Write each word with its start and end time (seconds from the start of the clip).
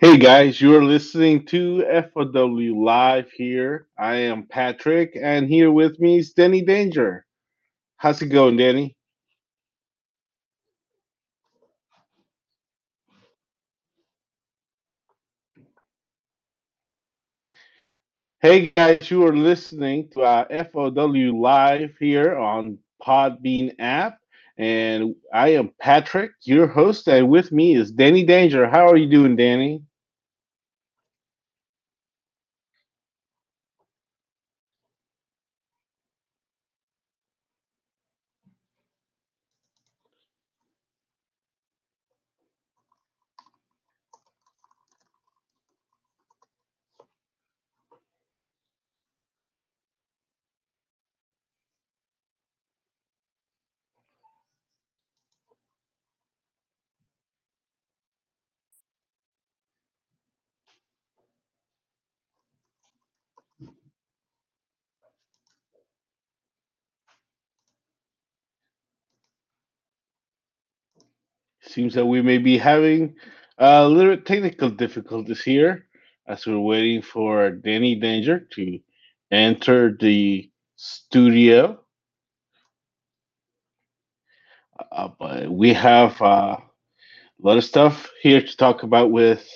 Hey 0.00 0.16
guys, 0.16 0.62
you're 0.62 0.82
listening 0.82 1.44
to 1.48 1.84
FOW 2.14 2.74
Live 2.74 3.30
here. 3.32 3.86
I 3.98 4.14
am 4.16 4.46
Patrick, 4.46 5.12
and 5.20 5.46
here 5.46 5.70
with 5.70 6.00
me 6.00 6.20
is 6.20 6.32
Danny 6.32 6.62
Danger. 6.62 7.26
How's 7.98 8.22
it 8.22 8.28
going, 8.28 8.56
Danny? 8.56 8.96
Hey 18.40 18.72
guys, 18.76 19.10
you 19.10 19.26
are 19.26 19.36
listening 19.36 20.08
to 20.14 20.22
uh, 20.22 20.46
our 20.50 20.64
FOW 20.64 21.32
Live 21.38 21.92
here 22.00 22.38
on 22.38 22.78
Podbean 23.02 23.74
app, 23.78 24.18
and 24.56 25.14
I 25.34 25.50
am 25.50 25.72
Patrick, 25.78 26.32
your 26.44 26.68
host, 26.68 27.06
and 27.08 27.28
with 27.28 27.52
me 27.52 27.74
is 27.76 27.92
Danny 27.92 28.24
Danger. 28.24 28.66
How 28.66 28.88
are 28.88 28.96
you 28.96 29.10
doing, 29.10 29.36
Danny? 29.36 29.82
Seems 71.70 71.94
that 71.94 72.06
we 72.06 72.20
may 72.20 72.38
be 72.38 72.58
having 72.58 73.14
a 73.58 73.86
little 73.86 74.16
technical 74.16 74.70
difficulties 74.70 75.40
here 75.40 75.86
as 76.26 76.44
we're 76.44 76.58
waiting 76.58 77.00
for 77.00 77.50
Danny 77.50 77.94
Danger 77.94 78.40
to 78.54 78.80
enter 79.30 79.96
the 79.96 80.50
studio. 80.74 81.78
Uh, 84.90 85.10
but 85.16 85.48
we 85.48 85.72
have 85.72 86.20
uh, 86.20 86.56
a 86.56 86.60
lot 87.38 87.58
of 87.58 87.64
stuff 87.64 88.10
here 88.20 88.42
to 88.42 88.56
talk 88.56 88.82
about 88.82 89.12
with 89.12 89.48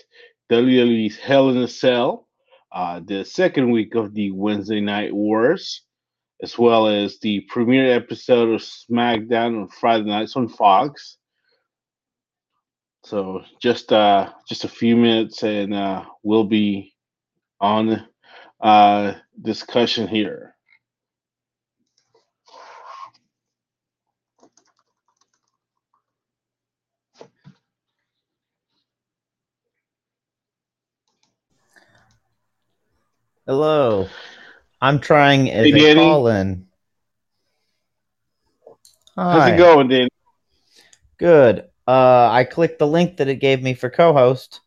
WWE's 0.52 1.16
Hell 1.16 1.50
in 1.50 1.56
a 1.56 1.66
Cell, 1.66 2.28
uh, 2.70 3.00
the 3.04 3.24
second 3.24 3.72
week 3.72 3.96
of 3.96 4.14
the 4.14 4.30
Wednesday 4.30 4.80
Night 4.80 5.12
Wars, 5.12 5.82
as 6.44 6.56
well 6.56 6.86
as 6.86 7.18
the 7.18 7.40
premiere 7.48 7.92
episode 7.92 8.50
of 8.54 8.60
SmackDown 8.60 9.60
on 9.62 9.68
Friday 9.68 10.04
nights 10.04 10.36
on 10.36 10.48
Fox. 10.48 11.18
So 13.04 13.42
just 13.60 13.92
uh, 13.92 14.32
just 14.48 14.64
a 14.64 14.68
few 14.68 14.96
minutes, 14.96 15.42
and 15.42 15.74
uh, 15.74 16.04
we'll 16.22 16.44
be 16.44 16.94
on 17.60 18.02
uh, 18.60 19.12
discussion 19.42 20.08
here. 20.08 20.54
Hello. 33.46 34.08
I'm 34.80 34.98
trying 34.98 35.50
as 35.50 35.66
Hey, 35.66 35.72
a 35.72 35.78
Danny. 35.78 36.00
call 36.00 36.28
in. 36.28 36.66
How's 39.14 39.46
it 39.46 39.58
going, 39.58 39.88
Dan? 39.88 40.08
Good. 41.18 41.68
Uh, 41.86 42.28
I 42.30 42.44
clicked 42.44 42.78
the 42.78 42.86
link 42.86 43.16
that 43.16 43.28
it 43.28 43.36
gave 43.36 43.62
me 43.62 43.74
for 43.74 43.90
co-host, 43.90 44.60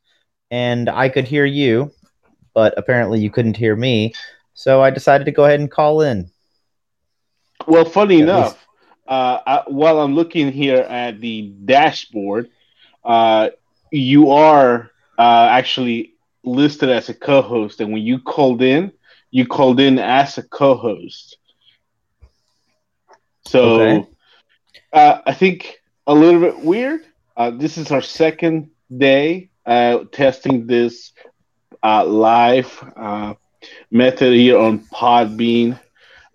and 0.51 0.89
I 0.89 1.09
could 1.09 1.25
hear 1.25 1.45
you, 1.45 1.91
but 2.53 2.73
apparently 2.77 3.19
you 3.19 3.29
couldn't 3.31 3.57
hear 3.57 3.75
me. 3.75 4.13
So 4.53 4.81
I 4.81 4.89
decided 4.91 5.25
to 5.25 5.31
go 5.31 5.45
ahead 5.45 5.59
and 5.59 5.71
call 5.71 6.01
in. 6.01 6.29
Well, 7.67 7.85
funny 7.85 8.19
At 8.19 8.29
enough, 8.29 8.67
uh, 9.07 9.39
I, 9.45 9.63
while 9.67 9.99
I'm 9.99 10.15
looking 10.15 10.51
here 10.51 10.77
at 10.79 11.21
the 11.21 11.53
dashboard, 11.65 12.49
uh, 13.03 13.49
you 13.91 14.31
are 14.31 14.91
uh, 15.17 15.47
actually 15.51 16.13
listed 16.43 16.89
as 16.89 17.09
a 17.09 17.13
co-host, 17.13 17.79
and 17.81 17.91
when 17.93 18.01
you 18.03 18.19
called 18.19 18.61
in, 18.61 18.91
you 19.31 19.45
called 19.47 19.79
in 19.79 19.99
as 19.99 20.37
a 20.37 20.43
co-host. 20.43 21.37
So, 23.41 23.61
Okay. 23.63 24.07
uh, 24.93 25.19
I 25.25 25.33
think 25.33 25.77
a 26.07 26.13
little 26.15 26.41
bit 26.41 26.59
weird. 26.59 27.01
Uh, 27.37 27.51
this 27.51 27.77
is 27.77 27.91
our 27.91 28.01
second 28.01 28.71
day 28.97 29.51
uh, 29.67 29.99
testing 30.11 30.67
this 30.67 31.13
uh, 31.83 32.05
live 32.05 32.83
uh, 32.97 33.35
method 33.91 34.33
here 34.33 34.59
on 34.59 34.79
Podbean 34.93 35.79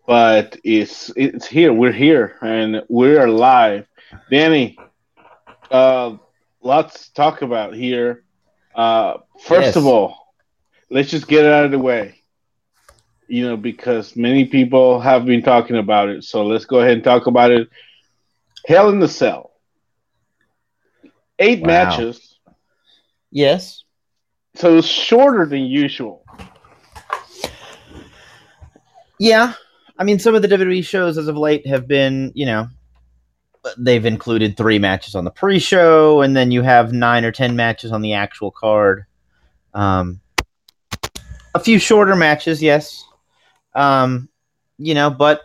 but 0.06 0.56
it's 0.64 1.12
it's 1.16 1.46
here. 1.46 1.72
We're 1.72 1.92
here 1.92 2.36
and 2.42 2.82
we're 2.88 3.28
live. 3.28 3.86
Danny, 4.30 4.76
uh, 5.70 6.16
lots 6.62 7.06
to 7.08 7.14
talk 7.14 7.42
about 7.42 7.74
here. 7.74 8.24
Uh, 8.74 9.18
first 9.40 9.76
Yes. 9.76 9.76
of 9.76 9.86
all, 9.86 10.34
let's 10.90 11.10
just 11.10 11.28
get 11.28 11.44
it 11.44 11.52
out 11.52 11.64
of 11.66 11.72
the 11.72 11.78
way. 11.78 12.16
You 13.28 13.46
know, 13.48 13.56
because 13.56 14.16
many 14.16 14.46
people 14.46 15.00
have 15.00 15.26
been 15.26 15.42
talking 15.42 15.76
about 15.76 16.08
it, 16.10 16.24
so 16.24 16.44
let's 16.46 16.66
go 16.66 16.80
ahead 16.80 16.94
and 16.94 17.04
talk 17.04 17.26
about 17.26 17.50
it. 17.52 17.68
Hell 18.66 18.90
in 18.90 19.00
the 19.00 19.08
Cell, 19.08 19.51
eight 21.38 21.60
Wow. 21.60 21.66
matches, 21.66 22.38
Yes. 23.30 23.84
so 24.54 24.78
it's 24.78 24.86
shorter 24.86 25.46
than 25.46 25.62
usual. 25.62 26.24
Yeah. 29.18 29.52
I 29.98 30.04
mean, 30.04 30.18
some 30.18 30.34
of 30.34 30.42
the 30.42 30.48
WWE 30.48 30.84
shows 30.84 31.16
as 31.18 31.28
of 31.28 31.36
late 31.36 31.66
have 31.66 31.86
been, 31.86 32.32
you 32.34 32.46
know, 32.46 32.68
they've 33.78 34.04
included 34.04 34.56
three 34.56 34.78
matches 34.78 35.14
on 35.14 35.24
the 35.24 35.30
pre-show, 35.30 36.22
and 36.22 36.36
then 36.36 36.50
you 36.50 36.62
have 36.62 36.92
nine 36.92 37.24
or 37.24 37.30
ten 37.30 37.54
matches 37.54 37.92
on 37.92 38.02
the 38.02 38.14
actual 38.14 38.50
card. 38.50 39.04
Um, 39.74 40.20
a 41.54 41.60
few 41.60 41.78
shorter 41.78 42.16
matches, 42.16 42.60
yes. 42.62 43.04
Um, 43.74 44.28
you 44.78 44.94
know, 44.94 45.10
but 45.10 45.42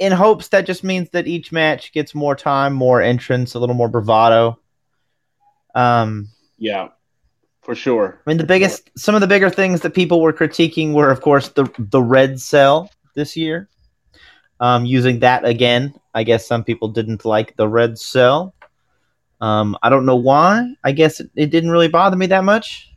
in 0.00 0.10
hopes 0.12 0.48
that 0.48 0.66
just 0.66 0.82
means 0.82 1.08
that 1.10 1.28
each 1.28 1.52
match 1.52 1.92
gets 1.92 2.14
more 2.14 2.34
time, 2.34 2.72
more 2.72 3.00
entrance, 3.00 3.54
a 3.54 3.58
little 3.60 3.76
more 3.76 3.88
bravado. 3.88 4.58
Um, 5.74 6.28
Yeah, 6.58 6.88
for 7.62 7.74
sure. 7.76 8.20
I 8.26 8.30
mean, 8.30 8.38
the 8.38 8.44
biggest, 8.44 8.90
some 8.96 9.14
of 9.14 9.20
the 9.20 9.26
bigger 9.28 9.50
things 9.50 9.82
that 9.82 9.94
people 9.94 10.20
were 10.20 10.32
critiquing 10.32 10.92
were, 10.94 11.10
of 11.10 11.20
course, 11.20 11.50
the 11.50 11.70
the 11.78 12.02
red 12.02 12.40
cell 12.40 12.90
this 13.14 13.36
year. 13.36 13.68
Um, 14.58 14.84
using 14.84 15.20
that 15.20 15.44
again, 15.46 15.94
I 16.12 16.22
guess 16.24 16.46
some 16.46 16.64
people 16.64 16.88
didn't 16.88 17.24
like 17.24 17.56
the 17.56 17.68
red 17.68 17.98
cell. 17.98 18.54
Um, 19.40 19.74
I 19.82 19.88
don't 19.88 20.04
know 20.04 20.16
why. 20.16 20.74
I 20.84 20.92
guess 20.92 21.20
it, 21.20 21.30
it 21.34 21.46
didn't 21.50 21.70
really 21.70 21.88
bother 21.88 22.16
me 22.16 22.26
that 22.26 22.44
much. 22.44 22.92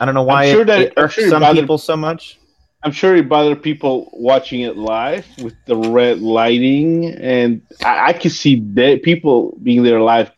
I 0.00 0.04
don't 0.04 0.14
know 0.14 0.24
why 0.24 0.50
sure 0.50 0.62
it, 0.62 0.66
that- 0.66 0.80
it 0.80 0.92
irks 0.96 1.14
sure 1.14 1.28
some 1.28 1.42
bothered- 1.42 1.62
people 1.62 1.78
so 1.78 1.96
much. 1.96 2.38
I'm 2.82 2.92
sure 2.92 3.14
it 3.14 3.28
bothered 3.28 3.62
people 3.62 4.10
watching 4.14 4.62
it 4.62 4.76
live 4.76 5.26
with 5.42 5.54
the 5.66 5.76
red 5.76 6.20
lighting, 6.20 7.14
and 7.14 7.62
I, 7.84 8.08
I 8.08 8.12
could 8.14 8.32
see 8.32 8.60
that 8.74 9.02
people 9.02 9.58
being 9.62 9.82
there 9.82 10.00
live 10.00 10.30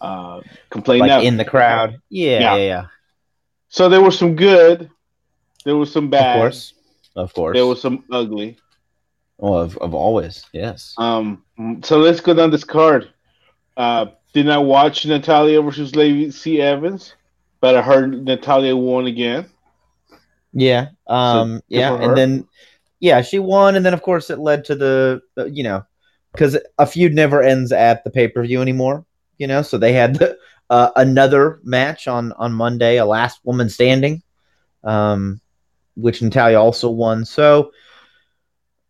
uh, 0.00 0.40
complaining. 0.70 1.08
Like 1.08 1.24
in 1.24 1.36
the 1.36 1.44
crowd. 1.44 1.98
Yeah, 2.10 2.38
Yeah. 2.38 2.56
yeah, 2.56 2.62
yeah. 2.62 2.86
so 3.68 3.88
there 3.88 4.02
was 4.02 4.16
some 4.18 4.36
good, 4.36 4.88
there 5.64 5.76
was 5.76 5.90
some 5.92 6.10
bad, 6.10 6.36
Of 6.36 6.40
course. 6.42 6.74
Of 7.16 7.34
course. 7.34 7.54
there 7.56 7.66
was 7.66 7.80
some 7.80 8.04
ugly. 8.10 8.56
oh, 9.40 9.54
of, 9.54 9.76
of 9.78 9.94
always. 9.94 10.44
Yes. 10.52 10.94
Um, 10.98 11.44
so 11.82 11.98
let's 11.98 12.20
go 12.20 12.34
down 12.34 12.50
this 12.50 12.64
card. 12.64 13.10
Uh, 13.76 14.06
did 14.32 14.46
not 14.46 14.64
watch 14.64 15.06
Natalya 15.06 15.60
versus 15.62 15.96
Lacey 15.96 16.30
C 16.30 16.60
Evans, 16.60 17.14
but 17.60 17.76
I 17.76 17.82
heard 17.82 18.24
Natalya 18.24 18.76
won 18.76 19.06
again. 19.06 19.46
Yeah. 20.54 20.88
Um. 21.06 21.54
good 21.54 21.62
yeah. 21.68 21.94
And 21.94 22.16
then, 22.16 22.48
yeah, 23.00 23.20
she 23.20 23.38
won, 23.38 23.76
and 23.76 23.84
then 23.84 23.92
of 23.92 24.02
course 24.02 24.30
it 24.30 24.38
led 24.38 24.64
to 24.66 24.74
the, 24.74 25.20
the 25.34 25.50
you 25.50 25.64
know, 25.64 25.84
because 26.32 26.56
a 26.78 26.86
feud 26.86 27.12
never 27.12 27.42
ends 27.42 27.72
at 27.72 28.04
the 28.04 28.10
pay 28.10 28.28
per 28.28 28.42
view 28.42 28.62
anymore. 28.62 29.04
You 29.36 29.48
know, 29.48 29.62
so 29.62 29.78
they 29.78 29.92
had 29.92 30.14
the, 30.14 30.38
uh, 30.70 30.90
another 30.96 31.60
match 31.64 32.08
on 32.08 32.32
on 32.32 32.52
Monday, 32.52 32.96
a 32.96 33.04
last 33.04 33.40
woman 33.44 33.68
standing, 33.68 34.22
um, 34.84 35.40
which 35.96 36.22
Natalya 36.22 36.60
also 36.60 36.88
won. 36.88 37.24
So, 37.24 37.72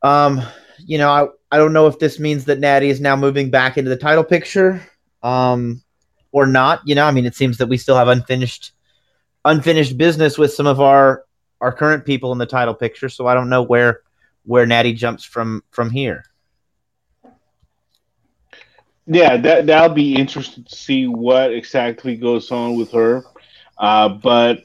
um, 0.02 0.43
you 0.78 0.99
know, 0.99 1.10
I 1.10 1.26
I 1.50 1.58
don't 1.58 1.72
know 1.72 1.87
if 1.87 1.99
this 1.99 2.19
means 2.19 2.44
that 2.44 2.60
Natty 2.60 2.90
is 2.90 3.00
now 3.00 3.17
moving 3.17 3.50
back 3.50 3.78
into 3.78 3.88
the 3.88 3.96
title 3.96 4.25
picture, 4.25 4.87
um, 5.22 5.82
or 6.31 6.46
not. 6.46 6.82
You 6.84 6.94
know, 6.94 7.06
I 7.06 7.10
mean, 7.10 7.26
it 7.26 7.34
seems 7.34 7.58
that 7.58 7.69
we 7.69 7.78
still 7.78 7.96
have 7.96 8.08
unfinished 8.08 8.72
unfinished 9.44 9.96
business 9.99 10.38
with 10.38 10.52
some 10.52 10.67
of 10.67 10.81
our 10.81 11.25
our 11.64 11.72
current 11.72 12.05
people 12.05 12.31
in 12.31 12.37
the 12.37 12.44
title 12.44 12.75
picture. 12.75 13.08
So 13.08 13.26
I 13.26 13.32
don't 13.32 13.49
know 13.49 13.62
where 13.62 14.02
where 14.44 14.66
Natty 14.66 14.93
jumps 14.93 15.25
from 15.25 15.64
from 15.70 15.88
here. 15.88 16.25
Yeah, 19.06 19.38
that 19.38 19.66
that'll 19.66 19.94
be 19.94 20.14
interesting 20.14 20.64
to 20.64 20.76
see 20.76 21.06
what 21.06 21.52
exactly 21.52 22.16
goes 22.16 22.50
on 22.50 22.76
with 22.76 22.93
her. 22.93 23.25
Uh, 23.78 24.11
but 24.11 24.64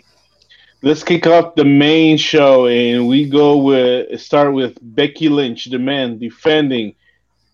let's 0.81 1.03
kick 1.03 1.25
off 1.25 1.55
the 1.55 1.63
main 1.63 2.17
show, 2.17 2.67
and 2.67 3.07
we 3.07 3.29
go 3.29 3.57
with 3.57 4.19
start 4.19 4.53
with 4.53 4.77
Becky 4.81 5.29
Lynch, 5.29 5.65
the 5.65 5.79
man 5.79 6.19
defending 6.19 6.95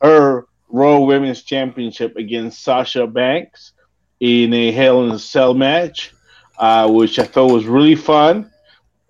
her 0.01 0.48
Raw 0.69 1.01
Women's 1.01 1.44
Championship 1.44 2.15
against 2.15 2.63
Sasha 2.63 3.06
Banks 3.06 3.74
in 4.19 4.53
a 4.56 4.71
Hell 4.71 5.03
in 5.03 5.12
a 5.12 5.19
Cell 5.19 5.53
match, 5.53 6.15
uh, 6.57 6.89
which 6.89 7.19
I 7.19 7.25
thought 7.25 7.53
was 7.53 7.65
really 7.65 7.95
fun. 7.95 8.51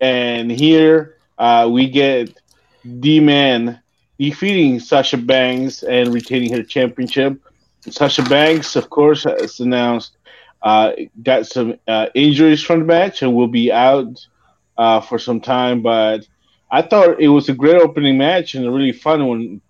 And 0.00 0.50
here 0.50 1.16
uh, 1.38 1.68
we 1.70 1.88
get 1.88 2.38
D 3.00 3.20
Man 3.20 3.80
defeating 4.18 4.80
Sasha 4.80 5.16
Banks 5.16 5.82
and 5.82 6.12
retaining 6.12 6.52
her 6.52 6.62
championship. 6.62 7.40
Sasha 7.80 8.22
Banks, 8.22 8.76
of 8.76 8.90
course, 8.90 9.24
has 9.24 9.60
announced 9.60 10.16
uh, 10.62 10.92
got 11.22 11.46
some 11.46 11.78
uh, 11.86 12.06
injuries 12.14 12.62
from 12.62 12.80
the 12.80 12.84
match 12.86 13.22
and 13.22 13.34
will 13.34 13.46
be 13.46 13.70
out 13.70 14.26
uh, 14.76 15.00
for 15.00 15.18
some 15.18 15.40
time. 15.40 15.82
But 15.82 16.26
I 16.70 16.82
thought 16.82 17.20
it 17.20 17.28
was 17.28 17.48
a 17.48 17.54
great 17.54 17.80
opening 17.80 18.18
match 18.18 18.54
and 18.54 18.66
a 18.66 18.70
really 18.70 18.92
fun 18.92 19.26
one. 19.26 19.60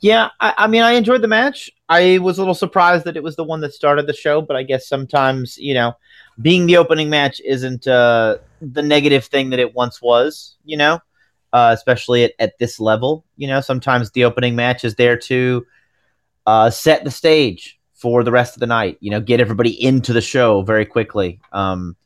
Yeah, 0.00 0.30
I, 0.40 0.54
I, 0.58 0.66
mean, 0.66 0.82
I 0.82 0.92
enjoyed 0.92 1.22
the 1.22 1.28
match. 1.28 1.70
I 1.88 2.18
was 2.18 2.38
a 2.38 2.40
little 2.40 2.54
surprised 2.54 3.04
that 3.04 3.16
it 3.16 3.22
was 3.22 3.36
the 3.36 3.44
one 3.44 3.60
that 3.60 3.74
started 3.74 4.06
the 4.06 4.14
show, 4.14 4.40
but 4.40 4.56
I 4.56 4.62
guess 4.62 4.88
sometimes, 4.88 5.58
you 5.58 5.74
know, 5.74 5.94
being 6.40 6.66
the 6.66 6.76
opening 6.76 7.10
match 7.10 7.40
isn't 7.44 7.86
uh, 7.86 8.38
the 8.60 8.82
negative 8.82 9.24
thing 9.24 9.50
that 9.50 9.58
it 9.58 9.74
once 9.74 10.02
was, 10.02 10.56
you 10.64 10.76
know, 10.76 11.00
uh, 11.52 11.70
especially 11.74 12.24
at, 12.24 12.32
at 12.38 12.58
this 12.58 12.80
level. 12.80 13.24
You 13.36 13.48
know, 13.48 13.60
sometimes 13.60 14.10
the 14.10 14.24
opening 14.24 14.56
match 14.56 14.84
is 14.84 14.94
there 14.94 15.16
to 15.16 15.66
uh, 16.46 16.70
set 16.70 17.04
the 17.04 17.10
stage 17.10 17.78
for 17.94 18.24
the 18.24 18.32
rest 18.32 18.56
of 18.56 18.60
the 18.60 18.66
night, 18.66 18.96
you 19.00 19.10
know, 19.10 19.20
get 19.20 19.40
everybody 19.40 19.70
into 19.70 20.12
the 20.12 20.22
show 20.22 20.62
very 20.62 20.86
quickly. 20.86 21.38
Um, 21.52 21.96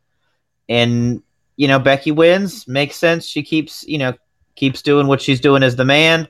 and, 0.69 1.23
you 1.57 1.69
know, 1.69 1.79
Becky 1.79 2.11
wins, 2.11 2.67
makes 2.67 2.97
sense. 2.97 3.27
She 3.27 3.45
keeps, 3.45 3.85
you 3.87 3.99
know, 3.99 4.15
keeps 4.57 4.83
doing 4.83 5.07
what 5.07 5.23
she's 5.23 5.41
doing 5.41 5.63
as 5.63 5.77
the 5.77 5.85
man. 5.85 6.27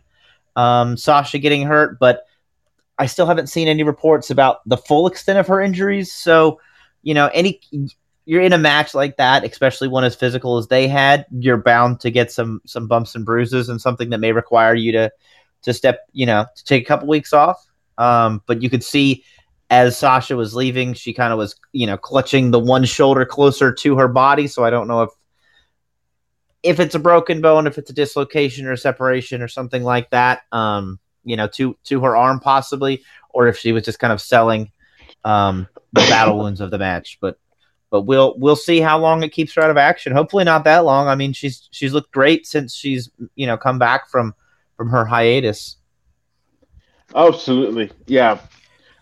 Um, 0.55 0.99
Sasha 0.99 1.39
getting 1.39 1.63
hurt, 1.63 1.99
but 1.99 2.25
I 2.99 3.07
still 3.07 3.27
haven't 3.27 3.49
seen 3.49 3.67
any 3.67 3.83
reports 3.83 4.31
about 4.31 4.59
the 4.69 4.77
full 4.77 5.07
extent 5.07 5.39
of 5.39 5.47
her 5.47 5.61
injuries. 5.63 6.13
So, 6.13 6.61
you 7.05 7.15
know, 7.15 7.31
any 7.33 7.61
you're 8.25 8.43
in 8.43 8.55
a 8.55 8.59
match 8.59 8.95
like 8.95 9.19
that, 9.19 9.45
especially 9.45 9.87
one 9.87 10.03
as 10.03 10.17
physical 10.17 10.57
as 10.57 10.67
they 10.67 10.89
had, 10.89 11.27
you're 11.31 11.59
bound 11.59 12.01
to 12.01 12.11
get 12.11 12.33
some 12.33 12.61
some 12.67 12.89
bumps 12.89 13.15
and 13.15 13.25
bruises 13.25 13.69
and 13.69 13.81
something 13.81 14.11
that 14.11 14.19
may 14.19 14.33
require 14.33 14.75
you 14.75 14.91
to 14.93 15.13
to 15.63 15.73
step, 15.73 16.01
you 16.13 16.27
know, 16.27 16.47
to 16.57 16.65
take 16.65 16.83
a 16.83 16.87
couple 16.87 17.07
weeks 17.07 17.33
off. 17.33 17.65
Um, 17.99 18.43
but 18.47 18.63
you 18.63 18.71
could 18.71 18.83
see 18.83 19.25
as 19.71 19.97
Sasha 19.97 20.37
was 20.37 20.55
leaving, 20.55 20.95
she 20.95 21.13
kind 21.13 21.33
of 21.33 21.39
was, 21.39 21.57
you 21.73 21.87
know, 21.87 21.97
clutching 21.97 22.51
the 22.51 22.59
one 22.59 22.85
shoulder 22.85 23.25
closer 23.25 23.73
to 23.73 23.97
her 23.99 24.09
body. 24.09 24.47
So 24.47 24.65
I 24.65 24.71
don't 24.71 24.89
know 24.89 25.03
if 25.03 25.11
if 26.63 26.81
it's 26.81 26.95
a 26.95 26.99
broken 26.99 27.43
bone, 27.43 27.67
if 27.67 27.77
it's 27.77 27.91
a 27.91 27.95
dislocation 27.95 28.67
or 28.67 28.73
a 28.73 28.79
separation 28.79 29.43
or 29.43 29.49
something 29.49 29.83
like 29.83 30.09
that. 30.11 30.43
Um, 30.51 30.99
you 31.25 31.37
know, 31.37 31.49
to 31.49 31.77
to 31.85 32.01
her 32.01 32.17
arm 32.17 32.41
possibly, 32.41 33.03
or 33.31 33.49
if 33.49 33.59
she 33.59 33.73
was 33.73 33.85
just 33.85 33.99
kind 33.99 34.13
of 34.13 34.21
selling 34.21 34.71
um, 35.25 35.67
the 35.95 36.07
battle 36.09 36.39
wounds 36.39 36.61
of 36.61 36.71
the 36.71 36.79
match. 36.79 37.19
But 37.21 37.39
but 37.91 38.03
we'll 38.03 38.35
we'll 38.39 38.57
see 38.57 38.81
how 38.81 38.99
long 38.99 39.23
it 39.23 39.31
keeps 39.31 39.55
her 39.55 39.63
out 39.63 39.71
of 39.71 39.77
action. 39.77 40.13
Hopefully 40.13 40.45
not 40.45 40.65
that 40.65 40.85
long. 40.85 41.09
I 41.09 41.15
mean, 41.15 41.33
she's 41.33 41.69
she's 41.71 41.93
looked 41.93 42.13
great 42.13 42.47
since 42.47 42.75
she's 42.75 43.11
you 43.35 43.47
know 43.47 43.57
come 43.57 43.79
back 43.79 44.09
from 44.11 44.35
from 44.77 44.89
her 44.91 45.05
hiatus. 45.05 45.77
Absolutely, 47.15 47.93
yeah. 48.07 48.41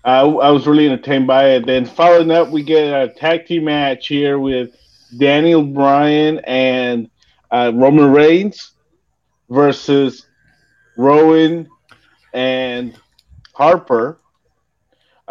Uh, 0.04 0.36
I 0.38 0.50
was 0.50 0.66
really 0.66 0.86
entertained 0.86 1.26
by 1.26 1.50
it. 1.50 1.66
Then 1.66 1.86
following 1.86 2.30
up, 2.32 2.50
we 2.50 2.62
get 2.62 2.92
a 2.92 3.08
tag 3.08 3.46
team 3.46 3.64
match 3.64 4.08
here 4.08 4.38
with 4.38 4.76
Daniel 5.16 5.62
Bryan 5.62 6.40
and 6.40 7.08
uh, 7.50 7.70
Roman 7.74 8.10
Reigns 8.10 8.72
versus 9.48 10.26
Rowan 10.96 11.68
and 12.32 12.98
Harper. 13.52 14.18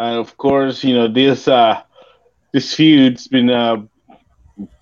And 0.01 0.17
of 0.17 0.35
course, 0.35 0.83
you 0.83 0.95
know 0.95 1.07
this 1.07 1.47
uh, 1.47 1.83
this 2.51 2.73
feud's 2.73 3.27
been 3.27 3.51
uh, 3.51 3.83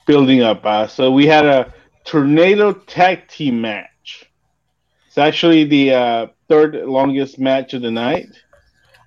building 0.07 0.41
up. 0.43 0.65
Uh, 0.65 0.87
so 0.87 1.11
we 1.11 1.27
had 1.27 1.45
a 1.45 1.73
tornado 2.05 2.71
tag 2.71 3.27
team 3.27 3.59
match. 3.59 4.31
It's 5.07 5.17
actually 5.17 5.65
the 5.65 5.93
uh, 5.93 6.27
third 6.47 6.75
longest 6.75 7.37
match 7.37 7.73
of 7.73 7.81
the 7.81 7.91
night, 7.91 8.29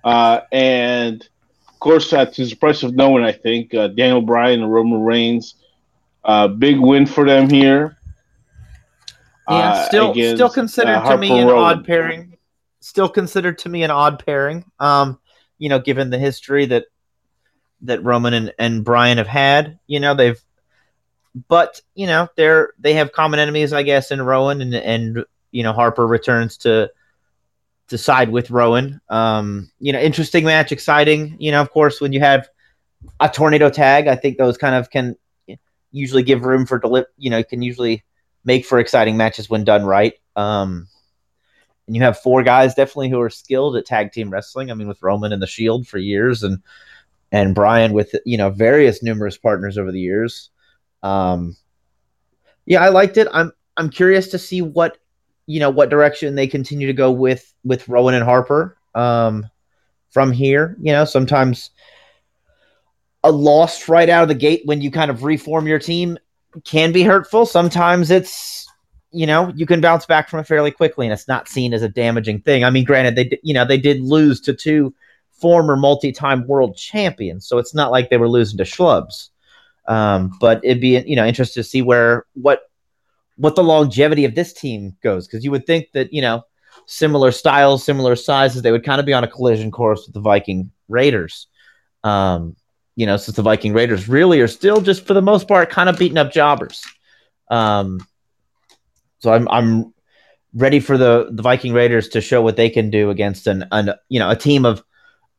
uh, 0.03 0.41
and 0.51 1.27
of 1.67 1.79
course, 1.79 2.13
uh, 2.13 2.27
to 2.27 2.43
the 2.43 2.47
surprise 2.47 2.83
of 2.83 2.93
no 2.93 3.09
one, 3.09 3.23
I 3.23 3.31
think 3.31 3.73
uh, 3.73 3.87
Daniel 3.87 4.21
Bryan 4.21 4.61
and 4.61 4.71
Roman 4.71 5.01
Reigns, 5.01 5.55
uh, 6.23 6.47
big 6.47 6.79
win 6.79 7.07
for 7.07 7.25
them 7.25 7.49
here. 7.49 7.97
Yeah, 9.49 9.87
still 9.87 10.13
still 10.13 10.49
considered 10.51 11.03
to 11.05 11.17
me 11.17 11.39
an 11.39 11.49
odd 11.49 11.87
pairing 11.87 12.33
still 12.83 13.07
considered 13.07 13.57
to 13.59 13.69
me 13.69 13.83
an 13.83 13.91
odd 13.91 14.23
pairing. 14.25 14.65
Um, 14.79 15.17
you 15.63 15.69
know, 15.69 15.79
given 15.79 16.09
the 16.09 16.19
history 16.19 16.65
that 16.65 16.87
that 17.83 18.03
Roman 18.03 18.33
and, 18.33 18.53
and 18.59 18.83
Bryan 18.83 19.17
have 19.17 19.27
had, 19.27 19.79
you 19.87 20.01
know, 20.01 20.13
they've 20.13 20.41
but, 21.47 21.79
you 21.95 22.05
know, 22.05 22.27
they're 22.35 22.73
they 22.79 22.95
have 22.95 23.13
common 23.13 23.39
enemies, 23.39 23.71
I 23.71 23.83
guess, 23.83 24.11
in 24.11 24.21
Rowan 24.21 24.61
and 24.61 24.75
and 24.75 25.23
you 25.51 25.63
know, 25.63 25.71
Harper 25.71 26.05
returns 26.05 26.57
to 26.57 26.91
to 27.87 27.97
side 27.97 28.29
with 28.29 28.51
Rowan. 28.51 28.99
Um, 29.07 29.71
you 29.79 29.93
know, 29.93 30.01
interesting 30.01 30.43
match, 30.43 30.73
exciting. 30.73 31.37
You 31.39 31.51
know, 31.51 31.61
of 31.61 31.71
course, 31.71 32.01
when 32.01 32.11
you 32.11 32.19
have 32.19 32.49
a 33.21 33.29
tornado 33.29 33.69
tag, 33.69 34.07
I 34.07 34.17
think 34.17 34.37
those 34.37 34.57
kind 34.57 34.75
of 34.75 34.89
can 34.89 35.15
usually 35.93 36.23
give 36.23 36.43
room 36.43 36.65
for 36.65 36.77
deli- 36.77 37.05
you 37.17 37.29
know, 37.29 37.41
can 37.41 37.61
usually 37.61 38.03
make 38.43 38.65
for 38.65 38.79
exciting 38.79 39.15
matches 39.15 39.49
when 39.49 39.63
done 39.63 39.85
right. 39.85 40.15
Um, 40.35 40.89
and 41.87 41.95
you 41.95 42.01
have 42.01 42.19
four 42.19 42.43
guys 42.43 42.75
definitely 42.75 43.09
who 43.09 43.19
are 43.19 43.29
skilled 43.29 43.75
at 43.75 43.85
tag 43.85 44.11
team 44.11 44.29
wrestling. 44.29 44.71
I 44.71 44.73
mean, 44.73 44.87
with 44.87 45.01
Roman 45.01 45.33
and 45.33 45.41
the 45.41 45.47
Shield 45.47 45.87
for 45.87 45.97
years, 45.97 46.43
and 46.43 46.59
and 47.31 47.55
Bryan 47.55 47.93
with 47.93 48.15
you 48.25 48.37
know 48.37 48.49
various 48.49 49.03
numerous 49.03 49.37
partners 49.37 49.77
over 49.77 49.91
the 49.91 49.99
years. 49.99 50.49
Um, 51.01 51.57
yeah, 52.65 52.81
I 52.81 52.89
liked 52.89 53.17
it. 53.17 53.27
I'm 53.33 53.51
I'm 53.75 53.89
curious 53.89 54.29
to 54.29 54.39
see 54.39 54.61
what 54.61 54.97
you 55.45 55.59
know 55.59 55.69
what 55.69 55.89
direction 55.89 56.35
they 56.35 56.47
continue 56.47 56.87
to 56.87 56.93
go 56.93 57.11
with 57.11 57.53
with 57.65 57.89
Rowan 57.89 58.15
and 58.15 58.23
Harper 58.23 58.77
um, 58.95 59.45
from 60.11 60.31
here. 60.31 60.77
You 60.79 60.93
know, 60.93 61.05
sometimes 61.05 61.71
a 63.23 63.31
loss 63.31 63.89
right 63.89 64.09
out 64.09 64.23
of 64.23 64.29
the 64.29 64.35
gate 64.35 64.61
when 64.65 64.81
you 64.81 64.91
kind 64.91 65.09
of 65.09 65.23
reform 65.23 65.67
your 65.67 65.79
team 65.79 66.17
can 66.63 66.91
be 66.91 67.03
hurtful. 67.03 67.45
Sometimes 67.45 68.11
it's 68.11 68.62
you 69.13 69.27
know, 69.27 69.53
you 69.55 69.65
can 69.65 69.79
bounce 69.79 70.05
back 70.05 70.27
from 70.27 70.39
it 70.39 70.47
fairly 70.47 70.71
quickly, 70.71 71.05
and 71.05 71.13
it's 71.13 71.27
not 71.27 71.47
seen 71.47 71.73
as 71.73 71.83
a 71.83 71.89
damaging 71.89 72.41
thing. 72.41 72.63
I 72.63 72.69
mean, 72.71 72.83
granted, 72.83 73.15
they 73.15 73.39
you 73.43 73.53
know 73.53 73.65
they 73.65 73.77
did 73.77 74.01
lose 74.01 74.41
to 74.41 74.53
two 74.53 74.93
former 75.31 75.75
multi-time 75.75 76.47
world 76.47 76.75
champions, 76.75 77.47
so 77.47 77.57
it's 77.57 77.75
not 77.75 77.91
like 77.91 78.09
they 78.09 78.17
were 78.17 78.29
losing 78.29 78.57
to 78.57 78.63
schlubs. 78.63 79.29
Um, 79.87 80.31
but 80.39 80.61
it'd 80.63 80.81
be 80.81 80.99
you 81.05 81.15
know 81.15 81.25
interesting 81.25 81.61
to 81.61 81.69
see 81.69 81.81
where 81.81 82.25
what 82.33 82.63
what 83.37 83.55
the 83.55 83.63
longevity 83.63 84.25
of 84.25 84.35
this 84.35 84.51
team 84.51 84.95
goes, 85.03 85.27
because 85.27 85.43
you 85.43 85.51
would 85.51 85.67
think 85.67 85.91
that 85.93 86.11
you 86.11 86.21
know 86.21 86.43
similar 86.87 87.31
styles, 87.31 87.83
similar 87.83 88.15
sizes, 88.15 88.61
they 88.61 88.71
would 88.71 88.83
kind 88.83 88.99
of 88.99 89.05
be 89.05 89.13
on 89.13 89.23
a 89.23 89.27
collision 89.27 89.69
course 89.69 90.05
with 90.05 90.13
the 90.13 90.21
Viking 90.21 90.71
Raiders. 90.89 91.47
Um, 92.03 92.55
you 92.95 93.05
know, 93.05 93.17
since 93.17 93.35
the 93.35 93.43
Viking 93.43 93.73
Raiders 93.73 94.09
really 94.09 94.39
are 94.41 94.47
still 94.47 94.81
just 94.81 95.05
for 95.05 95.13
the 95.13 95.21
most 95.21 95.47
part 95.47 95.69
kind 95.69 95.89
of 95.89 95.97
beating 95.97 96.17
up 96.17 96.31
jobbers. 96.31 96.83
Um, 97.49 98.05
so 99.23 99.31
I'm 99.31 99.47
I'm 99.47 99.93
ready 100.53 100.81
for 100.81 100.97
the 100.97 101.29
the 101.31 101.41
Viking 101.41 101.71
Raiders 101.71 102.09
to 102.09 102.19
show 102.19 102.41
what 102.41 102.57
they 102.57 102.69
can 102.69 102.89
do 102.89 103.09
against 103.09 103.47
an, 103.47 103.65
an 103.71 103.91
you 104.09 104.19
know 104.19 104.29
a 104.29 104.35
team 104.35 104.65
of 104.65 104.83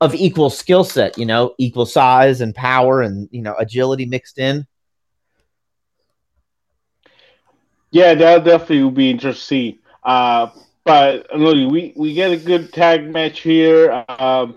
of 0.00 0.14
equal 0.14 0.49
skill 0.49 0.85
set, 0.85 1.19
you 1.19 1.26
know, 1.26 1.55
equal 1.59 1.85
size 1.85 2.41
and 2.41 2.55
power 2.55 3.03
and 3.03 3.29
you 3.31 3.43
know 3.43 3.55
agility 3.59 4.07
mixed 4.07 4.38
in. 4.38 4.67
Yeah, 7.91 8.14
that 8.14 8.45
definitely 8.45 8.83
will 8.83 8.91
be 8.91 9.11
interesting 9.11 9.38
to 9.38 9.45
see. 9.45 9.81
Uh, 10.03 10.49
but 10.85 11.26
we 11.38 11.93
we 11.95 12.14
get 12.14 12.33
a 12.33 12.38
good 12.38 12.73
tag 12.73 13.12
match 13.12 13.41
here. 13.41 14.05
Um, 14.09 14.57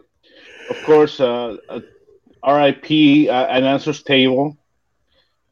of 0.69 0.83
course, 0.85 1.19
uh, 1.19 1.57
RIP 2.47 3.29
uh, 3.29 3.47
announcers 3.49 4.03
table. 4.03 4.57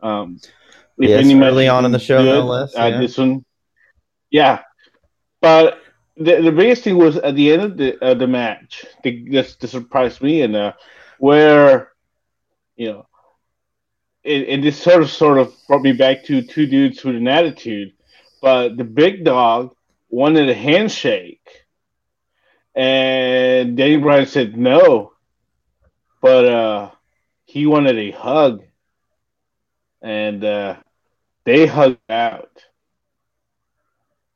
Um, 0.01 0.39
if 0.98 1.10
yes, 1.10 1.25
any 1.25 1.39
early 1.41 1.67
on 1.67 1.84
in 1.84 1.91
the 1.91 2.00
show, 2.00 2.24
good, 2.24 2.39
no 2.39 2.46
less. 2.46 2.74
Uh, 2.75 2.86
yeah. 2.86 3.00
This 3.01 3.17
one 3.17 3.44
yeah, 4.36 4.63
but 5.39 5.80
the, 6.18 6.42
the 6.42 6.51
biggest 6.51 6.84
thing 6.84 6.98
was 6.98 7.15
at 7.15 7.36
the 7.36 7.54
end 7.54 7.62
of 7.62 7.77
the 7.77 8.04
uh, 8.04 8.13
the 8.15 8.27
match. 8.27 8.84
The, 9.01 9.30
this, 9.30 9.56
this 9.56 9.72
surprised 9.72 10.22
me, 10.22 10.42
and 10.42 10.54
uh, 10.58 10.74
where 11.20 11.94
you 12.75 12.92
know, 12.92 13.08
it, 14.25 14.50
and 14.50 14.62
this 14.62 14.77
sort 14.77 15.04
of 15.04 15.10
sort 15.10 15.38
of 15.38 15.54
brought 15.70 15.84
me 15.84 15.94
back 15.94 16.25
to 16.25 16.42
two 16.42 16.65
dudes 16.65 17.01
with 17.01 17.15
an 17.15 17.30
attitude. 17.30 17.94
But 18.42 18.75
the 18.75 18.84
big 18.84 19.24
dog 19.24 19.74
wanted 20.10 20.50
a 20.50 20.54
handshake, 20.54 21.48
and 22.75 23.77
Danny 23.77 23.96
Bryan 23.96 24.25
said 24.25 24.58
no, 24.58 25.13
but 26.22 26.44
uh, 26.44 26.92
he 27.46 27.68
wanted 27.68 27.98
a 27.98 28.12
hug, 28.12 28.63
and 30.01 30.44
uh, 30.44 30.75
they 31.46 31.68
hugged 31.68 32.00
out. 32.10 32.51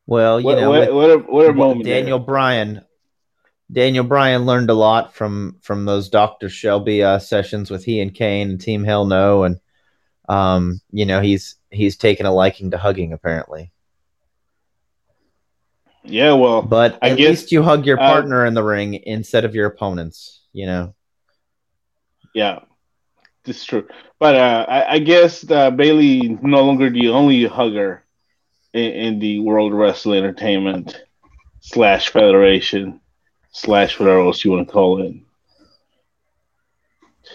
Well, 0.10 0.40
you 0.40 0.46
What, 0.48 0.58
know, 0.58 0.70
what, 0.72 0.92
what 0.94 1.10
a, 1.12 1.18
what 1.20 1.50
a 1.50 1.54
moment! 1.54 1.86
Daniel 1.86 2.18
there. 2.18 2.26
Bryan. 2.26 2.82
Daniel 3.72 4.04
Bryan 4.04 4.48
learned 4.48 4.72
a 4.72 4.74
lot 4.74 5.14
from 5.14 5.58
from 5.62 5.86
those 5.86 6.10
Doctor 6.10 6.50
Shelby 6.50 7.04
uh, 7.04 7.20
sessions 7.20 7.70
with 7.70 7.86
he 7.86 8.02
and 8.02 8.12
Kane 8.12 8.50
and 8.50 8.60
Team 8.60 8.84
Hell 8.84 9.06
No, 9.06 9.44
and 9.44 9.60
um, 10.28 10.82
you 10.92 11.06
know 11.06 11.22
he's 11.22 11.58
he's 11.70 11.96
taken 11.96 12.26
a 12.26 12.34
liking 12.34 12.72
to 12.72 12.78
hugging 12.80 13.14
apparently. 13.14 13.72
Yeah, 16.04 16.34
well, 16.34 16.64
But 16.64 16.98
I 17.04 17.12
at 17.12 17.18
guess- 17.18 17.30
least 17.30 17.52
you 17.52 17.62
hug 17.62 17.86
your 17.86 18.00
uh, 18.00 18.08
partner 18.08 18.48
in 18.48 18.56
the 18.56 18.64
ring 18.64 18.96
instead 18.96 19.46
of 19.46 19.54
your 19.54 19.68
opponents. 19.68 20.42
You 20.54 20.66
know. 20.66 20.96
Yeah, 22.34 22.62
this 23.44 23.58
is 23.58 23.66
true. 23.66 23.88
But 24.18 24.34
uh, 24.36 24.66
I, 24.68 24.94
I 24.94 25.00
guess 25.00 25.48
uh, 25.52 25.70
Bayley 25.70 26.18
is 26.34 26.40
no 26.42 26.64
longer 26.66 26.90
the 26.90 27.10
only 27.10 27.46
hugger 27.46 28.04
in, 28.74 28.92
in 28.92 29.20
the 29.20 29.40
World 29.40 29.74
Wrestling 29.74 30.20
Entertainment 30.20 31.02
slash 31.62 32.10
Federation 32.10 33.02
slash 33.52 34.00
whatever 34.00 34.22
else 34.22 34.44
you 34.44 34.52
want 34.52 34.68
to 34.68 34.72
call 34.72 35.02
it. 35.02 35.16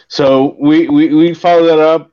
So 0.09 0.57
we 0.59 0.89
we, 0.89 1.15
we 1.15 1.35
follow 1.35 1.65
that 1.65 1.79
up. 1.79 2.11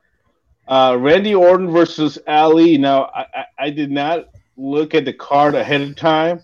Uh, 0.68 0.98
Randy 1.00 1.36
Orton 1.36 1.70
versus 1.70 2.18
Ali. 2.28 2.78
Now 2.78 3.06
I, 3.14 3.26
I, 3.34 3.46
I 3.60 3.70
did 3.70 3.92
not 3.92 4.28
look 4.58 4.94
at 4.94 5.06
the 5.06 5.14
card 5.14 5.56
ahead 5.56 5.82
of 5.82 5.96
time, 5.96 6.42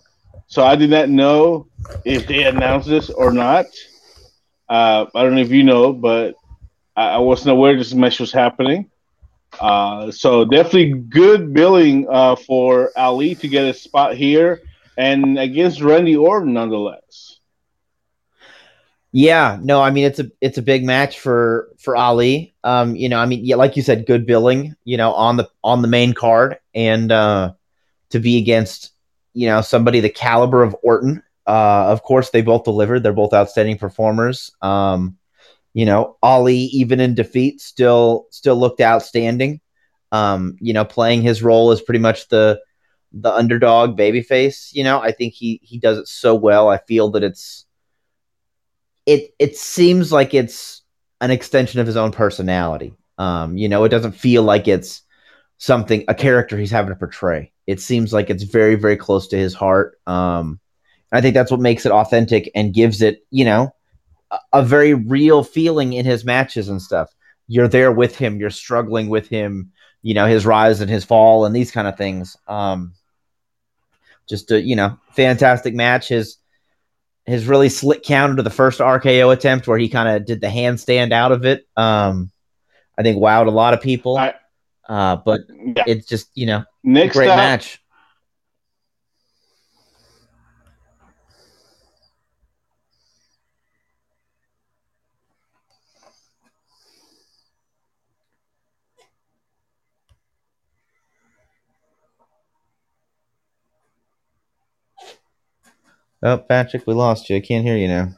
so 0.47 0.65
I 0.65 0.75
did 0.75 0.89
not 0.89 1.09
know 1.09 1.67
if 2.03 2.27
they 2.27 2.43
announced 2.43 2.87
this 2.87 3.09
or 3.09 3.31
not. 3.31 3.65
Uh, 4.67 5.05
I 5.15 5.23
don't 5.23 5.35
know 5.35 5.41
if 5.41 5.51
you 5.51 5.63
know, 5.63 5.93
but 5.93 6.35
I, 6.95 7.09
I 7.09 7.17
wasn't 7.19 7.51
aware 7.51 7.77
this 7.77 7.93
match 7.93 8.19
was 8.19 8.31
happening. 8.31 8.89
Uh, 9.59 10.11
so 10.11 10.45
definitely 10.45 10.93
good 10.93 11.53
billing 11.53 12.07
uh, 12.09 12.35
for 12.35 12.91
Ali 12.95 13.35
to 13.35 13.47
get 13.47 13.65
a 13.65 13.73
spot 13.73 14.15
here 14.15 14.61
and 14.97 15.37
against 15.39 15.81
Randy 15.81 16.15
Orton 16.15 16.53
nonetheless. 16.53 17.39
Yeah, 19.11 19.57
no, 19.61 19.81
I 19.81 19.89
mean 19.91 20.05
it's 20.05 20.19
a 20.19 20.29
it's 20.41 20.57
a 20.57 20.61
big 20.61 20.83
match 20.83 21.19
for 21.19 21.69
for 21.79 21.95
Ali. 21.95 22.53
Um, 22.63 22.95
you 22.95 23.09
know, 23.09 23.19
I 23.19 23.25
mean, 23.25 23.45
yeah, 23.45 23.55
like 23.55 23.75
you 23.75 23.81
said, 23.81 24.05
good 24.05 24.25
billing, 24.25 24.75
you 24.83 24.97
know, 24.97 25.13
on 25.13 25.37
the 25.37 25.49
on 25.63 25.81
the 25.81 25.87
main 25.87 26.13
card, 26.13 26.59
and 26.75 27.11
uh, 27.11 27.53
to 28.09 28.19
be 28.19 28.37
against 28.37 28.91
you 29.33 29.47
know 29.47 29.61
somebody 29.61 30.01
the 30.01 30.09
caliber 30.09 30.61
of 30.61 30.75
Orton. 30.83 31.23
Uh, 31.47 31.87
of 31.87 32.03
course, 32.03 32.29
they 32.29 32.41
both 32.41 32.65
delivered. 32.65 33.01
They're 33.01 33.13
both 33.13 33.33
outstanding 33.33 33.77
performers. 33.77 34.51
Um, 34.61 35.17
you 35.77 35.85
know, 35.85 36.17
Ali, 36.23 36.57
even 36.57 36.99
in 36.99 37.13
defeat, 37.13 37.61
still 37.61 38.25
still 38.31 38.55
looked 38.55 38.81
outstanding. 38.81 39.61
Um, 40.11 40.57
you 40.59 40.73
know, 40.73 40.83
playing 40.83 41.21
his 41.21 41.43
role 41.43 41.69
as 41.69 41.83
pretty 41.83 41.99
much 41.99 42.29
the 42.29 42.59
the 43.11 43.31
underdog 43.31 43.95
babyface. 43.95 44.73
You 44.73 44.83
know, 44.83 44.99
I 44.99 45.11
think 45.11 45.35
he 45.35 45.59
he 45.61 45.77
does 45.77 45.99
it 45.99 46.07
so 46.07 46.33
well. 46.33 46.67
I 46.67 46.79
feel 46.79 47.11
that 47.11 47.23
it's 47.23 47.67
it 49.05 49.35
it 49.37 49.55
seems 49.55 50.11
like 50.11 50.33
it's 50.33 50.81
an 51.21 51.29
extension 51.29 51.79
of 51.79 51.85
his 51.85 51.95
own 51.95 52.11
personality. 52.11 52.95
Um, 53.19 53.55
you 53.55 53.69
know, 53.69 53.83
it 53.83 53.89
doesn't 53.89 54.13
feel 54.13 54.41
like 54.41 54.67
it's 54.67 55.03
something 55.59 56.05
a 56.07 56.15
character 56.15 56.57
he's 56.57 56.71
having 56.71 56.89
to 56.89 56.95
portray. 56.95 57.51
It 57.67 57.79
seems 57.81 58.11
like 58.11 58.31
it's 58.31 58.41
very 58.41 58.73
very 58.73 58.97
close 58.97 59.27
to 59.27 59.37
his 59.37 59.53
heart. 59.53 59.99
Um, 60.07 60.59
I 61.11 61.21
think 61.21 61.35
that's 61.35 61.51
what 61.51 61.59
makes 61.59 61.85
it 61.85 61.91
authentic 61.91 62.49
and 62.55 62.73
gives 62.73 63.03
it, 63.03 63.27
you 63.29 63.45
know, 63.45 63.75
a, 64.53 64.63
very 64.63 64.93
real 64.93 65.43
feeling 65.43 65.93
in 65.93 66.05
his 66.05 66.23
matches 66.25 66.69
and 66.69 66.81
stuff. 66.81 67.13
You're 67.47 67.67
there 67.67 67.91
with 67.91 68.15
him. 68.17 68.39
You're 68.39 68.49
struggling 68.49 69.09
with 69.09 69.27
him. 69.27 69.71
You 70.03 70.13
know 70.13 70.25
his 70.27 70.45
rise 70.45 70.79
and 70.81 70.89
his 70.89 71.03
fall 71.03 71.45
and 71.45 71.55
these 71.55 71.71
kind 71.71 71.87
of 71.87 71.97
things. 71.97 72.37
Um, 72.47 72.93
just 74.29 74.51
a 74.51 74.61
you 74.61 74.75
know 74.75 74.97
fantastic 75.11 75.73
match. 75.73 76.07
His 76.09 76.37
his 77.25 77.45
really 77.47 77.69
slick 77.69 78.03
counter 78.03 78.37
to 78.37 78.43
the 78.43 78.49
first 78.49 78.79
RKO 78.79 79.33
attempt 79.33 79.67
where 79.67 79.77
he 79.77 79.89
kind 79.89 80.07
of 80.07 80.25
did 80.25 80.39
the 80.39 80.47
handstand 80.47 81.11
out 81.11 81.31
of 81.31 81.45
it. 81.45 81.67
Um, 81.75 82.31
I 82.97 83.03
think 83.03 83.17
wowed 83.17 83.47
a 83.47 83.51
lot 83.51 83.73
of 83.73 83.81
people. 83.81 84.17
I- 84.17 84.35
uh, 84.87 85.17
but 85.17 85.41
Yeah. 85.49 85.83
it's 85.85 86.07
just 86.07 86.29
you 86.33 86.45
know 86.45 86.63
Next 86.83 87.15
great 87.17 87.29
up, 87.29 87.35
match. 87.37 87.81
Oh, 106.21 106.37
Patrick, 106.37 106.85
we 106.85 106.93
lost 106.93 107.29
you. 107.29 107.37
I 107.37 107.39
can't 107.41 107.65
hear 107.65 107.77
you 107.77 107.87
now. 107.87 108.15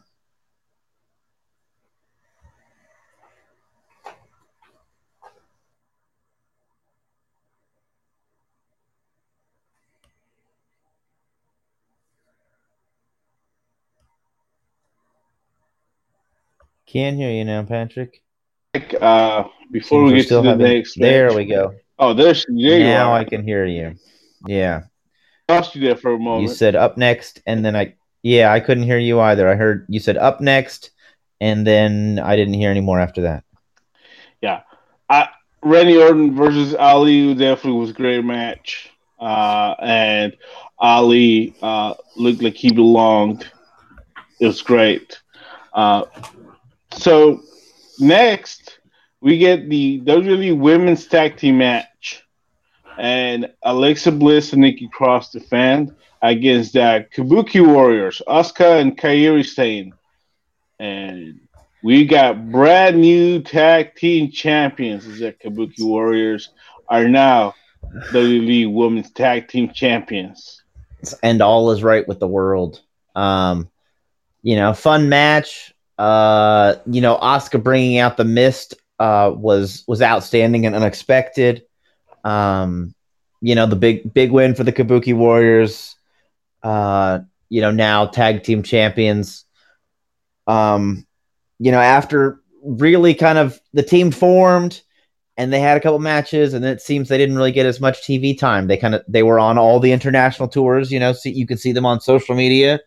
Can't 16.87 17.17
hear 17.17 17.31
you 17.31 17.45
now, 17.45 17.63
Patrick. 17.63 18.21
uh, 19.01 19.43
before 19.71 20.07
Seems 20.07 20.11
we 20.11 20.19
get 20.21 20.27
to 20.29 20.35
the 20.35 20.43
having- 20.43 20.65
next, 20.65 20.97
There 20.99 21.33
we 21.33 21.45
go. 21.45 21.73
Oh, 21.97 22.13
there's 22.13 22.45
there 22.47 22.79
you 22.79 22.83
now. 22.85 23.13
I 23.13 23.23
can 23.25 23.43
hear 23.43 23.65
you. 23.65 23.95
Yeah. 24.47 24.83
Lost 25.49 25.75
you 25.75 25.81
there 25.81 25.95
for 25.95 26.13
a 26.13 26.19
moment. 26.19 26.43
You 26.43 26.55
said 26.55 26.75
up 26.75 26.97
next, 26.97 27.41
and 27.45 27.65
then 27.65 27.75
I, 27.75 27.95
yeah, 28.23 28.51
I 28.51 28.59
couldn't 28.59 28.83
hear 28.83 28.99
you 28.99 29.19
either. 29.19 29.49
I 29.49 29.55
heard 29.55 29.85
you 29.89 29.99
said 29.99 30.17
up 30.17 30.41
next, 30.41 30.91
and 31.41 31.65
then 31.65 32.19
I 32.19 32.35
didn't 32.35 32.53
hear 32.53 32.71
any 32.71 32.81
more 32.81 32.99
after 32.99 33.21
that. 33.23 33.43
Yeah, 34.41 34.61
I, 35.09 35.29
Randy 35.61 35.97
Orton 35.97 36.35
versus 36.35 36.75
Ali 36.75 37.33
definitely 37.33 37.79
was 37.79 37.89
a 37.89 37.93
great 37.93 38.23
match. 38.23 38.91
Uh, 39.19 39.75
and 39.79 40.37
Ali 40.77 41.55
uh, 41.61 41.93
looked 42.15 42.41
like 42.41 42.55
he 42.55 42.71
belonged. 42.71 43.49
It 44.39 44.47
was 44.47 44.61
great. 44.61 45.19
Uh, 45.73 46.05
so 46.93 47.41
next, 47.99 48.79
we 49.21 49.37
get 49.37 49.69
the 49.69 50.01
WWE 50.01 50.57
Women's 50.57 51.05
Tag 51.07 51.37
Team 51.37 51.57
match, 51.57 52.23
and 52.97 53.51
Alexa 53.63 54.11
Bliss 54.11 54.53
and 54.53 54.61
Nikki 54.61 54.89
Cross 54.91 55.31
defend 55.31 55.95
against 56.21 56.73
the 56.73 57.07
Kabuki 57.15 57.65
Warriors, 57.65 58.21
Asuka 58.27 58.81
and 58.81 58.97
Kairi 58.97 59.45
Sane. 59.45 59.93
And 60.79 61.39
we 61.83 62.05
got 62.05 62.51
brand 62.51 62.99
new 62.99 63.41
tag 63.41 63.95
team 63.95 64.31
champions. 64.31 65.05
Is 65.05 65.19
that 65.19 65.39
Kabuki 65.39 65.81
Warriors 65.81 66.49
are 66.87 67.07
now 67.07 67.53
WWE 68.11 68.71
Women's 68.73 69.11
Tag 69.11 69.47
Team 69.47 69.71
Champions. 69.71 70.63
and 71.23 71.41
all 71.41 71.71
is 71.71 71.83
right 71.83 72.07
with 72.07 72.19
the 72.19 72.27
world. 72.27 72.81
Um, 73.15 73.69
you 74.41 74.55
know, 74.55 74.73
fun 74.73 75.09
match. 75.09 75.73
Uh, 75.97 76.75
you 76.85 77.01
know, 77.01 77.17
Asuka 77.17 77.61
bringing 77.61 77.97
out 77.97 78.17
the 78.17 78.25
mist 78.25 78.75
uh, 78.99 79.31
was 79.35 79.83
was 79.87 80.01
outstanding 80.01 80.65
and 80.65 80.75
unexpected. 80.75 81.63
Um, 82.23 82.93
you 83.41 83.55
know, 83.55 83.65
the 83.65 83.75
big 83.75 84.13
big 84.13 84.31
win 84.31 84.55
for 84.55 84.63
the 84.63 84.73
Kabuki 84.73 85.15
Warriors. 85.15 85.95
Uh, 86.61 87.19
you 87.49 87.61
know, 87.61 87.71
now 87.71 88.05
tag 88.05 88.43
team 88.43 88.63
champions. 88.63 89.45
Um, 90.47 91.05
you 91.59 91.71
know, 91.71 91.79
after 91.79 92.41
really 92.63 93.13
kind 93.13 93.37
of 93.37 93.59
the 93.73 93.83
team 93.83 94.11
formed 94.11 94.81
and 95.37 95.53
they 95.53 95.59
had 95.59 95.77
a 95.77 95.79
couple 95.79 95.99
matches 95.99 96.53
and 96.53 96.65
it 96.65 96.81
seems 96.81 97.07
they 97.07 97.17
didn't 97.17 97.37
really 97.37 97.51
get 97.51 97.65
as 97.65 97.79
much 97.79 98.01
TV 98.01 98.37
time. 98.37 98.67
They 98.67 98.77
kind 98.77 98.95
of 98.95 99.03
they 99.07 99.23
were 99.23 99.39
on 99.39 99.57
all 99.57 99.79
the 99.79 99.91
international 99.91 100.49
tours, 100.49 100.91
you 100.91 100.99
know, 100.99 101.13
see 101.13 101.31
you 101.31 101.47
can 101.47 101.57
see 101.57 101.71
them 101.71 101.85
on 101.85 102.01
social 102.01 102.35
media 102.35 102.79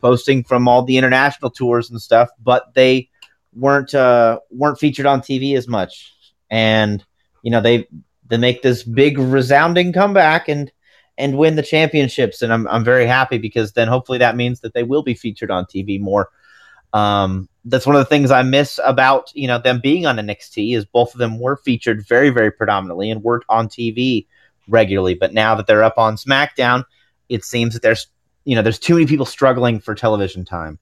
posting 0.00 0.44
from 0.44 0.68
all 0.68 0.84
the 0.84 0.96
international 0.96 1.50
tours 1.50 1.90
and 1.90 2.00
stuff, 2.00 2.30
but 2.42 2.72
they 2.74 3.10
weren't 3.54 3.94
uh 3.94 4.38
weren't 4.50 4.78
featured 4.78 5.06
on 5.06 5.20
TV 5.20 5.56
as 5.56 5.68
much. 5.68 6.14
And 6.50 7.04
you 7.42 7.50
know, 7.50 7.60
they 7.60 7.86
they 8.28 8.36
make 8.36 8.62
this 8.62 8.82
big 8.82 9.18
resounding 9.18 9.92
comeback 9.92 10.48
and 10.48 10.70
and 11.16 11.36
win 11.36 11.56
the 11.56 11.62
championships 11.62 12.42
and 12.42 12.52
I'm 12.52 12.66
I'm 12.68 12.84
very 12.84 13.06
happy 13.06 13.38
because 13.38 13.72
then 13.72 13.88
hopefully 13.88 14.18
that 14.18 14.36
means 14.36 14.60
that 14.60 14.74
they 14.74 14.84
will 14.84 15.02
be 15.02 15.14
featured 15.14 15.50
on 15.50 15.64
TV 15.64 16.00
more. 16.00 16.30
Um, 16.94 17.48
that's 17.64 17.86
one 17.86 17.96
of 17.96 18.00
the 18.00 18.06
things 18.06 18.30
I 18.30 18.42
miss 18.42 18.80
about 18.82 19.30
you 19.34 19.46
know 19.46 19.58
them 19.58 19.80
being 19.80 20.06
on 20.06 20.16
NXT 20.16 20.76
is 20.76 20.84
both 20.84 21.12
of 21.14 21.18
them 21.18 21.38
were 21.38 21.56
featured 21.56 22.06
very 22.06 22.30
very 22.30 22.50
predominantly 22.50 23.10
and 23.10 23.22
worked 23.22 23.46
on 23.48 23.68
TV 23.68 24.26
regularly. 24.68 25.14
But 25.14 25.34
now 25.34 25.54
that 25.54 25.66
they're 25.66 25.82
up 25.82 25.98
on 25.98 26.16
SmackDown, 26.16 26.84
it 27.28 27.44
seems 27.44 27.74
that 27.74 27.82
there's 27.82 28.06
you 28.44 28.54
know 28.54 28.62
there's 28.62 28.78
too 28.78 28.94
many 28.94 29.06
people 29.06 29.26
struggling 29.26 29.80
for 29.80 29.94
television 29.94 30.44
time. 30.44 30.78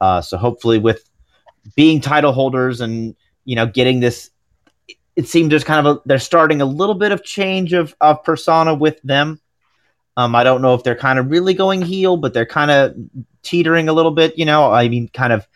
Uh, 0.00 0.20
so 0.20 0.36
hopefully 0.36 0.78
with 0.78 1.08
being 1.76 2.00
title 2.00 2.32
holders 2.32 2.80
and 2.80 3.16
you 3.44 3.56
know 3.56 3.66
getting 3.66 4.00
this 4.00 4.30
it 5.16 5.28
seems 5.28 5.50
there's 5.50 5.64
kind 5.64 5.86
of 5.86 5.96
a 5.96 6.00
they're 6.06 6.18
starting 6.18 6.60
a 6.60 6.66
little 6.66 6.94
bit 6.94 7.12
of 7.12 7.22
change 7.22 7.72
of, 7.72 7.94
of 8.00 8.22
persona 8.24 8.74
with 8.74 9.00
them 9.02 9.40
um, 10.16 10.34
I 10.34 10.44
don't 10.44 10.62
know 10.62 10.74
if 10.74 10.82
they're 10.82 10.94
kind 10.94 11.18
of 11.18 11.30
really 11.30 11.54
going 11.54 11.82
heel, 11.82 12.16
but 12.16 12.34
they're 12.34 12.46
kind 12.46 12.70
of 12.70 12.94
teetering 13.42 13.88
a 13.88 13.92
little 13.92 14.10
bit. 14.10 14.36
You 14.36 14.44
know, 14.44 14.70
I 14.70 14.88
mean, 14.88 15.08
kind 15.08 15.32
of 15.32 15.46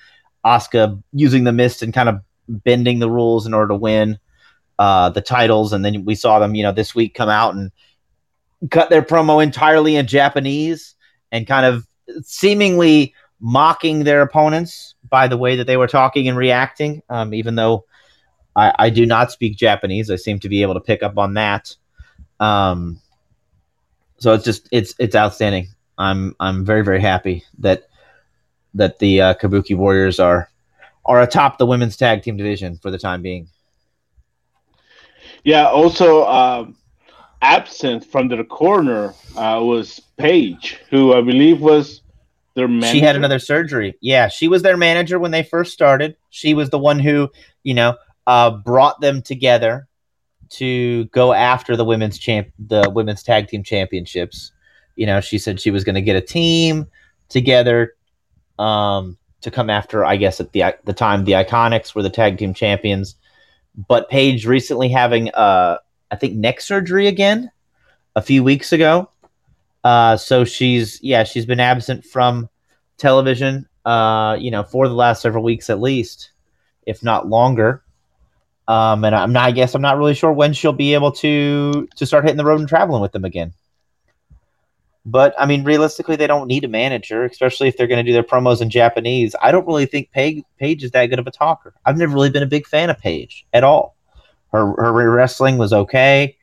Asuka 0.45 1.03
using 1.13 1.45
the 1.45 1.53
mist 1.53 1.83
and 1.83 1.93
kind 1.93 2.09
of 2.09 2.21
bending 2.49 2.99
the 2.99 3.11
rules 3.11 3.47
in 3.47 3.53
order 3.53 3.69
to 3.69 3.75
win 3.75 4.19
uh, 4.79 5.11
the 5.11 5.21
titles, 5.21 5.73
and 5.73 5.85
then 5.85 6.05
we 6.05 6.15
saw 6.15 6.39
them, 6.39 6.55
you 6.55 6.63
know, 6.63 6.73
this 6.73 6.95
week 6.95 7.15
come 7.15 7.29
out 7.29 7.55
and 7.55 7.71
cut 8.71 8.89
their 8.89 9.03
promo 9.03 9.43
entirely 9.43 9.97
in 9.97 10.07
Japanese 10.07 10.95
and 11.31 11.47
kind 11.47 11.67
of 11.67 11.87
seemingly 12.23 13.15
mocking 13.41 14.05
their 14.05 14.23
opponents 14.23 14.95
by 15.11 15.29
the 15.29 15.37
way 15.37 15.57
that 15.57 15.67
they 15.67 15.77
were 15.77 15.87
talking 15.87 16.29
and 16.29 16.39
reacting. 16.39 17.03
Um, 17.11 17.35
even 17.35 17.57
though 17.57 17.85
I, 18.57 18.73
I, 18.79 18.91
do 18.91 19.05
not 19.05 19.31
speak 19.31 19.57
Japanese, 19.57 20.11
I 20.11 20.17
seem 20.17 20.41
to 20.41 20.49
be 20.49 20.63
able 20.63 20.75
to 20.75 20.81
pick 20.81 21.03
up 21.03 21.19
on 21.19 21.35
that. 21.35 21.77
Um, 22.41 23.01
so 24.19 24.33
it's 24.33 24.45
just 24.45 24.69
it's 24.73 24.95
it's 24.99 25.15
outstanding. 25.15 25.69
I'm 25.99 26.35
I'm 26.41 26.65
very 26.65 26.83
very 26.83 27.01
happy 27.01 27.45
that 27.59 27.89
that 28.75 28.99
the 28.99 29.21
uh, 29.21 29.35
Kabuki 29.35 29.77
Warriors 29.77 30.19
are 30.19 30.51
are 31.05 31.23
atop 31.23 31.59
the 31.59 31.67
women's 31.67 31.97
tag 31.97 32.23
team 32.23 32.37
division 32.37 32.79
for 32.79 32.91
the 32.91 32.99
time 32.99 33.23
being. 33.23 33.49
Yeah. 35.45 35.67
Also, 35.67 36.27
um, 36.27 36.77
absent 37.43 38.05
from 38.05 38.29
the 38.29 38.43
corner 38.45 39.15
uh, 39.37 39.61
was 39.63 40.01
Paige, 40.17 40.79
who 40.91 41.15
I 41.15 41.21
believe 41.21 41.61
was 41.61 42.03
their 42.55 42.69
manager. 42.69 42.93
She 42.93 43.01
had 43.01 43.17
another 43.17 43.39
surgery. 43.39 43.97
Yeah, 44.01 44.29
she 44.29 44.49
was 44.49 44.63
their 44.63 44.77
manager 44.77 45.19
when 45.19 45.31
they 45.31 45.43
first 45.43 45.73
started. 45.73 46.17
She 46.31 46.55
was 46.55 46.71
the 46.71 46.79
one 46.79 46.99
who 46.99 47.31
you 47.63 47.75
know 47.75 47.97
uh, 48.27 48.51
brought 48.51 49.01
them 49.01 49.23
together 49.23 49.89
to 50.49 51.05
go 51.07 51.33
after 51.33 51.77
the 51.77 51.85
women's 51.85 52.19
champ 52.19 52.49
the 52.59 52.91
women's 52.91 53.23
tag 53.23 53.49
team 53.49 53.63
championships. 53.63 54.53
You 54.95 55.07
know, 55.07 55.21
she 55.21 55.39
said 55.39 55.61
she 55.61 55.71
was 55.71 55.85
going 55.85 55.95
to 55.95 56.03
get 56.03 56.17
a 56.17 56.21
team 56.21 56.87
together 57.29 57.95
um, 58.59 59.19
to 59.43 59.51
come 59.51 59.71
after. 59.71 60.05
I 60.05 60.17
guess 60.17 60.41
at 60.41 60.53
the 60.53 60.77
the 60.85 60.93
time 60.93 61.25
the 61.25 61.33
Iconics 61.33 61.95
were 61.95 62.03
the 62.03 62.11
tag 62.11 62.39
team 62.39 62.55
champions, 62.55 63.17
but 63.89 64.09
Paige 64.09 64.47
recently 64.47 64.89
having 64.89 65.31
uh, 65.31 65.79
I 66.11 66.17
think 66.17 66.35
neck 66.35 66.61
surgery 66.61 67.07
again 67.07 67.51
a 68.15 68.23
few 68.23 68.43
weeks 68.43 68.73
ago. 68.73 69.11
Uh, 69.85 70.17
so 70.17 70.45
she's 70.45 71.01
yeah 71.03 71.25
she's 71.25 71.47
been 71.47 71.61
absent 71.61 72.05
from 72.05 72.49
television. 72.99 73.69
Uh, 73.85 74.37
you 74.41 74.51
know, 74.51 74.65
for 74.65 74.89
the 74.89 74.95
last 74.95 75.23
several 75.23 75.45
weeks 75.45 75.71
at 75.71 75.81
least, 75.81 76.33
if 76.87 77.05
not 77.05 77.29
longer. 77.29 77.85
Um, 78.69 79.05
and 79.05 79.15
I'm 79.15 79.33
not, 79.33 79.45
I 79.45 79.53
guess 79.53 79.75
I'm 79.75 79.83
not 79.83 79.97
really 79.97 80.15
sure 80.15 80.33
when 80.33 80.53
she'll 80.53 80.73
be 80.73 80.95
able 80.95 81.13
to 81.13 81.89
to 81.97 82.07
start 82.07 82.25
hitting 82.25 82.37
the 82.37 82.45
road 82.45 82.61
and 82.61 82.69
traveling 82.69 83.01
with 83.01 83.13
them 83.13 83.25
again. 83.25 83.53
But 85.05 85.35
I 85.39 85.47
mean, 85.47 85.63
realistically, 85.63 86.17
they 86.17 86.27
don't 86.27 86.49
need 86.49 86.65
a 86.65 86.69
manager, 86.69 87.25
especially 87.25 87.69
if 87.69 87.77
they're 87.77 87.87
going 87.87 88.05
to 88.05 88.11
do 88.11 88.13
their 88.13 88.25
promos 88.25 88.61
in 88.61 88.71
Japanese. 88.71 89.37
I 89.41 89.53
don't 89.53 89.67
really 89.67 89.87
think 89.87 90.11
Paige, 90.11 90.43
Paige 90.59 90.83
is 90.83 90.91
that 90.91 91.07
good 91.07 91.21
of 91.21 91.29
a 91.29 91.31
talker. 91.31 91.75
I've 91.85 91.97
never 91.97 92.13
really 92.13 92.31
been 92.31 92.43
a 92.43 92.47
big 92.47 92.67
fan 92.67 92.91
of 92.91 92.99
Paige 92.99 93.47
at 93.53 93.63
all. 93.63 93.95
Her 94.51 94.75
her 94.77 95.11
wrestling 95.11 95.59
was 95.59 95.73
okay. 95.73 96.37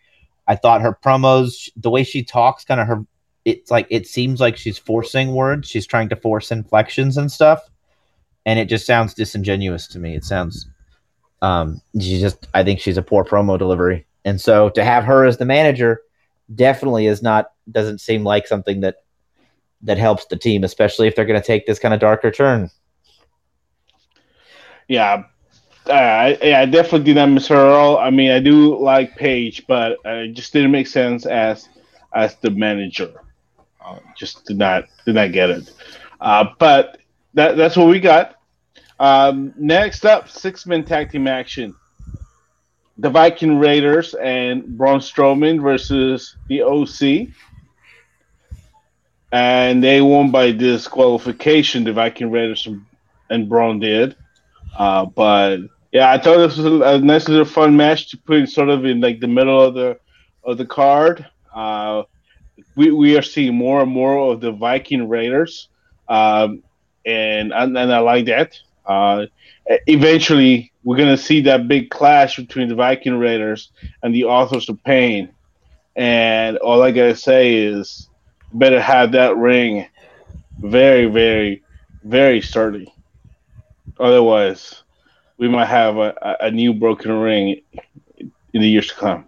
I 0.48 0.56
thought 0.56 0.82
her 0.82 0.94
promos, 0.94 1.70
the 1.76 1.90
way 1.90 2.04
she 2.04 2.24
talks, 2.24 2.64
kind 2.64 2.80
of 2.80 2.88
her, 2.88 3.06
it's 3.44 3.70
like 3.70 3.88
it 3.90 4.08
seems 4.08 4.40
like 4.40 4.56
she's 4.56 4.78
forcing 4.78 5.34
words. 5.36 5.68
She's 5.68 5.86
trying 5.86 6.08
to 6.10 6.16
force 6.16 6.50
inflections 6.50 7.18
and 7.18 7.30
stuff, 7.30 7.70
and 8.46 8.60
it 8.60 8.70
just 8.70 8.86
sounds 8.86 9.14
disingenuous 9.14 9.88
to 9.88 10.00
me. 10.00 10.16
It 10.16 10.24
sounds 10.24 10.68
um, 11.44 11.82
she 12.00 12.20
just, 12.20 12.48
I 12.54 12.64
think 12.64 12.80
she's 12.80 12.98
a 12.98 13.02
poor 13.02 13.26
promo 13.26 13.60
delivery, 13.60 14.08
and 14.24 14.40
so 14.40 14.70
to 14.70 14.84
have 14.84 15.04
her 15.04 15.26
as 15.26 15.38
the 15.38 15.46
manager 15.46 16.02
definitely 16.56 17.08
is 17.08 17.22
not 17.22 17.52
doesn't 17.70 18.00
seem 18.00 18.24
like 18.24 18.48
something 18.48 18.80
that 18.82 19.04
that 19.82 19.98
helps 19.98 20.26
the 20.28 20.38
team, 20.38 20.64
especially 20.64 21.08
if 21.08 21.16
they're 21.16 21.26
going 21.26 21.40
to 21.40 21.46
take 21.46 21.66
this 21.66 21.80
kind 21.80 21.94
of 21.94 22.00
darker 22.00 22.32
turn. 22.32 22.70
Yeah, 24.88 25.24
uh, 25.88 25.92
I, 25.92 26.38
I 26.42 26.66
definitely 26.66 27.04
did 27.04 27.18
not 27.18 27.28
miss 27.28 27.48
her 27.48 27.56
at 27.56 27.74
all. 27.74 27.98
I 27.98 28.10
mean, 28.10 28.32
I 28.32 28.40
do 28.40 28.78
like 28.80 29.18
Paige, 29.18 29.68
but 29.68 29.98
it 30.06 30.34
just 30.34 30.54
didn't 30.54 30.72
make 30.72 30.88
sense 30.88 31.26
as 31.26 31.68
as 32.14 32.36
the 32.38 32.52
manager. 32.52 33.12
Uh, 33.86 34.00
just 34.16 34.46
did 34.46 34.58
not 34.58 34.86
did 35.06 35.16
not 35.16 35.34
get 35.34 35.50
it. 35.50 35.72
Uh, 36.22 36.46
but 36.58 37.00
that 37.34 37.58
that's 37.58 37.76
what 37.76 37.88
we 37.88 38.00
got. 38.00 38.36
Um, 39.04 39.54
next 39.58 40.06
up, 40.06 40.30
six 40.30 40.66
man 40.66 40.86
tag 40.86 41.12
team 41.12 41.28
action. 41.28 41.76
The 42.98 43.10
Viking 43.10 43.60
Raiders 43.60 44.14
and 44.14 44.78
Braun 44.78 45.02
Strowman 45.02 45.62
versus 45.62 46.38
the 46.48 46.62
OC. 46.62 47.28
And 49.34 49.84
they 49.84 50.00
won 50.00 50.32
by 50.32 50.54
disqualification, 50.54 51.84
the 51.84 51.92
Viking 51.92 52.32
Raiders 52.32 52.66
and 53.30 53.50
Braun 53.50 53.82
did. 53.82 54.16
Uh, 54.78 55.08
but 55.08 55.58
yeah, 55.92 56.10
I 56.10 56.18
thought 56.18 56.38
this 56.38 56.56
was 56.56 56.66
a, 56.66 57.00
nice 57.00 57.28
little 57.28 57.44
fun 57.44 57.76
match 57.76 58.10
to 58.12 58.18
put 58.18 58.48
sort 58.48 58.70
of 58.70 58.86
in 58.86 59.02
like 59.02 59.20
the 59.20 59.28
middle 59.28 59.62
of 59.62 59.74
the 59.74 60.00
of 60.46 60.58
the 60.58 60.66
card. 60.66 61.26
Uh, 61.54 62.04
we, 62.78 62.92
we 62.92 63.18
are 63.18 63.22
seeing 63.22 63.54
more 63.54 63.82
and 63.82 63.92
more 63.92 64.32
of 64.32 64.40
the 64.40 64.54
Viking 64.54 65.10
Raiders, 65.10 65.68
um, 66.08 66.64
and 67.06 67.52
and 67.52 67.78
I 67.78 68.00
like 68.00 68.28
that. 68.28 68.58
Uh, 68.86 69.26
eventually, 69.88 70.72
we're 70.84 70.98
going 70.98 71.16
to 71.16 71.22
see 71.22 71.42
that 71.42 71.68
big 71.68 71.90
clash 71.90 72.36
between 72.36 72.68
the 72.68 72.76
Viking 72.76 73.18
Raiders 73.18 73.72
and 74.02 74.14
the 74.14 74.26
Authors 74.26 74.70
of 74.70 74.84
Pain. 74.84 75.30
And 75.96 76.58
all 76.58 76.82
I 76.82 76.92
got 76.92 77.06
to 77.06 77.16
say 77.16 77.56
is, 77.56 78.10
better 78.54 78.80
have 78.80 79.12
that 79.14 79.36
ring 79.38 79.88
very, 80.60 81.08
very, 81.08 81.64
very 82.04 82.42
sturdy. 82.42 82.94
Otherwise, 84.00 84.84
we 85.38 85.48
might 85.48 85.68
have 85.68 85.98
a, 85.98 86.38
a 86.42 86.52
new 86.52 86.74
broken 86.74 87.12
ring 87.12 87.62
in 88.18 88.62
the 88.62 88.68
years 88.68 88.88
to 88.88 88.96
come. 88.96 89.26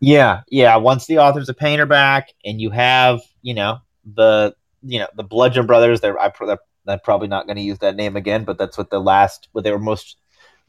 Yeah, 0.00 0.40
yeah. 0.48 0.76
Once 0.76 1.06
the 1.06 1.18
authors 1.18 1.48
of 1.48 1.56
pain 1.56 1.78
are 1.78 1.86
back, 1.86 2.32
and 2.44 2.60
you 2.60 2.70
have, 2.70 3.20
you 3.42 3.54
know, 3.54 3.78
the 4.14 4.54
you 4.82 4.98
know 4.98 5.06
the 5.14 5.22
Bludgeon 5.22 5.66
Brothers, 5.66 6.00
they're, 6.00 6.16
they're 6.40 6.58
I'm 6.86 7.00
probably 7.00 7.28
not 7.28 7.46
going 7.46 7.56
to 7.56 7.62
use 7.62 7.78
that 7.78 7.96
name 7.96 8.16
again, 8.16 8.44
but 8.44 8.58
that's 8.58 8.76
what 8.76 8.90
the 8.90 8.98
last, 8.98 9.48
what 9.52 9.64
they 9.64 9.72
were 9.72 9.78
most 9.78 10.16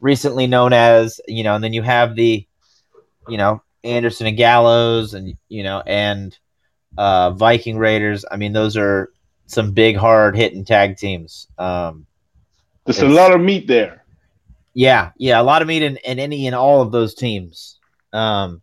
recently 0.00 0.46
known 0.46 0.72
as, 0.72 1.20
you 1.26 1.42
know, 1.42 1.54
and 1.54 1.64
then 1.64 1.72
you 1.72 1.82
have 1.82 2.14
the, 2.14 2.46
you 3.28 3.36
know, 3.36 3.62
Anderson 3.82 4.26
and 4.26 4.36
Gallows 4.36 5.14
and, 5.14 5.36
you 5.48 5.62
know, 5.62 5.82
and 5.86 6.36
uh, 6.96 7.30
Viking 7.30 7.78
Raiders. 7.78 8.24
I 8.30 8.36
mean, 8.36 8.52
those 8.52 8.76
are 8.76 9.10
some 9.46 9.72
big, 9.72 9.96
hard 9.96 10.36
hitting 10.36 10.64
tag 10.64 10.96
teams. 10.96 11.48
Um, 11.58 12.06
There's 12.84 13.00
a 13.00 13.08
lot 13.08 13.32
of 13.32 13.40
meat 13.40 13.66
there. 13.66 14.04
Yeah. 14.72 15.12
Yeah. 15.16 15.40
A 15.40 15.42
lot 15.42 15.62
of 15.62 15.68
meat 15.68 15.82
in, 15.82 15.96
in 15.98 16.18
any 16.18 16.46
and 16.46 16.54
all 16.56 16.82
of 16.82 16.92
those 16.92 17.14
teams. 17.14 17.78
Um, 18.12 18.62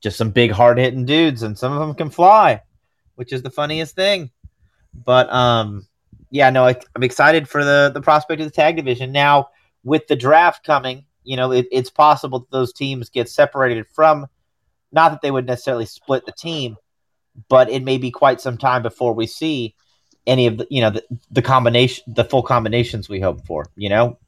just 0.00 0.16
some 0.16 0.30
big, 0.30 0.50
hard 0.50 0.78
hitting 0.78 1.04
dudes, 1.04 1.42
and 1.42 1.58
some 1.58 1.72
of 1.72 1.80
them 1.80 1.94
can 1.94 2.10
fly, 2.10 2.62
which 3.16 3.32
is 3.32 3.42
the 3.42 3.50
funniest 3.50 3.94
thing. 3.94 4.30
But, 4.94 5.32
um, 5.32 5.86
yeah, 6.30 6.50
no, 6.50 6.66
I, 6.66 6.76
am 6.96 7.02
excited 7.02 7.48
for 7.48 7.64
the 7.64 7.90
the 7.92 8.00
prospect 8.00 8.40
of 8.40 8.46
the 8.46 8.52
tag 8.52 8.76
division. 8.76 9.12
Now, 9.12 9.48
with 9.84 10.06
the 10.06 10.16
draft 10.16 10.64
coming, 10.64 11.04
you 11.24 11.36
know, 11.36 11.52
it, 11.52 11.66
it's 11.72 11.90
possible 11.90 12.40
that 12.40 12.50
those 12.50 12.72
teams 12.72 13.10
get 13.10 13.28
separated 13.28 13.86
from. 13.88 14.26
Not 14.92 15.10
that 15.10 15.22
they 15.22 15.30
would 15.30 15.46
necessarily 15.46 15.86
split 15.86 16.26
the 16.26 16.32
team, 16.32 16.76
but 17.48 17.70
it 17.70 17.84
may 17.84 17.98
be 17.98 18.10
quite 18.10 18.40
some 18.40 18.58
time 18.58 18.82
before 18.82 19.12
we 19.12 19.26
see 19.26 19.74
any 20.26 20.46
of 20.46 20.58
the 20.58 20.66
you 20.70 20.80
know 20.80 20.90
the, 20.90 21.04
the 21.30 21.42
combination 21.42 22.04
the 22.06 22.24
full 22.24 22.42
combinations 22.42 23.08
we 23.08 23.20
hope 23.20 23.44
for 23.46 23.66
you 23.76 23.88
know 23.88 24.18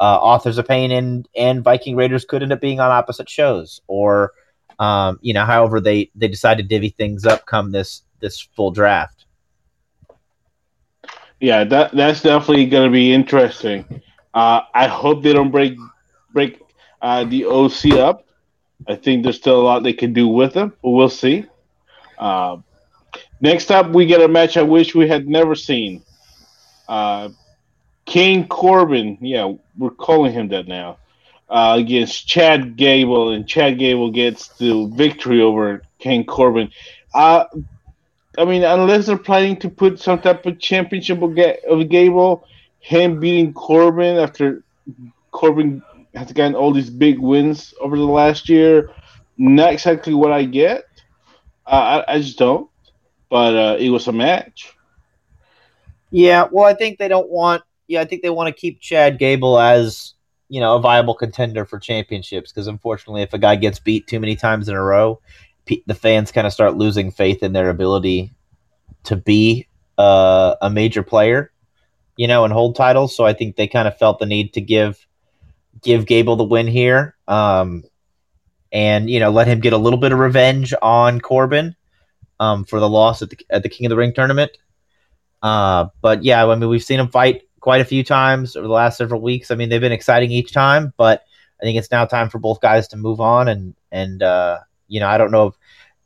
uh, 0.00 0.16
authors 0.16 0.58
of 0.58 0.66
pain 0.66 0.90
and 0.90 1.28
and 1.36 1.62
viking 1.62 1.94
raiders 1.94 2.24
could 2.24 2.42
end 2.42 2.52
up 2.52 2.60
being 2.60 2.80
on 2.80 2.90
opposite 2.90 3.28
shows 3.28 3.80
or 3.86 4.32
um, 4.78 5.18
you 5.20 5.34
know 5.34 5.44
however 5.44 5.80
they 5.80 6.10
they 6.14 6.28
decide 6.28 6.56
to 6.56 6.62
divvy 6.64 6.88
things 6.88 7.26
up 7.26 7.44
come 7.46 7.70
this 7.70 8.02
this 8.20 8.40
full 8.40 8.70
draft 8.70 9.19
yeah, 11.40 11.64
that 11.64 11.92
that's 11.92 12.22
definitely 12.22 12.66
to 12.68 12.90
be 12.90 13.12
interesting. 13.12 14.02
Uh, 14.32 14.62
I 14.74 14.86
hope 14.86 15.22
they 15.22 15.32
don't 15.32 15.50
break 15.50 15.76
break 16.32 16.60
uh, 17.02 17.24
the 17.24 17.46
OC 17.46 17.92
up. 17.98 18.24
I 18.86 18.96
think 18.96 19.22
there's 19.22 19.36
still 19.36 19.60
a 19.60 19.62
lot 19.62 19.82
they 19.82 19.92
can 19.92 20.12
do 20.12 20.28
with 20.28 20.54
them, 20.54 20.74
we'll 20.92 21.08
see. 21.08 21.46
Uh, 22.18 22.58
next 23.40 23.70
up, 23.70 23.90
we 23.90 24.06
get 24.06 24.20
a 24.22 24.28
match 24.28 24.56
I 24.56 24.62
wish 24.62 24.94
we 24.94 25.08
had 25.08 25.28
never 25.28 25.54
seen. 25.54 26.02
Uh, 26.88 27.30
King 28.06 28.48
Corbin, 28.48 29.18
yeah, 29.20 29.52
we're 29.78 29.90
calling 29.90 30.32
him 30.32 30.48
that 30.48 30.66
now, 30.66 30.98
uh, 31.48 31.76
against 31.78 32.26
Chad 32.26 32.76
Gable, 32.76 33.30
and 33.30 33.46
Chad 33.46 33.78
Gable 33.78 34.10
gets 34.10 34.48
the 34.58 34.86
victory 34.86 35.40
over 35.42 35.82
King 35.98 36.24
Corbin. 36.24 36.70
I 38.38 38.44
mean, 38.44 38.62
unless 38.62 39.06
they're 39.06 39.18
planning 39.18 39.56
to 39.58 39.68
put 39.68 39.98
some 39.98 40.20
type 40.20 40.46
of 40.46 40.58
championship 40.58 41.20
of, 41.22 41.36
of 41.68 41.88
Gable, 41.88 42.46
him 42.78 43.20
beating 43.20 43.52
Corbin 43.52 44.16
after 44.18 44.62
Corbin 45.30 45.82
has 46.14 46.32
gotten 46.32 46.54
all 46.54 46.72
these 46.72 46.90
big 46.90 47.18
wins 47.18 47.74
over 47.80 47.96
the 47.96 48.04
last 48.04 48.48
year, 48.48 48.90
not 49.36 49.72
exactly 49.72 50.14
what 50.14 50.32
I 50.32 50.44
get. 50.44 50.84
Uh, 51.66 52.02
I, 52.06 52.14
I, 52.14 52.20
just 52.20 52.38
don't. 52.38 52.68
But 53.28 53.54
uh, 53.54 53.76
it 53.78 53.90
was 53.90 54.08
a 54.08 54.12
match. 54.12 54.74
Yeah, 56.10 56.48
well, 56.50 56.64
I 56.64 56.74
think 56.74 56.98
they 56.98 57.08
don't 57.08 57.30
want. 57.30 57.62
Yeah, 57.86 58.00
I 58.00 58.04
think 58.04 58.22
they 58.22 58.30
want 58.30 58.48
to 58.48 58.60
keep 58.60 58.80
Chad 58.80 59.18
Gable 59.18 59.58
as 59.58 60.14
you 60.48 60.60
know 60.60 60.76
a 60.76 60.80
viable 60.80 61.14
contender 61.14 61.64
for 61.64 61.78
championships 61.78 62.50
because 62.50 62.66
unfortunately, 62.66 63.22
if 63.22 63.32
a 63.32 63.38
guy 63.38 63.54
gets 63.54 63.78
beat 63.78 64.08
too 64.08 64.18
many 64.18 64.34
times 64.34 64.68
in 64.68 64.74
a 64.74 64.82
row, 64.82 65.20
the 65.86 65.94
fans 65.94 66.32
kind 66.32 66.46
of 66.46 66.52
start 66.52 66.76
losing 66.76 67.10
faith 67.10 67.42
in 67.42 67.52
their 67.52 67.70
ability 67.70 68.32
to 69.04 69.16
be 69.16 69.68
uh, 69.98 70.56
a 70.60 70.70
major 70.70 71.02
player, 71.02 71.52
you 72.16 72.26
know, 72.26 72.44
and 72.44 72.52
hold 72.52 72.76
titles. 72.76 73.16
So 73.16 73.24
I 73.24 73.32
think 73.32 73.56
they 73.56 73.68
kind 73.68 73.88
of 73.88 73.98
felt 73.98 74.18
the 74.18 74.26
need 74.26 74.54
to 74.54 74.60
give 74.60 75.06
give 75.82 76.06
Gable 76.06 76.36
the 76.36 76.44
win 76.44 76.66
here, 76.66 77.16
um, 77.26 77.84
and 78.72 79.08
you 79.08 79.20
know, 79.20 79.30
let 79.30 79.46
him 79.46 79.60
get 79.60 79.72
a 79.72 79.78
little 79.78 79.98
bit 79.98 80.12
of 80.12 80.18
revenge 80.18 80.74
on 80.82 81.20
Corbin 81.20 81.76
um, 82.38 82.64
for 82.64 82.80
the 82.80 82.88
loss 82.88 83.22
at 83.22 83.30
the 83.30 83.38
at 83.50 83.62
the 83.62 83.68
King 83.68 83.86
of 83.86 83.90
the 83.90 83.96
Ring 83.96 84.12
tournament. 84.12 84.52
Uh, 85.42 85.86
but 86.02 86.24
yeah, 86.24 86.44
I 86.46 86.54
mean, 86.54 86.68
we've 86.68 86.82
seen 86.82 87.00
him 87.00 87.08
fight 87.08 87.42
quite 87.60 87.80
a 87.80 87.84
few 87.84 88.02
times 88.02 88.56
over 88.56 88.66
the 88.66 88.72
last 88.72 88.98
several 88.98 89.20
weeks. 89.20 89.50
I 89.50 89.54
mean, 89.54 89.68
they've 89.68 89.80
been 89.80 89.92
exciting 89.92 90.30
each 90.30 90.52
time, 90.52 90.92
but 90.96 91.24
I 91.60 91.64
think 91.64 91.78
it's 91.78 91.90
now 91.90 92.04
time 92.04 92.28
for 92.28 92.38
both 92.38 92.60
guys 92.60 92.88
to 92.88 92.96
move 92.96 93.20
on 93.20 93.48
and 93.48 93.74
and 93.92 94.22
uh, 94.22 94.58
you 94.88 95.00
know, 95.00 95.08
I 95.08 95.18
don't 95.18 95.30
know 95.30 95.48
if 95.48 95.54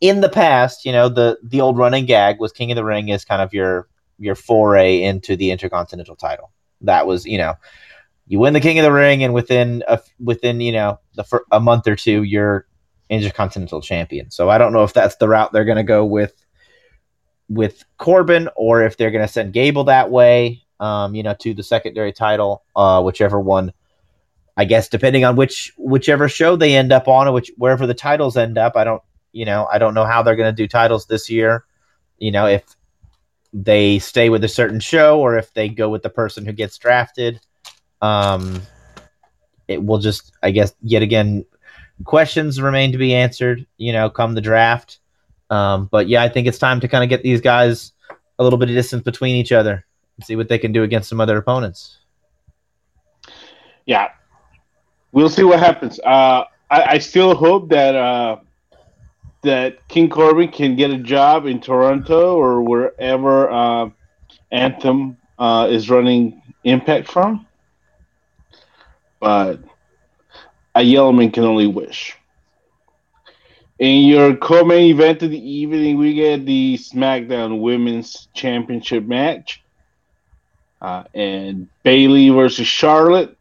in 0.05 0.21
the 0.21 0.29
past, 0.29 0.85
you 0.85 0.93
know, 0.93 1.09
the 1.09 1.39
the 1.43 1.63
old 1.63 1.79
running 1.79 2.05
gag 2.05 2.39
was 2.39 2.53
King 2.53 2.71
of 2.71 2.77
the 2.77 2.85
Ring 2.85 3.09
is 3.09 3.25
kind 3.25 3.41
of 3.41 3.55
your 3.55 3.89
your 4.19 4.35
foray 4.35 5.03
into 5.03 5.35
the 5.35 5.51
Intercontinental 5.51 6.15
title. 6.15 6.53
That 6.83 7.07
was, 7.07 7.25
you 7.25 7.39
know, 7.39 7.55
you 8.27 8.39
win 8.39 8.53
the 8.53 8.61
King 8.61 8.79
of 8.79 8.85
the 8.85 8.93
Ring, 8.93 9.25
and 9.25 9.33
within 9.33 9.83
a 9.89 9.99
within 10.21 10.61
you 10.61 10.73
know 10.73 11.01
the 11.15 11.25
a 11.51 11.59
month 11.59 11.89
or 11.89 11.97
two, 11.97 12.23
you're 12.23 12.67
Intercontinental 13.09 13.81
champion. 13.81 14.31
So 14.31 14.51
I 14.51 14.59
don't 14.59 14.75
know 14.75 14.85
if 14.85 14.93
that's 14.93 15.17
the 15.17 15.27
route 15.27 15.53
they're 15.53 15.65
going 15.65 15.79
to 15.79 15.83
go 15.83 16.05
with 16.05 16.35
with 17.49 17.83
Corbin, 17.97 18.51
or 18.57 18.83
if 18.83 18.99
they're 18.99 19.11
going 19.11 19.27
to 19.27 19.33
send 19.33 19.55
Gable 19.55 19.85
that 19.85 20.11
way. 20.11 20.61
Um, 20.81 21.15
you 21.15 21.23
know, 21.23 21.35
to 21.41 21.55
the 21.55 21.63
secondary 21.63 22.13
title, 22.13 22.63
uh, 22.77 23.01
whichever 23.01 23.41
one 23.41 23.73
I 24.55 24.67
guess 24.67 24.91
depending 24.91 25.25
on 25.25 25.37
which 25.37 25.73
whichever 25.79 26.29
show 26.29 26.57
they 26.57 26.77
end 26.77 26.93
up 26.93 27.09
on, 27.09 27.27
or 27.27 27.33
which 27.33 27.51
wherever 27.57 27.87
the 27.87 27.95
titles 27.95 28.37
end 28.37 28.59
up, 28.59 28.77
I 28.77 28.85
don't 28.85 29.03
you 29.35 29.45
know 29.45 29.69
I 29.71 29.79
don't 29.79 29.95
know 29.95 30.05
how 30.05 30.23
they're 30.23 30.37
going 30.37 30.55
to 30.55 30.63
do 30.63 30.69
titles 30.69 31.07
this 31.07 31.29
year. 31.29 31.65
You 32.19 32.31
know 32.31 32.47
if 32.47 32.65
they 33.53 33.99
stay 34.01 34.31
with 34.31 34.43
a 34.43 34.49
certain 34.49 34.81
show 34.81 35.21
or 35.21 35.39
if 35.39 35.55
they 35.55 35.69
go 35.69 35.89
with 35.89 36.03
the 36.03 36.11
person 36.11 36.45
who 36.45 36.53
gets 36.53 36.77
drafted. 36.77 37.41
Um, 38.03 38.63
it 39.69 39.83
will 39.83 39.99
just 39.99 40.33
I 40.43 40.51
guess 40.51 40.75
yet 40.83 41.03
again 41.03 41.45
questions 42.05 42.61
remain 42.61 42.93
to 42.93 42.99
be 42.99 43.15
answered. 43.15 43.67
You 43.77 43.93
know, 43.93 44.11
come 44.11 44.35
the 44.35 44.41
draft. 44.41 44.99
Um, 45.51 45.89
but 45.91 46.09
yeah, 46.09 46.23
I 46.23 46.29
think 46.29 46.49
it's 46.49 46.59
time 46.59 46.81
to 46.81 46.89
kind 46.89 47.05
of 47.05 47.11
get 47.11 47.23
these 47.23 47.41
guys 47.41 47.93
a 48.39 48.45
little 48.45 48.59
bit 48.59 48.69
of 48.69 48.75
distance 48.75 49.03
between 49.03 49.37
each 49.37 49.53
other 49.53 49.85
and 50.17 50.27
see 50.27 50.37
what 50.37 50.49
they 50.49 50.59
can 50.59 50.73
do 50.73 50.83
against 50.83 51.09
some 51.09 51.21
other 51.21 51.37
opponents. 51.37 51.99
Yeah, 53.87 54.09
we'll 55.13 55.29
see 55.29 55.45
what 55.45 55.61
happens. 55.61 56.01
Uh, 56.01 56.45
I, 56.71 56.83
I, 56.95 56.99
still 56.99 57.35
hope 57.35 57.69
that 57.69 57.95
uh, 57.95 58.37
that 59.45 59.87
King 59.89 60.09
Corbin 60.09 60.49
can 60.49 60.77
get 60.77 60.91
a 60.91 60.99
job 60.99 61.47
in 61.47 61.61
Toronto 61.61 62.37
or 62.37 62.63
wherever 62.63 63.51
uh, 63.51 63.91
Anthem 64.51 65.17
uh, 65.39 65.69
is 65.71 65.89
running 65.89 66.43
Impact 66.65 67.09
from. 67.11 67.47
But 69.21 69.61
a 70.75 70.83
Yellowman 70.83 71.31
can 71.31 71.45
only 71.45 71.67
wish. 71.67 72.17
In 73.79 74.07
your 74.07 74.37
co-main 74.37 74.95
event 74.95 75.23
of 75.23 75.31
the 75.31 75.51
evening, 75.51 75.99
we 75.99 76.15
get 76.15 76.47
the 76.47 76.79
SmackDown 76.79 77.61
Women's 77.61 78.29
Championship 78.33 79.05
match, 79.05 79.63
uh, 80.81 81.05
and 81.13 81.69
Bayley 81.83 82.31
versus 82.31 82.67
Charlotte 82.67 83.37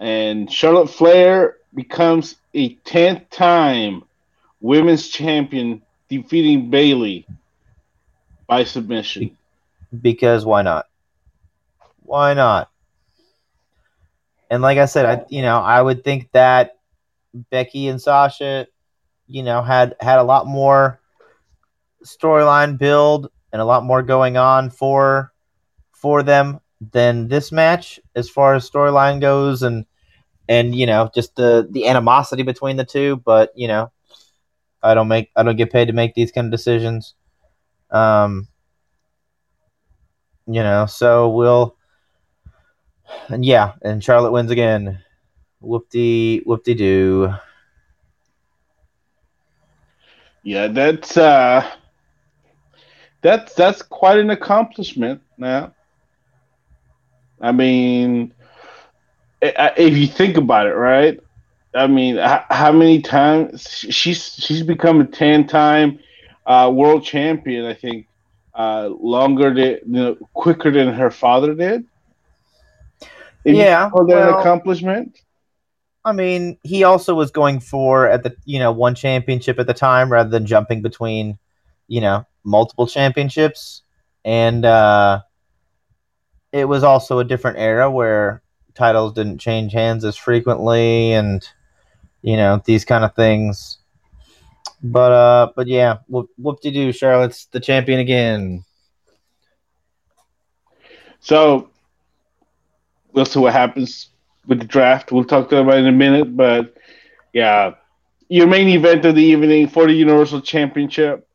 and 0.00 0.50
Charlotte 0.50 0.88
Flair 0.88 1.56
becomes 1.74 2.36
a 2.54 2.74
tenth 2.74 3.28
time 3.30 4.04
women's 4.60 5.08
champion, 5.08 5.82
defeating 6.08 6.70
Bayley 6.70 7.26
by 8.46 8.64
submission. 8.64 9.36
Because 10.02 10.44
why 10.44 10.62
not? 10.62 10.86
Why 12.02 12.34
not? 12.34 12.70
And 14.50 14.62
like 14.62 14.78
I 14.78 14.86
said, 14.86 15.04
I 15.06 15.24
you 15.28 15.42
know 15.42 15.58
I 15.58 15.80
would 15.80 16.04
think 16.04 16.30
that 16.32 16.78
Becky 17.50 17.88
and 17.88 18.00
Sasha, 18.00 18.66
you 19.26 19.42
know, 19.42 19.62
had 19.62 19.94
had 20.00 20.18
a 20.18 20.22
lot 20.24 20.46
more 20.46 21.00
storyline 22.04 22.78
build 22.78 23.30
and 23.52 23.60
a 23.60 23.64
lot 23.64 23.84
more 23.84 24.02
going 24.02 24.36
on 24.36 24.70
for 24.70 25.32
for 25.92 26.22
them 26.22 26.60
than 26.92 27.28
this 27.28 27.50
match 27.50 27.98
as 28.14 28.30
far 28.30 28.54
as 28.54 28.68
storyline 28.68 29.20
goes 29.20 29.62
and 29.62 29.84
and 30.48 30.74
you 30.74 30.86
know 30.86 31.10
just 31.14 31.34
the 31.36 31.66
the 31.70 31.88
animosity 31.88 32.42
between 32.42 32.76
the 32.76 32.84
two 32.84 33.16
but 33.24 33.50
you 33.56 33.66
know 33.66 33.90
i 34.82 34.94
don't 34.94 35.08
make 35.08 35.30
i 35.36 35.42
don't 35.42 35.56
get 35.56 35.72
paid 35.72 35.86
to 35.86 35.92
make 35.92 36.14
these 36.14 36.32
kind 36.32 36.46
of 36.46 36.50
decisions. 36.50 37.14
Um 37.90 38.48
you 40.46 40.62
know 40.62 40.86
so 40.86 41.28
we'll 41.28 41.76
and 43.28 43.44
yeah 43.44 43.72
and 43.82 44.02
charlotte 44.02 44.32
wins 44.32 44.50
again. 44.50 45.02
Whoop-de 45.60 46.40
whoop-de-doo. 46.44 47.34
Yeah 50.42 50.68
that's 50.68 51.16
uh 51.16 51.68
that's 53.22 53.54
that's 53.54 53.82
quite 53.82 54.18
an 54.18 54.30
accomplishment 54.30 55.20
now 55.36 55.72
I 57.40 57.52
mean, 57.52 58.32
if 59.40 59.96
you 59.96 60.06
think 60.06 60.36
about 60.36 60.66
it, 60.66 60.74
right? 60.74 61.20
I 61.78 61.86
mean, 61.86 62.16
how 62.16 62.72
many 62.72 63.00
times 63.00 63.68
she's 63.68 64.34
she's 64.34 64.62
become 64.62 65.00
a 65.00 65.06
ten 65.06 65.46
time 65.46 65.98
uh, 66.46 66.70
world 66.74 67.04
champion? 67.04 67.64
I 67.66 67.74
think 67.74 68.06
uh, 68.54 68.88
longer 69.00 69.54
than 69.54 69.66
you 69.66 69.80
know, 69.86 70.14
quicker 70.34 70.70
than 70.70 70.92
her 70.92 71.10
father 71.10 71.54
did. 71.54 71.84
Yeah, 73.44 73.90
well, 73.92 74.10
an 74.10 74.34
accomplishment. 74.40 75.20
I 76.04 76.12
mean, 76.12 76.58
he 76.62 76.84
also 76.84 77.14
was 77.14 77.30
going 77.30 77.60
for 77.60 78.08
at 78.08 78.22
the 78.22 78.34
you 78.44 78.58
know 78.58 78.72
one 78.72 78.94
championship 78.94 79.58
at 79.58 79.66
the 79.66 79.74
time 79.74 80.10
rather 80.10 80.30
than 80.30 80.46
jumping 80.46 80.82
between 80.82 81.38
you 81.86 82.00
know 82.00 82.26
multiple 82.44 82.86
championships, 82.86 83.82
and 84.24 84.64
uh, 84.64 85.20
it 86.52 86.64
was 86.64 86.82
also 86.82 87.20
a 87.20 87.24
different 87.24 87.58
era 87.58 87.90
where 87.90 88.42
titles 88.74 89.12
didn't 89.12 89.38
change 89.38 89.72
hands 89.72 90.04
as 90.04 90.16
frequently 90.16 91.12
and 91.12 91.48
you 92.22 92.36
know 92.36 92.60
these 92.64 92.84
kind 92.84 93.04
of 93.04 93.14
things. 93.14 93.78
But 94.82 95.12
uh 95.12 95.52
but 95.56 95.66
yeah 95.66 95.98
whoop, 96.06 96.30
whoop 96.36 96.60
de 96.60 96.70
doo 96.70 96.92
charlotte's 96.92 97.46
the 97.46 97.60
champion 97.60 98.00
again. 98.00 98.64
So 101.20 101.70
we'll 103.12 103.24
see 103.24 103.40
what 103.40 103.52
happens 103.52 104.10
with 104.46 104.60
the 104.60 104.66
draft. 104.66 105.10
We'll 105.12 105.24
talk 105.24 105.48
to 105.50 105.58
about 105.58 105.74
it 105.74 105.80
in 105.80 105.86
a 105.86 105.92
minute 105.92 106.36
but 106.36 106.74
yeah. 107.32 107.74
Your 108.30 108.46
main 108.46 108.68
event 108.68 109.06
of 109.06 109.14
the 109.14 109.22
evening 109.22 109.68
for 109.68 109.86
the 109.86 109.92
universal 109.92 110.40
championship. 110.40 111.26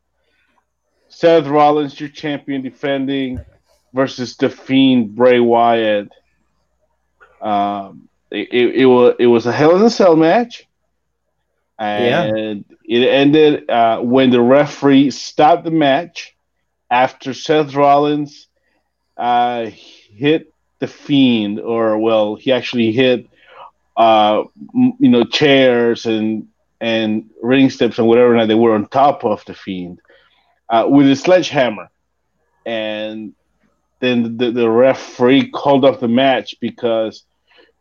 Seth 1.08 1.46
rollins 1.46 1.98
your 1.98 2.08
champion 2.08 2.62
defending 2.62 3.40
versus 3.92 4.36
the 4.36 4.50
Fiend 4.50 5.14
Bray 5.14 5.40
Wyatt. 5.40 6.10
Um, 7.40 8.08
it, 8.30 8.48
it, 8.52 8.74
it 8.74 8.86
was 8.86 9.14
it 9.18 9.26
was 9.26 9.46
a 9.46 9.52
Hell 9.52 9.76
in 9.76 9.82
a 9.82 9.90
Cell 9.90 10.16
match, 10.16 10.66
and 11.78 12.64
yeah. 12.86 12.98
it 12.98 13.08
ended 13.08 13.70
uh, 13.70 14.00
when 14.00 14.30
the 14.30 14.40
referee 14.40 15.10
stopped 15.10 15.64
the 15.64 15.70
match 15.70 16.36
after 16.90 17.34
Seth 17.34 17.74
Rollins 17.74 18.46
uh, 19.16 19.66
hit 19.70 20.52
the 20.78 20.86
Fiend, 20.86 21.60
or 21.60 21.98
well, 21.98 22.36
he 22.36 22.52
actually 22.52 22.92
hit 22.92 23.28
uh, 23.96 24.44
you 24.74 25.08
know 25.08 25.24
chairs 25.24 26.06
and 26.06 26.48
and 26.80 27.30
ring 27.42 27.70
steps 27.70 27.98
and 27.98 28.06
whatever 28.06 28.46
they 28.46 28.54
were 28.54 28.74
on 28.74 28.86
top 28.86 29.24
of 29.24 29.44
the 29.46 29.54
Fiend 29.54 30.00
uh, 30.68 30.86
with 30.88 31.10
a 31.10 31.16
sledgehammer, 31.16 31.90
and 32.66 33.34
then 34.00 34.36
the, 34.36 34.50
the 34.50 34.68
referee 34.68 35.50
called 35.50 35.84
off 35.84 36.00
the 36.00 36.08
match 36.08 36.54
because 36.60 37.24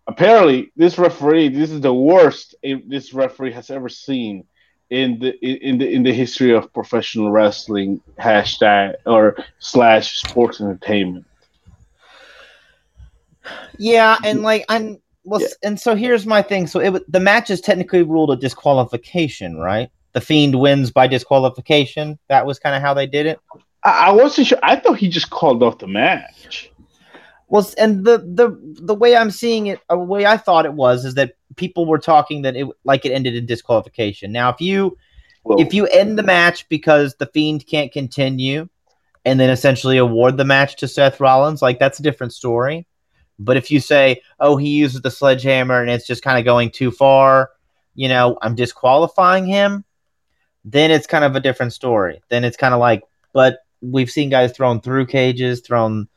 apparently 0.07 0.71
this 0.75 0.97
referee 0.97 1.47
this 1.49 1.71
is 1.71 1.81
the 1.81 1.93
worst 1.93 2.55
this 2.61 3.13
referee 3.13 3.51
has 3.51 3.69
ever 3.69 3.87
seen 3.87 4.45
in 4.89 5.17
the 5.19 5.33
in 5.43 5.79
the 5.79 5.89
in 5.91 6.03
the 6.03 6.13
history 6.13 6.53
of 6.53 6.71
professional 6.71 7.31
wrestling 7.31 7.99
hashtag 8.19 8.93
or 9.07 9.35
slash 9.57 10.19
sports 10.19 10.61
entertainment. 10.61 11.25
Yeah, 13.77 14.17
and 14.23 14.43
like 14.43 14.65
I'm 14.69 14.99
well, 15.23 15.41
yeah. 15.41 15.47
and 15.63 15.79
so 15.79 15.95
here's 15.95 16.27
my 16.27 16.43
thing. 16.43 16.67
So 16.67 16.79
it 16.79 17.11
the 17.11 17.19
match 17.19 17.49
is 17.49 17.59
technically 17.59 18.03
ruled 18.03 18.31
a 18.31 18.35
disqualification, 18.35 19.57
right? 19.57 19.89
The 20.11 20.21
fiend 20.21 20.59
wins 20.59 20.91
by 20.91 21.07
disqualification. 21.07 22.19
That 22.27 22.45
was 22.45 22.59
kind 22.59 22.75
of 22.75 22.83
how 22.83 22.93
they 22.93 23.07
did 23.07 23.25
it. 23.25 23.39
I, 23.83 24.09
I 24.09 24.11
wasn't 24.11 24.47
sure. 24.47 24.59
I 24.61 24.75
thought 24.75 24.99
he 24.99 25.09
just 25.09 25.31
called 25.31 25.63
off 25.63 25.79
the 25.79 25.87
match. 25.87 26.71
Well, 27.53 27.69
and 27.77 28.03
the 28.03 28.17
the 28.17 28.59
the 28.81 28.95
way 28.95 29.15
I'm 29.15 29.29
seeing 29.29 29.67
it, 29.67 29.79
the 29.87 29.95
way 29.95 30.25
I 30.25 30.37
thought 30.37 30.65
it 30.65 30.73
was, 30.73 31.05
is 31.05 31.13
that 31.13 31.35
people 31.55 31.85
were 31.85 31.99
talking 31.99 32.41
that 32.41 32.55
it 32.55 32.67
like 32.83 33.05
it 33.05 33.11
ended 33.11 33.35
in 33.35 33.45
disqualification. 33.45 34.31
Now, 34.31 34.49
if 34.49 34.59
you 34.59 34.97
Whoa. 35.43 35.59
if 35.59 35.71
you 35.71 35.85
end 35.85 36.17
the 36.17 36.23
match 36.23 36.67
because 36.67 37.13
the 37.13 37.27
fiend 37.27 37.67
can't 37.67 37.91
continue, 37.91 38.69
and 39.23 39.39
then 39.39 39.51
essentially 39.51 39.99
award 39.99 40.35
the 40.35 40.45
match 40.45 40.77
to 40.77 40.87
Seth 40.87 41.19
Rollins, 41.19 41.61
like 41.61 41.77
that's 41.77 41.99
a 41.99 42.01
different 42.01 42.33
story. 42.33 42.87
But 43.37 43.55
if 43.55 43.69
you 43.69 43.79
say, 43.79 44.23
oh, 44.39 44.57
he 44.57 44.69
uses 44.69 45.01
the 45.01 45.11
sledgehammer 45.11 45.79
and 45.79 45.91
it's 45.91 46.07
just 46.07 46.23
kind 46.23 46.39
of 46.39 46.45
going 46.45 46.71
too 46.71 46.89
far, 46.89 47.51
you 47.93 48.09
know, 48.09 48.35
I'm 48.41 48.55
disqualifying 48.55 49.45
him, 49.45 49.85
then 50.65 50.89
it's 50.89 51.05
kind 51.05 51.23
of 51.23 51.35
a 51.35 51.39
different 51.39 51.73
story. 51.73 52.23
Then 52.29 52.45
it's 52.45 52.57
kind 52.57 52.73
of 52.73 52.79
like, 52.79 53.03
but 53.31 53.59
we've 53.81 54.09
seen 54.09 54.29
guys 54.29 54.53
thrown 54.53 54.81
through 54.81 55.05
cages, 55.05 55.61
thrown, 55.61 56.07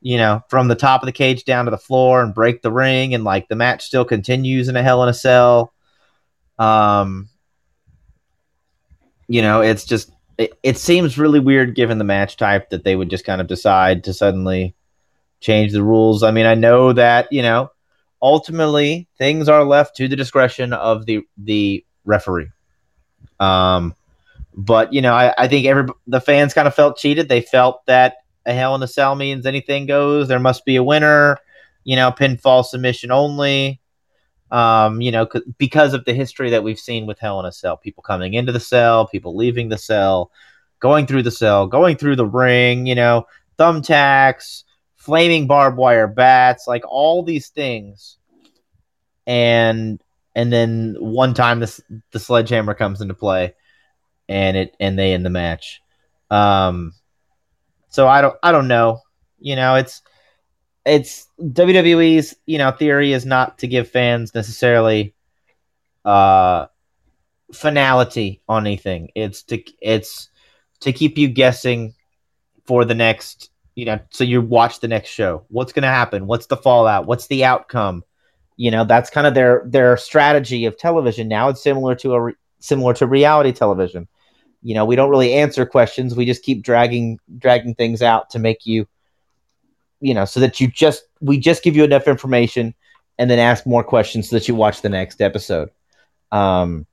you 0.00 0.16
know, 0.16 0.42
from 0.48 0.68
the 0.68 0.74
top 0.74 1.02
of 1.02 1.06
the 1.06 1.12
cage 1.12 1.44
down 1.44 1.64
to 1.64 1.70
the 1.70 1.78
floor 1.78 2.22
and 2.22 2.34
break 2.34 2.62
the 2.62 2.72
ring, 2.72 3.14
and 3.14 3.24
like 3.24 3.48
the 3.48 3.56
match 3.56 3.84
still 3.84 4.04
continues 4.04 4.68
in 4.68 4.76
a 4.76 4.82
Hell 4.82 5.02
in 5.02 5.08
a 5.08 5.14
Cell. 5.14 5.72
Um, 6.58 7.28
you 9.28 9.42
know, 9.42 9.60
it's 9.60 9.84
just 9.84 10.10
it, 10.38 10.52
it 10.62 10.78
seems 10.78 11.18
really 11.18 11.40
weird 11.40 11.74
given 11.74 11.98
the 11.98 12.04
match 12.04 12.36
type 12.36 12.70
that 12.70 12.84
they 12.84 12.96
would 12.96 13.10
just 13.10 13.24
kind 13.24 13.40
of 13.40 13.46
decide 13.46 14.04
to 14.04 14.14
suddenly 14.14 14.74
change 15.40 15.72
the 15.72 15.82
rules. 15.82 16.22
I 16.22 16.30
mean, 16.30 16.46
I 16.46 16.54
know 16.54 16.92
that 16.92 17.28
you 17.32 17.42
know 17.42 17.70
ultimately 18.22 19.08
things 19.18 19.48
are 19.48 19.64
left 19.64 19.96
to 19.96 20.08
the 20.08 20.16
discretion 20.16 20.72
of 20.72 21.06
the 21.06 21.22
the 21.36 21.84
referee. 22.04 22.50
Um, 23.40 23.94
but 24.54 24.92
you 24.92 25.02
know, 25.02 25.14
I, 25.14 25.34
I 25.36 25.48
think 25.48 25.66
every 25.66 25.92
the 26.06 26.20
fans 26.20 26.54
kind 26.54 26.68
of 26.68 26.74
felt 26.74 26.98
cheated. 26.98 27.28
They 27.28 27.40
felt 27.40 27.84
that 27.86 28.16
a 28.48 28.54
Hell 28.54 28.74
in 28.74 28.82
a 28.82 28.88
Cell 28.88 29.14
means 29.14 29.46
anything 29.46 29.86
goes. 29.86 30.26
There 30.26 30.40
must 30.40 30.64
be 30.64 30.76
a 30.76 30.82
winner. 30.82 31.38
You 31.84 31.96
know, 31.96 32.10
pinfall 32.10 32.64
submission 32.64 33.10
only. 33.10 33.80
Um, 34.50 35.00
you 35.00 35.12
know, 35.12 35.28
c- 35.30 35.42
because 35.58 35.94
of 35.94 36.04
the 36.04 36.14
history 36.14 36.50
that 36.50 36.64
we've 36.64 36.78
seen 36.78 37.06
with 37.06 37.18
Hell 37.18 37.38
in 37.40 37.46
a 37.46 37.52
Cell, 37.52 37.76
people 37.76 38.02
coming 38.02 38.34
into 38.34 38.50
the 38.50 38.60
cell, 38.60 39.06
people 39.06 39.36
leaving 39.36 39.68
the 39.68 39.78
cell, 39.78 40.32
going 40.80 41.06
through 41.06 41.22
the 41.22 41.30
cell, 41.30 41.66
going 41.66 41.96
through 41.96 42.16
the 42.16 42.26
ring. 42.26 42.86
You 42.86 42.94
know, 42.94 43.26
thumbtacks, 43.58 44.64
flaming 44.96 45.46
barbed 45.46 45.76
wire 45.76 46.06
bats, 46.06 46.66
like 46.66 46.84
all 46.88 47.22
these 47.22 47.48
things. 47.48 48.16
And 49.26 50.02
and 50.34 50.52
then 50.52 50.96
one 50.98 51.34
time 51.34 51.60
this 51.60 51.80
the 52.12 52.18
sledgehammer 52.18 52.74
comes 52.74 53.00
into 53.00 53.14
play 53.14 53.54
and 54.28 54.56
it 54.56 54.76
and 54.80 54.98
they 54.98 55.12
end 55.12 55.26
the 55.26 55.30
match. 55.30 55.82
Um 56.30 56.94
so 57.88 58.08
I 58.08 58.20
don't 58.20 58.36
I 58.42 58.52
don't 58.52 58.68
know. 58.68 59.02
You 59.38 59.56
know, 59.56 59.76
it's 59.76 60.02
it's 60.84 61.28
WWE's, 61.40 62.34
you 62.46 62.58
know, 62.58 62.70
theory 62.70 63.12
is 63.12 63.26
not 63.26 63.58
to 63.58 63.66
give 63.66 63.88
fans 63.88 64.34
necessarily 64.34 65.14
uh 66.04 66.66
finality 67.52 68.42
on 68.48 68.66
anything. 68.66 69.10
It's 69.14 69.42
to 69.44 69.62
it's 69.80 70.28
to 70.80 70.92
keep 70.92 71.18
you 71.18 71.28
guessing 71.28 71.94
for 72.64 72.84
the 72.84 72.94
next 72.94 73.50
you 73.78 73.84
know, 73.84 74.00
so 74.10 74.24
you 74.24 74.40
watch 74.40 74.80
the 74.80 74.88
next 74.88 75.08
show. 75.10 75.44
What's 75.50 75.72
going 75.72 75.84
to 75.84 75.88
happen? 75.88 76.26
What's 76.26 76.46
the 76.46 76.56
fallout? 76.56 77.06
What's 77.06 77.28
the 77.28 77.44
outcome? 77.44 78.02
You 78.56 78.72
know, 78.72 78.84
that's 78.84 79.08
kind 79.08 79.24
of 79.24 79.34
their 79.34 79.62
their 79.66 79.96
strategy 79.96 80.64
of 80.64 80.76
television. 80.76 81.28
Now 81.28 81.48
it's 81.48 81.62
similar 81.62 81.94
to 81.94 82.14
a 82.14 82.20
re- 82.20 82.34
similar 82.58 82.92
to 82.94 83.06
reality 83.06 83.52
television. 83.52 84.08
You 84.62 84.74
know, 84.74 84.84
we 84.84 84.96
don't 84.96 85.10
really 85.10 85.34
answer 85.34 85.64
questions. 85.64 86.16
We 86.16 86.24
just 86.24 86.42
keep 86.42 86.62
dragging 86.62 87.18
dragging 87.38 87.74
things 87.74 88.02
out 88.02 88.30
to 88.30 88.38
make 88.38 88.66
you 88.66 88.86
you 90.00 90.14
know, 90.14 90.24
so 90.24 90.40
that 90.40 90.60
you 90.60 90.68
just 90.68 91.04
we 91.20 91.38
just 91.38 91.62
give 91.62 91.76
you 91.76 91.84
enough 91.84 92.06
information 92.06 92.74
and 93.18 93.28
then 93.30 93.38
ask 93.38 93.66
more 93.66 93.82
questions 93.82 94.28
so 94.28 94.36
that 94.36 94.46
you 94.46 94.54
watch 94.54 94.82
the 94.82 94.88
next 94.88 95.20
episode. 95.20 95.70
Um 96.30 96.86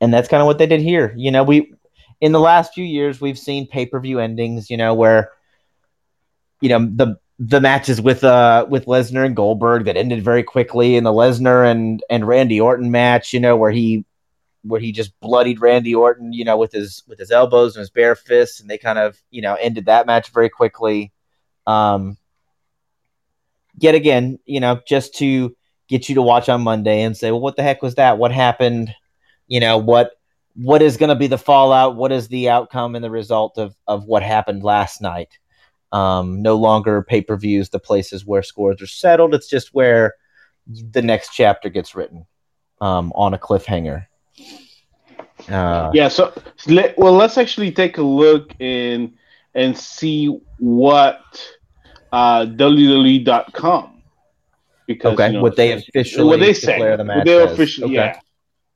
and 0.00 0.12
that's 0.12 0.28
kind 0.28 0.40
of 0.40 0.46
what 0.46 0.58
they 0.58 0.66
did 0.66 0.80
here. 0.80 1.14
You 1.16 1.30
know, 1.30 1.44
we 1.44 1.72
in 2.20 2.32
the 2.32 2.40
last 2.40 2.74
few 2.74 2.84
years 2.84 3.20
we've 3.20 3.38
seen 3.38 3.66
pay-per-view 3.66 4.18
endings, 4.18 4.70
you 4.70 4.76
know, 4.76 4.94
where 4.94 5.30
you 6.60 6.68
know 6.68 6.80
the 6.80 7.18
the 7.38 7.60
matches 7.60 8.02
with 8.02 8.22
uh 8.22 8.66
with 8.68 8.84
Lesnar 8.84 9.24
and 9.24 9.34
Goldberg 9.34 9.86
that 9.86 9.96
ended 9.96 10.22
very 10.22 10.42
quickly, 10.42 10.96
and 10.96 11.06
the 11.06 11.12
Lesnar 11.12 11.70
and 11.70 12.02
and 12.10 12.28
Randy 12.28 12.60
Orton 12.60 12.90
match, 12.90 13.32
you 13.32 13.40
know, 13.40 13.56
where 13.56 13.70
he 13.70 14.04
where 14.62 14.80
he 14.80 14.92
just 14.92 15.18
bloodied 15.20 15.60
Randy 15.60 15.94
Orton, 15.94 16.32
you 16.32 16.44
know, 16.44 16.56
with 16.56 16.72
his 16.72 17.02
with 17.06 17.18
his 17.18 17.30
elbows 17.30 17.74
and 17.74 17.80
his 17.80 17.90
bare 17.90 18.14
fists, 18.14 18.60
and 18.60 18.68
they 18.68 18.78
kind 18.78 18.98
of 18.98 19.20
you 19.30 19.42
know 19.42 19.54
ended 19.54 19.86
that 19.86 20.06
match 20.06 20.30
very 20.30 20.48
quickly. 20.48 21.12
Um, 21.66 22.16
yet 23.78 23.94
again, 23.94 24.38
you 24.44 24.60
know, 24.60 24.80
just 24.86 25.14
to 25.16 25.56
get 25.88 26.08
you 26.08 26.14
to 26.16 26.22
watch 26.22 26.48
on 26.48 26.62
Monday 26.62 27.02
and 27.02 27.16
say, 27.16 27.30
well, 27.30 27.40
what 27.40 27.56
the 27.56 27.62
heck 27.62 27.82
was 27.82 27.96
that? 27.96 28.18
What 28.18 28.32
happened? 28.32 28.94
You 29.48 29.60
know, 29.60 29.78
what 29.78 30.12
what 30.54 30.82
is 30.82 30.96
going 30.96 31.08
to 31.08 31.14
be 31.14 31.26
the 31.26 31.38
fallout? 31.38 31.96
What 31.96 32.12
is 32.12 32.28
the 32.28 32.50
outcome 32.50 32.94
and 32.94 33.04
the 33.04 33.10
result 33.10 33.58
of 33.58 33.74
of 33.86 34.04
what 34.04 34.22
happened 34.22 34.62
last 34.62 35.00
night? 35.00 35.38
Um, 35.92 36.42
no 36.42 36.56
longer 36.56 37.02
pay 37.02 37.20
per 37.22 37.36
views, 37.36 37.70
the 37.70 37.80
places 37.80 38.24
where 38.24 38.42
scores 38.42 38.80
are 38.80 38.86
settled. 38.86 39.34
It's 39.34 39.48
just 39.48 39.74
where 39.74 40.14
the 40.66 41.02
next 41.02 41.30
chapter 41.30 41.68
gets 41.68 41.94
written 41.94 42.26
um, 42.80 43.12
on 43.16 43.34
a 43.34 43.38
cliffhanger. 43.38 44.06
Uh, 45.50 45.90
yeah. 45.92 46.08
So, 46.08 46.32
well, 46.96 47.12
let's 47.12 47.38
actually 47.38 47.72
take 47.72 47.98
a 47.98 48.02
look 48.02 48.54
in 48.60 49.14
and 49.54 49.76
see 49.76 50.40
what 50.58 51.22
uh, 52.12 52.46
WWE.com 52.46 54.02
because 54.86 55.14
okay, 55.14 55.28
you 55.28 55.32
know, 55.34 55.42
what 55.42 55.56
they 55.56 55.72
officially 55.72 56.24
what 56.24 56.40
they 56.40 56.52
say, 56.52 56.96
the 56.96 57.04
match 57.04 57.18
what 57.18 57.26
they 57.26 57.42
officially, 57.42 57.98
okay. 57.98 58.12
yeah. 58.12 58.20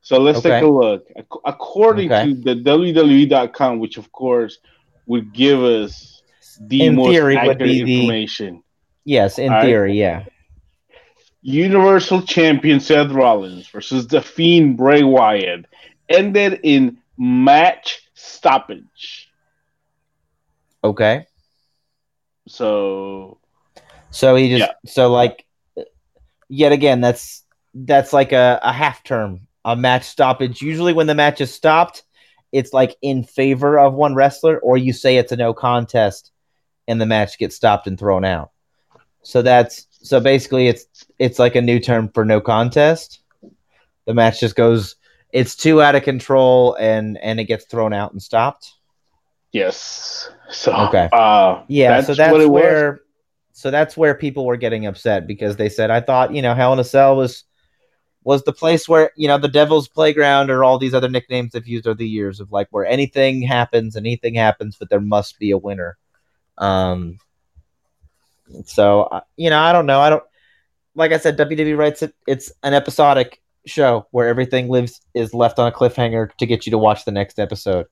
So 0.00 0.18
let's 0.18 0.38
okay. 0.38 0.50
take 0.50 0.62
a 0.62 0.66
look. 0.66 1.08
According 1.44 2.12
okay. 2.12 2.26
to 2.26 2.34
the 2.34 2.54
WWE.com, 2.54 3.78
which 3.78 3.96
of 3.96 4.12
course 4.12 4.58
would 5.06 5.32
give 5.32 5.62
us 5.62 6.22
the 6.60 6.82
in 6.82 6.96
most 6.96 7.10
theory 7.10 7.37
accurate 7.37 7.58
be 7.58 7.80
information. 7.80 8.56
The, 8.56 8.62
yes, 9.12 9.38
in 9.38 9.52
All 9.52 9.62
theory, 9.62 9.90
right? 9.90 9.96
yeah. 9.96 10.24
Universal 11.42 12.22
Champion 12.22 12.80
Seth 12.80 13.10
Rollins 13.10 13.66
versus 13.68 14.06
the 14.06 14.22
Fiend 14.22 14.76
Bray 14.76 15.02
Wyatt 15.02 15.66
ended 16.08 16.60
in 16.62 16.98
match 17.16 18.08
stoppage. 18.14 19.30
Okay. 20.82 21.26
So. 22.48 23.38
So 24.10 24.36
he 24.36 24.48
just 24.48 24.60
yeah. 24.60 24.72
so 24.90 25.10
like, 25.10 25.44
yet 26.48 26.72
again 26.72 27.00
that's 27.00 27.42
that's 27.74 28.12
like 28.12 28.32
a, 28.32 28.60
a 28.62 28.72
half 28.72 29.02
term 29.02 29.46
a 29.64 29.74
match 29.74 30.04
stoppage. 30.04 30.62
Usually 30.62 30.92
when 30.92 31.06
the 31.06 31.14
match 31.14 31.40
is 31.40 31.52
stopped, 31.52 32.02
it's 32.52 32.72
like 32.72 32.96
in 33.02 33.24
favor 33.24 33.78
of 33.78 33.94
one 33.94 34.14
wrestler, 34.14 34.58
or 34.58 34.76
you 34.76 34.92
say 34.92 35.16
it's 35.16 35.32
a 35.32 35.36
no 35.36 35.54
contest 35.54 36.30
and 36.86 37.00
the 37.00 37.06
match 37.06 37.38
gets 37.38 37.56
stopped 37.56 37.86
and 37.86 37.98
thrown 37.98 38.24
out. 38.24 38.50
So 39.22 39.42
that's 39.42 39.86
so 39.90 40.20
basically 40.20 40.68
it's 40.68 41.06
it's 41.18 41.38
like 41.38 41.56
a 41.56 41.62
new 41.62 41.80
term 41.80 42.10
for 42.10 42.24
no 42.24 42.40
contest. 42.40 43.20
The 44.06 44.14
match 44.14 44.40
just 44.40 44.54
goes 44.54 44.96
it's 45.35 45.57
too 45.57 45.83
out 45.83 45.97
of 45.97 46.05
control 46.05 46.77
and 46.79 47.18
and 47.18 47.40
it 47.40 47.44
gets 47.44 47.64
thrown 47.64 47.92
out 47.92 48.12
and 48.12 48.23
stopped. 48.23 48.73
Yes. 49.53 50.31
So 50.49 50.73
okay. 50.73 51.09
Uh, 51.12 51.64
yeah. 51.66 51.90
That's 51.90 52.07
so 52.07 52.14
that's 52.14 52.49
where 52.49 52.92
was. 52.92 53.01
so 53.53 53.70
that's 53.73 53.97
where 53.97 54.14
people 54.14 54.47
were 54.47 54.57
getting 54.57 54.87
upset 54.87 55.27
because 55.27 55.57
they 55.57 55.68
said 55.68 55.90
I 55.90 56.01
thought 56.01 56.33
you 56.33 56.40
know 56.40 56.55
Hell 56.55 56.73
in 56.73 56.79
a 56.79 56.85
Cell 56.85 57.16
was 57.16 57.42
was 58.23 58.44
the 58.44 58.53
place 58.53 58.88
where 58.88 59.11
you 59.16 59.27
know 59.27 59.37
the 59.37 59.49
Devil's 59.49 59.88
Playground 59.88 60.51
or 60.51 60.62
all 60.62 60.79
these 60.79 60.94
other 60.94 61.09
nicknames 61.09 61.51
they've 61.51 61.66
used 61.66 61.88
over 61.88 61.97
the 61.97 62.09
years 62.09 62.38
of 62.38 62.53
like 62.53 62.68
where 62.70 62.87
anything 62.87 63.42
happens, 63.42 63.97
anything 63.97 64.37
happens, 64.37 64.77
but 64.79 64.88
there 64.88 65.01
must 65.01 65.40
be 65.40 65.51
a 65.51 65.59
winner. 65.59 65.99
Um, 66.59 67.18
so 68.66 69.03
uh, 69.03 69.23
you 69.37 69.51
know, 69.51 69.59
I 69.59 69.73
don't 69.73 69.87
know. 69.87 69.99
I 69.99 70.11
don't 70.11 70.25
like 70.94 71.11
I 71.11 71.18
said. 71.18 71.37
WWE 71.37 71.77
writes 71.77 72.03
it. 72.03 72.14
It's 72.29 72.53
an 72.62 72.73
episodic 72.73 73.40
show 73.66 74.07
where 74.11 74.29
everything 74.29 74.68
lives 74.68 75.00
is 75.14 75.35
left 75.35 75.59
on 75.59 75.68
a 75.68 75.72
cliffhanger 75.72 76.35
to 76.37 76.46
get 76.46 76.66
you 76.66 76.70
to 76.70 76.79
watch 76.79 77.05
the 77.05 77.12
next 77.12 77.38
episode. 77.38 77.87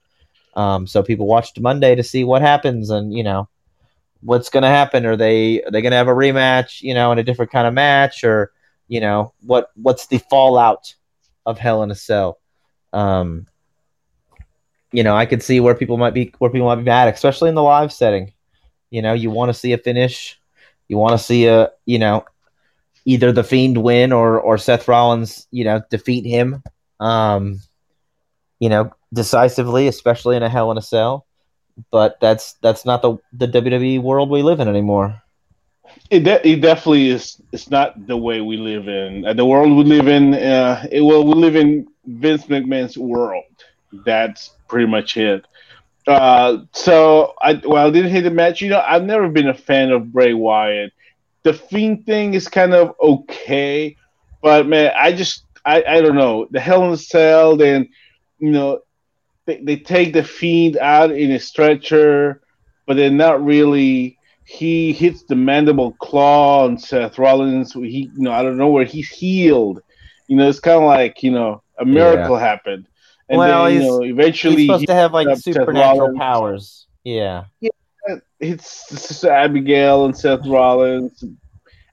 Um, 0.55 0.87
so 0.87 1.03
people 1.03 1.27
watched 1.27 1.61
Monday 1.61 1.95
to 1.95 2.03
see 2.03 2.25
what 2.25 2.43
happens, 2.43 2.91
and 2.91 3.13
you 3.13 3.23
know, 3.23 3.49
what's 4.21 4.51
going 4.51 4.63
to 4.63 4.69
happen? 4.69 5.07
Are 5.07 5.17
they 5.17 5.63
are 5.63 5.71
they 5.71 5.83
going 5.83 5.93
to 5.93 5.97
have 5.97 6.09
a 6.09 6.13
rematch? 6.13 6.83
You 6.83 6.95
know, 6.95 7.13
in 7.13 7.19
a 7.19 7.25
different 7.25 7.53
kind 7.53 7.67
of 7.67 7.75
match, 7.75 8.25
or 8.25 8.53
you 8.89 9.01
know, 9.01 9.33
what 9.41 9.71
what's 9.75 10.07
the 10.07 10.19
fallout 10.19 10.95
of 11.47 11.59
Hell 11.59 11.83
in 11.83 11.91
a 11.91 11.95
Cell? 11.95 12.39
Um, 12.93 13.47
you 14.93 15.03
know, 15.03 15.17
I 15.17 15.27
could 15.27 15.43
see 15.43 15.61
where 15.61 15.75
people 15.75 15.97
might 15.97 16.15
be 16.15 16.35
where 16.39 16.51
people 16.51 16.67
might 16.67 16.77
be 16.77 16.83
mad, 16.83 17.09
especially 17.09 17.49
in 17.49 17.55
the 17.55 17.63
live 17.63 17.93
setting. 17.93 18.33
You 18.91 19.01
know, 19.01 19.15
you 19.15 19.31
want 19.31 19.49
to 19.49 19.55
see 19.55 19.73
a 19.73 19.79
finish, 19.79 20.39
you 20.89 20.99
want 20.99 21.19
to 21.19 21.25
see 21.25 21.47
a 21.47 21.71
you 21.87 21.99
know 21.99 22.27
either 23.05 23.33
the 23.33 23.45
Fiend 23.45 23.79
win 23.79 24.13
or 24.13 24.41
or 24.41 24.59
Seth 24.59 24.89
Rollins 24.89 25.47
you 25.51 25.65
know 25.65 25.83
defeat 25.91 26.25
him. 26.25 26.63
Um, 27.01 27.61
you 28.63 28.69
know, 28.69 28.93
decisively, 29.13 29.89
especially 29.89 30.37
in 30.37 30.45
a 30.45 30.49
Hell 30.49 30.71
in 30.71 30.79
a 30.79 30.83
Cell. 30.83 31.27
But 31.91 32.21
that's 32.21 32.53
that's 32.63 32.85
not 32.85 33.03
the 33.03 33.17
the 33.33 33.49
WWE 33.49 34.01
world 34.01 34.31
we 34.31 34.43
live 34.43 34.61
in 34.61 34.69
anymore. 34.69 35.21
It, 36.11 36.21
de- 36.21 36.47
it 36.47 36.61
definitely 36.61 37.09
is. 37.09 37.41
It's 37.51 37.71
not 37.71 38.07
the 38.07 38.17
way 38.17 38.41
we 38.41 38.57
live 38.57 38.89
in 38.89 39.27
uh, 39.27 39.33
the 39.33 39.45
world 39.45 39.77
we 39.77 39.85
live 39.85 40.07
in. 40.07 40.35
Uh, 40.35 40.87
it, 40.91 41.01
well, 41.01 41.25
we 41.25 41.35
live 41.35 41.57
in 41.57 41.89
Vince 42.07 42.45
McMahon's 42.45 42.97
world. 42.97 43.45
That's 44.05 44.51
pretty 44.69 44.87
much 44.87 45.17
it. 45.17 45.45
Uh, 46.07 46.59
so 46.73 47.35
I 47.43 47.55
well, 47.65 47.87
I 47.87 47.91
didn't 47.91 48.13
hate 48.13 48.23
the 48.23 48.31
match. 48.31 48.61
You 48.61 48.71
know, 48.71 48.85
I've 48.87 49.05
never 49.05 49.29
been 49.29 49.49
a 49.49 49.55
fan 49.55 49.91
of 49.91 50.13
Bray 50.13 50.35
Wyatt. 50.35 50.93
The 51.45 51.53
Fiend 51.53 52.07
thing 52.07 52.35
is 52.35 52.49
kind 52.49 52.73
of 52.73 52.95
okay, 53.01 53.97
but 54.43 54.67
man, 54.67 54.93
I 54.97 55.13
just 55.13 55.45
I, 55.65 55.83
I 55.83 56.01
don't 56.01 56.17
know 56.17 56.47
the 56.51 56.61
Hell 56.61 56.85
in 56.87 56.93
a 56.93 56.97
Cell. 56.97 57.57
Then 57.57 57.89
you 58.39 58.51
know 58.51 58.81
they, 59.47 59.61
they 59.63 59.77
take 59.77 60.13
the 60.13 60.23
Fiend 60.23 60.77
out 60.77 61.11
in 61.11 61.33
a 61.33 61.41
stretcher, 61.41 62.43
but 62.87 62.97
they're 62.97 63.11
not 63.11 63.45
really. 63.45 64.19
He 64.45 64.93
hits 64.93 65.23
the 65.23 65.37
mandible 65.37 65.93
claw 65.93 66.65
on 66.65 66.77
Seth 66.77 67.19
Rollins. 67.19 67.73
He 67.73 68.11
you 68.15 68.23
know 68.23 68.33
I 68.33 68.43
don't 68.43 68.57
know 68.57 68.69
where 68.69 68.85
he's 68.85 69.09
healed. 69.09 69.83
You 70.29 70.37
know, 70.37 70.49
it's 70.49 70.61
kind 70.61 70.79
of 70.79 70.85
like 70.85 71.23
you 71.23 71.31
know 71.31 71.63
a 71.79 71.85
miracle 71.85 72.37
yeah. 72.37 72.43
happened. 72.43 72.87
And 73.29 73.39
well, 73.39 73.65
then, 73.65 73.75
you 73.75 73.81
know, 73.81 74.03
eventually 74.03 74.57
he's 74.57 74.67
supposed 74.67 74.81
he 74.81 74.87
to 74.87 74.95
have 74.95 75.13
like 75.13 75.37
supernatural 75.39 76.19
powers. 76.19 76.87
Yeah. 77.05 77.45
Yeah. 77.61 77.71
It's, 78.41 78.93
it's 78.93 79.25
Abigail 79.25 80.05
and 80.05 80.17
Seth 80.17 80.47
Rollins. 80.47 81.25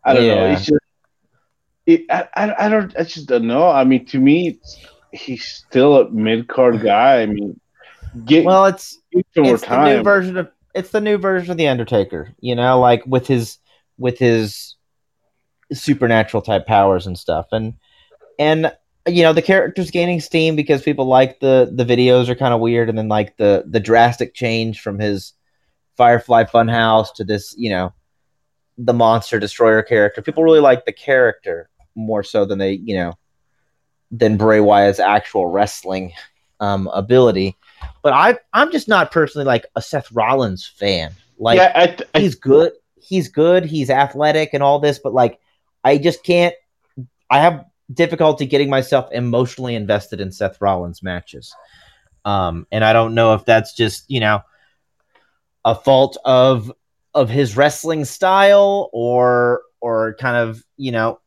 I 0.04 0.14
don't 0.14 0.26
yeah. 0.26 0.36
know. 0.36 0.52
It's 0.52 0.66
just, 0.66 0.80
it, 1.86 2.06
I, 2.10 2.28
I, 2.36 2.66
I 2.66 2.70
don't, 2.70 2.96
I 2.98 3.04
just 3.04 3.28
don't 3.28 3.48
know. 3.48 3.70
I 3.70 3.84
mean, 3.84 4.06
to 4.08 4.20
me, 4.20 4.60
he's 5.12 5.46
still 5.46 5.98
a 5.98 6.10
mid 6.10 6.48
card 6.48 6.82
guy. 6.82 7.22
I 7.22 7.26
mean, 7.26 7.60
get 8.26 8.46
well, 8.46 8.66
it's 8.66 8.98
it's 9.12 9.30
the 9.34 9.42
new 9.42 10.04
version 10.04 10.38
of 10.38 10.50
it's 10.76 10.92
the 10.92 11.02
new 11.02 11.18
version 11.18 11.52
of 11.52 11.58
the 11.58 11.68
Undertaker. 11.68 12.34
You 12.40 12.56
know, 12.56 12.80
like 12.80 13.06
with 13.06 13.28
his 13.28 13.58
with 13.98 14.18
his 14.18 14.76
supernatural 15.72 16.42
type 16.42 16.66
powers 16.66 17.08
and 17.08 17.18
stuff, 17.18 17.48
and 17.52 17.74
and 18.38 18.72
you 19.08 19.24
know 19.24 19.34
the 19.34 19.42
character's 19.42 19.92
gaining 19.92 20.22
steam 20.22 20.56
because 20.56 20.82
people 20.82 21.06
like 21.06 21.40
the 21.40 21.72
the 21.74 21.86
videos 21.86 22.30
are 22.30 22.36
kind 22.36 22.54
of 22.54 22.60
weird, 22.60 22.90
and 22.90 22.98
then 22.98 23.10
like 23.10 23.38
the 23.38 23.64
the 23.68 23.80
drastic 23.80 24.34
change 24.34 24.82
from 24.82 25.00
his 25.00 25.34
Firefly 26.00 26.46
Funhouse 26.46 27.14
to 27.16 27.26
this, 27.26 27.54
you 27.58 27.70
know, 27.70 27.92
the 28.78 28.94
monster 28.94 29.38
destroyer 29.38 29.84
character. 29.84 30.22
People 30.22 30.44
really 30.44 30.62
like 30.62 30.86
the 30.86 30.94
character 30.94 31.70
more 31.94 32.24
so 32.24 32.46
than 32.46 32.58
they, 32.58 32.72
you 32.72 32.96
know, 32.96 33.16
than 34.10 34.38
Bray 34.38 34.62
Wyatt's 34.62 35.02
actual 35.02 35.48
wrestling 35.48 36.14
um, 36.62 36.88
ability. 36.94 37.58
But 38.02 38.14
I 38.14 38.38
I'm 38.54 38.72
just 38.72 38.88
not 38.88 39.12
personally 39.12 39.44
like 39.44 39.66
a 39.76 39.82
Seth 39.82 40.10
Rollins 40.14 40.66
fan. 40.66 41.12
Like 41.38 41.58
yeah, 41.58 41.74
I, 41.76 41.98
I, 42.16 42.22
he's 42.22 42.36
good, 42.36 42.72
he's 42.96 43.28
good, 43.28 43.66
he's 43.66 43.90
athletic 43.90 44.52
and 44.54 44.64
all 44.64 44.80
this, 44.80 45.00
but 45.00 45.14
like 45.14 45.38
I 45.84 45.98
just 45.98 46.24
can't. 46.24 46.56
I 47.30 47.40
have 47.40 47.66
difficulty 47.94 48.46
getting 48.46 48.70
myself 48.70 49.12
emotionally 49.12 49.76
invested 49.76 50.22
in 50.22 50.32
Seth 50.32 50.62
Rollins 50.62 51.04
matches. 51.04 51.54
Um, 52.24 52.68
and 52.72 52.86
I 52.86 52.94
don't 52.94 53.16
know 53.16 53.34
if 53.34 53.44
that's 53.44 53.74
just, 53.74 54.10
you 54.10 54.22
know, 54.22 54.42
a 55.70 55.76
fault 55.76 56.18
of 56.26 56.72
of 57.14 57.30
his 57.30 57.56
wrestling 57.56 58.06
style 58.06 58.90
or 58.92 59.62
or 59.82 60.16
kind 60.16 60.36
of, 60.36 60.64
you 60.78 60.92
know, 60.92 61.20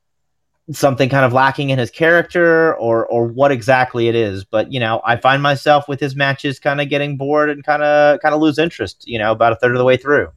something 0.72 1.09
kind 1.09 1.24
of 1.24 1.33
lacking 1.33 1.70
in 1.70 1.78
his 1.78 1.90
character 1.90 2.74
or 2.76 3.07
or 3.07 3.26
what 3.26 3.52
exactly 3.52 4.09
it 4.09 4.14
is. 4.14 4.44
But, 4.44 4.72
you 4.72 4.81
know, 4.81 5.00
I 5.05 5.16
find 5.16 5.42
myself 5.42 5.88
with 5.88 6.00
his 6.00 6.16
matches 6.16 6.59
kind 6.59 6.81
of 6.81 6.88
getting 6.88 7.16
bored 7.16 7.50
and 7.50 7.64
kind 7.64 7.83
of 7.83 8.20
kind 8.20 8.35
of 8.35 8.40
lose 8.40 8.59
interest, 8.59 9.05
you 9.07 9.18
know, 9.18 9.33
about 9.33 9.52
a 9.52 9.57
third 9.57 9.72
of 9.72 9.78
the 9.78 9.85
way 9.85 9.96
through. 9.96 10.28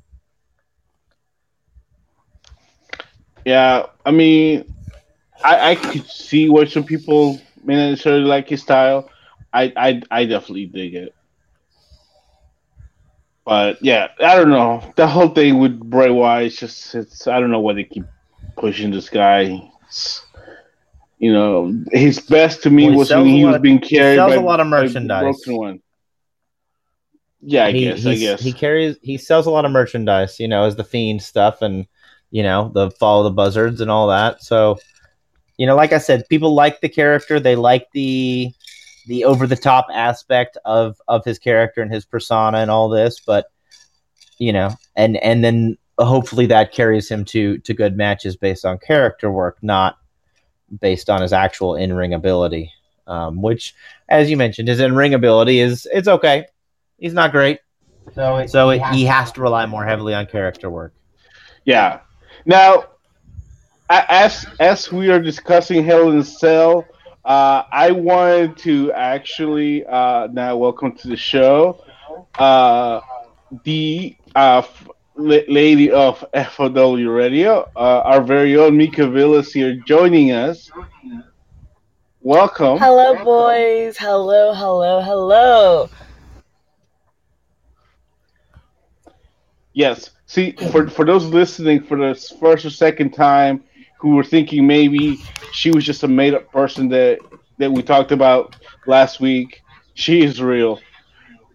Yeah, 3.45 3.85
I 4.05 4.11
mean, 4.11 4.73
I, 5.43 5.71
I 5.71 5.75
could 5.75 6.05
see 6.07 6.49
why 6.49 6.65
some 6.65 6.83
people 6.83 7.39
may 7.63 7.75
not 7.75 7.89
necessarily 7.89 8.25
like 8.25 8.49
his 8.49 8.61
style. 8.61 9.09
I, 9.53 9.71
I 9.77 10.01
I 10.11 10.25
definitely 10.25 10.65
dig 10.65 10.95
it. 10.95 11.15
But 13.45 13.77
yeah, 13.81 14.07
I 14.19 14.35
don't 14.35 14.49
know. 14.49 14.83
The 14.95 15.07
whole 15.07 15.29
thing 15.29 15.59
with 15.59 15.79
Bray 15.79 16.09
Wyatt 16.09 16.47
is 16.47 16.57
just 16.57 16.95
it's 16.95 17.27
I 17.27 17.39
don't 17.39 17.51
know 17.51 17.59
why 17.59 17.73
they 17.73 17.83
keep 17.83 18.05
pushing 18.57 18.89
this 18.89 19.07
guy. 19.07 19.71
It's, 19.85 20.25
you 21.19 21.31
know, 21.31 21.71
his 21.91 22.19
best 22.19 22.63
to 22.63 22.71
me 22.71 22.89
well, 22.89 22.97
was 22.97 23.11
when 23.11 23.27
he 23.27 23.45
was 23.45 23.57
of, 23.57 23.61
being 23.61 23.79
carried. 23.79 24.13
He 24.13 24.17
sells 24.17 24.33
by, 24.33 24.41
a 24.41 24.41
lot 24.41 24.59
of 24.59 24.67
merchandise. 24.67 25.21
Broken 25.21 25.57
one. 25.57 25.81
Yeah, 27.39 27.65
I 27.65 27.71
he, 27.71 27.85
guess. 27.85 28.05
I 28.05 28.15
guess 28.15 28.41
he 28.41 28.51
carries. 28.51 28.97
He 29.03 29.19
sells 29.19 29.45
a 29.45 29.51
lot 29.51 29.65
of 29.65 29.71
merchandise. 29.71 30.39
You 30.39 30.47
know, 30.47 30.63
as 30.63 30.75
the 30.75 30.83
fiend 30.83 31.21
stuff 31.21 31.61
and 31.61 31.85
you 32.31 32.41
know 32.41 32.71
the 32.73 32.89
follow 32.91 33.23
the 33.23 33.31
buzzards 33.31 33.79
and 33.79 33.91
all 33.91 34.07
that. 34.07 34.41
So 34.41 34.79
you 35.57 35.67
know, 35.67 35.75
like 35.75 35.93
I 35.93 35.99
said, 35.99 36.27
people 36.29 36.55
like 36.55 36.81
the 36.81 36.89
character. 36.89 37.39
They 37.39 37.55
like 37.55 37.91
the 37.91 38.51
the 39.07 39.25
over 39.25 39.47
the 39.47 39.55
top 39.55 39.87
aspect 39.93 40.57
of 40.65 41.01
of 41.07 41.23
his 41.25 41.39
character 41.39 41.81
and 41.81 41.91
his 41.91 42.05
persona 42.05 42.59
and 42.59 42.71
all 42.71 42.89
this. 42.89 43.19
But 43.19 43.47
you 44.37 44.53
know, 44.53 44.71
and 44.95 45.17
and 45.17 45.43
then 45.43 45.77
hopefully 45.97 46.45
that 46.47 46.71
carries 46.71 47.09
him 47.09 47.25
to 47.25 47.57
to 47.59 47.73
good 47.73 47.95
matches 47.97 48.35
based 48.35 48.65
on 48.65 48.77
character 48.77 49.31
work, 49.31 49.57
not 49.61 49.97
based 50.79 51.09
on 51.09 51.21
his 51.21 51.33
actual 51.33 51.75
in 51.75 51.93
ring 51.93 52.13
ability. 52.13 52.71
Um, 53.07 53.41
which, 53.41 53.75
as 54.09 54.31
you 54.31 54.37
mentioned, 54.37 54.67
his 54.67 54.79
in 54.79 54.95
ring 54.95 55.13
ability 55.13 55.59
is 55.59 55.87
it's 55.93 56.07
okay. 56.07 56.45
He's 56.97 57.13
not 57.13 57.31
great, 57.31 57.59
so 58.13 58.37
it, 58.37 58.49
so 58.49 58.69
it, 58.69 58.77
he, 58.77 58.79
has, 58.79 58.95
he 58.95 59.05
has 59.05 59.31
to 59.33 59.41
rely 59.41 59.65
more 59.65 59.85
heavily 59.85 60.13
on 60.13 60.25
character 60.25 60.69
work. 60.69 60.93
Yeah. 61.65 61.99
Now, 62.45 62.85
as 63.89 64.45
as 64.59 64.91
we 64.91 65.11
are 65.11 65.19
discussing 65.19 65.83
Hell 65.83 66.11
in 66.11 66.19
a 66.19 66.23
Cell, 66.23 66.85
uh, 67.25 67.63
I 67.71 67.91
wanted 67.91 68.57
to 68.59 68.91
actually 68.93 69.85
uh, 69.85 70.27
now 70.27 70.55
welcome 70.57 70.95
to 70.97 71.07
the 71.07 71.17
show 71.17 71.83
uh, 72.37 73.01
the 73.63 74.15
uh, 74.35 74.61
lady 75.15 75.91
of 75.91 76.23
FOW 76.33 76.95
Radio, 76.95 77.69
uh, 77.75 78.01
our 78.05 78.21
very 78.21 78.57
own 78.57 78.77
Mika 78.77 79.07
Villas 79.07 79.53
here 79.53 79.75
joining 79.87 80.31
us. 80.31 80.69
Welcome. 82.21 82.79
Hello, 82.79 83.23
boys. 83.23 83.97
Hello, 83.97 84.53
hello, 84.53 85.01
hello. 85.01 85.89
Yes. 89.73 90.11
See, 90.27 90.53
for 90.71 90.87
for 90.87 91.05
those 91.05 91.25
listening 91.25 91.83
for 91.83 91.97
the 91.97 92.15
first 92.39 92.65
or 92.65 92.71
second 92.71 93.11
time, 93.11 93.63
who 93.99 94.15
were 94.15 94.23
thinking 94.23 94.67
maybe 94.67 95.17
she 95.51 95.71
was 95.71 95.85
just 95.85 96.03
a 96.03 96.07
made 96.07 96.33
up 96.33 96.51
person 96.51 96.89
that 96.89 97.19
that 97.57 97.71
we 97.71 97.81
talked 97.81 98.11
about 98.11 98.55
last 98.85 99.19
week. 99.19 99.61
She 99.93 100.23
is 100.23 100.41
real. 100.41 100.79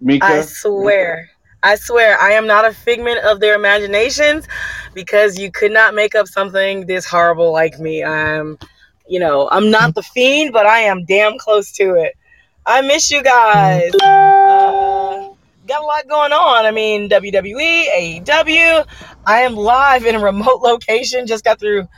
Mika. 0.00 0.26
I 0.26 0.40
swear. 0.42 1.30
I 1.62 1.74
swear 1.74 2.18
I 2.18 2.30
am 2.32 2.46
not 2.46 2.64
a 2.64 2.72
figment 2.72 3.18
of 3.18 3.40
their 3.40 3.54
imaginations 3.54 4.48
because 4.94 5.38
you 5.38 5.50
could 5.52 5.72
not 5.72 5.94
make 5.94 6.14
up 6.14 6.26
something 6.26 6.86
this 6.86 7.04
horrible 7.04 7.52
like 7.52 7.78
me. 7.78 8.02
I'm 8.02 8.58
you 9.06 9.18
know, 9.18 9.48
I'm 9.50 9.70
not 9.70 9.94
the 9.94 10.02
fiend, 10.02 10.52
but 10.52 10.66
I 10.66 10.80
am 10.80 11.04
damn 11.04 11.36
close 11.36 11.72
to 11.72 11.94
it. 11.94 12.16
I 12.64 12.80
miss 12.82 13.10
you 13.10 13.22
guys. 13.22 13.92
Uh, 13.96 15.30
got 15.66 15.82
a 15.82 15.84
lot 15.84 16.08
going 16.08 16.32
on. 16.32 16.64
I 16.64 16.70
mean, 16.70 17.08
WWE, 17.08 18.24
AEW. 18.24 18.86
I 19.26 19.40
am 19.40 19.56
live 19.56 20.06
in 20.06 20.14
a 20.14 20.20
remote 20.20 20.60
location. 20.62 21.26
Just 21.26 21.44
got 21.44 21.58
through 21.58 21.88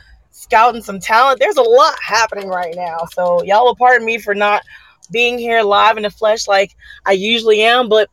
scouting 0.43 0.81
some 0.81 0.99
talent. 0.99 1.39
There's 1.39 1.57
a 1.57 1.61
lot 1.61 1.95
happening 2.01 2.47
right 2.47 2.75
now. 2.75 2.99
So 3.13 3.43
y'all 3.43 3.65
will 3.65 3.75
pardon 3.75 4.05
me 4.05 4.17
for 4.17 4.35
not 4.35 4.61
being 5.11 5.37
here 5.37 5.61
live 5.61 5.97
in 5.97 6.03
the 6.03 6.09
flesh 6.09 6.47
like 6.47 6.75
I 7.05 7.13
usually 7.13 7.61
am, 7.61 7.89
but 7.89 8.09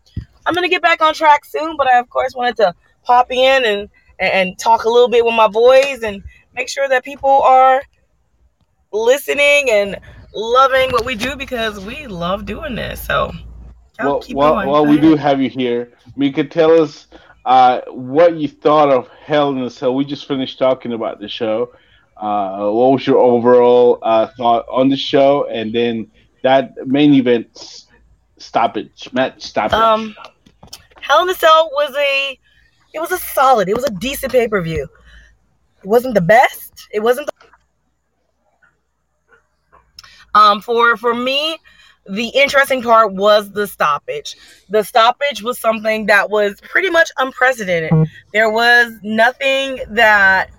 I'm 0.47 0.55
gonna 0.55 0.69
get 0.69 0.83
back 0.83 1.03
on 1.03 1.15
track 1.15 1.45
soon. 1.45 1.77
But 1.77 1.89
I 1.89 1.99
of 1.99 2.09
course 2.09 2.35
wanted 2.35 2.57
to 2.57 2.75
pop 3.03 3.31
in 3.31 3.65
and 3.65 3.89
and 4.19 4.59
talk 4.59 4.85
a 4.85 4.89
little 4.89 5.09
bit 5.09 5.25
with 5.25 5.35
my 5.35 5.49
boys 5.49 6.03
and 6.03 6.23
make 6.55 6.69
sure 6.69 6.89
that 6.89 7.05
people 7.05 7.31
are 7.31 7.83
listening 8.93 9.71
and 9.71 9.99
loving 10.35 10.91
what 10.91 11.05
we 11.05 11.15
do 11.15 11.37
because 11.37 11.85
we 11.85 12.07
love 12.07 12.47
doing 12.47 12.75
this. 12.75 13.05
So 13.05 13.33
well, 13.99 14.23
well, 14.33 14.67
well 14.67 14.87
we 14.87 14.99
do 14.99 15.17
have 15.17 15.41
you 15.41 15.51
here. 15.51 15.93
We 16.17 16.33
could 16.33 16.51
tell 16.51 16.81
us 16.81 17.07
uh, 17.45 17.81
what 17.89 18.37
you 18.37 18.49
thought 18.49 18.91
of 18.91 19.09
Hell 19.09 19.51
in 19.51 19.59
a 19.59 19.71
Cell. 19.71 19.95
We 19.95 20.05
just 20.05 20.27
finished 20.27 20.59
talking 20.59 20.93
about 20.93 21.21
the 21.21 21.29
show. 21.29 21.73
Uh, 22.21 22.71
what 22.71 22.93
was 22.93 23.07
your 23.07 23.19
overall 23.19 23.99
uh, 24.03 24.29
thought 24.37 24.67
on 24.71 24.89
the 24.91 24.97
show, 24.97 25.47
and 25.49 25.75
then 25.75 26.11
that 26.43 26.75
main 26.87 27.15
event 27.15 27.87
stoppage 28.37 29.09
match 29.13 29.43
stoppage? 29.43 29.73
Um, 29.73 30.15
Hell 31.01 31.23
in 31.23 31.31
a 31.31 31.35
Cell 31.35 31.71
was 31.73 31.95
a 31.97 32.39
it 32.93 33.01
was 33.01 33.11
a 33.11 33.19
solid, 33.19 33.69
it 33.69 33.75
was 33.75 33.85
a 33.85 33.91
decent 33.91 34.33
pay 34.33 34.49
per 34.49 34.61
view. 34.61 34.87
It 35.83 35.87
wasn't 35.87 36.15
the 36.15 36.21
best. 36.21 36.89
It 36.93 37.01
wasn't. 37.01 37.27
The- 37.27 37.33
um, 40.39 40.61
for 40.61 40.97
for 40.99 41.15
me, 41.15 41.59
the 42.07 42.29
interesting 42.29 42.83
part 42.83 43.15
was 43.15 43.51
the 43.53 43.67
stoppage. 43.67 44.37
The 44.69 44.83
stoppage 44.85 45.43
was 45.43 45.59
something 45.59 46.07
that 46.07 46.29
was 46.29 46.61
pretty 46.61 46.91
much 46.91 47.11
unprecedented. 47.19 48.09
There 48.33 48.51
was 48.51 48.93
nothing 49.03 49.81
that 49.89 50.51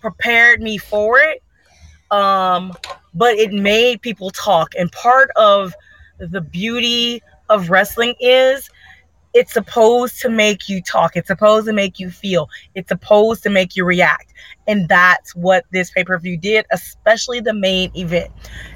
prepared 0.00 0.60
me 0.60 0.78
for 0.78 1.18
it. 1.18 1.42
Um, 2.10 2.72
but 3.14 3.34
it 3.34 3.52
made 3.52 4.02
people 4.02 4.30
talk. 4.30 4.74
And 4.76 4.90
part 4.92 5.30
of 5.36 5.74
the 6.18 6.40
beauty 6.40 7.22
of 7.48 7.70
wrestling 7.70 8.14
is 8.20 8.70
it's 9.32 9.52
supposed 9.52 10.20
to 10.20 10.28
make 10.28 10.68
you 10.68 10.82
talk. 10.82 11.16
It's 11.16 11.28
supposed 11.28 11.66
to 11.66 11.72
make 11.72 12.00
you 12.00 12.10
feel. 12.10 12.48
It's 12.74 12.88
supposed 12.88 13.42
to 13.44 13.50
make 13.50 13.76
you 13.76 13.84
react. 13.84 14.34
And 14.66 14.88
that's 14.88 15.34
what 15.36 15.64
this 15.70 15.90
pay 15.90 16.04
per 16.04 16.18
view 16.18 16.36
did, 16.36 16.66
especially 16.72 17.40
the 17.40 17.54
main 17.54 17.90
event. 17.96 18.30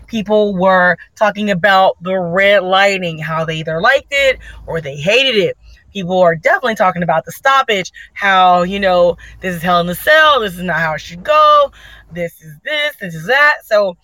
People 0.07 0.55
were 0.55 0.97
talking 1.17 1.51
about 1.51 2.01
the 2.03 2.17
red 2.17 2.63
lighting, 2.63 3.19
how 3.19 3.45
they 3.45 3.57
either 3.59 3.81
liked 3.81 4.13
it 4.13 4.39
or 4.67 4.81
they 4.81 4.97
hated 4.97 5.37
it. 5.37 5.57
People 5.95 6.19
are 6.21 6.37
definitely 6.37 6.75
talking 6.75 7.03
about 7.03 7.25
the 7.25 7.33
stoppage, 7.33 7.91
how, 8.13 8.63
you 8.63 8.79
know, 8.79 9.17
this 9.41 9.55
is 9.55 9.63
hell 9.63 9.81
in 9.81 9.87
the 9.87 9.95
cell, 9.95 10.41
this 10.41 10.55
is 10.55 10.63
not 10.63 10.81
how 10.81 10.95
it 10.95 11.01
should 11.01 11.25
go, 11.25 11.73
this 12.13 12.43
is 12.43 12.55
this, 12.65 12.97
this 12.97 13.15
is 13.15 13.27
that. 13.27 13.59
So, 13.65 13.97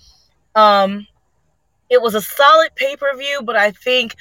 um, 0.55 1.07
it 1.91 2.01
was 2.01 2.15
a 2.15 2.23
solid 2.23 2.75
pay 2.77 2.97
per 2.97 3.15
view, 3.17 3.43
but 3.45 3.57
I 3.57 3.73
think 3.73 4.15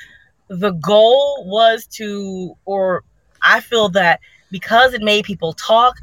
the 0.47 0.71
goal 0.71 1.45
was 1.47 1.85
to, 1.93 2.57
or 2.65 3.03
I 3.41 3.61
feel 3.61 3.89
that 3.89 4.19
because 4.51 4.93
it 4.93 5.01
made 5.01 5.23
people 5.25 5.53
talk, 5.53 5.95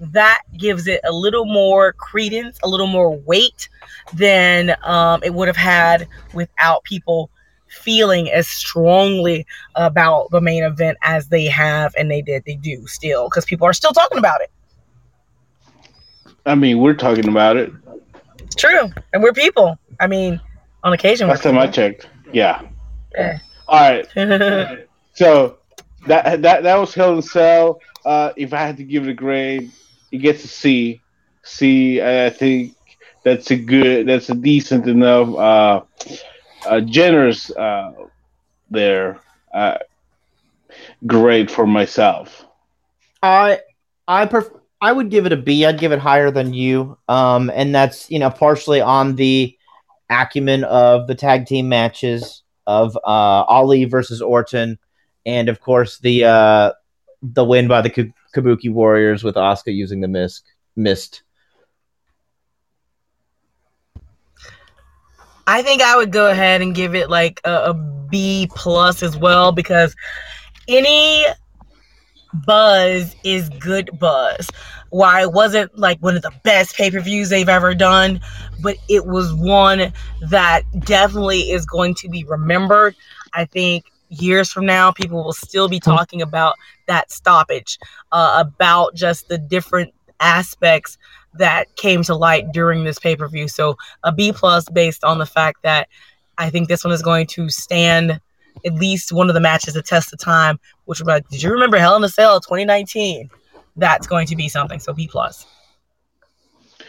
that 0.00 0.42
gives 0.58 0.88
it 0.88 1.00
a 1.04 1.12
little 1.12 1.44
more 1.44 1.92
credence, 1.92 2.58
a 2.64 2.68
little 2.68 2.88
more 2.88 3.16
weight 3.16 3.68
than 4.12 4.74
um, 4.82 5.22
it 5.22 5.32
would 5.32 5.46
have 5.46 5.56
had 5.56 6.08
without 6.34 6.82
people 6.82 7.30
feeling 7.72 8.30
as 8.30 8.46
strongly 8.46 9.46
about 9.74 10.30
the 10.30 10.40
main 10.40 10.62
event 10.62 10.96
as 11.02 11.28
they 11.28 11.46
have 11.46 11.94
and 11.98 12.10
they 12.10 12.22
did 12.22 12.42
they 12.44 12.56
do 12.56 12.86
still 12.86 13.28
because 13.28 13.44
people 13.44 13.66
are 13.66 13.72
still 13.72 13.92
talking 13.92 14.18
about 14.18 14.40
it 14.40 14.50
i 16.46 16.54
mean 16.54 16.78
we're 16.78 16.94
talking 16.94 17.28
about 17.28 17.56
it 17.56 17.72
it's 18.38 18.56
true 18.56 18.90
and 19.12 19.22
we're 19.22 19.32
people 19.32 19.78
i 20.00 20.06
mean 20.06 20.40
on 20.84 20.92
occasion 20.92 21.28
last 21.28 21.42
time 21.42 21.58
i 21.58 21.66
checked 21.66 22.08
yeah, 22.32 22.62
yeah. 23.14 23.38
All 23.68 23.80
right. 23.80 24.08
so 25.14 25.58
that 26.06 26.42
that 26.42 26.62
that 26.62 26.76
was 26.76 26.94
Hell 26.94 27.14
in 27.14 27.22
Cell. 27.22 27.80
Uh, 28.04 28.32
if 28.36 28.52
I 28.52 28.58
had 28.58 28.76
to 28.78 28.84
give 28.84 29.06
it 29.06 29.10
a 29.10 29.14
grade, 29.14 29.70
it 30.10 30.18
gets 30.18 30.44
a 30.44 30.48
C. 30.48 31.00
C. 31.42 32.02
I 32.02 32.30
think 32.30 32.74
that's 33.22 33.50
a 33.50 33.56
good. 33.56 34.08
That's 34.08 34.30
a 34.30 34.34
decent 34.34 34.86
enough. 34.88 35.34
Uh, 35.34 35.82
uh 36.66 36.80
generous. 36.80 37.50
Uh, 37.50 37.92
there. 38.72 39.20
Uh, 39.52 39.78
for 41.48 41.66
myself. 41.66 42.44
I 43.22 43.60
I 44.08 44.26
pref- 44.26 44.50
I 44.80 44.90
would 44.90 45.10
give 45.10 45.26
it 45.26 45.32
a 45.32 45.36
B. 45.36 45.64
I'd 45.64 45.78
give 45.78 45.92
it 45.92 45.98
higher 45.98 46.30
than 46.30 46.54
you. 46.54 46.98
Um, 47.08 47.50
and 47.54 47.74
that's 47.74 48.10
you 48.10 48.18
know 48.18 48.30
partially 48.30 48.80
on 48.80 49.16
the 49.16 49.56
acumen 50.10 50.64
of 50.64 51.06
the 51.06 51.14
tag 51.14 51.46
team 51.46 51.68
matches 51.68 52.42
of 52.66 52.96
uh, 52.96 53.44
Ali 53.46 53.84
versus 53.84 54.20
Orton, 54.20 54.78
and 55.26 55.48
of 55.48 55.60
course 55.60 55.98
the 55.98 56.24
uh, 56.24 56.72
the 57.22 57.44
win 57.44 57.68
by 57.68 57.82
the 57.82 58.12
Kabuki 58.34 58.72
Warriors 58.72 59.22
with 59.22 59.36
Asuka 59.36 59.74
using 59.74 60.00
the 60.00 60.08
mist. 60.08 60.44
Mist. 60.74 61.22
I 65.46 65.62
think 65.62 65.82
I 65.82 65.96
would 65.96 66.12
go 66.12 66.30
ahead 66.30 66.60
and 66.62 66.74
give 66.74 66.94
it 66.94 67.10
like 67.10 67.40
a, 67.44 67.70
a 67.70 67.74
B 67.74 68.48
plus 68.54 69.02
as 69.02 69.16
well 69.16 69.52
because 69.52 69.94
any 70.68 71.24
buzz 72.46 73.14
is 73.24 73.48
good 73.48 73.90
buzz. 73.98 74.50
Why 74.90 75.22
it 75.22 75.32
wasn't 75.32 75.76
like 75.78 75.98
one 76.00 76.16
of 76.16 76.22
the 76.22 76.32
best 76.44 76.76
pay 76.76 76.90
per 76.90 77.00
views 77.00 77.30
they've 77.30 77.48
ever 77.48 77.74
done, 77.74 78.20
but 78.60 78.76
it 78.88 79.06
was 79.06 79.32
one 79.34 79.92
that 80.28 80.62
definitely 80.80 81.50
is 81.50 81.64
going 81.64 81.94
to 81.96 82.08
be 82.08 82.24
remembered. 82.24 82.94
I 83.32 83.46
think 83.46 83.84
years 84.10 84.52
from 84.52 84.66
now, 84.66 84.92
people 84.92 85.24
will 85.24 85.32
still 85.32 85.68
be 85.68 85.80
talking 85.80 86.20
about 86.20 86.56
that 86.86 87.10
stoppage, 87.10 87.78
uh, 88.12 88.44
about 88.46 88.94
just 88.94 89.28
the 89.28 89.38
different 89.38 89.94
aspects 90.20 90.98
that 91.34 91.74
came 91.76 92.02
to 92.04 92.14
light 92.14 92.52
during 92.52 92.84
this 92.84 92.98
pay 92.98 93.16
per 93.16 93.28
view. 93.28 93.48
So 93.48 93.76
a 94.04 94.12
B 94.12 94.32
plus 94.32 94.68
based 94.68 95.04
on 95.04 95.18
the 95.18 95.26
fact 95.26 95.62
that 95.62 95.88
I 96.38 96.50
think 96.50 96.68
this 96.68 96.84
one 96.84 96.92
is 96.92 97.02
going 97.02 97.26
to 97.28 97.48
stand 97.48 98.20
at 98.64 98.74
least 98.74 99.12
one 99.12 99.28
of 99.28 99.34
the 99.34 99.40
matches 99.40 99.74
to 99.74 99.82
test 99.82 100.10
the 100.10 100.16
time, 100.16 100.58
which 100.84 100.98
be 100.98 101.04
like, 101.04 101.28
did 101.28 101.42
you 101.42 101.50
remember 101.50 101.78
Hell 101.78 101.96
in 101.96 102.04
a 102.04 102.08
Cell 102.08 102.40
2019? 102.40 103.30
That's 103.76 104.06
going 104.06 104.26
to 104.26 104.36
be 104.36 104.48
something. 104.48 104.78
So 104.78 104.92
B 104.92 105.08
plus. 105.08 105.46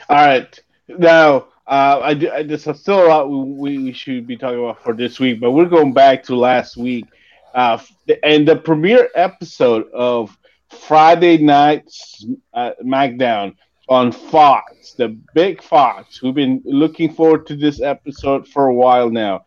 All 0.09 0.17
right. 0.17 0.59
Now, 0.87 1.47
uh, 1.65 1.99
I, 2.03 2.09
I, 2.09 2.43
there's 2.43 2.63
still 2.79 3.05
a 3.05 3.07
lot 3.07 3.29
we, 3.29 3.77
we 3.77 3.93
should 3.93 4.27
be 4.27 4.35
talking 4.35 4.59
about 4.59 4.83
for 4.83 4.93
this 4.93 5.19
week, 5.19 5.39
but 5.39 5.51
we're 5.51 5.65
going 5.65 5.93
back 5.93 6.23
to 6.23 6.35
last 6.35 6.75
week. 6.75 7.05
Uh, 7.53 7.77
and 8.23 8.47
the 8.47 8.55
premiere 8.55 9.09
episode 9.15 9.89
of 9.93 10.37
Friday 10.69 11.37
Night 11.37 11.89
uh, 12.53 12.71
SmackDown 12.83 13.55
on 13.89 14.11
Fox, 14.11 14.93
the 14.93 15.17
big 15.33 15.61
Fox. 15.61 16.21
We've 16.21 16.33
been 16.33 16.61
looking 16.65 17.13
forward 17.13 17.47
to 17.47 17.55
this 17.55 17.81
episode 17.81 18.47
for 18.47 18.67
a 18.67 18.73
while 18.73 19.09
now 19.09 19.45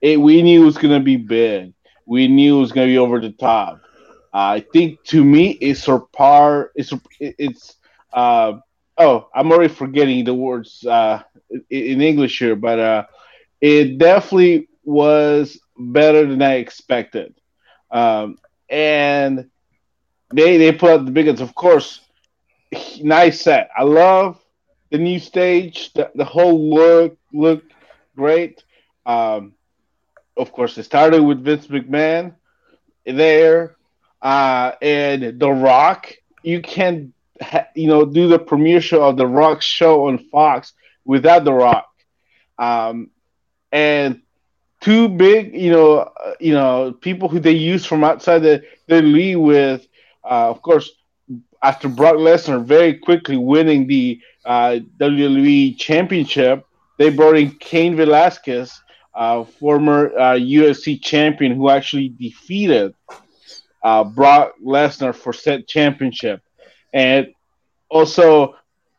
it, 0.00 0.20
we 0.20 0.42
knew 0.42 0.62
it 0.62 0.66
was 0.66 0.78
going 0.78 0.98
to 0.98 1.04
be 1.04 1.16
big. 1.16 1.72
We 2.06 2.28
knew 2.28 2.58
it 2.58 2.60
was 2.60 2.72
going 2.72 2.88
to 2.88 2.92
be 2.92 2.98
over 2.98 3.20
the 3.20 3.32
top. 3.32 3.80
Uh, 4.32 4.60
I 4.60 4.64
think 4.72 5.02
to 5.04 5.24
me, 5.24 5.50
it's 5.50 5.84
surpar. 5.86 6.68
It's 6.74 6.92
it's. 7.20 7.76
Uh, 8.12 8.54
oh, 8.96 9.28
I'm 9.34 9.50
already 9.50 9.72
forgetting 9.72 10.24
the 10.24 10.34
words 10.34 10.84
uh, 10.84 11.22
in 11.70 12.00
English 12.00 12.38
here, 12.38 12.56
but 12.56 12.78
uh, 12.78 13.04
it 13.60 13.98
definitely 13.98 14.68
was 14.84 15.58
better 15.78 16.26
than 16.26 16.42
I 16.42 16.54
expected. 16.54 17.34
Um, 17.90 18.38
and 18.68 19.48
they 20.32 20.58
they 20.58 20.72
put 20.72 20.90
out 20.90 21.04
the 21.06 21.10
biggest, 21.10 21.42
of 21.42 21.54
course. 21.54 22.00
Nice 23.02 23.40
set. 23.42 23.70
I 23.76 23.82
love 23.84 24.40
the 24.90 24.98
new 24.98 25.18
stage. 25.18 25.92
The, 25.94 26.10
the 26.14 26.24
whole 26.24 26.70
look 26.74 27.16
looked 27.32 27.72
great. 28.16 28.62
Um, 29.06 29.54
of 30.36 30.52
course, 30.52 30.76
it 30.78 30.84
started 30.84 31.22
with 31.22 31.42
Vince 31.44 31.66
McMahon 31.68 32.34
there, 33.06 33.76
uh, 34.22 34.72
and 34.82 35.38
The 35.40 35.50
Rock. 35.50 36.12
You 36.42 36.60
can, 36.62 37.12
ha- 37.40 37.68
you 37.74 37.88
know, 37.88 38.04
do 38.04 38.28
the 38.28 38.38
premiere 38.38 38.80
show 38.80 39.02
of 39.04 39.16
The 39.16 39.26
Rock 39.26 39.62
show 39.62 40.06
on 40.08 40.18
Fox 40.18 40.72
without 41.04 41.44
The 41.44 41.52
Rock, 41.52 41.88
um, 42.58 43.10
and 43.72 44.22
two 44.80 45.08
big, 45.08 45.54
you 45.54 45.70
know, 45.70 45.98
uh, 45.98 46.34
you 46.40 46.52
know, 46.52 46.92
people 46.92 47.28
who 47.28 47.40
they 47.40 47.52
use 47.52 47.84
from 47.84 48.04
outside 48.04 48.40
the, 48.40 48.62
the 48.86 49.02
league 49.02 49.36
with, 49.38 49.86
uh, 50.24 50.50
of 50.50 50.62
course, 50.62 50.90
after 51.62 51.88
Brock 51.88 52.16
Lesnar 52.16 52.64
very 52.64 52.94
quickly 52.94 53.36
winning 53.36 53.86
the 53.86 54.20
uh, 54.44 54.78
WWE 54.98 55.76
Championship, 55.78 56.64
they 56.98 57.10
brought 57.10 57.36
in 57.36 57.52
Cain 57.52 57.96
Velasquez 57.96 58.80
uh, 59.14 59.44
former 59.44 60.16
uh, 60.16 60.34
UFC 60.34 61.02
champion 61.02 61.54
who 61.54 61.68
actually 61.68 62.08
defeated 62.08 62.94
uh, 63.82 64.04
Brock 64.04 64.52
Lesnar 64.64 65.14
for 65.14 65.32
said 65.32 65.66
championship, 65.66 66.40
and 66.92 67.28
also, 67.88 68.54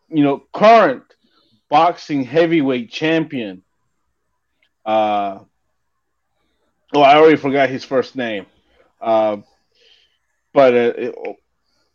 you 0.10 0.24
know, 0.24 0.44
current 0.54 1.04
boxing 1.70 2.24
heavyweight 2.24 2.92
champion. 2.92 3.62
Uh, 4.86 5.40
oh, 6.94 7.02
I 7.02 7.16
already 7.16 7.38
forgot 7.38 7.70
his 7.70 7.84
first 7.84 8.16
name, 8.16 8.46
uh, 9.00 9.38
but 10.54 10.74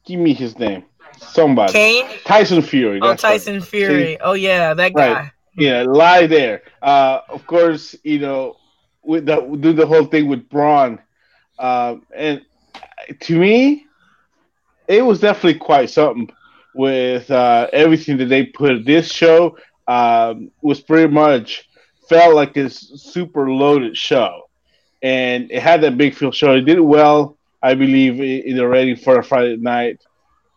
give 0.04 0.20
me 0.20 0.34
his 0.34 0.58
name. 0.58 0.84
Somebody. 1.18 1.72
Kane? 1.72 2.06
Tyson 2.24 2.60
Fury. 2.62 3.00
Oh, 3.00 3.14
Tyson 3.14 3.54
right. 3.54 3.64
Fury. 3.64 4.04
See? 4.14 4.18
Oh 4.20 4.32
yeah, 4.32 4.74
that 4.74 4.92
guy. 4.94 5.12
Right 5.12 5.30
yeah, 5.56 5.82
lie 5.82 6.26
there. 6.26 6.62
Uh, 6.82 7.20
of 7.28 7.46
course, 7.46 7.94
you 8.02 8.18
know, 8.18 8.56
with 9.02 9.26
the 9.26 9.40
do 9.60 9.72
the 9.72 9.86
whole 9.86 10.04
thing 10.04 10.28
with 10.28 10.48
Braun, 10.48 10.98
uh, 11.58 11.96
and 12.14 12.42
to 13.20 13.38
me, 13.38 13.86
it 14.88 15.04
was 15.04 15.20
definitely 15.20 15.58
quite 15.58 15.90
something 15.90 16.30
with 16.74 17.30
uh, 17.30 17.68
everything 17.72 18.16
that 18.18 18.26
they 18.26 18.46
put. 18.46 18.84
This 18.84 19.10
show 19.10 19.56
um, 19.86 20.50
was 20.60 20.80
pretty 20.80 21.12
much 21.12 21.68
felt 22.08 22.34
like 22.34 22.56
a 22.56 22.68
super 22.68 23.50
loaded 23.50 23.96
show, 23.96 24.48
and 25.02 25.50
it 25.50 25.62
had 25.62 25.82
that 25.82 25.96
big 25.96 26.14
field 26.14 26.34
show. 26.34 26.54
It 26.54 26.62
did 26.62 26.80
well, 26.80 27.36
I 27.64 27.74
believe, 27.74 28.18
the 28.18 28.68
rating 28.68 28.96
for 28.96 29.18
a 29.18 29.24
Friday 29.24 29.56
night. 29.56 30.02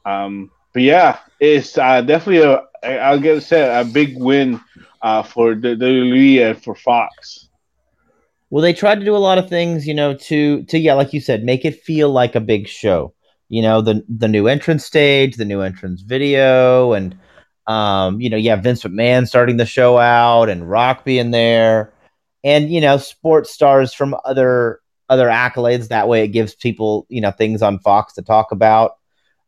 Um, 0.05 0.51
but 0.73 0.83
yeah, 0.83 1.19
it's 1.39 1.77
uh, 1.77 2.01
definitely 2.01 2.43
a 2.43 2.63
I'll 2.83 3.19
get 3.19 3.41
say 3.43 3.79
a 3.79 3.83
big 3.83 4.17
win 4.17 4.59
uh, 5.01 5.23
for 5.23 5.55
the 5.55 5.69
WWE 5.69 6.49
and 6.49 6.63
for 6.63 6.75
Fox. 6.75 7.47
Well, 8.49 8.61
they 8.61 8.73
tried 8.73 8.99
to 8.99 9.05
do 9.05 9.15
a 9.15 9.17
lot 9.17 9.37
of 9.37 9.49
things, 9.49 9.87
you 9.87 9.93
know, 9.93 10.15
to 10.15 10.63
to 10.63 10.77
yeah, 10.77 10.93
like 10.93 11.13
you 11.13 11.21
said, 11.21 11.43
make 11.43 11.63
it 11.63 11.81
feel 11.81 12.09
like 12.09 12.35
a 12.35 12.41
big 12.41 12.67
show. 12.67 13.13
You 13.47 13.61
know, 13.61 13.81
the 13.81 14.03
the 14.09 14.27
new 14.27 14.47
entrance 14.47 14.85
stage, 14.85 15.37
the 15.37 15.45
new 15.45 15.61
entrance 15.61 16.01
video, 16.01 16.91
and 16.91 17.17
um, 17.67 18.19
you 18.19 18.29
know, 18.29 18.37
yeah, 18.37 18.57
Vince 18.57 18.83
McMahon 18.83 19.27
starting 19.27 19.57
the 19.57 19.65
show 19.65 19.97
out, 19.97 20.49
and 20.49 20.69
Rock 20.69 21.05
being 21.05 21.31
there, 21.31 21.93
and 22.43 22.69
you 22.69 22.81
know, 22.81 22.97
sports 22.97 23.51
stars 23.51 23.93
from 23.93 24.15
other 24.25 24.81
other 25.09 25.27
accolades. 25.27 25.87
That 25.87 26.07
way, 26.07 26.23
it 26.23 26.29
gives 26.29 26.55
people 26.55 27.05
you 27.09 27.21
know 27.21 27.31
things 27.31 27.61
on 27.61 27.79
Fox 27.79 28.13
to 28.13 28.21
talk 28.21 28.51
about. 28.51 28.97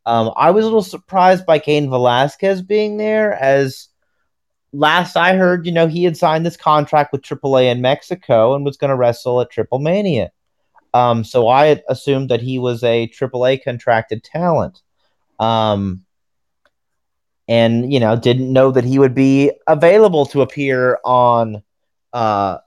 Um, 0.05 0.31
I 0.35 0.51
was 0.51 0.63
a 0.63 0.67
little 0.67 0.81
surprised 0.81 1.45
by 1.45 1.59
Cain 1.59 1.89
Velasquez 1.89 2.61
being 2.61 2.97
there, 2.97 3.33
as 3.33 3.89
last 4.73 5.15
I 5.15 5.35
heard, 5.35 5.65
you 5.65 5.71
know, 5.71 5.87
he 5.87 6.03
had 6.03 6.17
signed 6.17 6.45
this 6.45 6.57
contract 6.57 7.11
with 7.11 7.21
AAA 7.21 7.71
in 7.71 7.81
Mexico 7.81 8.55
and 8.55 8.65
was 8.65 8.77
going 8.77 8.89
to 8.89 8.95
wrestle 8.95 9.41
at 9.41 9.49
Triple 9.49 9.79
Mania. 9.79 10.31
Um, 10.93 11.23
so 11.23 11.47
I 11.47 11.81
assumed 11.87 12.29
that 12.29 12.41
he 12.41 12.59
was 12.59 12.83
a 12.83 13.07
AAA 13.07 13.63
contracted 13.63 14.23
talent. 14.23 14.81
Um, 15.39 16.05
and, 17.47 17.91
you 17.91 17.99
know, 17.99 18.15
didn't 18.15 18.51
know 18.51 18.71
that 18.71 18.83
he 18.83 18.99
would 18.99 19.15
be 19.15 19.51
available 19.67 20.25
to 20.27 20.41
appear 20.41 20.99
on 21.03 21.63
uh, 22.13 22.59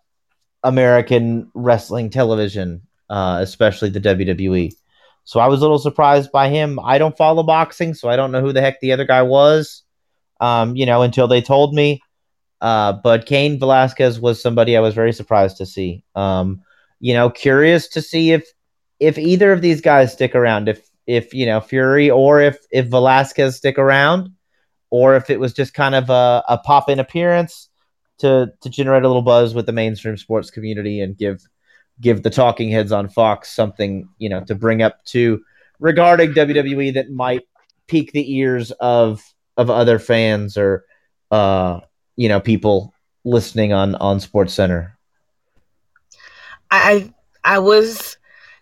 American 0.64 1.50
wrestling 1.54 2.10
television, 2.10 2.82
uh, 3.10 3.38
especially 3.40 3.90
the 3.90 4.00
WWE. 4.00 4.72
So 5.24 5.40
I 5.40 5.46
was 5.46 5.60
a 5.60 5.62
little 5.62 5.78
surprised 5.78 6.32
by 6.32 6.48
him. 6.48 6.80
I 6.80 6.98
don't 6.98 7.16
follow 7.16 7.42
boxing, 7.42 7.94
so 7.94 8.08
I 8.08 8.16
don't 8.16 8.32
know 8.32 8.40
who 8.40 8.52
the 8.52 8.60
heck 8.60 8.80
the 8.80 8.92
other 8.92 9.04
guy 9.04 9.22
was 9.22 9.82
um, 10.42 10.74
you 10.74 10.84
know, 10.84 11.02
until 11.02 11.28
they 11.28 11.40
told 11.40 11.72
me. 11.72 12.02
Uh, 12.60 12.92
but 12.92 13.26
Cain 13.26 13.58
Velasquez 13.58 14.20
was 14.20 14.42
somebody 14.42 14.76
I 14.76 14.80
was 14.80 14.94
very 14.94 15.12
surprised 15.12 15.56
to 15.58 15.66
see. 15.66 16.04
Um, 16.14 16.62
you 17.00 17.14
know, 17.14 17.30
curious 17.30 17.88
to 17.88 18.02
see 18.02 18.32
if 18.32 18.46
if 19.00 19.18
either 19.18 19.52
of 19.52 19.62
these 19.62 19.80
guys 19.80 20.12
stick 20.12 20.34
around, 20.34 20.68
if 20.68 20.88
if 21.06 21.32
you 21.32 21.46
know 21.46 21.60
Fury 21.60 22.10
or 22.10 22.40
if 22.40 22.58
if 22.70 22.86
Velasquez 22.86 23.56
stick 23.56 23.78
around, 23.78 24.30
or 24.90 25.16
if 25.16 25.30
it 25.30 25.40
was 25.40 25.52
just 25.52 25.74
kind 25.74 25.94
of 25.94 26.10
a, 26.10 26.44
a 26.48 26.58
pop 26.58 26.88
in 26.88 26.98
appearance 26.98 27.68
to 28.22 28.52
to 28.60 28.70
generate 28.70 29.02
a 29.02 29.08
little 29.08 29.22
buzz 29.22 29.54
with 29.54 29.66
the 29.66 29.72
mainstream 29.72 30.16
sports 30.16 30.50
community 30.50 31.00
and 31.00 31.18
give 31.18 31.42
give 32.00 32.22
the 32.22 32.30
talking 32.30 32.70
heads 32.70 32.92
on 32.92 33.08
Fox 33.08 33.50
something 33.50 34.08
you 34.18 34.28
know 34.28 34.42
to 34.44 34.54
bring 34.54 34.80
up 34.80 35.04
to 35.06 35.42
regarding 35.78 36.32
WWE 36.32 36.94
that 36.94 37.10
might 37.10 37.42
pique 37.88 38.12
the 38.12 38.34
ears 38.36 38.70
of 38.72 39.22
of 39.56 39.68
other 39.68 39.98
fans 39.98 40.56
or 40.56 40.84
uh, 41.30 41.80
you 42.16 42.28
know 42.28 42.40
people 42.40 42.94
listening 43.24 43.72
on 43.72 43.94
on 43.96 44.20
Sports 44.20 44.54
Center? 44.54 44.96
I 46.70 47.12
I 47.44 47.58
was 47.58 48.16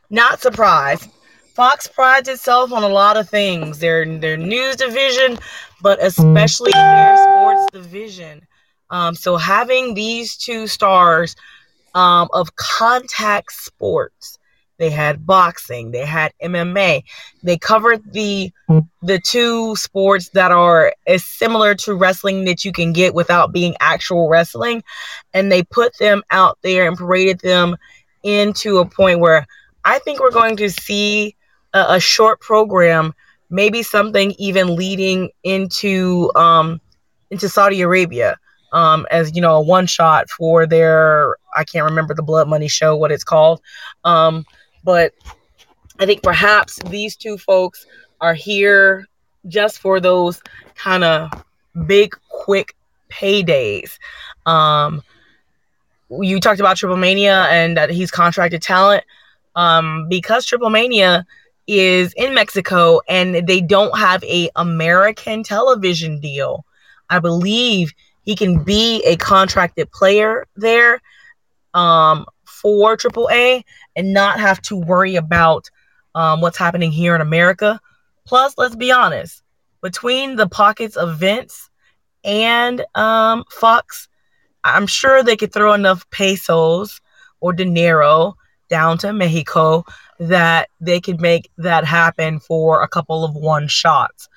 not 0.08 0.40
surprised. 0.40 1.10
Fox 1.54 1.86
prides 1.86 2.28
itself 2.28 2.72
on 2.72 2.82
a 2.82 2.88
lot 2.88 3.16
of 3.16 3.28
things. 3.28 3.78
Their 3.78 4.06
their 4.18 4.36
news 4.36 4.76
division, 4.76 5.38
but 5.82 6.02
especially 6.02 6.72
their 6.72 7.16
sports 7.16 7.72
division. 7.72 8.46
Um, 8.90 9.14
so 9.14 9.36
having 9.36 9.94
these 9.94 10.36
two 10.36 10.66
stars 10.66 11.36
um, 11.94 12.28
of 12.32 12.54
contact 12.56 13.52
sports 13.52 14.38
they 14.80 14.88
had 14.88 15.26
boxing, 15.26 15.90
they 15.90 16.06
had 16.06 16.32
MMA. 16.42 17.04
They 17.42 17.58
covered 17.58 18.00
the 18.12 18.50
the 19.02 19.20
two 19.20 19.76
sports 19.76 20.30
that 20.30 20.50
are 20.50 20.94
as 21.06 21.22
similar 21.22 21.74
to 21.74 21.94
wrestling 21.94 22.46
that 22.46 22.64
you 22.64 22.72
can 22.72 22.94
get 22.94 23.14
without 23.14 23.52
being 23.52 23.76
actual 23.80 24.28
wrestling 24.28 24.82
and 25.34 25.52
they 25.52 25.62
put 25.62 25.96
them 25.98 26.22
out 26.30 26.58
there 26.62 26.88
and 26.88 26.96
paraded 26.96 27.40
them 27.40 27.76
into 28.22 28.78
a 28.78 28.86
point 28.86 29.20
where 29.20 29.46
I 29.84 29.98
think 29.98 30.18
we're 30.18 30.30
going 30.30 30.56
to 30.56 30.70
see 30.70 31.36
a, 31.74 31.96
a 31.96 32.00
short 32.00 32.40
program, 32.40 33.12
maybe 33.50 33.82
something 33.82 34.34
even 34.38 34.76
leading 34.76 35.30
into 35.44 36.32
um 36.36 36.80
into 37.30 37.50
Saudi 37.50 37.82
Arabia. 37.82 38.38
Um, 38.72 39.06
as 39.10 39.34
you 39.34 39.42
know, 39.42 39.56
a 39.56 39.60
one 39.60 39.86
shot 39.86 40.30
for 40.30 40.66
their 40.66 41.36
I 41.56 41.64
can't 41.64 41.84
remember 41.84 42.14
the 42.14 42.22
Blood 42.22 42.48
Money 42.48 42.68
show, 42.68 42.96
what 42.96 43.12
it's 43.12 43.24
called. 43.24 43.60
Um, 44.04 44.44
but 44.84 45.12
I 45.98 46.06
think 46.06 46.22
perhaps 46.22 46.78
these 46.86 47.16
two 47.16 47.36
folks 47.36 47.86
are 48.20 48.34
here 48.34 49.06
just 49.48 49.78
for 49.78 50.00
those 50.00 50.42
kind 50.76 51.04
of 51.04 51.30
big, 51.86 52.16
quick 52.28 52.74
paydays. 53.10 53.98
Um, 54.46 55.02
you 56.10 56.40
talked 56.40 56.60
about 56.60 56.76
Triple 56.76 56.96
Mania 56.96 57.46
and 57.50 57.76
that 57.76 57.90
he's 57.90 58.10
contracted 58.10 58.62
talent. 58.62 59.04
Um, 59.56 60.08
because 60.08 60.46
Triple 60.46 60.70
Mania 60.70 61.26
is 61.66 62.12
in 62.14 62.34
Mexico 62.34 63.00
and 63.08 63.46
they 63.46 63.60
don't 63.60 63.96
have 63.98 64.22
a 64.24 64.48
American 64.56 65.42
television 65.42 66.20
deal. 66.20 66.64
I 67.10 67.18
believe 67.18 67.92
he 68.30 68.36
can 68.36 68.62
be 68.62 69.02
a 69.04 69.16
contracted 69.16 69.90
player 69.92 70.46
there. 70.56 71.00
Um, 71.74 72.26
for 72.60 72.96
AAA 72.96 73.62
and 73.96 74.12
not 74.12 74.38
have 74.38 74.60
to 74.62 74.76
worry 74.76 75.16
about 75.16 75.70
um, 76.14 76.40
what's 76.40 76.58
happening 76.58 76.92
here 76.92 77.14
in 77.14 77.20
America. 77.20 77.80
Plus, 78.26 78.54
let's 78.58 78.76
be 78.76 78.92
honest, 78.92 79.42
between 79.82 80.36
the 80.36 80.48
pockets 80.48 80.96
of 80.96 81.18
Vince 81.18 81.70
and 82.24 82.84
um, 82.94 83.44
Fox, 83.50 84.08
I'm 84.64 84.86
sure 84.86 85.22
they 85.22 85.36
could 85.36 85.52
throw 85.52 85.72
enough 85.72 86.08
pesos 86.10 87.00
or 87.40 87.52
dinero 87.52 88.34
down 88.68 88.98
to 88.98 89.12
Mexico 89.12 89.84
that 90.18 90.68
they 90.80 91.00
could 91.00 91.20
make 91.20 91.50
that 91.56 91.84
happen 91.84 92.40
for 92.40 92.82
a 92.82 92.88
couple 92.88 93.24
of 93.24 93.34
one 93.34 93.68
shots. 93.68 94.28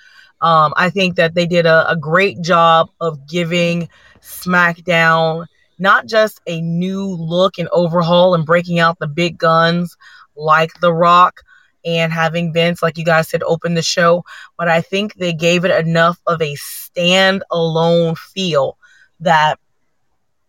Um, 0.43 0.73
I 0.75 0.89
think 0.89 1.15
that 1.15 1.33
they 1.33 1.47
did 1.47 1.65
a, 1.65 1.89
a 1.89 1.95
great 1.95 2.41
job 2.41 2.89
of 2.99 3.27
giving 3.27 3.89
SmackDown 4.21 5.47
not 5.79 6.05
just 6.05 6.39
a 6.45 6.61
new 6.61 7.05
look 7.05 7.57
and 7.57 7.69
overhaul 7.71 8.35
and 8.35 8.45
breaking 8.45 8.79
out 8.79 8.99
the 8.99 9.07
big 9.07 9.37
guns 9.37 9.97
like 10.35 10.79
The 10.81 10.93
Rock 10.93 11.41
and 11.85 12.13
having 12.13 12.53
Vince, 12.53 12.83
like 12.83 12.97
you 12.97 13.05
guys 13.05 13.29
said, 13.29 13.43
open 13.43 13.73
the 13.73 13.81
show, 13.81 14.23
but 14.57 14.67
I 14.67 14.81
think 14.81 15.15
they 15.15 15.33
gave 15.33 15.65
it 15.65 15.85
enough 15.85 16.19
of 16.27 16.41
a 16.41 16.55
stand-alone 16.55 18.15
feel 18.15 18.77
that 19.19 19.59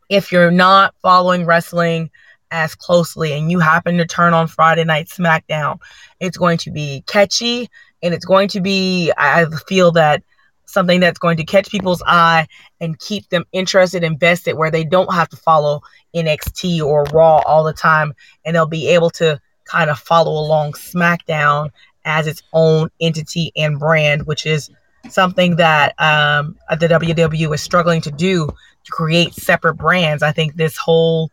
if 0.08 0.30
you're 0.30 0.50
not 0.50 0.94
following 1.02 1.46
wrestling 1.46 2.10
as 2.50 2.74
closely 2.74 3.32
and 3.32 3.50
you 3.50 3.58
happen 3.58 3.96
to 3.98 4.06
turn 4.06 4.34
on 4.34 4.46
Friday 4.46 4.84
Night 4.84 5.08
SmackDown, 5.08 5.78
it's 6.20 6.36
going 6.36 6.58
to 6.58 6.70
be 6.70 7.02
catchy 7.06 7.68
and 8.04 8.12
it's 8.12 8.26
going 8.26 8.48
to 8.48 8.60
be, 8.60 9.10
I 9.16 9.46
feel 9.66 9.90
that 9.92 10.22
something 10.66 11.00
that's 11.00 11.18
going 11.18 11.38
to 11.38 11.44
catch 11.44 11.70
people's 11.70 12.02
eye 12.06 12.46
and 12.80 12.98
keep 12.98 13.28
them 13.30 13.44
interested, 13.52 14.04
invested, 14.04 14.54
where 14.54 14.70
they 14.70 14.84
don't 14.84 15.12
have 15.12 15.28
to 15.30 15.36
follow 15.36 15.80
NXT 16.14 16.84
or 16.84 17.04
Raw 17.04 17.38
all 17.46 17.64
the 17.64 17.72
time, 17.72 18.12
and 18.44 18.54
they'll 18.54 18.66
be 18.66 18.88
able 18.88 19.10
to 19.10 19.40
kind 19.64 19.88
of 19.88 19.98
follow 19.98 20.32
along 20.32 20.72
SmackDown 20.72 21.70
as 22.04 22.26
its 22.26 22.42
own 22.52 22.90
entity 23.00 23.50
and 23.56 23.78
brand, 23.78 24.26
which 24.26 24.44
is 24.44 24.70
something 25.08 25.56
that 25.56 25.94
um, 25.98 26.56
the 26.78 26.88
WWE 26.88 27.54
is 27.54 27.62
struggling 27.62 28.02
to 28.02 28.10
do 28.10 28.46
to 28.46 28.92
create 28.92 29.32
separate 29.32 29.74
brands. 29.74 30.22
I 30.22 30.32
think 30.32 30.56
this 30.56 30.76
whole 30.76 31.30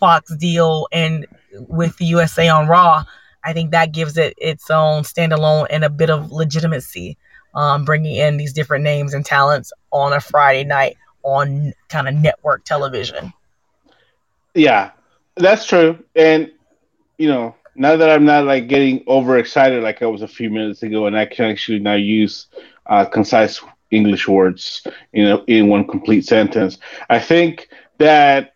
Fox 0.00 0.34
deal 0.36 0.88
and 0.92 1.26
with 1.68 1.96
the 1.98 2.06
USA 2.06 2.48
on 2.48 2.66
Raw, 2.66 3.04
I 3.44 3.52
think 3.52 3.70
that 3.70 3.92
gives 3.92 4.16
it 4.18 4.34
its 4.38 4.70
own 4.70 5.02
standalone 5.02 5.66
and 5.70 5.84
a 5.84 5.90
bit 5.90 6.10
of 6.10 6.32
legitimacy 6.32 7.16
um, 7.54 7.84
bringing 7.84 8.16
in 8.16 8.36
these 8.36 8.52
different 8.52 8.84
names 8.84 9.14
and 9.14 9.24
talents 9.24 9.72
on 9.90 10.12
a 10.12 10.20
Friday 10.20 10.64
night 10.64 10.96
on 11.22 11.72
kind 11.88 12.08
of 12.08 12.14
network 12.14 12.64
television. 12.64 13.32
Yeah, 14.54 14.90
that's 15.36 15.66
true. 15.66 16.02
And, 16.14 16.50
you 17.16 17.28
know, 17.28 17.54
now 17.74 17.96
that 17.96 18.10
I'm 18.10 18.24
not 18.24 18.44
like 18.44 18.68
getting 18.68 19.04
overexcited 19.06 19.82
like 19.82 20.02
I 20.02 20.06
was 20.06 20.22
a 20.22 20.28
few 20.28 20.50
minutes 20.50 20.82
ago, 20.82 21.06
and 21.06 21.16
I 21.16 21.26
can 21.26 21.46
actually 21.46 21.78
now 21.78 21.94
use 21.94 22.46
uh, 22.86 23.04
concise 23.04 23.60
English 23.90 24.28
words, 24.28 24.86
you 25.12 25.24
know, 25.24 25.44
in 25.46 25.68
one 25.68 25.86
complete 25.86 26.26
sentence, 26.26 26.78
I 27.08 27.18
think 27.18 27.68
that 27.98 28.54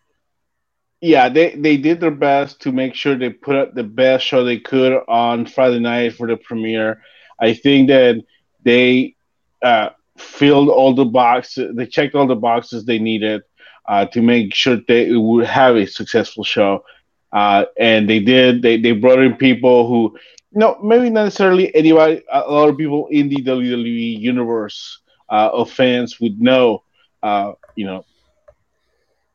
yeah, 1.02 1.28
they, 1.28 1.56
they 1.56 1.76
did 1.76 2.00
their 2.00 2.12
best 2.12 2.62
to 2.62 2.72
make 2.72 2.94
sure 2.94 3.16
they 3.18 3.30
put 3.30 3.56
up 3.56 3.74
the 3.74 3.82
best 3.82 4.24
show 4.24 4.44
they 4.44 4.60
could 4.60 5.02
on 5.08 5.46
Friday 5.46 5.80
night 5.80 6.14
for 6.14 6.28
the 6.28 6.36
premiere. 6.36 7.02
I 7.40 7.54
think 7.54 7.88
that 7.88 8.22
they 8.62 9.16
uh, 9.62 9.90
filled 10.16 10.68
all 10.68 10.94
the 10.94 11.04
boxes, 11.04 11.74
they 11.76 11.86
checked 11.86 12.14
all 12.14 12.28
the 12.28 12.36
boxes 12.36 12.84
they 12.84 13.00
needed 13.00 13.42
uh, 13.88 14.06
to 14.06 14.22
make 14.22 14.54
sure 14.54 14.76
they 14.86 15.12
would 15.16 15.44
have 15.46 15.74
a 15.76 15.86
successful 15.86 16.44
show. 16.44 16.84
Uh, 17.32 17.64
and 17.78 18.08
they 18.08 18.20
did. 18.20 18.62
They, 18.62 18.80
they 18.80 18.92
brought 18.92 19.18
in 19.18 19.36
people 19.36 19.88
who, 19.88 20.16
you 20.52 20.60
know, 20.60 20.78
maybe 20.84 21.10
not 21.10 21.24
necessarily 21.24 21.74
anybody, 21.74 22.22
a 22.32 22.40
lot 22.40 22.68
of 22.68 22.76
people 22.78 23.08
in 23.08 23.28
the 23.28 23.42
WWE 23.42 24.20
universe 24.20 25.00
uh, 25.28 25.50
of 25.52 25.70
fans 25.70 26.20
would 26.20 26.40
know, 26.40 26.84
uh, 27.24 27.52
you 27.74 27.86
know, 27.86 28.04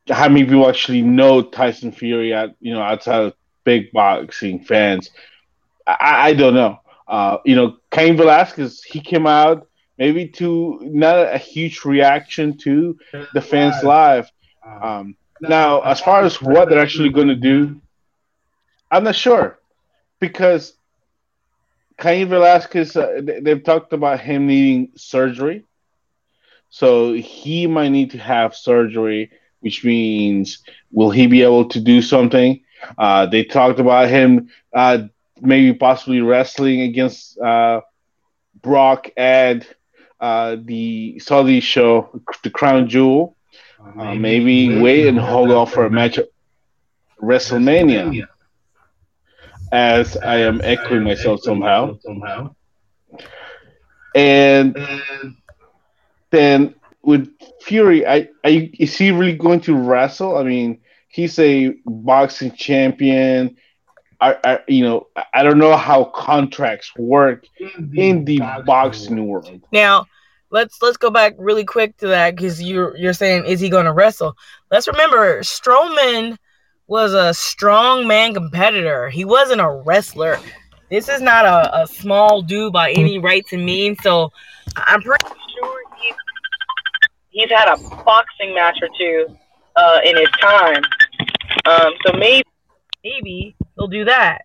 how 0.10 0.30
many 0.30 0.46
people 0.46 0.68
actually 0.68 1.02
know 1.02 1.42
Tyson 1.42 1.92
Fury 1.92 2.34
at, 2.34 2.56
you 2.60 2.74
know, 2.74 2.82
outside 2.82 3.24
of 3.24 3.34
big 3.64 3.92
boxing 3.92 4.64
fans. 4.64 5.12
I, 5.86 6.30
I 6.30 6.34
don't 6.34 6.54
know. 6.54 6.80
Uh, 7.08 7.38
you 7.46 7.56
know, 7.56 7.78
Cain 7.92 8.18
Velasquez, 8.18 8.84
he 8.84 9.00
came 9.00 9.28
out 9.28 9.68
maybe 9.98 10.28
to 10.28 10.80
not 10.84 11.34
a 11.34 11.38
huge 11.38 11.86
reaction 11.86 12.58
to 12.58 12.98
the 13.34 13.42
fans 13.42 13.84
live. 13.84 14.30
Um, 14.66 15.16
now, 15.42 15.82
as 15.82 16.00
far 16.00 16.24
as 16.24 16.42
what 16.42 16.70
they're 16.70 16.80
actually 16.80 17.10
going 17.10 17.30
to 17.30 17.36
do, 17.36 17.82
I'm 18.92 19.04
not 19.04 19.16
sure 19.16 19.60
because 20.20 20.74
Cain 21.98 22.30
Velasquez, 22.30 22.96
uh, 22.96 23.22
they've 23.42 23.64
talked 23.64 23.94
about 23.94 24.20
him 24.20 24.48
needing 24.48 24.92
surgery. 24.96 25.66
So 26.70 27.14
he 27.14 27.66
might 27.66 27.90
need 27.90 28.12
to 28.12 28.18
have 28.18 28.56
surgery, 28.56 29.32
which 29.62 29.84
means 29.84 30.60
will 30.92 31.10
he 31.12 31.28
be 31.28 31.42
able 31.44 31.68
to 31.70 31.80
do 31.80 32.02
something? 32.02 32.62
Uh, 32.98 33.26
they 33.26 33.44
talked 33.44 33.80
about 33.80 34.10
him 34.10 34.50
uh, 34.74 35.00
maybe 35.42 35.74
possibly 35.74 36.22
wrestling 36.22 36.82
against 36.82 37.38
uh, 37.40 37.82
Brock 38.62 39.10
at 39.18 39.68
uh, 40.20 40.58
the 40.60 41.20
Saudi 41.20 41.60
show, 41.60 42.22
the 42.44 42.50
Crown 42.50 42.88
Jewel. 42.88 43.36
Uh, 43.98 44.16
maybe 44.16 44.82
wait 44.82 45.08
and 45.08 45.20
hold 45.20 45.52
off 45.52 45.72
for 45.74 45.86
a 45.86 45.90
match 45.90 46.18
at 46.18 46.28
WrestleMania 47.22 48.28
as 49.72 50.18
I 50.18 50.38
am 50.38 50.62
echoing 50.64 51.04
myself 51.04 51.42
somehow. 51.42 52.00
somehow. 52.00 52.56
And 54.16 54.76
then 56.32 56.76
with 57.08 57.34
Fury, 57.62 58.06
I, 58.06 58.28
I 58.44 58.70
is 58.78 58.96
he 58.98 59.12
really 59.12 59.36
going 59.36 59.62
to 59.62 59.76
wrestle? 59.76 60.38
I 60.38 60.44
mean, 60.44 60.82
he's 61.08 61.40
a 61.40 61.70
boxing 61.86 62.52
champion. 62.52 63.56
I, 64.20 64.36
I 64.44 64.60
you 64.68 64.84
know 64.84 65.08
I 65.34 65.42
don't 65.42 65.58
know 65.58 65.78
how 65.78 66.04
contracts 66.04 66.92
work 66.98 67.46
mm-hmm. 67.60 67.98
in 67.98 68.26
the, 68.26 68.34
in 68.34 68.42
the 68.42 68.64
boxing, 68.66 68.66
boxing 68.66 69.28
world. 69.28 69.62
Now, 69.72 70.06
let's 70.50 70.82
let's 70.82 70.98
go 70.98 71.10
back 71.10 71.36
really 71.38 71.64
quick 71.64 71.96
to 71.98 72.08
that 72.08 72.36
because 72.36 72.62
you're 72.62 72.96
you're 72.98 73.14
saying 73.14 73.46
is 73.46 73.62
he 73.62 73.70
going 73.70 73.86
to 73.86 73.94
wrestle? 73.94 74.36
Let's 74.70 74.88
remember 74.88 75.40
Strowman 75.40 76.38
was 76.88 77.14
a 77.14 77.34
strong 77.34 78.06
man 78.06 78.34
competitor. 78.34 79.10
He 79.10 79.24
wasn't 79.24 79.62
a 79.62 79.70
wrestler. 79.86 80.40
This 80.90 81.08
is 81.08 81.22
not 81.22 81.46
a, 81.46 81.84
a 81.84 81.88
small 81.88 82.42
dude 82.42 82.74
by 82.74 82.92
any 82.92 83.18
rights 83.18 83.54
and 83.54 83.66
means. 83.66 83.98
So 84.02 84.32
I'm 84.76 85.02
pretty 85.02 85.26
sure 85.26 85.37
he's 85.37 85.37
he's 87.38 87.50
had 87.50 87.68
a 87.68 87.78
boxing 88.04 88.54
match 88.54 88.78
or 88.82 88.90
two 88.98 89.28
uh, 89.76 90.00
in 90.04 90.18
his 90.18 90.30
time. 90.42 90.84
Um, 91.66 91.94
so 92.06 92.14
maybe 92.14 92.44
maybe 93.04 93.56
he'll 93.76 93.88
do 93.88 94.06
that. 94.06 94.42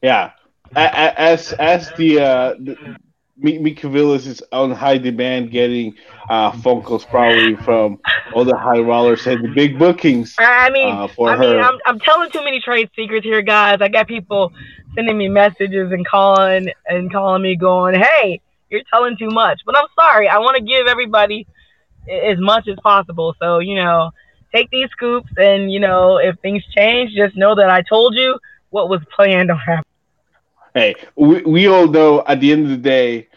Yeah, 0.00 0.32
as 0.74 1.52
as 1.54 1.92
the, 1.92 2.20
uh, 2.20 2.54
the 2.58 2.96
Mika 3.36 3.88
Villas 3.88 4.26
is 4.26 4.42
on 4.52 4.70
high 4.72 4.98
demand, 4.98 5.50
getting 5.50 5.94
uh, 6.28 6.52
phone 6.52 6.82
calls 6.82 7.04
probably 7.04 7.56
from 7.56 7.98
all 8.32 8.44
the 8.44 8.56
high 8.56 8.80
rollers 8.80 9.26
and 9.26 9.44
the 9.44 9.48
big 9.48 9.78
bookings. 9.78 10.34
I 10.38 10.70
mean, 10.70 10.88
uh, 10.88 11.08
for 11.08 11.30
I 11.30 11.36
her. 11.36 11.56
mean, 11.56 11.64
I'm, 11.64 11.78
I'm 11.86 12.00
telling 12.00 12.30
too 12.30 12.44
many 12.44 12.60
trade 12.60 12.90
secrets 12.96 13.24
here, 13.24 13.42
guys. 13.42 13.78
I 13.80 13.88
got 13.88 14.06
people 14.08 14.52
sending 14.94 15.16
me 15.16 15.28
messages 15.28 15.92
and 15.92 16.06
calling 16.06 16.68
and 16.86 17.12
calling 17.12 17.42
me, 17.42 17.56
going, 17.56 17.94
"Hey, 17.94 18.40
you're 18.72 18.82
telling 18.90 19.16
too 19.16 19.30
much." 19.30 19.60
But 19.64 19.78
I'm 19.78 19.86
sorry. 19.98 20.28
I 20.28 20.38
want 20.38 20.56
to 20.56 20.62
give 20.62 20.86
everybody 20.88 21.46
as 22.10 22.38
much 22.38 22.66
as 22.68 22.76
possible. 22.82 23.34
So 23.40 23.60
you 23.60 23.76
know, 23.76 24.10
take 24.52 24.70
these 24.70 24.90
scoops, 24.90 25.30
and 25.36 25.72
you 25.72 25.80
know, 25.80 26.16
if 26.18 26.38
things 26.40 26.64
change, 26.74 27.12
just 27.14 27.36
know 27.36 27.54
that 27.54 27.70
I 27.70 27.82
told 27.82 28.14
you 28.14 28.38
what 28.70 28.88
was 28.88 29.00
planned 29.14 29.48
to 29.48 29.56
happen. 29.56 29.84
Hey, 30.74 30.94
we, 31.14 31.42
we 31.42 31.66
all 31.68 31.86
know 31.86 32.24
at 32.26 32.40
the 32.40 32.50
end 32.50 32.64
of 32.64 32.70
the 32.70 32.76
day 32.78 33.28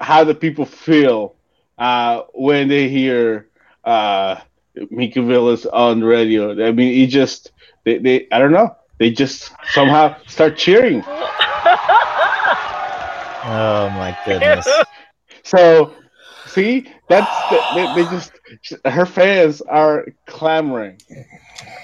how 0.00 0.24
the 0.24 0.34
people 0.34 0.64
feel 0.64 1.34
uh, 1.78 2.22
when 2.32 2.68
they 2.68 2.88
hear 2.88 3.48
uh, 3.84 4.40
Mika 4.90 5.22
Villas 5.22 5.66
on 5.66 6.00
the 6.00 6.06
radio. 6.06 6.52
I 6.66 6.72
mean, 6.72 7.02
it 7.02 7.08
just 7.08 7.52
they, 7.84 7.98
they 7.98 8.28
I 8.30 8.38
don't 8.38 8.52
know. 8.52 8.76
They 8.98 9.10
just 9.10 9.52
somehow 9.72 10.16
start 10.26 10.56
cheering. 10.56 11.02
oh 13.44 13.90
my 13.90 14.16
goodness! 14.24 14.68
So, 15.42 15.94
see, 16.46 16.86
that's 17.08 17.50
the, 17.50 17.60
they, 17.74 18.02
they 18.02 18.10
just 18.10 18.32
her 18.84 19.06
fans 19.06 19.60
are 19.62 20.06
clamoring 20.26 21.00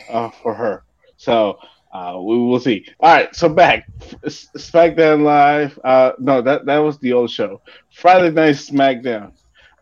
uh, 0.08 0.30
for 0.30 0.54
her. 0.54 0.84
So 1.16 1.58
uh, 1.92 2.18
we 2.18 2.36
will 2.38 2.60
see. 2.60 2.86
All 3.00 3.12
right, 3.12 3.34
so 3.34 3.48
back 3.48 3.88
SmackDown 4.24 5.22
Live. 5.22 5.78
Uh, 5.82 6.12
no, 6.18 6.42
that 6.42 6.66
that 6.66 6.78
was 6.78 6.98
the 6.98 7.12
old 7.12 7.30
show. 7.30 7.60
Friday 7.92 8.30
Night 8.30 8.56
SmackDown. 8.56 9.32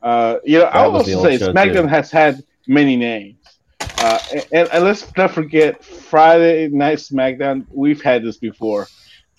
Uh, 0.02 0.36
you 0.44 0.58
know, 0.58 0.64
that 0.64 0.76
I 0.76 0.84
also 0.84 1.22
say 1.22 1.38
SmackDown 1.38 1.82
too. 1.82 1.86
has 1.88 2.10
had 2.10 2.42
many 2.66 2.96
names. 2.96 3.38
Uh, 3.98 4.18
and, 4.52 4.68
and, 4.68 4.84
let's 4.84 5.16
not 5.16 5.30
forget 5.30 5.82
Friday 5.82 6.68
Night 6.68 6.98
SmackDown. 6.98 7.66
We've 7.70 8.02
had 8.02 8.22
this 8.22 8.36
before, 8.36 8.86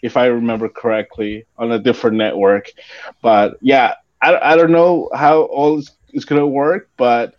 if 0.06 0.16
I 0.16 0.28
remember 0.28 0.70
correctly, 0.70 1.45
on 1.58 1.72
a 1.72 1.80
different 1.80 2.18
network. 2.18 2.72
But 3.24 3.58
yeah, 3.62 3.95
I, 4.22 4.53
I 4.53 4.56
don't 4.56 4.72
know 4.72 5.10
how 5.14 5.41
all 5.43 5.78
this 5.78 5.91
is 6.14 6.26
going 6.26 6.39
to 6.39 6.47
work, 6.47 6.89
but 6.95 7.36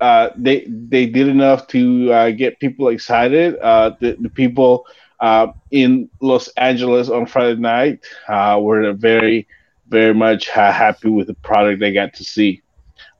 uh, 0.00 0.30
they 0.36 0.64
they 0.66 1.06
did 1.06 1.28
enough 1.28 1.66
to 1.68 2.12
uh, 2.12 2.30
get 2.30 2.60
people 2.60 2.88
excited. 2.88 3.56
Uh, 3.58 3.90
the, 4.00 4.16
the 4.20 4.30
people 4.30 4.86
uh, 5.18 5.48
in 5.72 6.08
Los 6.20 6.48
Angeles 6.56 7.08
on 7.10 7.26
Friday 7.26 7.60
night 7.60 8.04
uh, 8.28 8.58
were 8.62 8.92
very 8.92 9.46
very 9.88 10.14
much 10.14 10.48
happy 10.48 11.08
with 11.08 11.26
the 11.26 11.34
product 11.34 11.80
they 11.80 11.92
got 11.92 12.14
to 12.14 12.24
see. 12.24 12.62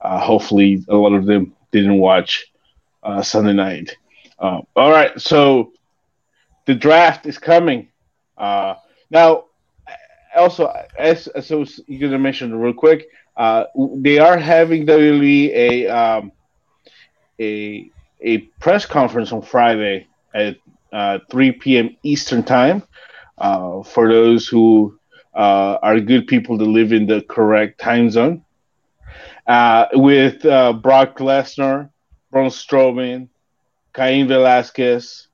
hopefully, 0.00 0.84
a 0.88 0.94
lot 0.94 1.12
of 1.12 1.26
them 1.26 1.52
didn't 1.72 1.98
watch 1.98 2.46
Sunday 3.22 3.52
night. 3.52 3.96
all 4.38 4.66
right, 4.76 5.20
so 5.20 5.72
the 6.66 6.74
draft 6.74 7.26
is 7.26 7.36
coming 7.36 7.89
now. 9.10 9.44
Also, 10.36 10.72
as, 10.98 11.26
as 11.28 11.50
I 11.50 11.56
was 11.56 11.80
going 11.88 12.12
to 12.12 12.18
mention 12.18 12.54
real 12.54 12.72
quick, 12.72 13.06
they 13.96 14.18
are 14.18 14.36
having 14.38 14.86
WWE 14.86 15.52
a 15.54 15.86
um, 15.88 16.32
a 17.40 17.90
a 18.20 18.38
press 18.60 18.86
conference 18.86 19.32
on 19.32 19.42
Friday 19.42 20.06
at 20.34 20.56
uh, 20.92 21.18
3 21.30 21.78
p.m. 21.78 21.96
Eastern 22.02 22.42
time 22.42 22.82
uh, 23.38 23.82
for 23.82 24.08
those 24.08 24.46
who 24.46 24.98
uh, 25.34 25.78
are 25.82 26.00
good 26.00 26.26
people 26.26 26.58
to 26.58 26.64
live 26.64 26.92
in 26.92 27.06
the 27.06 27.22
correct 27.28 27.80
time 27.80 28.10
zone. 28.10 28.44
Uh, 29.46 29.86
with 29.94 30.44
uh, 30.44 30.72
Brock 30.72 31.18
Lesnar, 31.18 31.90
Braun 32.30 32.48
Strowman, 32.50 33.28
Cain 33.94 34.28
Velasquez, 34.28 35.28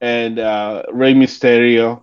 and 0.00 0.38
uh, 0.38 0.82
Rey 0.92 1.14
Mysterio, 1.14 2.02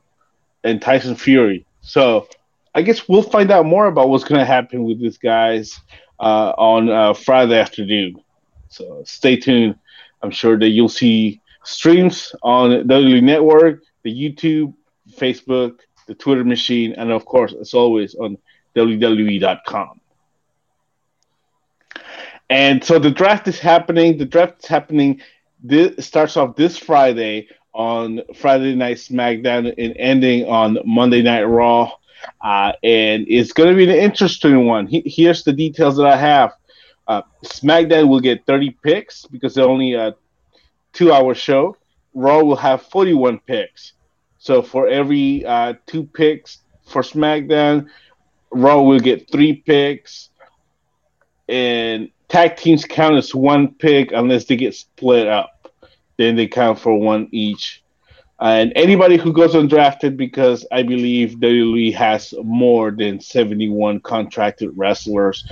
and 0.63 0.81
Tyson 0.81 1.15
Fury. 1.15 1.65
So 1.81 2.27
I 2.73 2.81
guess 2.81 3.07
we'll 3.07 3.23
find 3.23 3.51
out 3.51 3.65
more 3.65 3.87
about 3.87 4.09
what's 4.09 4.23
going 4.23 4.39
to 4.39 4.45
happen 4.45 4.83
with 4.83 4.99
these 4.99 5.17
guys 5.17 5.79
uh, 6.19 6.53
on 6.57 6.89
uh, 6.89 7.13
Friday 7.13 7.59
afternoon. 7.59 8.21
So 8.69 9.03
stay 9.05 9.35
tuned. 9.35 9.75
I'm 10.21 10.31
sure 10.31 10.57
that 10.57 10.69
you'll 10.69 10.89
see 10.89 11.41
streams 11.63 12.33
on 12.43 12.71
WWE 12.87 13.23
Network, 13.23 13.83
the 14.03 14.13
YouTube, 14.13 14.73
Facebook, 15.11 15.79
the 16.07 16.15
Twitter 16.15 16.43
machine, 16.43 16.93
and 16.93 17.11
of 17.11 17.25
course, 17.25 17.53
as 17.59 17.73
always, 17.73 18.15
on 18.15 18.37
WWE.com. 18.75 19.99
And 22.49 22.83
so 22.83 22.99
the 22.99 23.11
draft 23.11 23.47
is 23.47 23.59
happening. 23.59 24.17
The 24.17 24.25
draft 24.25 24.63
is 24.63 24.69
happening. 24.69 25.21
This 25.63 26.05
starts 26.05 26.37
off 26.37 26.55
this 26.55 26.77
Friday 26.77 27.47
on 27.73 28.21
Friday 28.35 28.75
Night 28.75 28.97
SmackDown 28.97 29.73
and 29.77 29.95
ending 29.97 30.47
on 30.47 30.77
Monday 30.85 31.21
Night 31.21 31.43
Raw. 31.43 31.91
Uh, 32.41 32.73
and 32.83 33.25
it's 33.27 33.53
going 33.53 33.69
to 33.69 33.75
be 33.75 33.83
an 33.83 33.89
interesting 33.91 34.65
one. 34.65 34.87
He, 34.87 35.01
here's 35.05 35.43
the 35.43 35.53
details 35.53 35.97
that 35.97 36.05
I 36.05 36.17
have. 36.17 36.53
Uh, 37.07 37.21
SmackDown 37.43 38.09
will 38.09 38.19
get 38.19 38.45
30 38.45 38.71
picks 38.83 39.25
because 39.25 39.55
they're 39.55 39.67
only 39.67 39.93
a 39.93 40.15
two 40.93 41.11
hour 41.11 41.33
show. 41.33 41.77
Raw 42.13 42.43
will 42.43 42.55
have 42.55 42.83
41 42.83 43.39
picks. 43.39 43.93
So 44.37 44.61
for 44.61 44.87
every 44.87 45.45
uh, 45.45 45.75
two 45.85 46.03
picks 46.03 46.59
for 46.87 47.01
SmackDown, 47.01 47.87
Raw 48.51 48.81
will 48.81 48.99
get 48.99 49.31
three 49.31 49.53
picks, 49.53 50.29
and 51.47 52.09
tag 52.27 52.57
teams 52.57 52.83
count 52.85 53.15
as 53.15 53.33
one 53.33 53.73
pick 53.75 54.11
unless 54.11 54.45
they 54.45 54.55
get 54.55 54.75
split 54.75 55.27
up. 55.27 55.50
Then 56.17 56.35
they 56.35 56.47
count 56.47 56.79
for 56.79 56.97
one 56.97 57.27
each. 57.31 57.83
And 58.39 58.73
anybody 58.75 59.17
who 59.17 59.31
goes 59.31 59.53
undrafted, 59.53 60.17
because 60.17 60.65
I 60.71 60.81
believe 60.81 61.35
WWE 61.35 61.93
has 61.93 62.33
more 62.43 62.89
than 62.89 63.19
71 63.19 63.99
contracted 63.99 64.71
wrestlers, 64.75 65.47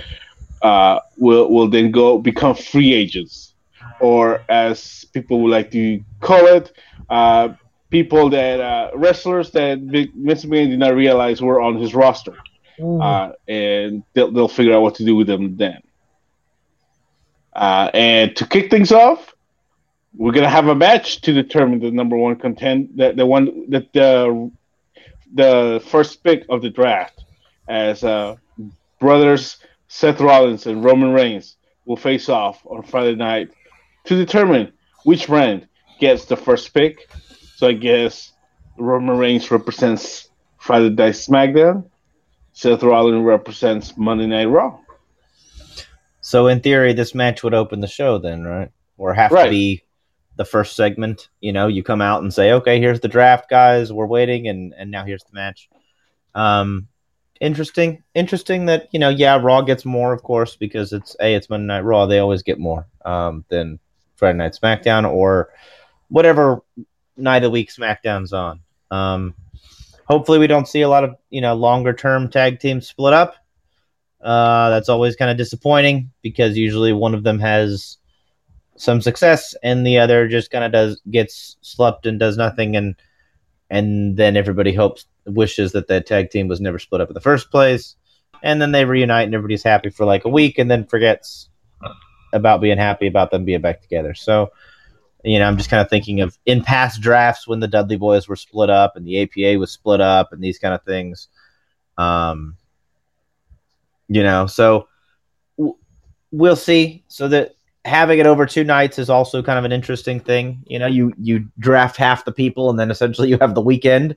uh, 0.62 0.98
will 1.16 1.48
will 1.50 1.68
then 1.68 1.92
go 1.92 2.18
become 2.18 2.54
free 2.54 2.92
agents, 2.92 3.54
or 4.00 4.42
as 4.48 5.04
people 5.12 5.40
would 5.40 5.52
like 5.52 5.70
to 5.70 6.02
call 6.20 6.46
it, 6.46 6.72
uh, 7.08 7.50
people 7.90 8.28
that 8.30 8.60
uh, 8.60 8.90
wrestlers 8.94 9.50
that 9.52 9.78
Vince 9.78 10.44
McMahon 10.44 10.70
did 10.70 10.78
not 10.78 10.94
realize 10.94 11.40
were 11.40 11.60
on 11.60 11.76
his 11.76 11.94
roster, 11.94 12.36
uh, 12.82 13.32
and 13.48 14.02
they'll 14.14 14.30
they'll 14.32 14.48
figure 14.48 14.74
out 14.74 14.82
what 14.82 14.96
to 14.96 15.04
do 15.04 15.14
with 15.14 15.26
them 15.26 15.56
then. 15.56 15.80
Uh, 17.52 17.90
and 17.94 18.36
to 18.36 18.46
kick 18.46 18.70
things 18.70 18.92
off, 18.92 19.34
we're 20.16 20.32
gonna 20.32 20.48
have 20.48 20.68
a 20.68 20.74
match 20.74 21.20
to 21.22 21.32
determine 21.32 21.80
the 21.80 21.90
number 21.90 22.16
one 22.16 22.36
contend 22.36 22.90
that 22.96 23.16
the 23.16 23.26
one 23.26 23.70
that 23.70 23.92
the 23.92 24.50
the 25.34 25.82
first 25.86 26.22
pick 26.24 26.44
of 26.48 26.62
the 26.62 26.70
draft 26.70 27.24
as 27.68 28.02
uh, 28.02 28.36
brothers 28.98 29.58
Seth 29.88 30.20
Rollins 30.20 30.66
and 30.66 30.84
Roman 30.84 31.12
Reigns 31.12 31.56
will 31.84 31.96
face 31.96 32.28
off 32.28 32.64
on 32.66 32.82
Friday 32.82 33.16
night 33.16 33.50
to 34.04 34.16
determine 34.16 34.72
which 35.04 35.26
brand 35.26 35.66
gets 35.98 36.24
the 36.24 36.36
first 36.36 36.72
pick. 36.72 37.10
So 37.56 37.68
I 37.68 37.72
guess 37.72 38.32
Roman 38.78 39.18
Reigns 39.18 39.50
represents 39.50 40.30
Friday 40.58 40.90
Night 40.90 41.14
SmackDown. 41.14 41.84
Seth 42.52 42.82
Rollins 42.82 43.24
represents 43.24 43.96
Monday 43.96 44.26
Night 44.26 44.46
Raw. 44.46 44.78
So 46.20 46.48
in 46.48 46.60
theory, 46.60 46.92
this 46.92 47.14
match 47.14 47.42
would 47.42 47.54
open 47.54 47.80
the 47.80 47.88
show 47.88 48.18
then, 48.18 48.44
right? 48.44 48.70
Or 48.96 49.14
have 49.14 49.32
right. 49.32 49.44
to 49.44 49.50
be 49.50 49.82
the 50.40 50.44
first 50.46 50.74
segment. 50.74 51.28
You 51.42 51.52
know, 51.52 51.66
you 51.66 51.82
come 51.82 52.00
out 52.00 52.22
and 52.22 52.32
say, 52.32 52.52
"Okay, 52.52 52.80
here's 52.80 53.00
the 53.00 53.08
draft, 53.08 53.50
guys. 53.50 53.92
We're 53.92 54.06
waiting, 54.06 54.48
and 54.48 54.72
and 54.74 54.90
now 54.90 55.04
here's 55.04 55.22
the 55.24 55.34
match." 55.34 55.68
Um, 56.34 56.88
interesting, 57.42 58.02
interesting 58.14 58.64
that 58.64 58.88
you 58.90 58.98
know, 58.98 59.10
yeah, 59.10 59.38
Raw 59.38 59.60
gets 59.60 59.84
more, 59.84 60.14
of 60.14 60.22
course, 60.22 60.56
because 60.56 60.94
it's 60.94 61.14
a 61.20 61.34
it's 61.34 61.50
Monday 61.50 61.66
Night 61.66 61.84
Raw. 61.84 62.06
They 62.06 62.20
always 62.20 62.42
get 62.42 62.58
more 62.58 62.86
um, 63.04 63.44
than 63.50 63.78
Friday 64.16 64.38
Night 64.38 64.56
SmackDown 64.58 65.06
or 65.12 65.50
whatever 66.08 66.62
night 67.18 67.38
of 67.38 67.42
the 67.42 67.50
week 67.50 67.70
SmackDown's 67.70 68.32
on. 68.32 68.60
Um, 68.90 69.34
hopefully, 70.06 70.38
we 70.38 70.46
don't 70.46 70.68
see 70.68 70.80
a 70.80 70.88
lot 70.88 71.04
of 71.04 71.16
you 71.28 71.42
know 71.42 71.54
longer 71.54 71.92
term 71.92 72.30
tag 72.30 72.60
teams 72.60 72.88
split 72.88 73.12
up. 73.12 73.34
Uh, 74.22 74.70
that's 74.70 74.88
always 74.88 75.16
kind 75.16 75.30
of 75.30 75.36
disappointing 75.36 76.10
because 76.22 76.56
usually 76.56 76.94
one 76.94 77.12
of 77.12 77.24
them 77.24 77.38
has 77.38 77.98
some 78.80 79.02
success 79.02 79.54
and 79.62 79.86
the 79.86 79.98
other 79.98 80.26
just 80.26 80.50
kind 80.50 80.64
of 80.64 80.72
does 80.72 81.02
gets 81.10 81.58
slept 81.60 82.06
and 82.06 82.18
does 82.18 82.38
nothing 82.38 82.76
and 82.76 82.96
and 83.68 84.16
then 84.16 84.38
everybody 84.38 84.72
hopes 84.72 85.04
wishes 85.26 85.72
that 85.72 85.86
that 85.88 86.06
tag 86.06 86.30
team 86.30 86.48
was 86.48 86.62
never 86.62 86.78
split 86.78 87.02
up 87.02 87.08
in 87.08 87.14
the 87.14 87.20
first 87.20 87.50
place. 87.50 87.94
And 88.42 88.60
then 88.60 88.72
they 88.72 88.86
reunite 88.86 89.26
and 89.26 89.34
everybody's 89.34 89.62
happy 89.62 89.90
for 89.90 90.06
like 90.06 90.24
a 90.24 90.30
week 90.30 90.58
and 90.58 90.70
then 90.70 90.86
forgets 90.86 91.50
about 92.32 92.62
being 92.62 92.78
happy 92.78 93.06
about 93.06 93.30
them 93.30 93.44
being 93.44 93.60
back 93.60 93.82
together. 93.82 94.14
So 94.14 94.50
you 95.22 95.38
know 95.38 95.46
i'm 95.46 95.58
just 95.58 95.68
kind 95.68 95.82
of 95.82 95.90
thinking 95.90 96.22
of 96.22 96.38
in 96.46 96.62
past 96.62 97.02
drafts 97.02 97.46
when 97.46 97.60
the 97.60 97.68
dudley 97.68 97.98
boys 97.98 98.26
were 98.26 98.36
split 98.36 98.70
up 98.70 98.96
and 98.96 99.06
the 99.06 99.20
apa 99.20 99.58
was 99.58 99.70
split 99.70 100.00
up 100.00 100.32
and 100.32 100.42
these 100.42 100.58
kind 100.58 100.72
of 100.72 100.82
things. 100.84 101.28
Um 101.98 102.56
you 104.08 104.22
know 104.22 104.46
so 104.46 104.88
w- 105.58 105.76
we'll 106.30 106.56
see. 106.56 107.04
So 107.08 107.28
that 107.28 107.56
having 107.84 108.18
it 108.18 108.26
over 108.26 108.46
two 108.46 108.64
nights 108.64 108.98
is 108.98 109.10
also 109.10 109.42
kind 109.42 109.58
of 109.58 109.64
an 109.64 109.72
interesting 109.72 110.20
thing. 110.20 110.62
You 110.66 110.78
know 110.78 110.86
you 110.86 111.12
you 111.18 111.48
draft 111.58 111.96
half 111.96 112.24
the 112.24 112.32
people 112.32 112.70
and 112.70 112.78
then 112.78 112.90
essentially 112.90 113.28
you 113.28 113.38
have 113.40 113.54
the 113.54 113.60
weekend. 113.60 114.16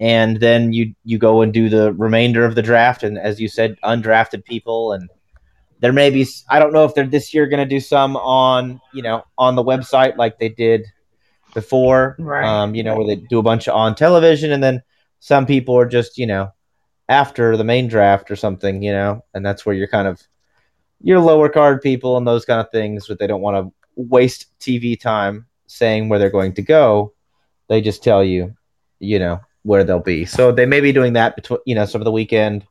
And 0.00 0.38
then 0.38 0.72
you 0.72 0.94
you 1.04 1.18
go 1.18 1.42
and 1.42 1.52
do 1.52 1.68
the 1.68 1.92
remainder 1.94 2.44
of 2.44 2.54
the 2.54 2.62
draft. 2.62 3.02
And 3.02 3.18
as 3.18 3.40
you 3.40 3.48
said 3.48 3.76
undrafted 3.82 4.44
people. 4.44 4.92
And 4.92 5.08
there 5.80 5.92
may 5.92 6.10
be 6.10 6.26
i 6.48 6.58
don't 6.58 6.72
know 6.72 6.84
if 6.84 6.94
they're 6.94 7.06
this 7.06 7.32
year 7.32 7.46
going 7.46 7.62
to 7.62 7.74
do 7.74 7.78
some 7.78 8.16
on 8.16 8.80
you 8.92 9.00
know 9.00 9.22
on 9.38 9.54
the 9.54 9.62
website 9.62 10.16
like 10.16 10.38
they 10.38 10.48
did 10.48 10.84
before. 11.54 12.16
Right. 12.18 12.44
um 12.44 12.74
you 12.74 12.82
know 12.82 12.96
where 12.96 13.06
they 13.06 13.16
do 13.16 13.38
a 13.38 13.42
bunch 13.42 13.68
on 13.68 13.94
television 13.94 14.52
and 14.52 14.62
then 14.62 14.82
some 15.20 15.46
people 15.46 15.76
are 15.76 15.86
just 15.86 16.18
you 16.18 16.26
know 16.26 16.52
after 17.08 17.56
the 17.56 17.64
main 17.64 17.88
draft 17.88 18.30
or 18.30 18.36
something, 18.36 18.82
you 18.82 18.92
know, 18.92 19.24
and 19.32 19.44
that's 19.44 19.64
where 19.64 19.74
you're 19.74 19.88
kind 19.88 20.06
of 20.06 20.22
your 21.00 21.20
lower 21.20 21.48
card 21.48 21.80
people 21.80 22.16
and 22.16 22.26
those 22.26 22.44
kind 22.44 22.60
of 22.60 22.70
things, 22.70 23.06
but 23.06 23.18
they 23.18 23.26
don't 23.26 23.40
want 23.40 23.56
to 23.56 23.72
waste 23.96 24.46
TV 24.60 24.98
time 24.98 25.46
saying 25.66 26.08
where 26.08 26.18
they're 26.18 26.30
going 26.30 26.54
to 26.54 26.62
go. 26.62 27.12
They 27.68 27.80
just 27.80 28.02
tell 28.02 28.24
you, 28.24 28.54
you 28.98 29.18
know, 29.18 29.40
where 29.62 29.84
they'll 29.84 30.00
be. 30.00 30.24
So 30.24 30.52
they 30.52 30.66
may 30.66 30.80
be 30.80 30.92
doing 30.92 31.12
that 31.14 31.36
between, 31.36 31.60
you 31.66 31.74
know, 31.74 31.84
some 31.84 32.00
of 32.00 32.04
the 32.04 32.12
weekend, 32.12 32.66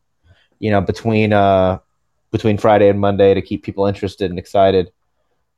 you 0.60 0.72
know, 0.72 0.82
between 0.82 1.34
uh 1.34 1.80
between 2.32 2.58
Friday 2.58 2.90
and 2.90 3.00
Monday 3.00 3.34
to 3.34 3.42
keep 3.42 3.64
people 3.64 3.86
interested 3.86 4.30
and 4.30 4.40
excited. 4.40 4.92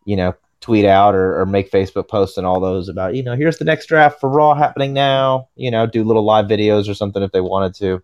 You 0.06 0.16
know, 0.16 0.36
tweet 0.62 0.86
out 0.86 1.16
or, 1.16 1.40
or 1.40 1.46
make 1.46 1.72
Facebook 1.72 2.08
posts 2.08 2.38
and 2.38 2.46
all 2.46 2.60
those 2.60 2.90
about, 2.90 3.16
you 3.16 3.24
know, 3.24 3.36
here's 3.36 3.58
the 3.58 3.66
next 3.66 3.86
draft 3.88 4.20
for 4.20 4.30
Raw 4.30 4.54
happening 4.56 4.94
now. 4.94 5.50
You 5.56 5.72
know, 5.72 5.86
do 5.86 6.04
little 6.04 6.24
live 6.24 6.46
videos 6.46 6.90
or 6.90 6.94
something 6.94 7.24
if 7.24 7.32
they 7.32 7.42
wanted 7.42 7.76
to. 7.76 8.04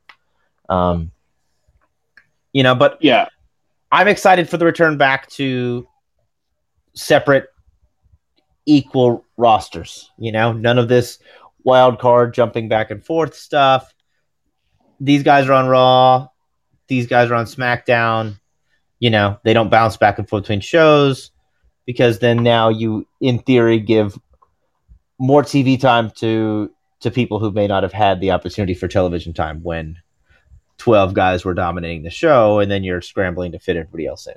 Um, 0.69 1.11
you 2.53 2.63
know, 2.63 2.75
but 2.75 2.97
yeah, 3.01 3.27
I'm 3.91 4.07
excited 4.07 4.49
for 4.49 4.57
the 4.57 4.65
return 4.65 4.97
back 4.97 5.29
to 5.31 5.87
separate, 6.93 7.45
equal 8.65 9.25
rosters. 9.37 10.11
You 10.17 10.31
know, 10.31 10.51
none 10.51 10.77
of 10.77 10.87
this 10.87 11.19
wild 11.63 11.99
card 11.99 12.33
jumping 12.33 12.69
back 12.69 12.91
and 12.91 13.03
forth 13.03 13.35
stuff. 13.35 13.93
These 14.99 15.23
guys 15.23 15.47
are 15.47 15.53
on 15.53 15.67
Raw. 15.67 16.27
These 16.87 17.07
guys 17.07 17.29
are 17.29 17.35
on 17.35 17.45
SmackDown. 17.45 18.39
You 18.99 19.09
know, 19.09 19.39
they 19.43 19.53
don't 19.53 19.69
bounce 19.69 19.97
back 19.97 20.17
and 20.19 20.27
forth 20.27 20.43
between 20.43 20.61
shows 20.61 21.31
because 21.85 22.19
then 22.19 22.43
now 22.43 22.69
you, 22.69 23.07
in 23.21 23.39
theory, 23.39 23.79
give 23.79 24.17
more 25.19 25.43
TV 25.43 25.79
time 25.79 26.11
to 26.17 26.71
to 27.01 27.11
people 27.11 27.39
who 27.39 27.51
may 27.51 27.67
not 27.67 27.83
have 27.83 27.93
had 27.93 28.19
the 28.19 28.31
opportunity 28.31 28.73
for 28.73 28.87
television 28.87 29.33
time 29.33 29.61
when 29.61 29.97
12 30.77 31.13
guys 31.13 31.45
were 31.45 31.53
dominating 31.53 32.03
the 32.03 32.09
show 32.09 32.59
and 32.59 32.69
then 32.69 32.83
you're 32.83 33.01
scrambling 33.01 33.51
to 33.51 33.59
fit 33.59 33.75
everybody 33.75 34.05
else 34.07 34.27
in. 34.27 34.35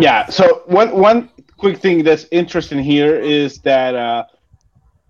Yeah 0.00 0.26
so 0.28 0.62
one 0.66 0.96
one 0.96 1.30
quick 1.56 1.78
thing 1.78 2.02
that's 2.02 2.26
interesting 2.30 2.78
here 2.78 3.16
is 3.16 3.58
that 3.60 3.94
uh 3.94 4.24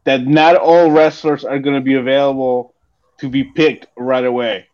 that 0.05 0.27
not 0.27 0.57
all 0.57 0.91
wrestlers 0.91 1.45
are 1.45 1.59
going 1.59 1.75
to 1.75 1.81
be 1.81 1.95
available 1.95 2.75
to 3.19 3.29
be 3.29 3.43
picked 3.43 3.87
right 3.97 4.25
away. 4.25 4.67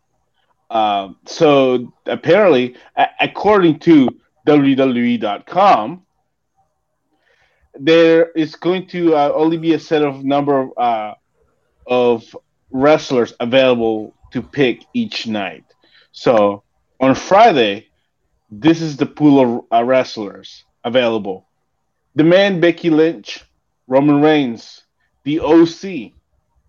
Um, 0.69 1.17
so 1.25 1.91
apparently 2.05 2.75
a- 2.95 3.09
according 3.19 3.79
to 3.79 4.09
wwe.com 4.45 6.03
there 7.79 8.29
is 8.31 8.55
going 8.55 8.87
to 8.87 9.15
uh, 9.15 9.31
only 9.33 9.57
be 9.57 9.73
a 9.73 9.79
set 9.79 10.03
of 10.03 10.23
number 10.23 10.61
of, 10.61 10.77
uh, 10.77 11.13
of 11.87 12.37
wrestlers 12.73 13.33
available 13.39 14.13
to 14.31 14.41
pick 14.41 14.83
each 14.93 15.27
night. 15.27 15.63
So 16.11 16.63
on 16.99 17.15
Friday, 17.15 17.87
this 18.51 18.81
is 18.81 18.97
the 18.97 19.05
pool 19.05 19.39
of 19.39 19.65
uh, 19.71 19.83
wrestlers 19.83 20.65
available. 20.83 21.47
The 22.15 22.23
man 22.23 22.59
Becky 22.59 22.89
Lynch, 22.89 23.43
Roman 23.87 24.21
Reigns, 24.21 24.83
the 25.23 25.39
OC. 25.39 26.11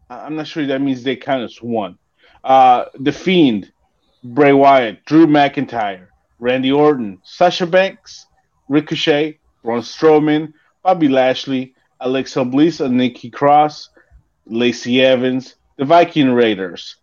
I'm 0.09 0.37
not 0.37 0.47
sure 0.47 0.67
that 0.67 0.81
means 0.81 1.03
they 1.03 1.17
count 1.17 1.43
as 1.43 1.61
one. 1.61 1.99
Uh, 2.45 2.85
the 3.01 3.13
Fiend, 3.13 3.73
Bray 4.23 4.53
Wyatt, 4.53 5.05
Drew 5.07 5.27
McIntyre, 5.27 6.07
Randy 6.39 6.73
Orton, 6.73 7.19
Sasha 7.25 7.67
Banks, 7.67 8.27
Ricochet, 8.69 9.39
Braun 9.63 9.81
Strowman, 9.81 10.53
Bobby 10.83 11.09
Lashley, 11.09 11.75
Alexa 12.01 12.45
Bliss, 12.45 12.81
and 12.81 12.97
Nikki 12.97 13.31
Cross, 13.31 13.91
Lacey 14.47 15.03
Evans, 15.03 15.57
the 15.77 15.85
Viking 15.85 16.33
Raiders, 16.33 16.97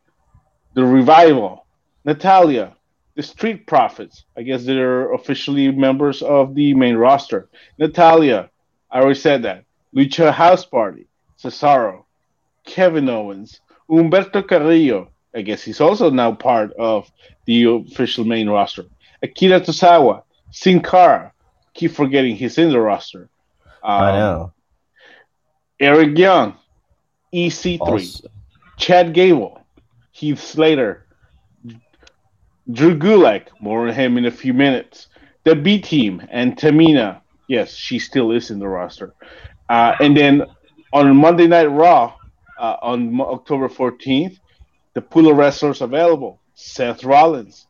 the 0.74 0.84
Revival, 0.84 1.66
Natalya, 2.06 2.76
the 3.16 3.24
Street 3.24 3.68
Profits. 3.68 4.26
I 4.38 4.44
guess 4.44 4.64
they're 4.64 5.14
officially 5.14 5.72
members 5.72 6.22
of 6.22 6.56
the 6.56 6.74
main 6.74 6.96
roster. 6.96 7.50
Natalya, 7.78 8.50
I 8.90 9.00
already 9.00 9.20
said 9.20 9.44
that. 9.44 9.66
Lucha 9.96 10.32
House 10.32 10.66
Party, 10.66 11.08
Cesaro, 11.38 12.06
Kevin 12.66 13.10
Owens, 13.10 13.60
Humberto 13.90 14.48
Carrillo. 14.48 15.10
I 15.36 15.42
guess 15.42 15.64
he's 15.64 15.82
also 15.82 16.10
now 16.10 16.34
part 16.34 16.74
of 16.74 17.12
the 17.46 17.64
official 17.66 18.26
main 18.26 18.50
roster. 18.50 18.86
Akira 19.22 19.62
Tozawa, 19.62 20.24
Sin 20.52 20.82
Cara. 20.82 21.34
Keep 21.74 21.92
forgetting 21.92 22.36
he's 22.36 22.58
in 22.58 22.70
the 22.70 22.80
roster. 22.80 23.30
Um, 23.84 24.04
I 24.04 24.12
know. 24.18 24.54
Eric 25.80 26.18
Young, 26.18 26.56
EC3, 27.34 27.80
also. 27.80 28.28
Chad 28.82 29.14
Gable, 29.14 29.62
Heath 30.12 30.42
Slater, 30.42 31.06
Drew 32.72 32.98
Gulak, 32.98 33.48
more 33.60 33.88
on 33.88 33.94
him 33.94 34.18
in 34.18 34.26
a 34.26 34.32
few 34.32 34.54
minutes. 34.54 35.08
The 35.44 35.56
B 35.56 35.80
team 35.80 36.22
and 36.30 36.58
Tamina, 36.58 37.22
yes, 37.48 37.76
she 37.76 38.00
still 38.00 38.32
is 38.32 38.50
in 38.50 38.58
the 38.58 38.68
roster. 38.68 39.14
Uh, 39.70 39.96
and 40.00 40.18
then 40.18 40.44
on 40.94 41.16
Monday 41.16 41.46
Night 41.46 41.68
Raw 41.68 42.16
uh, 42.60 42.78
on 42.82 43.22
October 43.22 43.70
14th, 43.70 44.40
the 44.96 45.02
pool 45.02 45.30
of 45.30 45.38
wrestlers 45.38 45.82
available 45.82 46.40
Seth 46.56 47.04
Rollins, 47.04 47.68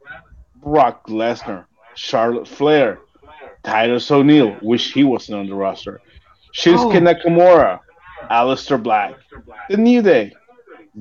Brock 0.55 1.07
Lesnar, 1.07 1.65
Charlotte 1.93 2.47
Flair, 2.47 2.99
Titus 3.63 4.09
O'Neil, 4.11 4.57
wish 4.61 4.93
he 4.93 5.03
wasn't 5.03 5.39
on 5.39 5.47
the 5.47 5.55
roster, 5.55 5.99
Shinsuke 6.55 6.95
oh. 6.95 7.01
Nakamura, 7.01 7.79
Aleister 8.29 8.81
Black, 8.81 9.15
The 9.69 9.77
New 9.77 10.01
Day, 10.01 10.33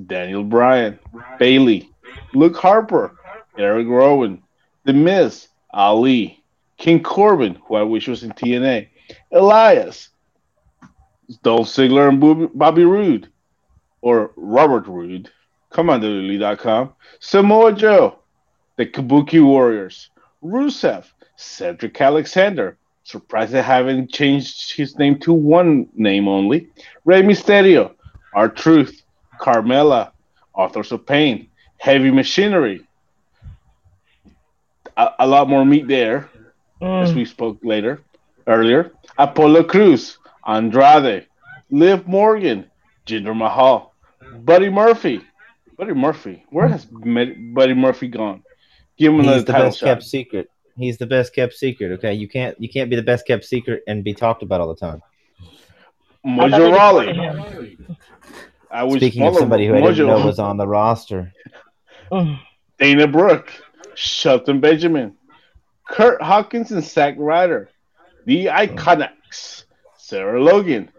Daniel 0.06 0.44
Bryan, 0.44 0.98
Bayley, 1.38 1.90
Luke 2.34 2.56
Harper, 2.56 3.16
Eric 3.58 3.88
Rowan, 3.88 4.42
The 4.84 4.92
Miz, 4.92 5.48
Ali, 5.70 6.42
King 6.78 7.02
Corbin, 7.02 7.56
who 7.66 7.74
I 7.74 7.82
wish 7.82 8.08
was 8.08 8.22
in 8.22 8.30
TNA, 8.32 8.88
Elias, 9.32 10.10
Dolph 11.42 11.68
Ziggler 11.68 12.08
and 12.08 12.58
Bobby 12.58 12.84
Roode, 12.84 13.28
or 14.00 14.32
Robert 14.36 14.86
Roode, 14.86 15.30
CommanderLily.com, 15.72 16.92
Samoa 17.20 17.72
Joe, 17.72 18.18
the 18.76 18.86
Kabuki 18.86 19.44
Warriors, 19.44 20.10
Rusev, 20.42 21.04
Cedric 21.36 22.00
Alexander, 22.00 22.76
surprised 23.04 23.52
they 23.52 23.62
haven't 23.62 24.10
changed 24.10 24.72
his 24.72 24.98
name 24.98 25.18
to 25.20 25.32
one 25.32 25.88
name 25.94 26.28
only, 26.28 26.68
Rey 27.04 27.22
Mysterio, 27.22 27.92
R-Truth, 28.34 28.99
Carmella, 29.40 30.12
Authors 30.54 30.92
of 30.92 31.06
Pain, 31.06 31.48
Heavy 31.78 32.10
Machinery. 32.10 32.86
A, 34.96 35.08
a 35.20 35.26
lot 35.26 35.48
more 35.48 35.64
meat 35.64 35.88
there, 35.88 36.28
mm. 36.80 37.02
as 37.02 37.14
we 37.14 37.24
spoke 37.24 37.58
later, 37.62 38.02
earlier. 38.46 38.92
Apollo 39.18 39.64
Crews, 39.64 40.18
Andrade, 40.46 41.26
Liv 41.70 42.06
Morgan, 42.06 42.70
Jinder 43.06 43.36
Mahal, 43.36 43.94
Buddy 44.44 44.68
Murphy. 44.68 45.22
Buddy 45.76 45.94
Murphy. 45.94 46.44
Where 46.50 46.68
has 46.68 46.84
Buddy 46.84 47.74
Murphy 47.74 48.08
gone? 48.08 48.42
Give 48.98 49.14
him 49.14 49.24
He's 49.24 49.44
the 49.46 49.52
best 49.52 49.78
shot. 49.78 49.86
kept 49.86 50.02
secret. 50.02 50.50
He's 50.76 50.98
the 50.98 51.06
best 51.06 51.34
kept 51.34 51.54
secret. 51.54 51.92
Okay, 51.92 52.12
you 52.12 52.28
can't 52.28 52.60
you 52.60 52.68
can't 52.68 52.90
be 52.90 52.96
the 52.96 53.02
best 53.02 53.26
kept 53.26 53.44
secret 53.44 53.82
and 53.86 54.04
be 54.04 54.12
talked 54.12 54.42
about 54.42 54.60
all 54.60 54.68
the 54.68 54.74
time. 54.74 55.02
Mojo 56.26 56.70
Rawley. 56.76 57.78
I 58.70 58.84
was 58.84 58.96
speaking 58.96 59.22
of 59.22 59.36
somebody 59.36 59.66
who 59.66 59.74
I 59.74 59.80
didn't 59.80 60.06
know 60.06 60.24
was 60.24 60.38
on 60.38 60.56
the 60.56 60.66
roster. 60.66 61.32
Dana 62.78 63.06
Brooke, 63.08 63.52
Shelton 63.94 64.60
Benjamin, 64.60 65.16
Kurt 65.88 66.22
Hawkins, 66.22 66.70
and 66.70 66.84
Zack 66.84 67.14
Ryder, 67.18 67.68
the 68.26 68.46
Iconics, 68.46 69.64
Sarah 69.96 70.42
Logan, 70.42 70.90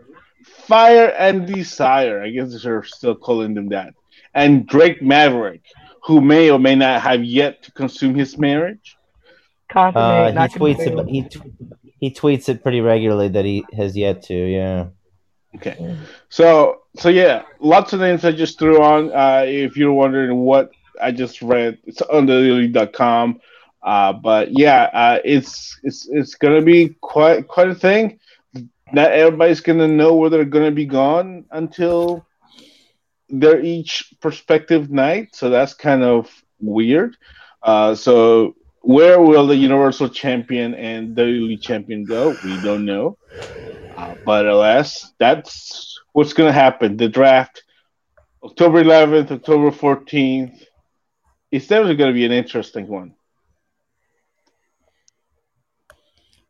Fire 0.44 1.08
and 1.18 1.48
Desire. 1.48 2.22
I 2.22 2.30
guess 2.30 2.62
they're 2.62 2.84
still 2.84 3.16
calling 3.16 3.54
them 3.54 3.70
that. 3.70 3.94
And 4.34 4.68
Drake 4.68 5.02
Maverick, 5.02 5.64
who 6.04 6.22
may 6.22 6.50
or 6.50 6.60
may 6.60 6.76
not 6.76 7.02
have 7.02 7.24
yet 7.24 7.64
to 7.64 7.72
consume 7.72 8.16
his 8.16 8.38
marriage. 8.38 8.98
Uh, 9.74 10.32
he 10.32 10.38
tweets 10.38 10.80
it. 10.80 11.08
He, 11.08 11.28
he 12.00 12.12
tweets 12.12 12.50
it 12.50 12.62
pretty 12.62 12.82
regularly 12.82 13.30
that 13.30 13.46
he 13.46 13.66
has 13.74 13.96
yet 13.96 14.24
to. 14.24 14.34
Yeah. 14.34 14.88
Okay. 15.56 15.98
So 16.30 16.81
so 16.96 17.10
yeah, 17.10 17.44
lots 17.60 17.94
of 17.94 18.00
names 18.00 18.26
I 18.26 18.32
just 18.32 18.60
threw 18.60 18.82
on. 18.82 19.12
Uh, 19.12 19.44
if 19.46 19.78
you're 19.78 19.94
wondering 19.94 20.38
what 20.40 20.72
I 21.02 21.12
just 21.12 21.42
read, 21.42 21.78
it's 21.86 22.02
underlily.com. 22.02 23.40
Uh, 23.84 24.14
but 24.14 24.50
yeah, 24.52 24.90
uh, 24.94 25.20
it's 25.26 25.80
it's 25.84 26.08
it's 26.12 26.36
gonna 26.36 26.62
be 26.62 26.90
quite 27.02 27.48
quite 27.48 27.70
a 27.70 27.76
thing 27.76 28.20
not 28.92 29.12
everybody's 29.12 29.62
gonna 29.62 29.88
know 29.88 30.16
where 30.16 30.30
they're 30.30 30.46
gonna 30.46 30.72
be 30.72 30.86
gone 30.86 31.46
until 31.52 32.26
their 33.30 33.62
each 33.62 34.14
perspective 34.20 34.92
night. 34.92 35.36
So 35.36 35.50
that's 35.50 35.74
kind 35.74 36.04
of 36.04 36.30
weird. 36.60 37.16
Uh, 37.64 37.96
so 37.96 38.56
where 38.82 39.22
will 39.22 39.48
the 39.48 39.56
Universal 39.56 40.10
Champion 40.10 40.74
and 40.74 41.16
WWE 41.16 41.62
Champion 41.62 42.04
go? 42.04 42.36
We 42.44 42.62
don't 42.62 42.86
know. 42.86 43.18
Uh, 44.02 44.16
but 44.26 44.48
alas, 44.48 45.14
that's 45.20 46.00
what's 46.14 46.34
going 46.34 46.48
to 46.48 46.54
happen. 46.54 46.98
The 46.98 47.08
draft, 47.08 47.62
October 48.44 48.84
11th, 48.84 49.30
October 49.30 49.70
14th. 49.70 50.66
It's 51.52 51.68
definitely 51.68 51.98
going 51.98 52.10
to 52.10 52.16
be 52.16 52.26
an 52.26 52.32
interesting 52.32 52.88
one. 52.88 53.14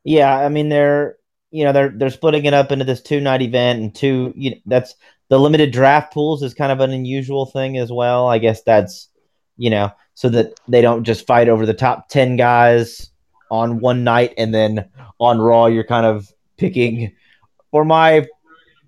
Yeah, 0.05 0.33
I 0.33 0.47
mean 0.47 0.69
they're 0.69 1.17
you 1.51 1.65
know 1.65 1.73
they're 1.73 1.89
they're 1.89 2.09
splitting 2.09 2.45
it 2.45 2.53
up 2.53 2.71
into 2.71 2.85
this 2.85 3.01
two 3.01 3.19
night 3.19 3.41
event 3.41 3.81
and 3.81 3.93
two 3.93 4.33
you 4.35 4.51
know, 4.51 4.57
that's 4.65 4.95
the 5.27 5.37
limited 5.37 5.71
draft 5.71 6.13
pools 6.13 6.41
is 6.41 6.53
kind 6.53 6.71
of 6.71 6.79
an 6.79 6.91
unusual 6.91 7.45
thing 7.45 7.77
as 7.77 7.91
well 7.91 8.27
i 8.27 8.37
guess 8.39 8.63
that's 8.63 9.09
you 9.57 9.69
know 9.69 9.91
so 10.13 10.29
that 10.29 10.53
they 10.67 10.81
don't 10.81 11.03
just 11.03 11.27
fight 11.27 11.49
over 11.49 11.65
the 11.65 11.73
top 11.73 12.07
10 12.07 12.37
guys 12.37 13.11
on 13.51 13.79
one 13.79 14.03
night 14.03 14.33
and 14.37 14.53
then 14.53 14.89
on 15.19 15.39
raw 15.39 15.65
you're 15.65 15.83
kind 15.83 16.05
of 16.05 16.33
picking 16.57 17.11
for 17.71 17.83
my 17.83 18.27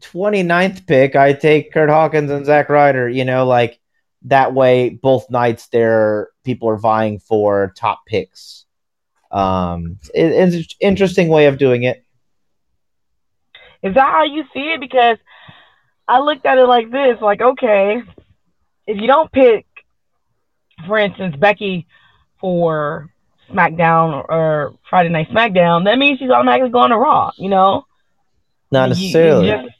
29th 0.01 0.85
pick 0.85 1.15
i 1.15 1.33
take 1.33 1.71
kurt 1.71 1.89
hawkins 1.89 2.29
and 2.29 2.45
Zack 2.45 2.69
Ryder 2.69 3.09
you 3.09 3.25
know 3.25 3.45
like 3.45 3.79
that 4.23 4.53
way 4.53 4.89
both 4.89 5.29
nights 5.29 5.67
there 5.67 6.29
people 6.43 6.69
are 6.69 6.77
vying 6.77 7.19
for 7.19 7.73
top 7.75 8.05
picks 8.05 8.65
um 9.31 9.97
it, 10.13 10.31
it's 10.31 10.55
an 10.55 10.63
interesting 10.81 11.29
way 11.29 11.47
of 11.47 11.57
doing 11.57 11.83
it 11.83 12.03
is 13.83 13.93
that 13.95 14.11
how 14.11 14.23
you 14.23 14.45
see 14.53 14.71
it? 14.73 14.79
Because 14.79 15.17
I 16.07 16.19
looked 16.19 16.45
at 16.45 16.57
it 16.57 16.65
like 16.65 16.89
this, 16.89 17.17
like, 17.21 17.41
okay, 17.41 18.01
if 18.87 18.99
you 18.99 19.07
don't 19.07 19.31
pick, 19.31 19.65
for 20.87 20.97
instance, 20.97 21.35
Becky 21.35 21.85
for 22.39 23.09
SmackDown 23.51 24.25
or 24.29 24.73
Friday 24.89 25.09
Night 25.09 25.29
SmackDown, 25.29 25.83
that 25.83 25.99
means 25.99 26.17
she's 26.17 26.29
automatically 26.29 26.69
going 26.69 26.91
to 26.91 26.97
Raw, 26.97 27.31
you 27.37 27.49
know? 27.49 27.85
Not 28.73 28.89
necessarily. 28.89 29.47
You, 29.47 29.53
you 29.53 29.63
just, 29.63 29.75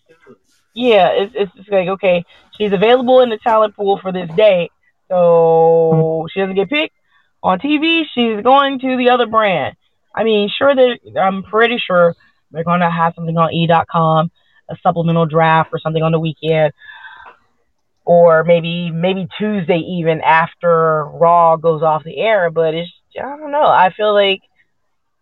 yeah, 0.74 1.10
it's, 1.10 1.34
it's 1.36 1.54
just 1.56 1.72
like, 1.72 1.88
okay, 1.90 2.26
she's 2.58 2.72
available 2.72 3.20
in 3.22 3.30
the 3.30 3.38
talent 3.38 3.76
pool 3.76 4.00
for 4.00 4.12
this 4.12 4.30
day, 4.36 4.70
so 5.10 6.28
she 6.32 6.40
doesn't 6.40 6.56
get 6.56 6.70
picked 6.70 6.96
on 7.44 7.60
TV, 7.60 8.04
she's 8.14 8.42
going 8.42 8.80
to 8.80 8.98
the 8.98 9.10
other 9.10 9.28
brand. 9.28 9.76
I 10.16 10.24
mean, 10.24 10.50
sure 10.50 10.74
that 10.74 11.00
I'm 11.20 11.44
pretty 11.44 11.78
sure 11.78 12.16
they're 12.52 12.64
going 12.64 12.80
to 12.80 12.90
have 12.90 13.14
something 13.16 13.38
on 13.38 13.52
e.com, 13.52 14.32
a 14.70 14.78
supplemental 14.82 15.26
draft 15.26 15.72
or 15.74 15.80
something 15.80 16.02
on 16.02 16.14
the 16.14 16.20
weekend, 16.20 16.72
or 18.06 18.44
maybe 18.44 18.92
maybe 18.92 19.28
Tuesday 19.38 19.80
even 19.80 20.22
after 20.22 21.06
Raw 21.06 21.58
goes 21.58 21.82
off 21.84 22.04
the 22.04 22.18
air. 22.18 22.50
But 22.50 22.76
it's 22.76 22.92
I 23.18 23.22
don't 23.22 23.52
know. 23.52 23.66
I 23.66 23.92
feel 23.92 24.14
like 24.14 24.42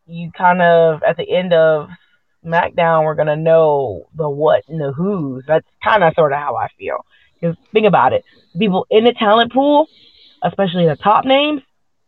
you 0.06 0.32
kind 0.38 0.62
of 0.62 1.02
at 1.04 1.18
the 1.18 1.28
end 1.28 1.54
of 1.54 1.90
SmackDown, 2.46 3.06
we're 3.06 3.16
gonna 3.16 3.36
know 3.36 4.08
the 4.16 4.30
what 4.30 4.64
and 4.68 4.80
the 4.80 4.92
who's. 4.92 5.44
That's 5.48 5.66
kind 5.84 6.04
of 6.04 6.14
sort 6.16 6.34
of 6.34 6.40
how 6.40 6.56
I 6.56 6.68
feel. 6.78 7.06
Because 7.40 7.56
think 7.72 7.88
about 7.88 8.14
it, 8.14 8.24
people 8.58 8.86
in 8.90 9.04
the 9.04 9.14
talent 9.14 9.52
pool, 9.52 9.88
especially 10.44 10.86
the 10.88 10.96
top 10.96 11.26
names, 11.26 11.62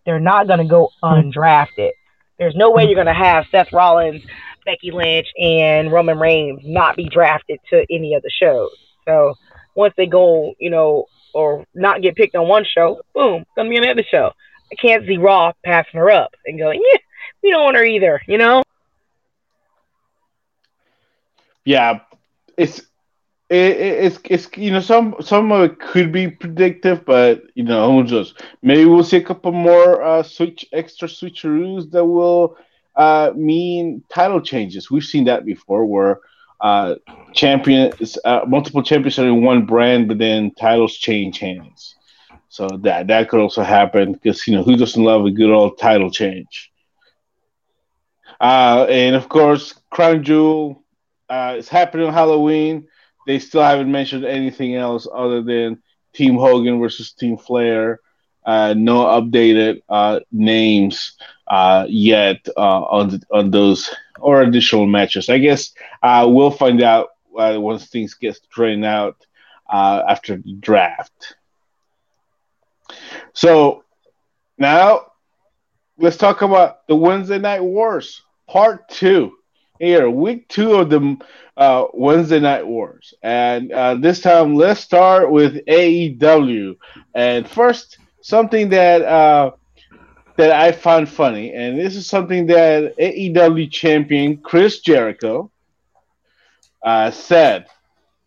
they're 0.05 0.19
not 0.19 0.47
gonna 0.47 0.67
go 0.67 0.89
hmm. 1.01 1.07
undrafted. 1.07 1.91
There's 2.39 2.55
no 2.55 2.71
way 2.71 2.85
you're 2.85 2.95
gonna 2.95 3.13
hmm. 3.13 3.23
have 3.23 3.45
Seth 3.51 3.71
Rollins 3.73 4.21
Becky 4.65 4.91
Lynch 4.91 5.27
and 5.37 5.91
Roman 5.91 6.19
Reigns 6.19 6.61
not 6.63 6.95
be 6.95 7.09
drafted 7.09 7.59
to 7.69 7.85
any 7.89 8.15
of 8.15 8.23
the 8.23 8.31
shows. 8.31 8.71
So 9.05 9.35
once 9.75 9.93
they 9.97 10.05
go, 10.05 10.53
you 10.59 10.69
know, 10.69 11.05
or 11.33 11.65
not 11.73 12.01
get 12.01 12.15
picked 12.15 12.35
on 12.35 12.47
one 12.47 12.65
show, 12.65 13.01
boom, 13.13 13.45
gonna 13.55 13.69
be 13.69 13.77
another 13.77 14.03
show. 14.09 14.31
I 14.71 14.75
can't 14.75 15.05
see 15.05 15.17
Raw 15.17 15.51
passing 15.63 15.99
her 15.99 16.09
up 16.09 16.35
and 16.45 16.57
going, 16.57 16.81
yeah, 16.83 16.99
we 17.43 17.51
don't 17.51 17.63
want 17.63 17.77
her 17.77 17.83
either, 17.83 18.21
you 18.27 18.37
know? 18.37 18.63
Yeah, 21.65 21.99
it's 22.57 22.79
it, 23.49 23.77
it's 24.05 24.19
it's 24.29 24.49
you 24.57 24.71
know 24.71 24.79
some 24.79 25.15
some 25.21 25.51
of 25.51 25.63
it 25.63 25.79
could 25.79 26.11
be 26.11 26.27
predictive, 26.29 27.05
but 27.05 27.41
you 27.55 27.63
know 27.63 27.91
who 27.91 28.03
knows? 28.03 28.33
Maybe 28.61 28.85
we'll 28.85 29.03
see 29.03 29.17
a 29.17 29.23
couple 29.23 29.51
more 29.51 30.01
uh, 30.01 30.23
switch 30.23 30.65
extra 30.73 31.07
switcheroos 31.07 31.91
that 31.91 32.05
will 32.05 32.57
uh, 32.95 33.31
mean 33.35 34.03
title 34.09 34.41
changes. 34.41 34.89
We've 34.91 35.03
seen 35.03 35.25
that 35.25 35.45
before, 35.45 35.85
where 35.85 36.19
uh, 36.61 36.95
champions, 37.33 38.17
uh, 38.23 38.41
multiple 38.47 38.83
champions 38.83 39.19
are 39.19 39.27
in 39.27 39.43
one 39.43 39.65
brand, 39.65 40.07
but 40.07 40.17
then 40.19 40.51
titles 40.55 40.95
change 40.97 41.39
hands. 41.39 41.95
So 42.49 42.67
that 42.83 43.07
that 43.07 43.29
could 43.29 43.39
also 43.39 43.63
happen 43.63 44.13
because 44.13 44.47
you 44.47 44.55
know 44.55 44.63
who 44.63 44.75
doesn't 44.77 45.03
love 45.03 45.25
a 45.25 45.31
good 45.31 45.51
old 45.51 45.77
title 45.79 46.09
change? 46.11 46.71
Uh, 48.39 48.85
and 48.89 49.15
of 49.15 49.29
course, 49.29 49.73
Crown 49.89 50.23
Jewel 50.23 50.82
uh, 51.33 51.55
is 51.57 51.67
happening 51.67 52.05
on 52.07 52.13
Halloween. 52.13 52.87
they 53.25 53.39
still 53.39 53.63
haven't 53.63 53.91
mentioned 53.91 54.25
anything 54.25 54.75
else 54.75 55.07
other 55.11 55.41
than 55.41 55.81
Team 56.13 56.35
Hogan 56.35 56.79
versus 56.79 57.13
Team 57.13 57.37
Flair. 57.37 57.99
Uh, 58.45 58.73
no 58.77 59.05
updated 59.05 59.81
uh, 59.89 60.19
names 60.31 61.17
uh, 61.47 61.85
yet 61.87 62.45
uh, 62.57 62.83
on 62.83 63.09
the, 63.09 63.21
on 63.31 63.49
those 63.49 63.89
or 64.19 64.41
additional 64.41 64.85
matches. 64.85 65.29
I 65.29 65.39
guess 65.39 65.73
uh, 66.03 66.27
we'll 66.29 66.51
find 66.51 66.81
out 66.83 67.09
once 67.31 67.87
things 67.87 68.13
get 68.13 68.35
straightened 68.35 68.85
out 68.85 69.25
after 69.71 70.37
the 70.37 70.53
draft. 70.53 71.35
So 73.33 73.83
now 74.57 75.07
let's 75.97 76.17
talk 76.17 76.41
about 76.43 76.85
the 76.87 76.95
Wednesday 76.95 77.39
Night 77.39 77.63
Wars 77.63 78.21
Part 78.47 78.89
Two. 78.89 79.37
Here, 79.83 80.09
week 80.09 80.47
two 80.47 80.75
of 80.75 80.89
the 80.89 81.17
uh, 81.57 81.87
Wednesday 81.93 82.39
Night 82.39 82.65
Wars, 82.65 83.13
and 83.21 83.69
uh, 83.73 83.95
this 83.95 84.21
time 84.21 84.55
let's 84.55 84.79
start 84.79 85.29
with 85.29 85.55
AEW. 85.65 86.77
And 87.13 87.45
first, 87.45 87.97
something 88.21 88.69
that 88.69 89.01
uh, 89.01 89.51
that 90.37 90.51
I 90.51 90.71
found 90.71 91.09
funny, 91.09 91.53
and 91.53 91.77
this 91.77 91.97
is 91.97 92.07
something 92.07 92.45
that 92.45 92.95
AEW 92.97 93.69
champion 93.69 94.37
Chris 94.37 94.79
Jericho 94.79 95.51
uh, 96.81 97.11
said, 97.11 97.65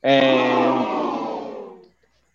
and 0.02 0.84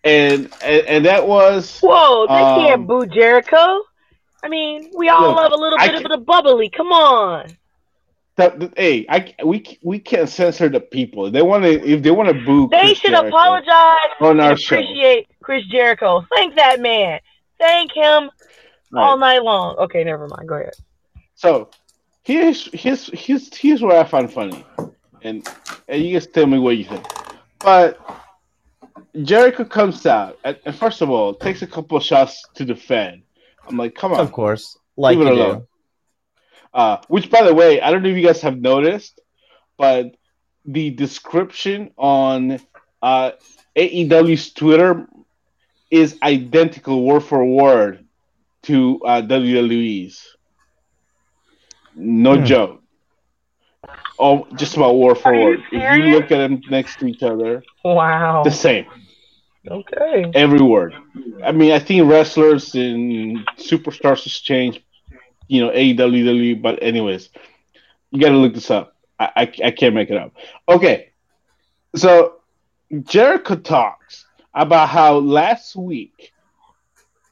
and 0.02 0.52
and, 0.64 0.86
and 0.88 1.06
that 1.06 1.28
was 1.28 1.78
whoa, 1.78 2.26
they 2.26 2.34
um, 2.34 2.60
can't 2.60 2.86
boo 2.88 3.06
Jericho. 3.06 3.82
I 4.42 4.48
mean, 4.48 4.90
we 4.96 5.08
all 5.08 5.28
look, 5.28 5.36
love 5.36 5.52
a 5.52 5.56
little 5.56 5.78
bit 5.78 5.94
of 5.94 6.10
the 6.10 6.18
bubbly. 6.18 6.70
Come 6.70 6.90
on. 6.90 7.56
The, 8.36 8.48
the, 8.48 8.72
hey, 8.76 9.06
I 9.08 9.34
we 9.44 9.78
we 9.82 9.98
can't 9.98 10.28
censor 10.28 10.68
the 10.68 10.80
people. 10.80 11.30
They 11.30 11.42
want 11.42 11.64
to 11.64 11.70
if 11.86 12.02
they 12.02 12.10
want 12.10 12.28
to 12.28 12.34
boo. 12.34 12.68
They 12.70 12.80
Chris 12.80 12.98
should 12.98 13.10
Jericho 13.10 13.28
apologize 13.28 13.96
on 14.20 14.40
our 14.40 14.52
appreciate 14.52 15.26
show. 15.26 15.34
Chris 15.42 15.64
Jericho. 15.66 16.26
Thank 16.34 16.54
that 16.56 16.80
man. 16.80 17.20
Thank 17.58 17.92
him 17.92 18.30
right. 18.90 19.02
all 19.02 19.18
night 19.18 19.42
long. 19.42 19.76
Okay, 19.76 20.02
never 20.02 20.28
mind. 20.28 20.48
Go 20.48 20.54
ahead. 20.54 20.72
So 21.34 21.70
here's 22.22 22.70
here's 22.72 23.08
here's 23.08 23.54
here's 23.54 23.82
what 23.82 23.96
I 23.96 24.04
find 24.04 24.32
funny, 24.32 24.64
and 25.22 25.46
and 25.88 26.02
you 26.02 26.14
guys 26.14 26.26
tell 26.26 26.46
me 26.46 26.58
what 26.58 26.78
you 26.78 26.84
think. 26.84 27.04
But 27.58 28.00
Jericho 29.22 29.64
comes 29.64 30.06
out 30.06 30.38
and, 30.44 30.58
and 30.64 30.74
first 30.74 31.02
of 31.02 31.10
all 31.10 31.34
takes 31.34 31.62
a 31.62 31.66
couple 31.66 31.98
of 31.98 32.02
shots 32.02 32.42
to 32.54 32.64
the 32.64 32.74
Fed. 32.74 33.22
I'm 33.68 33.76
like, 33.76 33.94
come 33.94 34.12
on. 34.12 34.20
Of 34.20 34.32
course, 34.32 34.78
like 34.96 35.18
you 35.18 35.28
alone. 35.28 35.58
do. 35.58 35.68
Uh, 36.74 36.98
which, 37.08 37.30
by 37.30 37.42
the 37.42 37.54
way, 37.54 37.80
I 37.80 37.90
don't 37.90 38.02
know 38.02 38.08
if 38.08 38.16
you 38.16 38.26
guys 38.26 38.40
have 38.42 38.58
noticed, 38.58 39.20
but 39.76 40.14
the 40.64 40.90
description 40.90 41.90
on 41.96 42.60
uh, 43.02 43.32
AEW's 43.76 44.52
Twitter 44.52 45.06
is 45.90 46.18
identical 46.22 47.04
word 47.04 47.20
for 47.20 47.44
word 47.44 48.06
to 48.62 49.00
uh, 49.04 49.22
WWE's. 49.22 50.26
No 51.94 52.38
hmm. 52.38 52.44
joke. 52.44 52.82
Oh, 54.18 54.46
just 54.54 54.76
about 54.76 54.96
word 54.96 55.18
for 55.18 55.32
word. 55.32 55.60
If 55.72 55.98
you 55.98 56.14
look 56.14 56.30
at 56.30 56.38
them 56.38 56.62
next 56.70 57.00
to 57.00 57.06
each 57.06 57.22
other, 57.22 57.62
wow, 57.84 58.42
the 58.44 58.50
same. 58.50 58.86
Okay. 59.68 60.30
Every 60.34 60.60
word. 60.60 60.94
I 61.44 61.52
mean, 61.52 61.72
I 61.72 61.78
think 61.78 62.08
wrestlers 62.08 62.74
and 62.74 63.46
superstars 63.56 64.24
has 64.24 64.34
changed, 64.34 64.82
you 65.52 65.60
know, 65.60 65.70
AEW, 65.70 66.62
but 66.62 66.82
anyways, 66.82 67.28
you 68.10 68.18
got 68.18 68.30
to 68.30 68.38
look 68.38 68.54
this 68.54 68.70
up. 68.70 68.96
I, 69.20 69.30
I, 69.36 69.52
I 69.66 69.70
can't 69.70 69.94
make 69.94 70.08
it 70.08 70.16
up. 70.16 70.32
Okay. 70.66 71.10
So 71.94 72.36
Jericho 73.02 73.56
talks 73.56 74.24
about 74.54 74.88
how 74.88 75.18
last 75.18 75.76
week 75.76 76.32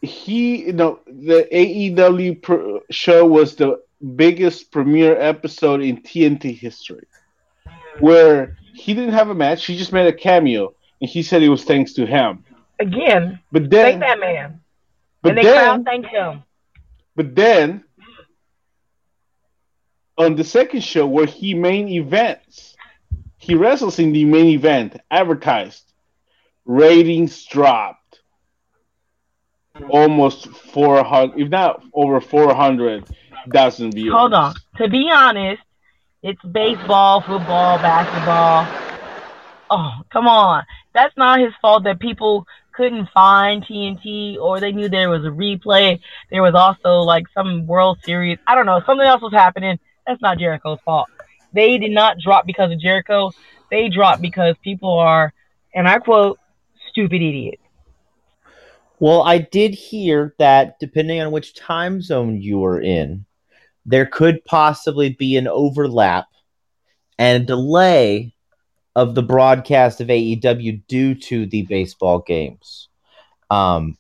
he, 0.03 0.67
you 0.67 0.75
know, 0.75 1.01
the 1.07 1.49
AEW 1.51 2.83
show 2.91 3.25
was 3.25 3.57
the 3.57 3.81
biggest 4.17 4.71
premiere 4.71 5.19
episode 5.19 5.81
in 5.81 6.03
TNT 6.03 6.55
history, 6.55 7.07
where 8.01 8.59
he 8.75 8.93
didn't 8.93 9.15
have 9.15 9.31
a 9.31 9.35
match. 9.35 9.65
He 9.65 9.79
just 9.79 9.95
made 9.95 10.07
a 10.07 10.13
cameo 10.13 10.75
and 11.01 11.09
he 11.09 11.23
said 11.23 11.43
it 11.43 11.49
was 11.49 11.65
thanks 11.65 11.95
to 11.95 12.05
him. 12.05 12.45
Again, 12.79 13.41
but 13.51 13.71
then 13.71 13.99
thank 13.99 14.01
that 14.01 14.21
man. 14.21 14.61
But 15.23 15.31
and 15.31 15.39
they 15.39 15.43
then, 15.43 15.85
thank 15.85 16.07
him. 16.07 16.43
But 17.17 17.35
then, 17.35 17.85
on 20.21 20.37
the 20.37 20.45
second 20.45 20.83
show 20.83 21.07
where 21.07 21.27
he 21.27 21.55
main 21.55 21.89
events, 21.89 22.77
he 23.39 23.55
wrestles 23.55 23.99
in 23.99 24.13
the 24.13 24.25
main 24.25 24.47
event, 24.47 24.97
advertised, 25.11 25.93
ratings 26.65 27.45
dropped 27.47 28.21
almost 29.89 30.49
400, 30.49 31.41
if 31.41 31.49
not 31.49 31.83
over 31.95 32.21
400,000 32.21 33.95
views. 33.95 34.13
Hold 34.13 34.35
on. 34.35 34.55
To 34.77 34.89
be 34.89 35.09
honest, 35.11 35.63
it's 36.23 36.43
baseball, 36.43 37.23
football, 37.23 37.79
basketball. 37.79 38.67
Oh, 39.71 40.03
come 40.13 40.27
on 40.27 40.65
that's 40.93 41.17
not 41.17 41.41
his 41.41 41.53
fault 41.61 41.85
that 41.85 42.01
people 42.01 42.47
couldn't 42.73 43.09
find 43.13 43.65
TNT 43.65 44.39
or 44.39 44.61
they 44.61 44.73
knew 44.73 44.89
there 44.89 45.11
was 45.11 45.25
a 45.25 45.29
replay. 45.29 46.01
There 46.31 46.43
was 46.43 46.55
also 46.55 47.01
like 47.01 47.27
some 47.35 47.67
World 47.67 47.99
Series. 48.05 48.39
I 48.47 48.55
don't 48.55 48.67
know. 48.67 48.81
Something 48.87 49.07
else 49.07 49.23
was 49.23 49.33
happening. 49.33 49.79
That's 50.11 50.21
not 50.21 50.39
Jericho's 50.39 50.81
fault. 50.85 51.09
They 51.53 51.79
did 51.79 51.93
not 51.93 52.19
drop 52.19 52.45
because 52.45 52.73
of 52.73 52.81
Jericho. 52.81 53.31
They 53.71 53.89
dropped 53.89 54.21
because 54.21 54.57
people 54.61 54.99
are, 54.99 55.33
and 55.73 55.87
I 55.87 56.01
quote, 56.01 56.41
stupid 56.89 57.23
idiots. 57.23 57.63
Well, 58.99 59.23
I 59.23 59.39
did 59.39 59.73
hear 59.73 60.35
that 60.39 60.81
depending 60.81 61.21
on 61.21 61.31
which 61.31 61.55
time 61.55 62.03
zone 62.03 62.43
you 62.43 62.65
are 62.65 62.81
in, 62.81 63.25
there 63.87 64.05
could 64.05 64.45
possibly 64.45 65.11
be 65.11 65.37
an 65.37 65.47
overlap 65.47 66.27
and 67.17 67.45
a 67.45 67.47
delay 67.47 68.35
of 68.97 69.15
the 69.15 69.23
broadcast 69.23 70.01
of 70.01 70.09
AEW 70.09 70.83
due 70.89 71.15
to 71.15 71.47
the 71.47 71.63
baseball 71.63 72.19
games. 72.19 72.89
Um, 73.49 73.97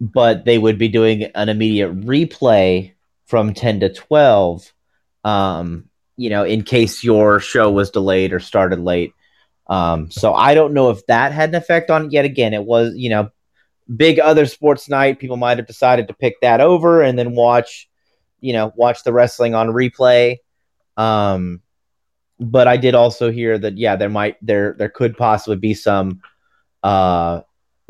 but 0.00 0.46
they 0.46 0.56
would 0.56 0.78
be 0.78 0.88
doing 0.88 1.24
an 1.24 1.50
immediate 1.50 2.00
replay 2.00 2.94
from 3.26 3.52
10 3.52 3.80
to 3.80 3.92
12, 3.92 4.72
um, 5.24 5.88
you 6.16 6.30
know, 6.30 6.44
in 6.44 6.62
case 6.62 7.02
your 7.04 7.40
show 7.40 7.70
was 7.70 7.90
delayed 7.90 8.32
or 8.32 8.40
started 8.40 8.80
late. 8.80 9.12
Um, 9.66 10.10
so 10.10 10.34
I 10.34 10.54
don't 10.54 10.74
know 10.74 10.90
if 10.90 11.06
that 11.06 11.32
had 11.32 11.50
an 11.50 11.54
effect 11.54 11.90
on 11.90 12.06
it 12.06 12.12
yet. 12.12 12.24
Again, 12.24 12.54
it 12.54 12.64
was, 12.64 12.94
you 12.96 13.10
know, 13.10 13.30
big 13.94 14.18
other 14.18 14.46
sports 14.46 14.88
night. 14.88 15.18
People 15.18 15.36
might 15.36 15.58
have 15.58 15.66
decided 15.66 16.08
to 16.08 16.14
pick 16.14 16.40
that 16.40 16.60
over 16.60 17.02
and 17.02 17.18
then 17.18 17.34
watch, 17.34 17.88
you 18.40 18.52
know, 18.52 18.72
watch 18.76 19.04
the 19.04 19.12
wrestling 19.12 19.54
on 19.54 19.68
replay. 19.68 20.38
Um, 20.96 21.62
but 22.40 22.66
I 22.66 22.78
did 22.78 22.94
also 22.94 23.30
hear 23.30 23.58
that 23.58 23.76
yeah, 23.78 23.96
there 23.96 24.08
might 24.08 24.36
there 24.40 24.74
there 24.78 24.88
could 24.88 25.16
possibly 25.16 25.56
be 25.56 25.74
some 25.74 26.22
uh, 26.82 27.42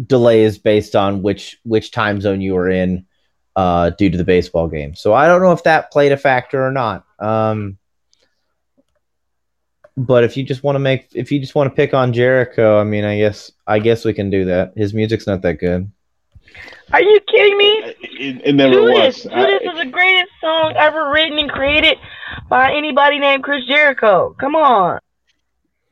delays 0.04 0.58
based 0.58 0.96
on 0.96 1.22
which 1.22 1.58
which 1.64 1.92
time 1.92 2.20
zone 2.20 2.40
you 2.40 2.54
were 2.54 2.68
in 2.68 3.06
uh, 3.54 3.90
due 3.90 4.10
to 4.10 4.18
the 4.18 4.24
baseball 4.24 4.68
game. 4.68 4.94
So 4.94 5.14
I 5.14 5.28
don't 5.28 5.40
know 5.40 5.52
if 5.52 5.62
that 5.64 5.92
played 5.92 6.12
a 6.12 6.16
factor 6.16 6.64
or 6.64 6.72
not. 6.72 7.04
Um, 7.20 7.78
but 9.96 10.24
if 10.24 10.36
you 10.36 10.44
just 10.44 10.62
want 10.62 10.76
to 10.76 10.80
make 10.80 11.08
if 11.14 11.30
you 11.30 11.40
just 11.40 11.54
want 11.54 11.70
to 11.70 11.76
pick 11.76 11.94
on 11.94 12.12
Jericho, 12.12 12.80
I 12.80 12.84
mean, 12.84 13.04
I 13.04 13.18
guess 13.18 13.52
I 13.66 13.78
guess 13.78 14.04
we 14.04 14.14
can 14.14 14.30
do 14.30 14.46
that. 14.46 14.72
His 14.76 14.94
music's 14.94 15.26
not 15.26 15.42
that 15.42 15.58
good. 15.58 15.90
Are 16.92 17.02
you 17.02 17.20
kidding 17.28 17.56
me? 17.56 17.94
It, 18.00 18.42
it 18.44 18.54
never 18.54 18.74
Judas, 18.74 18.94
was. 18.94 19.22
Judas 19.24 19.32
I, 19.32 19.70
is 19.70 19.78
the 19.78 19.90
greatest 19.90 20.32
song 20.40 20.74
ever 20.76 21.10
written 21.10 21.38
and 21.38 21.50
created 21.50 21.98
by 22.48 22.72
anybody 22.72 23.18
named 23.18 23.44
Chris 23.44 23.64
Jericho. 23.66 24.34
Come 24.40 24.56
on. 24.56 24.98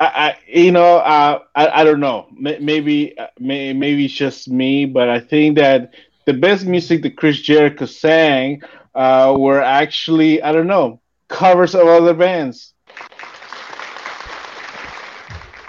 I, 0.01 0.07
I 0.07 0.39
you 0.49 0.73
know, 0.73 0.97
uh, 0.97 1.41
I, 1.55 1.81
I 1.81 1.85
don't 1.85 2.01
know. 2.01 2.27
Maybe, 2.33 3.15
maybe 3.39 4.05
it's 4.05 4.15
just 4.15 4.49
me, 4.49 4.87
but 4.87 5.09
I 5.09 5.21
think 5.21 5.57
that 5.57 5.95
the 6.27 6.35
best 6.35 6.67
music 6.67 7.03
that 7.03 7.17
Chris 7.17 7.41
Jericho 7.41 7.87
sang 7.87 8.63
uh, 8.95 9.37
were 9.39 9.63
actually, 9.63 10.43
I 10.43 10.53
don't 10.53 10.67
know, 10.67 11.01
covers 11.29 11.75
of 11.75 11.87
other 11.87 12.15
bands. 12.15 12.75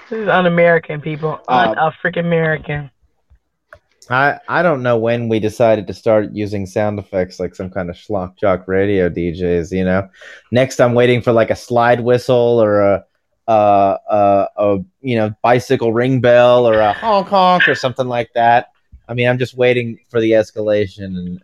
This 0.08 0.20
is 0.20 0.28
un-American, 0.28 1.00
people. 1.00 1.40
Uh, 1.48 1.68
Un-African 1.68 2.26
American. 2.26 2.90
I 4.10 4.40
I 4.48 4.62
don't 4.62 4.82
know 4.82 4.98
when 4.98 5.28
we 5.28 5.38
decided 5.38 5.86
to 5.86 5.94
start 5.94 6.32
using 6.32 6.66
sound 6.66 6.98
effects 6.98 7.38
like 7.38 7.54
some 7.54 7.70
kind 7.70 7.88
of 7.88 7.94
schlock 7.94 8.36
jock 8.36 8.66
radio 8.66 9.08
DJs. 9.08 9.70
You 9.70 9.84
know, 9.84 10.08
next 10.50 10.80
I'm 10.80 10.94
waiting 10.94 11.22
for 11.22 11.32
like 11.32 11.50
a 11.50 11.56
slide 11.56 12.00
whistle 12.00 12.60
or 12.60 12.80
a 12.80 13.04
a, 13.46 13.98
a, 14.10 14.48
a 14.56 14.78
you 15.00 15.14
know 15.14 15.32
bicycle 15.42 15.92
ring 15.92 16.20
bell 16.20 16.66
or 16.66 16.80
a 16.80 16.92
honk 16.92 17.28
honk 17.28 17.68
or 17.68 17.76
something 17.76 18.08
like 18.08 18.32
that. 18.34 18.72
I 19.08 19.14
mean, 19.14 19.28
I'm 19.28 19.38
just 19.38 19.54
waiting 19.54 20.00
for 20.08 20.20
the 20.20 20.32
escalation 20.32 21.16
and 21.16 21.42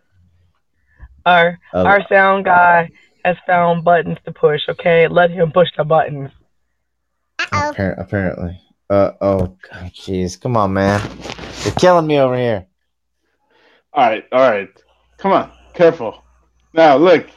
our 1.25 1.59
oh. 1.73 1.85
our 1.85 2.05
sound 2.09 2.43
guy 2.45 2.91
has 3.27 3.37
found 3.45 3.83
buttons 3.83 4.17
to 4.23 4.31
push. 4.31 4.61
Okay, 4.69 5.07
let 5.07 5.29
him 5.29 5.51
push 5.51 5.67
the 5.75 5.83
buttons. 5.83 6.31
Appar- 7.39 7.99
apparently. 7.99 8.59
Uh 8.89 9.11
oh, 9.19 9.57
jeez, 9.87 10.39
come 10.39 10.55
on, 10.55 10.71
man, 10.71 11.01
you're 11.63 11.73
killing 11.73 12.07
me 12.07 12.19
over 12.19 12.37
here. 12.37 12.67
All 13.91 14.09
right, 14.09 14.23
all 14.31 14.49
right, 14.49 14.69
come 15.17 15.33
on, 15.33 15.51
careful. 15.73 16.23
Now 16.73 16.95
look, 16.95 17.27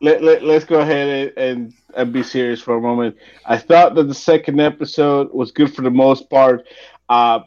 let, 0.00 0.22
let 0.22 0.44
let's 0.44 0.64
go 0.64 0.78
ahead 0.78 1.32
and, 1.36 1.38
and, 1.38 1.74
and 1.96 2.12
be 2.12 2.22
serious 2.22 2.60
for 2.60 2.76
a 2.76 2.80
moment. 2.80 3.16
I 3.44 3.58
thought 3.58 3.96
that 3.96 4.04
the 4.04 4.14
second 4.14 4.60
episode 4.60 5.32
was 5.32 5.50
good 5.50 5.74
for 5.74 5.82
the 5.82 5.90
most 5.90 6.30
part. 6.30 6.64
Uh, 7.08 7.40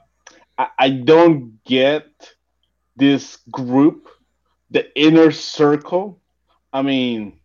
I, 0.57 0.67
I 0.77 0.89
don't 0.89 1.63
get 1.63 2.07
this 2.97 3.37
group, 3.49 4.09
the 4.71 4.93
inner 4.99 5.31
circle. 5.31 6.19
I 6.73 6.81
mean, 6.81 7.40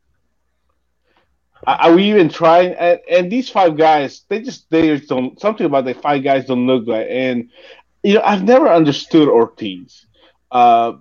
are 1.66 1.94
we 1.94 2.04
even 2.04 2.28
trying? 2.28 2.74
And, 2.74 3.00
and, 3.10 3.32
these 3.32 3.48
five 3.48 3.76
guys, 3.76 4.22
they 4.28 4.40
just 4.40 4.70
they 4.70 4.96
just 4.96 5.08
don't 5.08 5.38
something 5.40 5.66
about 5.66 5.84
the 5.84 5.94
five 5.94 6.22
guys 6.22 6.46
don't 6.46 6.66
look 6.66 6.86
like. 6.86 7.06
And 7.10 7.50
you 8.02 8.14
know, 8.14 8.22
I've 8.24 8.44
never 8.44 8.68
understood 8.68 9.28
Ortiz. 9.28 10.06
Uh, 10.50 10.94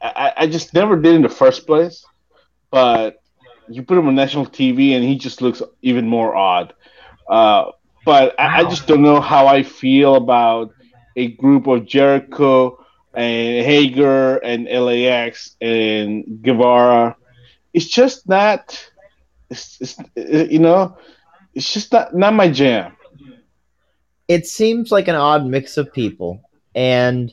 I, 0.00 0.32
I 0.36 0.46
just 0.46 0.74
never 0.74 0.96
did 0.96 1.14
in 1.14 1.22
the 1.22 1.28
first 1.28 1.66
place. 1.66 2.04
But 2.70 3.20
you 3.68 3.82
put 3.82 3.98
him 3.98 4.08
on 4.08 4.14
national 4.14 4.46
TV, 4.46 4.94
and 4.94 5.04
he 5.04 5.16
just 5.18 5.42
looks 5.42 5.62
even 5.82 6.08
more 6.08 6.34
odd. 6.34 6.74
Uh, 7.28 7.72
but. 8.04 8.38
I, 8.38 8.60
I 8.60 8.64
just 8.64 8.86
don't 8.86 9.02
know 9.02 9.20
how 9.20 9.46
I 9.46 9.62
feel 9.62 10.16
about 10.16 10.72
a 11.16 11.28
group 11.28 11.66
of 11.66 11.86
Jericho 11.86 12.78
and 13.14 13.64
Hager 13.64 14.38
and 14.38 14.64
LAX 14.66 15.56
and 15.60 16.42
Guevara. 16.42 17.16
It's 17.72 17.86
just 17.86 18.28
not. 18.28 18.91
It's, 19.52 19.78
it's 19.80 20.50
you 20.50 20.58
know, 20.58 20.96
it's 21.54 21.72
just 21.72 21.92
not 21.92 22.14
not 22.14 22.34
my 22.34 22.50
jam. 22.50 22.96
It 24.28 24.46
seems 24.46 24.90
like 24.90 25.08
an 25.08 25.14
odd 25.14 25.46
mix 25.46 25.76
of 25.76 25.92
people, 25.92 26.42
and 26.74 27.32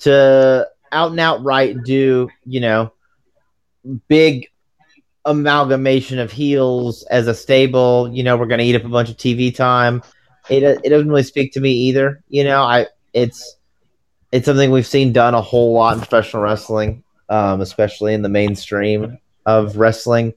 to 0.00 0.68
out 0.92 1.10
and 1.10 1.20
outright 1.20 1.82
do 1.84 2.28
you 2.44 2.60
know 2.60 2.92
big 4.08 4.48
amalgamation 5.24 6.18
of 6.18 6.30
heels 6.30 7.02
as 7.04 7.26
a 7.26 7.34
stable. 7.34 8.10
You 8.12 8.22
know, 8.22 8.36
we're 8.36 8.46
going 8.46 8.58
to 8.58 8.64
eat 8.64 8.76
up 8.76 8.84
a 8.84 8.88
bunch 8.88 9.10
of 9.10 9.16
TV 9.16 9.54
time. 9.54 10.02
It 10.50 10.62
it 10.62 10.90
doesn't 10.90 11.08
really 11.08 11.22
speak 11.22 11.52
to 11.54 11.60
me 11.60 11.72
either. 11.72 12.22
You 12.28 12.44
know, 12.44 12.62
I 12.62 12.86
it's 13.14 13.56
it's 14.32 14.44
something 14.44 14.70
we've 14.70 14.86
seen 14.86 15.12
done 15.12 15.34
a 15.34 15.40
whole 15.40 15.72
lot 15.72 15.94
in 15.94 16.00
professional 16.00 16.42
wrestling, 16.42 17.02
um, 17.28 17.60
especially 17.60 18.12
in 18.12 18.22
the 18.22 18.28
mainstream 18.28 19.18
of 19.46 19.76
wrestling. 19.76 20.34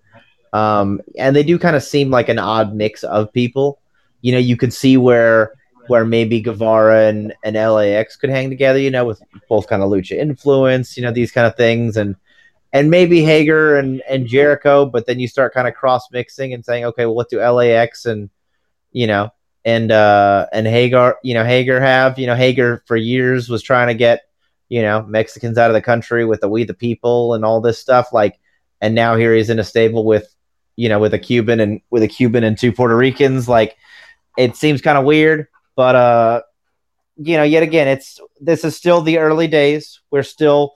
Um, 0.58 1.02
and 1.18 1.36
they 1.36 1.44
do 1.44 1.60
kind 1.60 1.76
of 1.76 1.84
seem 1.84 2.10
like 2.10 2.30
an 2.30 2.40
odd 2.40 2.74
mix 2.74 3.04
of 3.04 3.32
people. 3.32 3.80
You 4.22 4.32
know, 4.32 4.40
you 4.40 4.58
could 4.58 4.74
see 4.74 4.98
where 4.98 5.54
where 5.88 6.04
maybe 6.04 6.42
Guevara 6.42 7.08
and, 7.08 7.34
and 7.46 7.56
LAX 7.56 8.18
could 8.18 8.30
hang 8.30 8.50
together, 8.50 8.78
you 8.78 8.92
know, 8.92 9.06
with 9.06 9.22
both 9.48 9.68
kind 9.68 9.82
of 9.82 9.90
lucha 9.90 10.18
influence, 10.18 10.98
you 10.98 11.04
know, 11.04 11.12
these 11.12 11.32
kind 11.32 11.48
of 11.48 11.56
things 11.56 11.96
and 11.96 12.16
and 12.74 12.92
maybe 12.92 13.22
Hager 13.22 13.78
and, 13.78 14.02
and 14.10 14.28
Jericho, 14.28 14.86
but 14.86 15.06
then 15.06 15.20
you 15.20 15.28
start 15.30 15.54
kind 15.54 15.68
of 15.68 15.74
cross 15.74 16.12
mixing 16.12 16.54
and 16.54 16.66
saying, 16.66 16.84
okay, 16.84 17.06
well, 17.06 17.16
what 17.16 17.30
do 17.30 17.40
LAX 17.40 18.06
and 18.06 18.30
you 18.92 19.08
know 19.08 19.32
and 19.64 19.92
uh 19.92 20.48
and 20.52 20.66
Hager, 20.68 21.16
you 21.24 21.34
know, 21.34 21.46
Hager 21.46 21.80
have, 21.80 22.18
you 22.18 22.28
know, 22.28 22.36
Hager 22.36 22.84
for 22.86 22.98
years 22.98 23.48
was 23.48 23.62
trying 23.62 23.88
to 23.88 23.94
get 23.94 24.24
you 24.70 24.82
know 24.82 25.04
Mexicans 25.04 25.58
out 25.58 25.70
of 25.70 25.76
the 25.76 25.82
country 25.82 26.26
with 26.26 26.42
the 26.42 26.50
We 26.50 26.64
the 26.64 26.74
People 26.74 27.34
and 27.36 27.46
all 27.46 27.62
this 27.62 27.80
stuff, 27.80 28.12
like, 28.12 28.40
and 28.82 28.96
now 28.96 29.16
here 29.16 29.34
he's 29.36 29.50
in 29.50 29.60
a 29.60 29.64
stable 29.64 30.04
with 30.04 30.34
you 30.78 30.88
know 30.88 31.00
with 31.00 31.14
a 31.14 31.20
Cuban 31.20 31.60
and 31.60 31.82
with 31.90 32.04
a 32.04 32.08
Cuban 32.08 32.46
and 32.46 32.58
two 32.58 32.72
Puerto 32.72 32.96
Ricans, 32.96 33.50
like, 33.50 33.76
it 34.38 34.56
seems 34.56 34.82
kind 34.82 34.98
of 34.98 35.04
weird, 35.04 35.48
but 35.76 35.96
uh, 35.96 36.42
you 37.18 37.36
know, 37.36 37.44
yet 37.44 37.64
again, 37.64 37.88
it's 37.88 38.20
this 38.40 38.64
is 38.64 38.78
still 38.78 39.02
the 39.02 39.18
early 39.18 39.48
days. 39.48 40.00
We're 40.12 40.24
still 40.24 40.76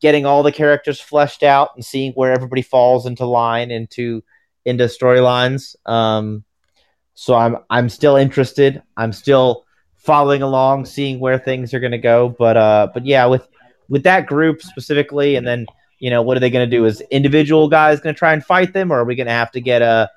getting 0.00 0.26
all 0.26 0.42
the 0.42 0.52
characters 0.52 1.00
fleshed 1.00 1.42
out 1.42 1.70
and 1.74 1.84
seeing 1.84 2.12
where 2.12 2.32
everybody 2.32 2.62
falls 2.62 3.06
into 3.06 3.24
line 3.24 3.70
into 3.70 4.22
into 4.64 4.84
storylines. 4.84 5.74
Um, 5.86 6.44
so 7.14 7.34
I'm 7.34 7.56
I'm 7.70 7.88
still 7.88 8.16
interested. 8.16 8.82
I'm 8.96 9.12
still 9.12 9.64
following 9.96 10.42
along, 10.42 10.84
seeing 10.84 11.18
where 11.18 11.38
things 11.38 11.72
are 11.74 11.80
going 11.80 11.92
to 11.92 11.98
go. 11.98 12.28
But 12.28 12.56
uh, 12.56 12.88
but 12.92 13.06
yeah, 13.06 13.26
with 13.26 13.48
with 13.88 14.02
that 14.04 14.26
group 14.26 14.62
specifically, 14.62 15.36
and 15.36 15.46
then 15.46 15.66
you 15.98 16.10
know 16.10 16.22
what 16.22 16.36
are 16.36 16.40
they 16.40 16.50
going 16.50 16.68
to 16.68 16.76
do? 16.76 16.84
Is 16.84 17.00
individual 17.10 17.68
guys 17.68 18.00
going 18.00 18.14
to 18.14 18.18
try 18.18 18.32
and 18.32 18.44
fight 18.44 18.72
them, 18.72 18.92
or 18.92 19.00
are 19.00 19.04
we 19.04 19.14
going 19.14 19.26
to 19.26 19.32
have 19.32 19.50
to 19.52 19.60
get 19.60 19.82
a, 19.82 20.10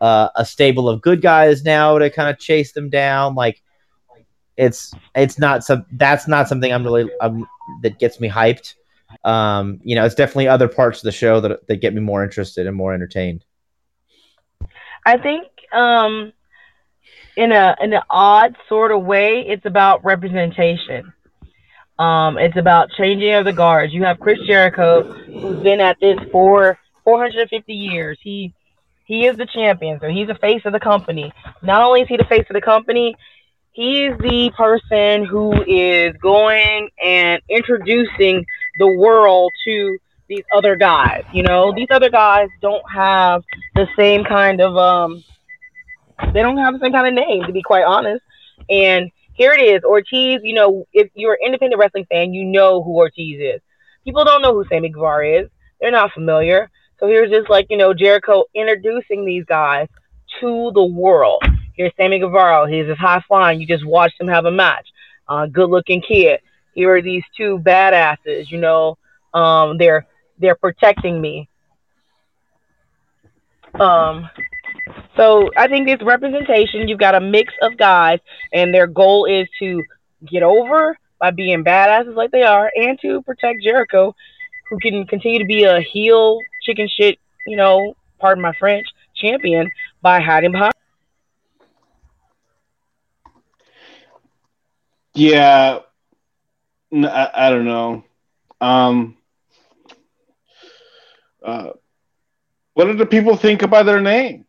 a 0.00 0.30
a 0.36 0.44
stable 0.44 0.88
of 0.88 1.00
good 1.02 1.22
guys 1.22 1.64
now 1.64 1.98
to 1.98 2.10
kind 2.10 2.28
of 2.28 2.38
chase 2.38 2.72
them 2.72 2.90
down? 2.90 3.34
Like 3.34 3.62
it's 4.56 4.94
it's 5.14 5.38
not 5.38 5.64
some 5.64 5.86
that's 5.92 6.28
not 6.28 6.48
something 6.48 6.72
I'm 6.72 6.84
really 6.84 7.10
that 7.82 7.98
gets 7.98 8.20
me 8.20 8.28
hyped 8.28 8.74
um, 9.24 9.80
you 9.82 9.94
know, 9.94 10.04
it's 10.04 10.14
definitely 10.14 10.48
other 10.48 10.68
parts 10.68 10.98
of 10.98 11.04
the 11.04 11.12
show 11.12 11.40
that 11.40 11.66
that 11.68 11.76
get 11.76 11.94
me 11.94 12.00
more 12.00 12.24
interested 12.24 12.66
and 12.66 12.76
more 12.76 12.92
entertained. 12.92 13.44
I 15.06 15.18
think 15.18 15.46
um, 15.72 16.32
in 17.36 17.52
a 17.52 17.76
in 17.80 17.92
an 17.92 18.02
odd 18.10 18.56
sort 18.68 18.92
of 18.92 19.04
way, 19.04 19.44
it's 19.46 19.66
about 19.66 20.04
representation. 20.04 21.12
Um, 21.98 22.38
it's 22.38 22.56
about 22.56 22.90
changing 22.90 23.34
of 23.34 23.44
the 23.44 23.52
guards. 23.52 23.92
You 23.92 24.04
have 24.04 24.18
Chris 24.18 24.38
Jericho, 24.46 25.02
who's 25.02 25.62
been 25.62 25.80
at 25.80 25.98
this 26.00 26.18
for 26.32 26.78
450 27.04 27.72
years. 27.72 28.18
He 28.22 28.52
he 29.06 29.26
is 29.26 29.36
the 29.36 29.46
champion, 29.46 30.00
so 30.00 30.08
he's 30.08 30.28
the 30.28 30.34
face 30.34 30.62
of 30.64 30.72
the 30.72 30.80
company. 30.80 31.30
Not 31.62 31.82
only 31.82 32.00
is 32.00 32.08
he 32.08 32.16
the 32.16 32.24
face 32.24 32.46
of 32.48 32.54
the 32.54 32.62
company, 32.62 33.14
he 33.72 34.06
is 34.06 34.18
the 34.18 34.50
person 34.56 35.26
who 35.26 35.52
is 35.66 36.16
going 36.22 36.88
and 37.02 37.42
introducing 37.50 38.46
the 38.78 38.88
world 38.88 39.52
to 39.66 39.98
these 40.28 40.44
other 40.54 40.74
guys. 40.74 41.24
You 41.32 41.42
know, 41.42 41.72
these 41.74 41.88
other 41.90 42.08
guys 42.08 42.48
don't 42.62 42.84
have 42.90 43.42
the 43.74 43.86
same 43.96 44.24
kind 44.24 44.60
of 44.60 44.76
um 44.76 45.22
they 46.32 46.42
don't 46.42 46.56
have 46.56 46.74
the 46.74 46.80
same 46.80 46.92
kind 46.92 47.06
of 47.06 47.28
name 47.28 47.42
to 47.44 47.52
be 47.52 47.62
quite 47.62 47.84
honest. 47.84 48.22
And 48.70 49.10
here 49.34 49.52
it 49.52 49.60
is, 49.60 49.82
Ortiz, 49.84 50.40
you 50.42 50.54
know, 50.54 50.86
if 50.92 51.10
you're 51.14 51.34
an 51.34 51.46
independent 51.46 51.78
wrestling 51.78 52.06
fan, 52.10 52.32
you 52.32 52.44
know 52.44 52.82
who 52.82 52.96
Ortiz 52.96 53.38
is. 53.40 53.60
People 54.04 54.24
don't 54.24 54.42
know 54.42 54.52
who 54.54 54.64
Sammy 54.68 54.90
Guevara 54.90 55.42
is. 55.42 55.48
They're 55.80 55.90
not 55.90 56.12
familiar. 56.12 56.70
So 56.98 57.06
here's 57.06 57.30
just 57.30 57.50
like, 57.50 57.66
you 57.70 57.76
know, 57.76 57.92
Jericho 57.92 58.44
introducing 58.54 59.24
these 59.24 59.44
guys 59.44 59.88
to 60.40 60.70
the 60.74 60.84
world. 60.84 61.42
Here's 61.74 61.92
Sammy 61.96 62.18
Guevara. 62.18 62.68
He's 62.70 62.86
just 62.86 63.00
high 63.00 63.22
flying. 63.26 63.60
You 63.60 63.66
just 63.66 63.84
watched 63.84 64.20
him 64.20 64.28
have 64.28 64.46
a 64.46 64.50
match. 64.50 64.86
Uh, 65.28 65.46
good 65.46 65.70
looking 65.70 66.00
kid 66.00 66.40
here 66.74 66.96
are 66.96 67.02
these 67.02 67.22
two 67.36 67.58
badasses, 67.58 68.50
you 68.50 68.58
know, 68.58 68.98
um, 69.32 69.78
they're 69.78 70.06
they're 70.38 70.56
protecting 70.56 71.20
me. 71.20 71.48
Um, 73.78 74.28
so 75.16 75.50
I 75.56 75.68
think 75.68 75.88
it's 75.88 76.02
representation. 76.02 76.88
You've 76.88 76.98
got 76.98 77.14
a 77.14 77.20
mix 77.20 77.52
of 77.62 77.76
guys, 77.76 78.20
and 78.52 78.74
their 78.74 78.86
goal 78.86 79.24
is 79.26 79.48
to 79.60 79.82
get 80.26 80.42
over 80.42 80.98
by 81.18 81.30
being 81.30 81.64
badasses 81.64 82.14
like 82.14 82.30
they 82.30 82.42
are, 82.42 82.70
and 82.74 82.98
to 83.00 83.22
protect 83.22 83.62
Jericho, 83.62 84.14
who 84.68 84.78
can 84.78 85.06
continue 85.06 85.38
to 85.38 85.44
be 85.44 85.64
a 85.64 85.80
heel 85.80 86.38
chicken 86.62 86.88
shit, 86.88 87.18
you 87.46 87.56
know, 87.56 87.94
pardon 88.18 88.42
my 88.42 88.52
French, 88.58 88.86
champion 89.14 89.70
by 90.02 90.20
hiding 90.20 90.52
behind. 90.52 90.72
Yeah, 95.14 95.78
I, 96.92 97.50
don't 97.50 97.64
know. 97.64 98.04
Um, 98.60 99.16
uh, 101.44 101.70
what 102.72 102.86
do 102.86 102.94
the 102.94 103.06
people 103.06 103.36
think 103.36 103.62
about 103.62 103.86
their 103.86 104.00
name? 104.00 104.43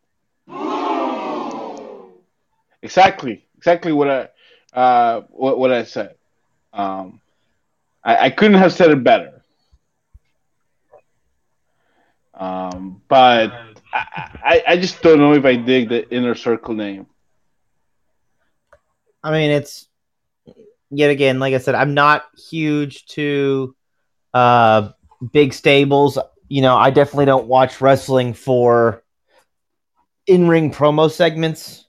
Exactly, 2.86 3.44
exactly 3.56 3.92
what 3.92 4.08
I 4.08 4.28
uh, 4.72 5.22
what, 5.28 5.58
what 5.58 5.72
I 5.72 5.82
said. 5.82 6.14
Um, 6.72 7.20
I, 8.04 8.26
I 8.26 8.30
couldn't 8.30 8.58
have 8.58 8.72
said 8.72 8.90
it 8.90 9.02
better. 9.02 9.42
Um, 12.34 13.00
but 13.08 13.50
I, 13.92 14.62
I, 14.68 14.76
just 14.76 15.00
don't 15.00 15.18
know 15.18 15.32
if 15.32 15.46
I 15.46 15.56
dig 15.56 15.88
the 15.88 16.06
inner 16.14 16.34
circle 16.34 16.74
name. 16.74 17.06
I 19.24 19.32
mean, 19.32 19.50
it's 19.50 19.88
yet 20.90 21.10
again, 21.10 21.40
like 21.40 21.54
I 21.54 21.58
said, 21.58 21.74
I'm 21.74 21.94
not 21.94 22.26
huge 22.50 23.06
to 23.06 23.74
uh, 24.34 24.90
big 25.32 25.54
stables. 25.54 26.18
You 26.48 26.60
know, 26.60 26.76
I 26.76 26.90
definitely 26.90 27.24
don't 27.24 27.46
watch 27.46 27.80
wrestling 27.80 28.34
for 28.34 29.02
in 30.26 30.46
ring 30.46 30.70
promo 30.70 31.10
segments. 31.10 31.85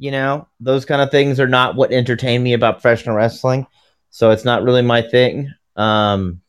You 0.00 0.10
know, 0.10 0.48
those 0.58 0.84
kind 0.84 1.02
of 1.02 1.10
things 1.10 1.38
are 1.38 1.46
not 1.46 1.76
what 1.76 1.92
entertain 1.92 2.42
me 2.42 2.54
about 2.54 2.80
professional 2.80 3.14
wrestling. 3.14 3.66
So 4.08 4.30
it's 4.30 4.46
not 4.46 4.64
really 4.64 4.82
my 4.82 5.02
thing. 5.02 5.52
Um, 5.76 6.40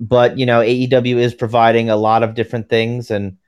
but 0.00 0.36
you 0.36 0.44
know, 0.44 0.60
AEW 0.60 1.16
is 1.16 1.34
providing 1.34 1.90
a 1.90 1.96
lot 1.96 2.22
of 2.24 2.34
different 2.34 2.68
things, 2.68 3.12
and 3.12 3.38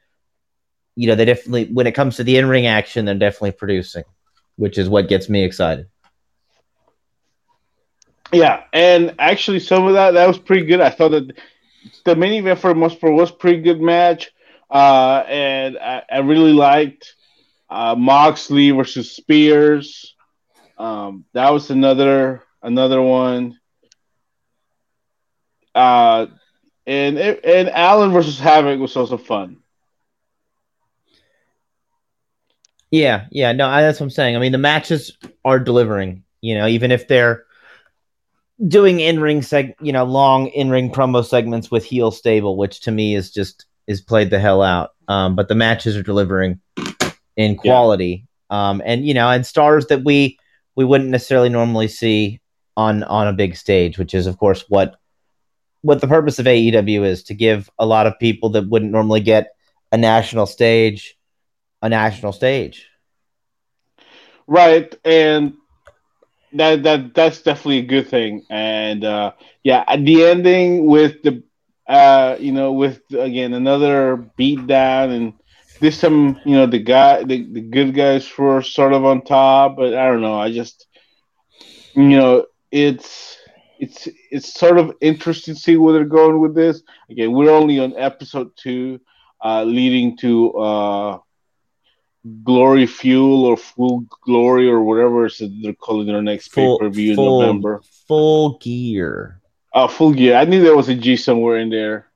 you 0.94 1.08
know, 1.08 1.16
they 1.16 1.24
definitely, 1.24 1.66
when 1.66 1.88
it 1.88 1.92
comes 1.94 2.16
to 2.16 2.24
the 2.24 2.38
in 2.38 2.46
ring 2.48 2.66
action, 2.66 3.04
they're 3.04 3.16
definitely 3.16 3.52
producing. 3.52 4.04
which 4.56 4.78
is 4.78 4.88
what 4.88 5.08
gets 5.08 5.28
me 5.28 5.44
excited. 5.44 5.88
Yeah, 8.32 8.62
and 8.72 9.14
actually, 9.18 9.60
some 9.60 9.86
of 9.86 9.94
that 9.94 10.12
that 10.12 10.26
was 10.26 10.38
pretty 10.38 10.66
good. 10.66 10.80
I 10.80 10.90
thought 10.90 11.10
that 11.10 11.32
the 12.04 12.16
main 12.16 12.32
event 12.32 12.58
for 12.58 12.74
most 12.74 13.00
part 13.00 13.12
was 13.12 13.30
pretty 13.30 13.60
good 13.62 13.80
match, 13.80 14.30
uh, 14.70 15.24
and 15.28 15.78
I, 15.78 16.02
I 16.10 16.18
really 16.18 16.52
liked 16.52 17.15
uh, 17.68 17.94
Moxley 17.96 18.70
versus 18.70 19.10
Spears. 19.10 20.14
Um, 20.78 21.24
that 21.32 21.52
was 21.52 21.70
another 21.70 22.42
another 22.62 23.00
one. 23.00 23.58
Uh, 25.74 26.26
and 26.86 27.18
and 27.18 27.70
Allin 27.74 28.12
versus 28.12 28.38
Havoc 28.38 28.78
was 28.80 28.96
also 28.96 29.16
fun. 29.16 29.58
Yeah, 32.90 33.26
yeah, 33.30 33.52
no, 33.52 33.68
that's 33.68 34.00
what 34.00 34.06
I'm 34.06 34.10
saying. 34.10 34.36
I 34.36 34.38
mean, 34.38 34.52
the 34.52 34.58
matches 34.58 35.16
are 35.44 35.58
delivering. 35.58 36.22
You 36.40 36.56
know, 36.56 36.66
even 36.66 36.92
if 36.92 37.08
they're 37.08 37.44
doing 38.66 39.00
in 39.00 39.20
ring 39.20 39.40
seg, 39.40 39.74
you 39.80 39.92
know, 39.92 40.04
long 40.04 40.46
in 40.48 40.70
ring 40.70 40.90
promo 40.90 41.24
segments 41.24 41.70
with 41.70 41.84
heel 41.84 42.10
stable, 42.10 42.56
which 42.56 42.80
to 42.82 42.92
me 42.92 43.14
is 43.14 43.32
just 43.32 43.66
is 43.86 44.00
played 44.00 44.30
the 44.30 44.38
hell 44.38 44.62
out. 44.62 44.90
Um, 45.08 45.36
but 45.36 45.48
the 45.48 45.54
matches 45.54 45.96
are 45.96 46.02
delivering 46.02 46.60
in 47.36 47.56
quality, 47.56 48.26
yeah. 48.50 48.70
um, 48.70 48.82
and 48.84 49.06
you 49.06 49.14
know, 49.14 49.28
and 49.28 49.46
stars 49.46 49.86
that 49.86 50.04
we 50.04 50.38
we 50.74 50.84
wouldn't 50.84 51.10
necessarily 51.10 51.48
normally 51.48 51.88
see 51.88 52.40
on 52.76 53.02
on 53.04 53.28
a 53.28 53.32
big 53.32 53.56
stage, 53.56 53.98
which 53.98 54.14
is 54.14 54.26
of 54.26 54.38
course 54.38 54.64
what 54.68 54.96
what 55.82 56.00
the 56.00 56.08
purpose 56.08 56.38
of 56.38 56.46
AEW 56.46 57.04
is 57.04 57.22
to 57.24 57.34
give 57.34 57.70
a 57.78 57.86
lot 57.86 58.06
of 58.06 58.18
people 58.18 58.50
that 58.50 58.68
wouldn't 58.68 58.90
normally 58.90 59.20
get 59.20 59.54
a 59.92 59.96
national 59.96 60.46
stage 60.46 61.16
a 61.82 61.88
national 61.88 62.32
stage. 62.32 62.88
Right, 64.46 64.94
and 65.04 65.54
that 66.52 66.82
that 66.84 67.14
that's 67.14 67.42
definitely 67.42 67.78
a 67.78 67.86
good 67.86 68.08
thing. 68.08 68.44
And 68.50 69.04
uh, 69.04 69.32
yeah, 69.62 69.96
the 69.96 70.24
ending 70.24 70.86
with 70.86 71.22
the 71.22 71.42
uh, 71.88 72.36
you 72.38 72.52
know 72.52 72.72
with 72.72 73.00
again 73.12 73.54
another 73.54 74.16
beat 74.36 74.66
down 74.66 75.10
and 75.10 75.32
this 75.80 76.00
time 76.00 76.40
you 76.44 76.56
know 76.56 76.66
the 76.66 76.78
guy 76.78 77.22
the, 77.24 77.42
the 77.50 77.60
good 77.60 77.94
guys 77.94 78.26
were 78.36 78.62
sort 78.62 78.92
of 78.92 79.04
on 79.04 79.22
top, 79.22 79.76
but 79.76 79.94
I 79.94 80.06
don't 80.06 80.22
know. 80.22 80.38
I 80.38 80.52
just 80.52 80.86
you 81.94 82.18
know 82.18 82.46
it's 82.70 83.38
it's 83.78 84.08
it's 84.30 84.54
sort 84.54 84.78
of 84.78 84.94
interesting 85.00 85.54
to 85.54 85.60
see 85.60 85.76
where 85.76 85.94
they're 85.94 86.04
going 86.04 86.40
with 86.40 86.54
this. 86.54 86.82
Again, 87.10 87.32
we're 87.32 87.50
only 87.50 87.78
on 87.78 87.94
episode 87.96 88.50
two, 88.56 89.00
uh, 89.44 89.64
leading 89.64 90.16
to 90.18 90.52
uh, 90.52 91.18
Glory 92.42 92.86
Fuel 92.86 93.44
or 93.44 93.56
Full 93.56 94.06
Glory 94.22 94.68
or 94.68 94.82
whatever 94.82 95.28
they're 95.62 95.74
calling 95.74 96.06
their 96.06 96.22
next 96.22 96.48
pay 96.48 96.76
per 96.78 96.88
view 96.88 97.10
in 97.10 97.16
November. 97.16 97.82
Full 98.08 98.58
Gear. 98.58 99.40
Oh, 99.72 99.88
Full 99.88 100.12
Gear. 100.12 100.36
I 100.36 100.44
knew 100.44 100.62
there 100.62 100.76
was 100.76 100.88
a 100.88 100.94
G 100.94 101.16
somewhere 101.16 101.58
in 101.58 101.70
there. 101.70 102.08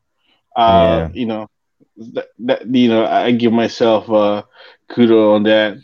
Uh, 0.56 1.08
yeah. 1.08 1.20
You 1.20 1.26
know, 1.26 1.50
that, 1.96 2.28
that, 2.40 2.74
you 2.74 2.88
know, 2.88 3.06
I 3.06 3.32
give 3.32 3.52
myself 3.52 4.08
uh, 4.10 4.42
kudo 4.90 5.34
on 5.34 5.44
that. 5.44 5.78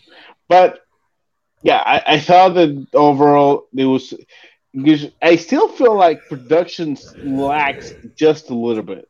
But 0.48 0.80
yeah, 1.62 1.82
I, 1.84 2.14
I 2.14 2.20
thought 2.20 2.54
that 2.54 2.86
overall 2.94 3.66
it 3.76 3.84
was. 3.84 4.14
I 5.22 5.36
still 5.36 5.68
feel 5.68 5.96
like 5.96 6.28
production 6.28 6.98
lacks 7.22 7.94
just 8.14 8.50
a 8.50 8.54
little 8.54 8.82
bit. 8.82 9.08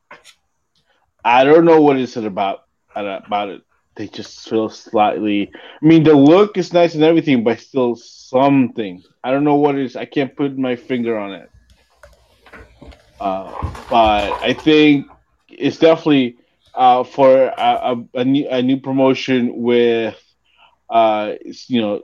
I 1.24 1.44
don't 1.44 1.64
know 1.64 1.80
what 1.80 1.96
is 1.96 2.16
it 2.16 2.24
about 2.24 2.60
about 2.94 3.48
it 3.48 3.62
they 3.96 4.06
just 4.06 4.48
feel 4.48 4.68
slightly. 4.68 5.50
I 5.54 5.84
mean, 5.84 6.04
the 6.04 6.14
look 6.14 6.56
is 6.58 6.72
nice 6.72 6.94
and 6.94 7.02
everything, 7.02 7.42
but 7.42 7.58
still 7.58 7.96
something. 7.96 9.02
I 9.24 9.30
don't 9.30 9.44
know 9.44 9.56
what 9.56 9.74
it 9.74 9.84
is. 9.84 9.96
I 9.96 10.04
can't 10.04 10.36
put 10.36 10.56
my 10.56 10.76
finger 10.76 11.18
on 11.18 11.32
it. 11.32 11.50
Uh, 13.18 13.50
but 13.88 14.34
I 14.42 14.52
think 14.52 15.06
it's 15.48 15.78
definitely 15.78 16.36
uh, 16.76 17.04
for 17.04 17.46
a, 17.46 17.52
a, 17.56 18.04
a, 18.20 18.24
new, 18.24 18.48
a 18.48 18.62
new 18.62 18.78
promotion 18.78 19.62
with, 19.62 20.16
uh, 20.90 21.32
you 21.68 21.80
know, 21.80 22.02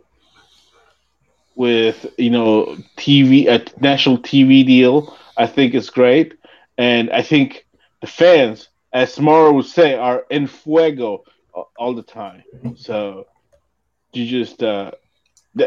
with 1.56 2.06
you 2.18 2.30
know 2.30 2.76
TV 2.96 3.46
a 3.48 3.64
national 3.80 4.18
TV 4.18 4.64
deal. 4.66 5.16
I 5.36 5.46
think 5.46 5.74
it's 5.74 5.90
great, 5.90 6.34
and 6.78 7.10
I 7.10 7.22
think 7.22 7.66
the 8.00 8.06
fans, 8.06 8.68
as 8.92 9.18
Mara 9.20 9.52
would 9.52 9.66
say, 9.66 9.94
are 9.94 10.24
in 10.30 10.46
fuego 10.46 11.24
all 11.78 11.94
the 11.94 12.02
time. 12.02 12.42
So 12.76 13.26
you 14.12 14.26
just, 14.26 14.62
uh, 14.62 14.92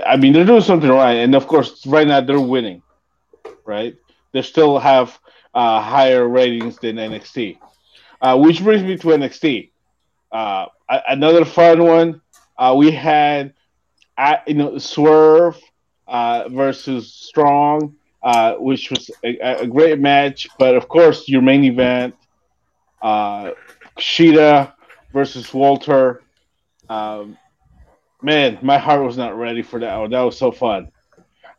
I 0.05 0.17
mean, 0.17 0.33
they're 0.33 0.45
doing 0.45 0.61
something 0.61 0.89
right, 0.89 1.15
and 1.15 1.35
of 1.35 1.47
course, 1.47 1.85
right 1.85 2.07
now 2.07 2.21
they're 2.21 2.39
winning, 2.39 2.81
right? 3.65 3.95
They 4.33 4.41
still 4.41 4.79
have 4.79 5.17
uh, 5.53 5.81
higher 5.81 6.27
ratings 6.27 6.77
than 6.79 6.97
NXT, 6.99 7.57
uh, 8.25 8.35
which 8.35 8.63
brings 8.63 8.81
me 8.81 8.97
to 8.97 9.07
NXT. 9.09 9.69
Uh, 10.31 10.65
another 11.07 11.45
fun 11.45 11.83
one. 11.83 12.21
Uh, 12.57 12.73
we 12.75 12.89
had, 12.89 13.53
you 14.47 14.55
know, 14.55 14.79
Swerve 14.79 15.61
uh, 16.07 16.49
versus 16.49 17.13
Strong, 17.13 17.95
uh, 18.23 18.55
which 18.55 18.89
was 18.89 19.11
a, 19.23 19.37
a, 19.61 19.67
great 19.67 19.99
match. 19.99 20.47
But 20.57 20.75
of 20.75 20.87
course, 20.87 21.29
your 21.29 21.43
main 21.43 21.65
event, 21.65 22.15
uh, 22.99 23.51
Kushida 23.95 24.73
versus 25.13 25.53
Walter. 25.53 26.23
Um, 26.89 27.37
man, 28.23 28.57
my 28.63 28.79
heart 28.79 29.03
was 29.03 29.17
not 29.17 29.37
ready 29.37 29.61
for 29.61 29.79
that 29.79 29.97
one. 29.97 30.09
That 30.09 30.21
was 30.21 30.35
so 30.35 30.51
fun, 30.51 30.91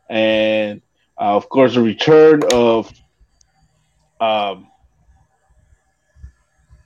and 0.09 0.81
uh, 1.17 1.37
of 1.37 1.47
course 1.47 1.75
the 1.75 1.81
return 1.81 2.41
of 2.51 2.91
um, 4.19 4.67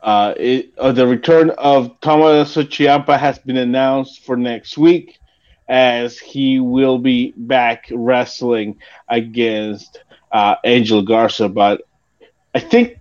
uh, 0.02 0.34
it, 0.38 0.74
uh, 0.78 0.92
the 0.92 1.06
return 1.08 1.52
of 1.52 2.00
Tommaso 2.02 2.64
Ciampa 2.64 3.18
has 3.20 3.40
been 3.40 3.58
announced 3.58 4.24
for 4.26 4.36
next 4.36 4.78
week, 4.78 5.20
as 5.68 6.18
he 6.18 6.60
will 6.60 6.98
be 6.98 7.34
back 7.38 7.86
wrestling 7.92 8.80
against 9.08 10.00
uh, 10.32 10.56
Angel 10.64 11.02
Garza. 11.04 11.50
But 11.50 11.82
I 12.54 12.60
think 12.60 12.98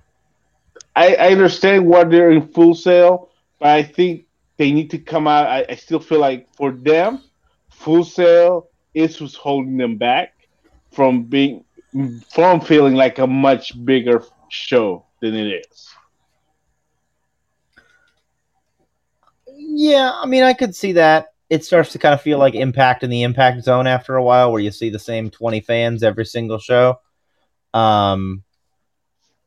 I, 0.94 1.14
I 1.14 1.28
understand 1.32 1.86
why 1.86 2.04
they're 2.04 2.30
in 2.30 2.48
Full 2.48 2.74
Sail, 2.74 3.30
but 3.58 3.68
I 3.70 3.82
think 3.82 4.26
they 4.58 4.72
need 4.72 4.90
to 4.90 4.98
come 4.98 5.26
out. 5.26 5.46
I, 5.46 5.64
I 5.68 5.74
still 5.76 6.00
feel 6.00 6.20
like 6.20 6.48
for 6.54 6.70
them, 6.72 7.22
Full 7.70 8.04
Sail 8.04 8.68
is 8.94 9.20
what's 9.20 9.34
holding 9.34 9.76
them 9.76 9.96
back 9.96 10.34
from 10.92 11.22
being 11.24 11.64
from 12.30 12.60
feeling 12.60 12.94
like 12.94 13.18
a 13.18 13.26
much 13.26 13.72
bigger 13.84 14.22
show 14.48 15.04
than 15.20 15.34
it 15.34 15.64
is. 15.70 15.88
Yeah, 19.72 20.10
I 20.12 20.26
mean, 20.26 20.42
I 20.42 20.52
could 20.52 20.74
see 20.74 20.92
that. 20.92 21.28
It 21.48 21.64
starts 21.64 21.92
to 21.92 21.98
kind 21.98 22.12
of 22.12 22.20
feel 22.20 22.38
like 22.38 22.54
Impact 22.54 23.04
in 23.04 23.10
the 23.10 23.22
Impact 23.22 23.62
Zone 23.62 23.86
after 23.86 24.16
a 24.16 24.22
while, 24.22 24.50
where 24.50 24.60
you 24.60 24.72
see 24.72 24.90
the 24.90 24.98
same 24.98 25.30
twenty 25.30 25.60
fans 25.60 26.02
every 26.02 26.26
single 26.26 26.58
show. 26.58 26.96
Um, 27.72 28.42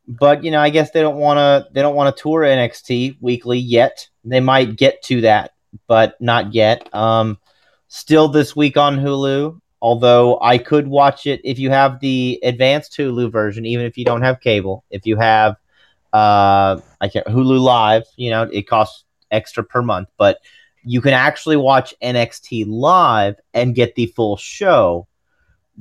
but 0.08 0.44
you 0.46 0.52
know, 0.52 0.62
I 0.62 0.70
guess 0.70 0.92
they 0.92 1.02
don't 1.02 1.18
want 1.18 1.38
to 1.38 1.70
they 1.74 1.82
don't 1.82 1.96
want 1.96 2.16
to 2.16 2.22
tour 2.22 2.42
NXT 2.42 3.18
weekly 3.20 3.60
yet. 3.60 4.08
They 4.24 4.40
might 4.40 4.78
get 4.78 5.02
to 5.04 5.22
that, 5.22 5.52
but 5.88 6.20
not 6.22 6.54
yet. 6.54 6.88
Um, 6.96 7.38
still 7.90 8.30
this 8.30 8.56
week 8.56 8.78
on 8.78 8.98
Hulu. 8.98 9.60
Although 9.82 10.40
I 10.42 10.58
could 10.60 10.88
watch 10.88 11.28
it 11.28 11.42
if 11.44 11.60
you 11.60 11.70
have 11.70 12.00
the 12.00 12.40
advanced 12.44 12.96
Hulu 12.98 13.30
version, 13.30 13.66
even 13.66 13.86
if 13.86 13.98
you 13.98 14.06
don't 14.06 14.22
have 14.22 14.40
cable. 14.40 14.86
If 14.90 15.06
you 15.06 15.18
have, 15.18 15.58
uh, 16.14 16.80
I 17.02 17.10
can't 17.10 17.28
Hulu 17.28 17.60
Live, 17.60 18.04
you 18.16 18.30
know, 18.30 18.44
it 18.44 18.66
costs 18.70 19.04
extra 19.34 19.64
per 19.64 19.82
month, 19.82 20.10
but 20.18 20.38
you 20.84 21.02
can 21.02 21.14
actually 21.14 21.58
watch 21.58 21.94
NXT 22.02 22.66
live 22.68 23.36
and 23.54 23.76
get 23.76 23.96
the 23.96 24.08
full 24.08 24.38
show. 24.38 25.08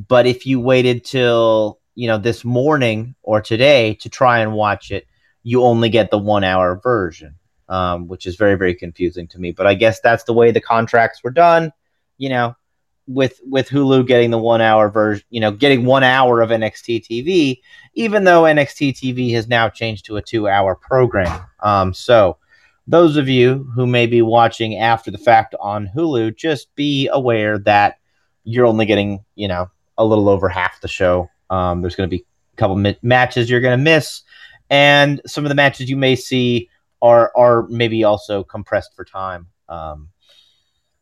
But 0.08 0.26
if 0.26 0.46
you 0.46 0.60
waited 0.60 1.04
till 1.04 1.78
you 1.94 2.08
know 2.08 2.18
this 2.18 2.44
morning 2.44 3.14
or 3.22 3.40
today 3.40 3.94
to 3.94 4.08
try 4.08 4.40
and 4.40 4.54
watch 4.54 4.90
it, 4.90 5.06
you 5.42 5.62
only 5.62 5.90
get 5.90 6.10
the 6.10 6.18
one 6.18 6.44
hour 6.44 6.80
version, 6.82 7.34
um, 7.68 8.08
which 8.08 8.26
is 8.26 8.36
very 8.36 8.54
very 8.54 8.74
confusing 8.74 9.26
to 9.28 9.38
me. 9.38 9.52
But 9.52 9.66
I 9.66 9.74
guess 9.74 10.00
that's 10.00 10.24
the 10.24 10.32
way 10.32 10.50
the 10.50 10.60
contracts 10.60 11.22
were 11.22 11.30
done. 11.30 11.72
You 12.16 12.30
know, 12.30 12.56
with 13.06 13.40
with 13.44 13.68
Hulu 13.68 14.06
getting 14.06 14.30
the 14.30 14.38
one 14.38 14.60
hour 14.60 14.88
version, 14.88 15.24
you 15.30 15.40
know, 15.40 15.50
getting 15.50 15.84
one 15.84 16.04
hour 16.04 16.40
of 16.40 16.50
NXT 16.50 17.06
TV, 17.06 17.60
even 17.94 18.24
though 18.24 18.42
NXT 18.42 18.92
TV 18.92 19.32
has 19.34 19.48
now 19.48 19.68
changed 19.68 20.06
to 20.06 20.16
a 20.16 20.22
two 20.22 20.48
hour 20.48 20.74
program. 20.74 21.44
Um, 21.60 21.92
so 21.92 22.38
those 22.86 23.16
of 23.16 23.28
you 23.28 23.70
who 23.74 23.86
may 23.86 24.06
be 24.06 24.22
watching 24.22 24.76
after 24.76 25.10
the 25.10 25.18
fact 25.18 25.54
on 25.60 25.90
Hulu, 25.94 26.36
just 26.36 26.74
be 26.74 27.08
aware 27.12 27.58
that 27.60 27.98
you're 28.44 28.66
only 28.66 28.86
getting, 28.86 29.24
you 29.34 29.48
know, 29.48 29.70
a 29.98 30.04
little 30.04 30.28
over 30.28 30.48
half 30.48 30.80
the 30.80 30.88
show 30.88 31.28
um, 31.52 31.82
there's 31.82 31.94
going 31.94 32.08
to 32.08 32.16
be 32.16 32.24
a 32.54 32.56
couple 32.56 32.76
mi- 32.76 32.98
matches 33.02 33.50
you're 33.50 33.60
going 33.60 33.78
to 33.78 33.84
miss, 33.84 34.22
and 34.70 35.20
some 35.26 35.44
of 35.44 35.50
the 35.50 35.54
matches 35.54 35.90
you 35.90 35.96
may 35.96 36.16
see 36.16 36.70
are 37.02 37.30
are 37.36 37.66
maybe 37.68 38.04
also 38.04 38.42
compressed 38.42 38.96
for 38.96 39.04
time. 39.04 39.48
Um, 39.68 40.08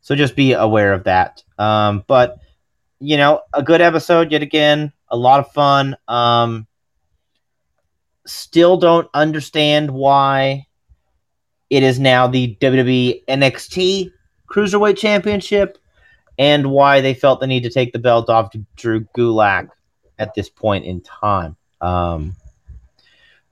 So 0.01 0.15
just 0.15 0.35
be 0.35 0.53
aware 0.53 0.93
of 0.93 1.05
that. 1.05 1.43
Um, 1.57 2.03
but 2.07 2.39
you 2.99 3.17
know, 3.17 3.41
a 3.53 3.63
good 3.63 3.81
episode 3.81 4.31
yet 4.31 4.41
again, 4.41 4.91
a 5.07 5.15
lot 5.15 5.39
of 5.39 5.51
fun. 5.53 5.95
Um, 6.07 6.67
still 8.27 8.77
don't 8.77 9.09
understand 9.13 9.89
why 9.89 10.67
it 11.71 11.83
is 11.83 11.99
now 11.99 12.27
the 12.27 12.55
WWE 12.59 13.25
NXT 13.25 14.11
Cruiserweight 14.47 14.97
Championship 14.97 15.77
and 16.37 16.69
why 16.69 16.99
they 16.99 17.13
felt 17.13 17.39
the 17.39 17.47
need 17.47 17.63
to 17.63 17.69
take 17.69 17.93
the 17.93 17.99
belt 17.99 18.29
off 18.29 18.51
to 18.51 18.65
Drew 18.75 19.05
Gulak 19.17 19.69
at 20.19 20.35
this 20.35 20.49
point 20.49 20.85
in 20.85 20.99
time. 21.01 21.55
Um, 21.79 22.35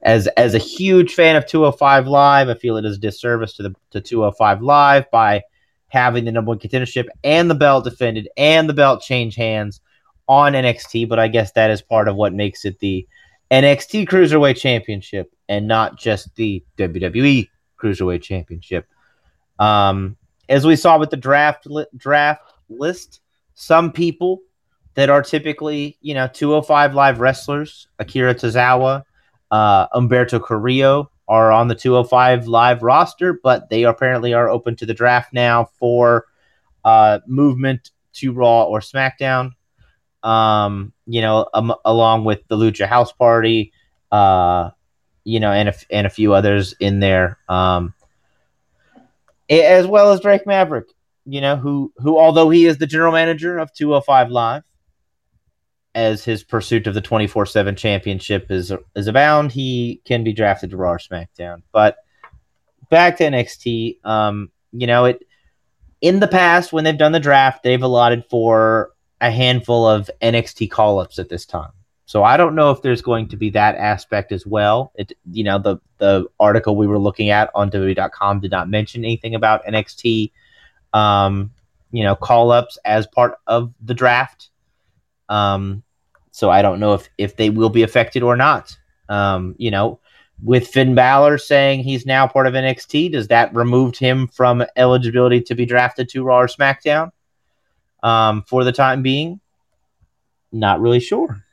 as 0.01 0.27
as 0.27 0.53
a 0.53 0.59
huge 0.59 1.13
fan 1.13 1.37
of 1.37 1.47
205 1.47 2.07
Live, 2.07 2.49
I 2.49 2.55
feel 2.55 2.75
it 2.75 2.85
is 2.85 2.97
a 2.97 2.99
disservice 2.99 3.53
to 3.53 3.63
the 3.63 3.75
to 3.91 4.01
205 4.01 4.61
Live 4.61 5.09
by 5.11 5.43
having 5.87 6.25
the 6.25 6.31
number 6.31 6.49
one 6.49 6.59
contendership 6.59 7.07
and 7.23 7.49
the 7.49 7.55
belt 7.55 7.85
defended 7.85 8.27
and 8.35 8.67
the 8.67 8.73
belt 8.73 9.01
change 9.01 9.35
hands 9.35 9.79
on 10.27 10.53
NXT. 10.53 11.07
But 11.07 11.19
I 11.19 11.29
guess 11.29 11.53
that 11.53 11.71
is 11.71 11.81
part 11.81 12.09
of 12.09 12.17
what 12.17 12.33
makes 12.33 12.65
it 12.65 12.79
the 12.79 13.07
NXT 13.49 14.09
Cruiserweight 14.09 14.57
Championship 14.57 15.33
and 15.47 15.69
not 15.69 15.97
just 15.97 16.35
the 16.35 16.63
WWE 16.77 17.47
Cruiserweight 17.81 18.21
Championship. 18.21 18.87
Um, 19.57 20.17
as 20.47 20.65
we 20.65 20.75
saw 20.75 20.97
with 20.97 21.09
the 21.09 21.17
draft 21.17 21.65
li- 21.65 21.85
draft 21.95 22.53
list, 22.69 23.21
some 23.53 23.91
people 23.91 24.41
that 24.95 25.09
are 25.09 25.21
typically 25.21 25.97
you 26.01 26.13
know 26.13 26.27
205 26.27 26.93
live 26.93 27.19
wrestlers, 27.19 27.87
Akira 27.99 28.35
Tozawa, 28.35 29.03
uh, 29.51 29.87
Humberto 29.89 30.41
Carrillo 30.43 31.11
are 31.27 31.51
on 31.51 31.67
the 31.67 31.75
205 31.75 32.47
live 32.47 32.81
roster, 32.81 33.39
but 33.43 33.69
they 33.69 33.83
apparently 33.83 34.33
are 34.33 34.49
open 34.49 34.75
to 34.77 34.85
the 34.85 34.93
draft 34.93 35.31
now 35.31 35.65
for 35.79 36.25
uh, 36.83 37.19
movement 37.27 37.91
to 38.13 38.33
Raw 38.33 38.63
or 38.63 38.79
SmackDown. 38.79 39.51
Um, 40.23 40.91
you 41.05 41.21
know, 41.21 41.47
um, 41.53 41.73
along 41.85 42.25
with 42.25 42.45
the 42.47 42.57
Lucha 42.57 42.87
House 42.87 43.11
Party, 43.11 43.71
uh, 44.11 44.71
you 45.23 45.39
know, 45.39 45.51
and 45.51 45.69
a, 45.69 45.73
and 45.89 46.07
a 46.07 46.09
few 46.09 46.33
others 46.33 46.73
in 46.79 46.99
there, 46.99 47.37
um, 47.47 47.93
as 49.49 49.87
well 49.87 50.11
as 50.11 50.19
Drake 50.19 50.45
Maverick. 50.45 50.87
You 51.25 51.41
know, 51.41 51.57
who 51.57 51.93
who 51.97 52.17
although 52.17 52.49
he 52.49 52.65
is 52.65 52.77
the 52.77 52.87
general 52.87 53.11
manager 53.11 53.59
of 53.59 53.73
205 53.73 54.31
Live, 54.31 54.63
as 55.93 56.23
his 56.23 56.43
pursuit 56.43 56.87
of 56.87 56.93
the 56.93 57.01
24/7 57.01 57.77
championship 57.77 58.49
is 58.49 58.71
is 58.95 59.07
abound, 59.07 59.51
he 59.51 60.01
can 60.05 60.23
be 60.23 60.33
drafted 60.33 60.71
to 60.71 60.77
Raw 60.77 60.93
or 60.93 60.97
SmackDown. 60.97 61.61
But 61.71 61.97
back 62.89 63.17
to 63.17 63.25
NXT, 63.25 63.99
um, 64.03 64.51
you 64.71 64.87
know, 64.87 65.05
it 65.05 65.25
in 66.01 66.19
the 66.19 66.27
past 66.27 66.71
when 66.71 66.83
they've 66.83 66.97
done 66.97 67.11
the 67.11 67.19
draft, 67.19 67.63
they've 67.63 67.81
allotted 67.81 68.25
for 68.29 68.91
a 69.21 69.29
handful 69.29 69.85
of 69.85 70.09
NXT 70.21 70.71
call-ups 70.71 71.19
at 71.19 71.29
this 71.29 71.45
time. 71.45 71.71
So 72.09 72.23
I 72.23 72.37
don't 72.37 72.55
know 72.55 72.71
if 72.71 72.81
there's 72.81 73.03
going 73.03 73.27
to 73.27 73.37
be 73.37 73.51
that 73.51 73.75
aspect 73.75 74.31
as 74.31 74.43
well. 74.43 74.91
It 74.95 75.13
you 75.31 75.43
know, 75.43 75.59
the 75.59 75.77
the 75.99 76.25
article 76.39 76.75
we 76.75 76.87
were 76.87 76.97
looking 76.97 77.29
at 77.29 77.51
on 77.53 77.69
WWE.com 77.69 78.39
did 78.39 78.49
not 78.49 78.67
mention 78.67 79.05
anything 79.05 79.35
about 79.35 79.63
NXT 79.63 80.31
um, 80.91 81.51
you 81.91 82.03
know, 82.03 82.15
call-ups 82.15 82.79
as 82.83 83.05
part 83.05 83.35
of 83.45 83.71
the 83.85 83.93
draft. 83.93 84.49
Um, 85.29 85.83
so 86.31 86.49
I 86.49 86.63
don't 86.63 86.79
know 86.79 86.95
if 86.95 87.07
if 87.19 87.35
they 87.35 87.51
will 87.51 87.69
be 87.69 87.83
affected 87.83 88.23
or 88.23 88.35
not. 88.35 88.75
Um, 89.07 89.53
you 89.59 89.69
know, 89.69 89.99
with 90.43 90.67
Finn 90.67 90.95
Balor 90.95 91.37
saying 91.37 91.83
he's 91.83 92.07
now 92.07 92.25
part 92.25 92.47
of 92.47 92.55
NXT, 92.55 93.11
does 93.11 93.27
that 93.27 93.53
remove 93.53 93.99
him 93.99 94.27
from 94.29 94.65
eligibility 94.75 95.41
to 95.41 95.53
be 95.53 95.67
drafted 95.67 96.09
to 96.09 96.23
Raw 96.23 96.39
or 96.39 96.47
SmackDown? 96.47 97.11
Um, 98.01 98.41
for 98.47 98.63
the 98.63 98.71
time 98.71 99.03
being, 99.03 99.39
not 100.51 100.81
really 100.81 101.01
sure. 101.01 101.45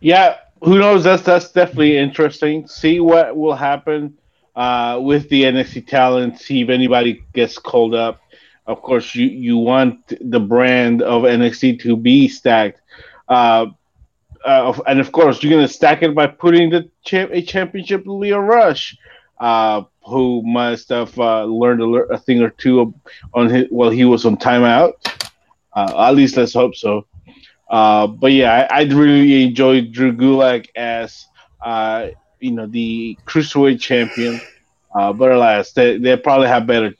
Yeah, 0.00 0.36
who 0.62 0.78
knows? 0.78 1.04
That's 1.04 1.22
that's 1.22 1.52
definitely 1.52 1.98
interesting. 1.98 2.66
See 2.66 3.00
what 3.00 3.36
will 3.36 3.54
happen 3.54 4.16
uh, 4.56 4.98
with 5.02 5.28
the 5.28 5.44
NXT 5.44 5.86
talent. 5.86 6.40
See 6.40 6.62
if 6.62 6.68
anybody 6.68 7.22
gets 7.32 7.58
called 7.58 7.94
up 7.94 8.20
of 8.70 8.82
course, 8.82 9.14
you 9.14 9.26
you 9.26 9.56
want 9.56 10.12
the 10.20 10.38
brand 10.40 11.02
of 11.02 11.22
NXT 11.24 11.80
to 11.80 11.96
be 11.96 12.28
stacked, 12.28 12.80
uh, 13.28 13.66
uh, 14.44 14.80
and 14.86 15.00
of 15.00 15.10
course, 15.10 15.42
you're 15.42 15.52
gonna 15.52 15.66
stack 15.68 16.02
it 16.02 16.14
by 16.14 16.28
putting 16.28 16.70
the 16.70 16.88
champ 17.04 17.30
a 17.32 17.42
championship 17.42 18.04
Lio 18.06 18.38
Rush, 18.38 18.96
uh, 19.40 19.82
who 20.06 20.42
must 20.44 20.88
have 20.90 21.18
uh, 21.18 21.44
learned 21.44 21.82
a, 21.82 22.14
a, 22.14 22.18
thing 22.18 22.42
or 22.42 22.50
two 22.50 22.94
on 23.34 23.48
his 23.48 23.66
while 23.70 23.90
he 23.90 24.04
was 24.04 24.24
on 24.24 24.36
timeout. 24.36 24.92
Uh, 25.72 26.06
at 26.08 26.14
least 26.14 26.36
let's 26.36 26.54
hope 26.54 26.76
so. 26.76 27.06
Uh, 27.70 28.06
but 28.08 28.32
yeah, 28.32 28.68
I, 28.70 28.80
I 28.80 28.82
really 28.84 29.44
enjoyed 29.44 29.92
Drew 29.92 30.12
Gulak 30.12 30.68
as 30.76 31.26
you 32.40 32.52
know 32.52 32.66
the 32.66 33.18
cruiserweight 33.26 33.80
champion. 33.80 34.40
but 34.92 35.32
alas, 35.32 35.72
they, 35.72 35.98
they 35.98 36.16
probably 36.16 36.48
have 36.48 36.66
better 36.66 36.94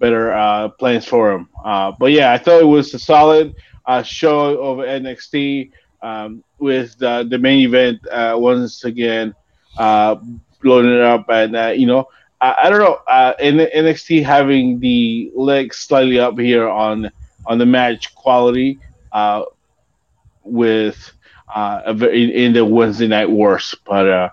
better 0.00 0.32
uh, 0.32 0.68
plans 0.70 1.06
for 1.06 1.32
him. 1.32 1.48
Uh, 1.64 1.92
but 1.98 2.12
yeah, 2.12 2.32
I 2.32 2.38
thought 2.38 2.60
it 2.60 2.66
was 2.66 2.92
a 2.94 2.98
solid 2.98 3.54
uh, 3.86 4.02
show 4.02 4.60
of 4.62 4.78
NXT 4.78 5.70
um, 6.02 6.44
with 6.58 6.98
the, 6.98 7.26
the 7.28 7.38
main 7.38 7.60
event 7.60 8.06
uh, 8.08 8.34
once 8.36 8.84
again 8.84 9.34
uh, 9.78 10.16
blowing 10.62 10.92
it 10.92 11.00
up, 11.00 11.26
and 11.28 11.56
uh, 11.56 11.68
you 11.76 11.86
know. 11.86 12.08
I, 12.40 12.56
I 12.64 12.70
don't 12.70 12.80
know. 12.80 12.98
NXT 13.08 14.24
having 14.24 14.80
the 14.80 15.30
legs 15.34 15.76
slightly 15.78 16.18
up 16.18 16.38
here 16.38 16.68
on 16.68 17.10
on 17.46 17.58
the 17.58 17.64
match 17.64 18.14
quality, 18.14 18.78
with 20.44 21.12
uh, 21.54 21.82
in, 22.12 22.52
the 22.52 22.64
Wednesday 22.64 23.06
night 23.06 23.30
wars, 23.30 23.74
but 23.86 24.08
uh, 24.08 24.30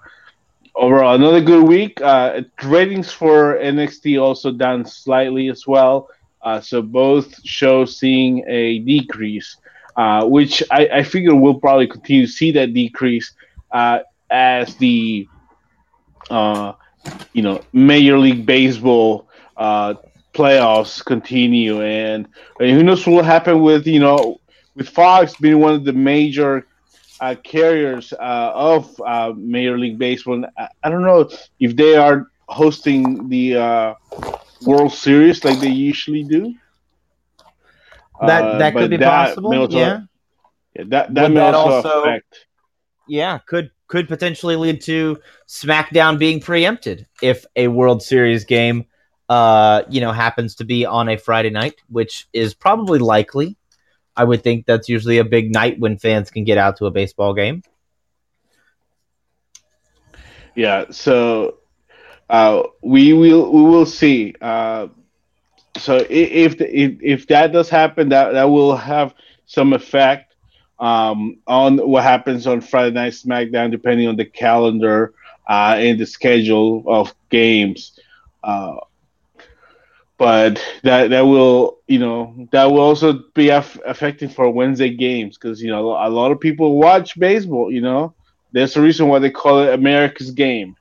overall, 0.75 1.15
another 1.15 1.41
good 1.41 1.67
week. 1.67 2.01
Uh, 2.01 2.41
ratings 2.63 3.11
for 3.11 3.57
NXT 3.57 4.21
also 4.21 4.51
down 4.51 4.85
slightly 4.85 5.49
as 5.49 5.67
well. 5.67 6.09
Uh, 6.41 6.59
so 6.59 6.81
both 6.81 7.43
shows 7.45 7.97
seeing 7.97 8.43
a 8.47 8.79
decrease, 8.79 9.57
uh, 9.95 10.25
which 10.25 10.63
I, 10.71 10.88
I, 10.88 11.03
figure 11.03 11.35
we'll 11.35 11.59
probably 11.59 11.85
continue 11.85 12.25
to 12.25 12.31
see 12.31 12.51
that 12.53 12.73
decrease 12.73 13.31
uh, 13.71 13.99
as 14.29 14.75
the 14.77 15.27
uh, 16.31 16.73
you 17.33 17.43
know 17.43 17.61
Major 17.73 18.17
League 18.17 18.45
Baseball 18.45 19.27
uh, 19.55 19.93
playoffs 20.33 21.05
continue, 21.05 21.83
and, 21.83 22.27
and 22.59 22.71
who 22.71 22.81
knows 22.81 23.05
what 23.05 23.17
will 23.17 23.23
happen 23.23 23.61
with 23.61 23.85
you 23.85 23.99
know 23.99 24.40
with 24.76 24.89
Fox 24.89 25.35
being 25.35 25.60
one 25.60 25.73
of 25.73 25.84
the 25.84 25.93
major 25.93 26.68
uh, 27.19 27.35
carriers 27.43 28.14
uh, 28.14 28.52
of 28.53 28.99
uh, 29.06 29.34
Major 29.35 29.77
League 29.77 29.99
Baseball. 29.99 30.43
I, 30.57 30.68
I, 30.84 30.89
don't 30.89 31.03
know 31.03 31.30
if 31.60 31.76
they 31.76 31.95
are 31.95 32.31
hosting 32.48 33.30
the 33.30 33.57
uh, 33.57 33.93
World 34.65 34.91
Series 34.91 35.43
like 35.43 35.60
they 35.60 35.69
usually 35.69 36.23
do. 36.23 36.56
That 38.22 38.43
uh, 38.43 38.57
that 38.57 38.73
could 38.73 38.89
be 38.89 38.98
that 38.98 39.27
possible. 39.27 39.56
Also, 39.56 39.77
yeah. 39.77 40.02
yeah. 40.76 40.84
That 40.88 41.14
that 41.14 41.23
Would 41.23 41.34
may 41.34 41.39
that 41.39 41.53
also, 41.53 41.76
also 41.76 42.02
affect. 42.02 42.45
Yeah, 43.07 43.39
could 43.48 43.72
could 43.88 44.07
potentially 44.07 44.56
lead 44.56 44.81
to 44.81 45.19
SmackDown 45.48 46.18
being 46.18 46.39
preempted 46.39 47.07
if 47.22 47.45
a 47.56 47.68
World 47.68 48.02
Series 48.02 48.45
game, 48.45 48.85
uh, 49.27 49.84
you 49.89 50.02
know, 50.02 50.11
happens 50.11 50.56
to 50.56 50.64
be 50.64 50.85
on 50.85 51.10
a 51.10 51.18
Friday 51.18 51.49
night, 51.49 51.76
which 51.89 52.27
is 52.31 52.53
probably 52.53 52.99
likely. 52.99 53.57
I 54.15 54.23
would 54.23 54.43
think 54.43 54.65
that's 54.65 54.89
usually 54.89 55.17
a 55.19 55.23
big 55.23 55.51
night 55.53 55.79
when 55.79 55.97
fans 55.97 56.29
can 56.31 56.43
get 56.43 56.57
out 56.57 56.77
to 56.77 56.85
a 56.85 56.91
baseball 56.91 57.33
game. 57.33 57.63
Yeah, 60.55 60.85
so 60.91 61.59
uh, 62.29 62.63
we 62.81 63.13
will 63.13 63.51
we 63.51 63.61
will 63.61 63.85
see. 63.85 64.35
Uh, 64.41 64.88
so 65.77 66.05
if, 66.09 66.59
if 66.59 66.97
if 67.01 67.27
that 67.27 67.53
does 67.53 67.69
happen, 67.69 68.09
that 68.09 68.33
that 68.33 68.43
will 68.45 68.75
have 68.75 69.13
some 69.45 69.73
effect 69.73 70.35
um, 70.79 71.38
on 71.47 71.77
what 71.77 72.03
happens 72.03 72.47
on 72.47 72.59
Friday 72.61 72.93
Night 72.93 73.13
SmackDown, 73.13 73.71
depending 73.71 74.07
on 74.07 74.17
the 74.17 74.25
calendar 74.25 75.13
uh, 75.49 75.75
and 75.77 75.99
the 75.99 76.05
schedule 76.05 76.83
of 76.88 77.13
games. 77.29 77.99
Uh, 78.43 78.75
but 80.22 80.64
that 80.84 81.10
that 81.10 81.22
will 81.22 81.80
you 81.88 81.98
know 81.98 82.48
that 82.52 82.65
will 82.65 82.81
also 82.81 83.23
be 83.34 83.49
af- 83.49 83.80
affecting 83.88 84.30
for 84.30 84.52
Wednesday 84.52 84.91
games 84.91 85.35
because 85.35 85.60
you 85.60 85.72
know 85.72 85.93
a 85.93 86.10
lot 86.10 86.31
of 86.31 86.39
people 86.39 86.77
watch 86.77 87.18
baseball. 87.18 87.72
You 87.72 87.81
know, 87.81 88.14
there's 88.52 88.77
a 88.77 88.81
reason 88.81 89.07
why 89.07 89.18
they 89.18 89.31
call 89.31 89.64
it 89.64 89.73
America's 89.73 90.30
game, 90.30 90.76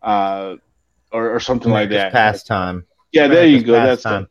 uh, 0.00 0.54
or, 1.10 1.34
or 1.34 1.40
something 1.40 1.72
America's 1.72 1.96
like 1.96 2.04
that. 2.04 2.12
Pastime. 2.12 2.86
Yeah, 3.10 3.24
America's 3.24 3.40
there 3.40 3.58
you 3.58 3.64
go. 3.64 3.72
That's 3.72 4.02
time. 4.04 4.28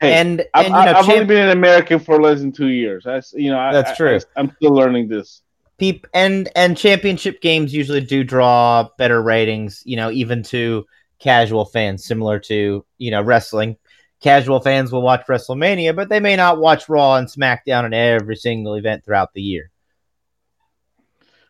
Hey, 0.00 0.14
and, 0.14 0.40
and 0.40 0.48
I've, 0.54 0.64
you 0.64 0.70
know, 0.70 0.78
I've 0.78 0.94
champ- 1.04 1.08
only 1.10 1.24
been 1.26 1.48
an 1.50 1.58
American 1.58 1.98
for 1.98 2.22
less 2.22 2.40
than 2.40 2.52
two 2.52 2.68
years. 2.68 3.04
That's 3.04 3.34
you 3.34 3.50
know, 3.50 3.70
that's 3.70 3.90
I, 3.90 3.94
true. 3.96 4.18
I, 4.34 4.40
am 4.40 4.50
still 4.56 4.72
learning 4.72 5.08
this. 5.08 5.42
Peep 5.76 6.06
and 6.14 6.48
and 6.56 6.74
championship 6.74 7.42
games 7.42 7.74
usually 7.74 8.00
do 8.00 8.24
draw 8.24 8.88
better 8.96 9.20
ratings. 9.20 9.82
You 9.84 9.96
know, 9.96 10.10
even 10.10 10.42
to 10.44 10.86
casual 11.18 11.66
fans, 11.66 12.06
similar 12.06 12.38
to 12.38 12.82
you 12.96 13.10
know 13.10 13.20
wrestling. 13.20 13.76
Casual 14.20 14.60
fans 14.60 14.92
will 14.92 15.02
watch 15.02 15.26
WrestleMania, 15.26 15.96
but 15.96 16.08
they 16.08 16.20
may 16.20 16.36
not 16.36 16.58
watch 16.58 16.88
Raw 16.88 17.16
and 17.16 17.26
SmackDown 17.26 17.86
in 17.86 17.94
every 17.94 18.36
single 18.36 18.74
event 18.74 19.04
throughout 19.04 19.32
the 19.32 19.40
year. 19.40 19.70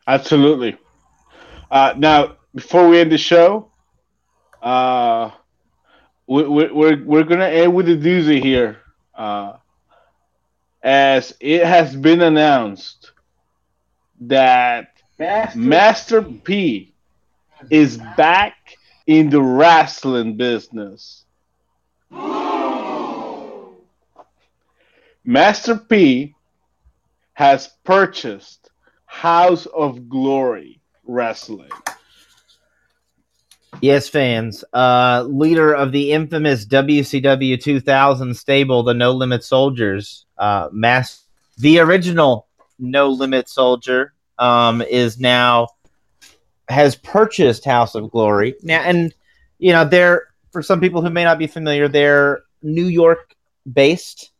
Absolutely. 0.06 0.76
Uh, 1.70 1.94
now, 1.96 2.36
before 2.54 2.88
we 2.88 3.00
end 3.00 3.10
the 3.10 3.18
show, 3.18 3.70
uh, 4.62 5.30
we, 6.26 6.44
we, 6.44 6.72
we're 6.72 7.04
we're 7.04 7.24
gonna 7.24 7.46
end 7.46 7.74
with 7.74 7.88
a 7.88 7.96
doozy 7.96 8.40
here, 8.40 8.78
uh, 9.14 9.54
as 10.82 11.36
it 11.40 11.64
has 11.64 11.94
been 11.94 12.22
announced 12.22 13.12
that 14.20 14.92
Master, 15.18 15.58
Master 15.58 16.22
P 16.22 16.94
is 17.68 17.98
back 18.16 18.54
in 19.06 19.28
the 19.28 19.42
wrestling 19.42 20.36
business. 20.36 21.24
Master 25.24 25.76
P 25.76 26.34
has 27.34 27.70
purchased 27.84 28.70
House 29.06 29.66
of 29.66 30.08
Glory 30.08 30.80
Wrestling. 31.04 31.70
Yes, 33.80 34.08
fans. 34.08 34.64
Uh, 34.72 35.24
leader 35.28 35.72
of 35.72 35.92
the 35.92 36.12
infamous 36.12 36.66
WCW 36.66 37.60
2000 37.60 38.34
stable, 38.34 38.82
the 38.82 38.94
No 38.94 39.12
Limit 39.12 39.42
Soldiers, 39.44 40.26
uh, 40.38 40.68
the 41.58 41.78
original 41.78 42.48
No 42.78 43.08
Limit 43.08 43.48
Soldier, 43.48 44.12
um, 44.38 44.82
is 44.82 45.18
now 45.18 45.68
has 46.68 46.94
purchased 46.96 47.64
House 47.64 47.94
of 47.94 48.10
Glory 48.10 48.54
now, 48.62 48.80
and 48.80 49.14
you 49.58 49.72
know 49.72 49.84
they're 49.84 50.28
for 50.52 50.62
some 50.62 50.80
people 50.80 51.02
who 51.02 51.10
may 51.10 51.24
not 51.24 51.38
be 51.38 51.46
familiar, 51.46 51.88
they're 51.88 52.42
New 52.62 52.86
York 52.86 53.34
based 53.72 54.30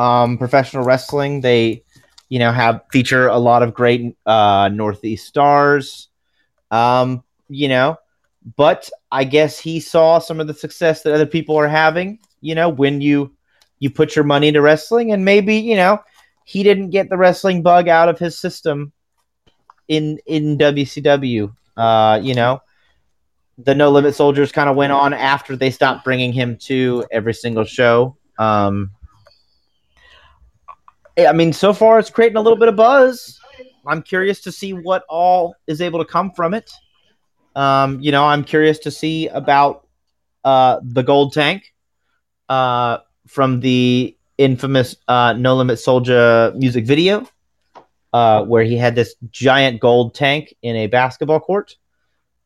um, 0.00 0.38
professional 0.38 0.82
wrestling. 0.82 1.42
They 1.42 1.84
you 2.28 2.38
know 2.38 2.52
have 2.52 2.82
feature 2.90 3.28
a 3.28 3.38
lot 3.38 3.62
of 3.62 3.74
great 3.74 4.16
uh, 4.24 4.70
Northeast 4.72 5.26
stars. 5.26 6.08
Um, 6.70 7.22
you 7.48 7.68
know, 7.68 7.96
but 8.56 8.88
I 9.12 9.24
guess 9.24 9.58
he 9.58 9.80
saw 9.80 10.18
some 10.18 10.40
of 10.40 10.46
the 10.46 10.54
success 10.54 11.02
that 11.02 11.12
other 11.12 11.26
people 11.26 11.56
are 11.56 11.68
having. 11.68 12.18
You 12.40 12.54
know, 12.54 12.68
when 12.70 13.00
you 13.00 13.32
you 13.78 13.90
put 13.90 14.16
your 14.16 14.24
money 14.24 14.48
into 14.48 14.62
wrestling, 14.62 15.12
and 15.12 15.24
maybe 15.24 15.56
you 15.56 15.76
know 15.76 15.98
he 16.44 16.62
didn't 16.62 16.90
get 16.90 17.10
the 17.10 17.18
wrestling 17.18 17.62
bug 17.62 17.88
out 17.88 18.08
of 18.08 18.18
his 18.18 18.38
system 18.38 18.92
in 19.88 20.18
in 20.24 20.56
WCW. 20.56 21.54
Uh, 21.76 22.20
you 22.22 22.34
know, 22.34 22.62
the 23.58 23.74
No 23.74 23.90
Limit 23.90 24.14
Soldiers 24.14 24.50
kind 24.50 24.70
of 24.70 24.76
went 24.76 24.92
on 24.92 25.12
after 25.12 25.56
they 25.56 25.70
stopped 25.70 26.04
bringing 26.04 26.32
him 26.32 26.56
to 26.62 27.04
every 27.10 27.34
single 27.34 27.64
show. 27.64 28.16
Um, 28.38 28.92
I 31.26 31.32
mean, 31.32 31.52
so 31.52 31.72
far 31.72 31.98
it's 31.98 32.10
creating 32.10 32.36
a 32.36 32.40
little 32.40 32.58
bit 32.58 32.68
of 32.68 32.76
buzz. 32.76 33.38
I'm 33.86 34.02
curious 34.02 34.40
to 34.42 34.52
see 34.52 34.72
what 34.72 35.04
all 35.08 35.54
is 35.66 35.80
able 35.80 35.98
to 35.98 36.04
come 36.04 36.30
from 36.32 36.54
it. 36.54 36.70
Um, 37.56 38.00
you 38.00 38.12
know, 38.12 38.24
I'm 38.24 38.44
curious 38.44 38.78
to 38.80 38.90
see 38.90 39.28
about 39.28 39.86
uh, 40.44 40.80
the 40.82 41.02
gold 41.02 41.32
tank 41.32 41.74
uh, 42.48 42.98
from 43.26 43.60
the 43.60 44.16
infamous 44.38 44.96
uh, 45.08 45.34
No 45.34 45.56
Limit 45.56 45.78
Soldier 45.78 46.52
music 46.56 46.86
video, 46.86 47.28
uh, 48.12 48.44
where 48.44 48.64
he 48.64 48.76
had 48.76 48.94
this 48.94 49.14
giant 49.30 49.80
gold 49.80 50.14
tank 50.14 50.54
in 50.62 50.76
a 50.76 50.86
basketball 50.86 51.40
court. 51.40 51.76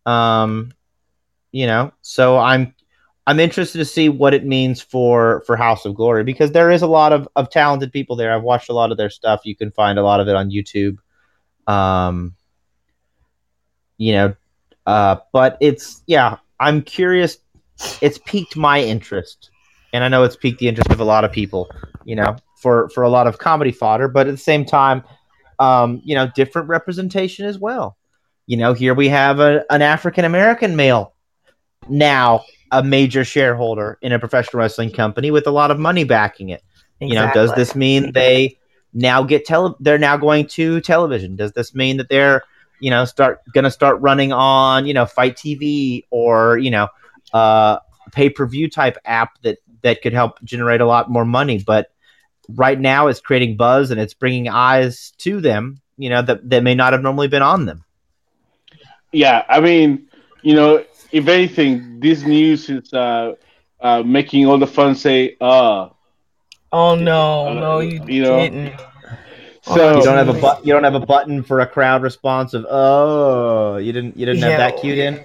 Um, 0.07 0.73
you 1.53 1.67
know, 1.67 1.93
so 2.03 2.39
I'm 2.39 2.75
I'm 3.27 3.41
interested 3.41 3.79
to 3.79 3.85
see 3.85 4.09
what 4.09 4.35
it 4.35 4.45
means 4.45 4.83
for 4.83 5.43
for 5.47 5.57
House 5.57 5.85
of 5.85 5.95
Glory 5.95 6.25
because 6.25 6.53
there 6.53 6.71
is 6.71 6.83
a 6.83 6.87
lot 6.87 7.13
of 7.13 7.29
of 7.37 7.51
talented 7.51 7.93
people 7.93 8.17
there. 8.17 8.35
I've 8.35 8.43
watched 8.43 8.69
a 8.69 8.75
lot 8.75 8.91
of 8.91 8.99
their 8.99 9.11
stuff. 9.11 9.43
You 9.45 9.57
can 9.57 9.71
find 9.71 9.99
a 9.99 10.03
lot 10.03 10.21
of 10.21 10.29
it 10.29 10.37
on 10.37 10.51
YouTube. 10.51 10.99
Um, 11.67 12.35
you 13.97 14.13
know, 14.13 14.35
uh, 14.87 15.17
but 15.33 15.57
it's 15.61 16.03
yeah, 16.07 16.37
I'm 16.61 16.83
curious. 16.83 17.39
It's 18.03 18.19
piqued 18.19 18.57
my 18.57 18.83
interest, 18.83 19.51
and 19.93 20.05
I 20.05 20.09
know 20.09 20.23
it's 20.25 20.37
piqued 20.37 20.59
the 20.59 20.69
interest 20.69 20.91
of 20.91 21.01
a 21.01 21.05
lot 21.05 21.25
of 21.25 21.33
people. 21.33 21.71
You 22.05 22.17
know, 22.17 22.37
for 22.57 22.91
for 22.91 23.05
a 23.05 23.09
lot 23.09 23.27
of 23.27 23.39
comedy 23.39 23.73
fodder, 23.73 24.07
but 24.07 24.27
at 24.27 24.33
the 24.33 24.37
same 24.37 24.67
time, 24.67 25.03
um, 25.59 26.03
you 26.05 26.15
know, 26.15 26.31
different 26.35 26.69
representation 26.69 27.47
as 27.47 27.59
well. 27.59 27.97
You 28.47 28.59
know, 28.59 28.75
here 28.75 28.93
we 28.93 29.09
have 29.09 29.41
a, 29.41 29.65
an 29.71 29.81
African 29.81 30.27
American 30.27 30.77
male 30.77 31.15
now 31.89 32.45
a 32.71 32.83
major 32.83 33.25
shareholder 33.25 33.99
in 34.03 34.13
a 34.13 34.19
professional 34.19 34.61
wrestling 34.61 34.91
company 34.91 35.31
with 35.31 35.47
a 35.47 35.51
lot 35.51 35.71
of 35.71 35.79
money 35.79 36.05
backing 36.05 36.49
it. 36.49 36.63
Exactly. 37.01 37.09
You 37.09 37.15
know, 37.15 37.33
does 37.33 37.55
this 37.55 37.75
mean 37.75 38.13
they 38.13 38.59
now 38.93 39.23
get 39.23 39.45
tele? 39.45 39.75
They're 39.81 39.99
now 39.99 40.17
going 40.17 40.47
to 40.49 40.81
television. 40.81 41.37
Does 41.37 41.53
this 41.53 41.75
mean 41.75 41.97
that 41.99 42.09
they're 42.09 42.43
you 42.81 42.91
know 42.91 43.05
start 43.05 43.41
going 43.53 43.65
to 43.65 43.71
start 43.71 44.01
running 44.01 44.33
on 44.33 44.87
you 44.87 44.95
know 44.95 45.07
Fight 45.07 45.37
TV 45.37 46.05
or 46.11 46.59
you 46.59 46.71
know 46.71 46.89
uh, 47.33 47.79
pay 48.13 48.31
per 48.31 48.47
view 48.47 48.71
type 48.71 48.97
app 49.05 49.41
that 49.43 49.59
that 49.83 50.03
could 50.03 50.13
help 50.13 50.43
generate 50.45 50.81
a 50.81 50.87
lot 50.87 51.11
more 51.11 51.25
money? 51.25 51.63
But 51.65 51.91
right 52.49 52.79
now, 52.79 53.09
it's 53.09 53.21
creating 53.21 53.57
buzz 53.57 53.91
and 53.91 54.01
it's 54.01 54.15
bringing 54.15 54.49
eyes 54.49 55.13
to 55.19 55.41
them. 55.41 55.81
You 55.97 56.11
know 56.11 56.23
that 56.23 56.49
that 56.51 56.63
may 56.63 56.75
not 56.75 56.93
have 56.93 57.03
normally 57.03 57.29
been 57.29 57.43
on 57.43 57.67
them. 57.67 57.85
Yeah, 59.13 59.45
I 59.49 59.61
mean, 59.61 60.09
you 60.43 60.55
know, 60.55 60.85
if 61.15 61.29
anything, 61.29 62.01
this 62.01 62.25
news 62.25 62.69
is 62.69 62.93
uh, 62.93 63.35
uh, 63.81 64.03
making 64.03 64.47
all 64.47 64.59
the 64.59 64.67
fans 64.67 65.01
say, 65.01 65.37
"Uh." 65.41 65.89
Oh 66.73 66.97
no, 66.97 67.49
uh, 67.49 67.55
no, 67.55 67.79
you, 67.79 68.05
you 68.07 68.23
know? 68.23 68.41
didn't. 68.41 68.75
So 69.63 69.97
you 69.97 70.03
don't 70.03 70.19
have 70.19 70.29
a 70.29 70.39
but- 70.39 70.67
you 70.67 70.75
don't 70.75 70.83
have 70.83 70.97
a 70.97 71.07
button 71.07 71.43
for 71.45 71.61
a 71.61 71.67
crowd 71.67 72.03
response 72.03 72.53
of 72.53 72.67
"Oh." 72.69 73.77
You 73.77 73.93
didn't 73.93 74.17
you 74.17 74.27
didn't 74.27 74.41
yeah. 74.41 74.49
have 74.49 74.59
that 74.59 74.81
cued 74.81 74.99
in. 74.99 75.25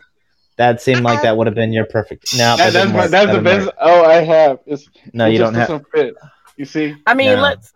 That 0.57 0.81
seemed 0.81 1.01
like 1.01 1.23
that 1.23 1.35
would 1.35 1.47
have 1.47 1.55
been 1.55 1.73
your 1.73 1.85
perfect. 1.85 2.37
No, 2.37 2.55
that, 2.57 2.73
that's 2.73 2.91
my, 2.91 3.07
that's 3.07 3.31
the 3.31 3.41
best. 3.41 3.69
Oh, 3.79 4.03
I 4.03 4.15
have. 4.15 4.59
It's, 4.65 4.89
no, 5.13 5.25
it 5.25 5.33
you 5.33 5.39
don't 5.39 5.55
have. 5.55 5.83
Fit. 5.93 6.13
You 6.57 6.65
see? 6.65 6.95
I 7.07 7.13
mean, 7.13 7.37
no. 7.37 7.41
let's 7.41 7.73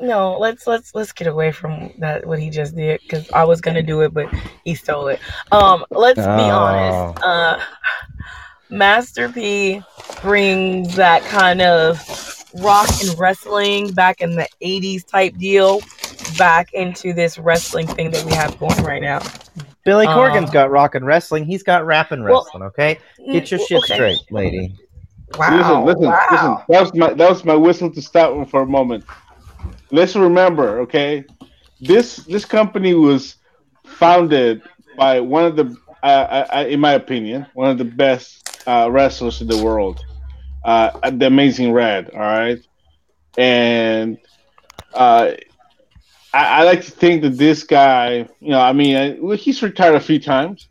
no, 0.00 0.38
let's 0.38 0.66
let's 0.66 0.94
let's 0.94 1.12
get 1.12 1.26
away 1.26 1.50
from 1.50 1.92
that 1.98 2.26
what 2.26 2.38
he 2.38 2.50
just 2.50 2.76
did 2.76 3.00
because 3.02 3.30
I 3.32 3.44
was 3.44 3.60
gonna 3.60 3.82
do 3.82 4.02
it, 4.02 4.14
but 4.14 4.32
he 4.64 4.74
stole 4.74 5.08
it. 5.08 5.20
Um, 5.52 5.84
let's 5.90 6.20
oh. 6.20 6.36
be 6.36 6.42
honest. 6.42 7.22
Uh, 7.22 7.60
Master 8.70 9.28
P 9.28 9.82
brings 10.22 10.96
that 10.96 11.22
kind 11.24 11.60
of 11.60 12.00
rock 12.60 12.88
and 13.02 13.18
wrestling 13.18 13.92
back 13.92 14.20
in 14.20 14.36
the 14.36 14.48
'80s 14.62 15.06
type 15.06 15.36
deal 15.38 15.80
back 16.38 16.72
into 16.72 17.12
this 17.12 17.38
wrestling 17.38 17.86
thing 17.86 18.10
that 18.10 18.24
we 18.24 18.32
have 18.32 18.58
going 18.58 18.82
right 18.82 19.02
now. 19.02 19.20
Billy 19.84 20.06
Corgan's 20.06 20.48
um, 20.48 20.52
got 20.52 20.70
rock 20.70 20.94
and 20.94 21.04
wrestling. 21.04 21.44
He's 21.44 21.62
got 21.62 21.84
rap 21.84 22.10
and 22.10 22.24
wrestling. 22.24 22.60
Well, 22.60 22.68
okay, 22.68 22.98
get 23.30 23.50
your 23.50 23.60
shit 23.60 23.78
okay. 23.78 23.94
straight, 23.94 24.20
lady. 24.30 24.74
Wow! 25.36 25.84
Listen, 25.84 25.84
listen, 25.84 26.04
wow. 26.04 26.26
listen. 26.30 26.64
That 26.68 26.80
was 26.80 26.94
my 26.94 27.14
that 27.14 27.30
was 27.30 27.44
my 27.44 27.54
whistle 27.54 27.90
to 27.92 28.00
stop 28.00 28.48
for 28.48 28.62
a 28.62 28.66
moment 28.66 29.04
let's 29.90 30.16
remember, 30.16 30.80
okay, 30.80 31.24
this 31.80 32.16
this 32.16 32.44
company 32.44 32.94
was 32.94 33.36
founded 33.84 34.62
by 34.96 35.20
one 35.20 35.44
of 35.44 35.56
the, 35.56 35.76
uh, 36.02 36.06
uh, 36.54 36.64
in 36.68 36.80
my 36.80 36.92
opinion, 36.92 37.46
one 37.54 37.70
of 37.70 37.78
the 37.78 37.84
best 37.84 38.62
uh, 38.66 38.88
wrestlers 38.90 39.40
in 39.40 39.48
the 39.48 39.62
world, 39.62 40.04
uh, 40.64 41.10
the 41.10 41.26
Amazing 41.26 41.72
Red. 41.72 42.10
All 42.10 42.20
right, 42.20 42.58
and 43.36 44.18
uh, 44.94 45.32
I, 46.32 46.60
I, 46.60 46.64
like 46.64 46.84
to 46.84 46.90
think 46.90 47.22
that 47.22 47.36
this 47.36 47.64
guy, 47.64 48.28
you 48.40 48.50
know, 48.50 48.60
I 48.60 48.72
mean, 48.72 48.96
I, 48.96 49.36
he's 49.36 49.62
retired 49.62 49.96
a 49.96 50.00
few 50.00 50.20
times. 50.20 50.68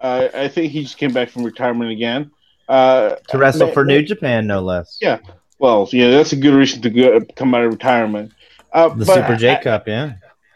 Uh, 0.00 0.28
I 0.34 0.48
think 0.48 0.72
he 0.72 0.82
just 0.82 0.98
came 0.98 1.12
back 1.12 1.30
from 1.30 1.42
retirement 1.42 1.90
again. 1.90 2.30
uh, 2.68 3.16
to 3.28 3.38
wrestle 3.38 3.72
for 3.72 3.84
New 3.84 4.02
Japan, 4.02 4.46
no 4.46 4.60
less. 4.60 4.98
Yeah, 5.00 5.18
well, 5.58 5.88
yeah, 5.92 6.10
that's 6.10 6.32
a 6.32 6.36
good 6.36 6.54
reason 6.54 6.82
to 6.82 6.90
go, 6.90 7.20
come 7.34 7.54
out 7.54 7.64
of 7.64 7.72
retirement. 7.72 8.32
Uh, 8.76 8.88
the 8.94 9.06
Super 9.06 9.36
J 9.36 9.58
Cup, 9.62 9.88
yeah. 9.88 10.06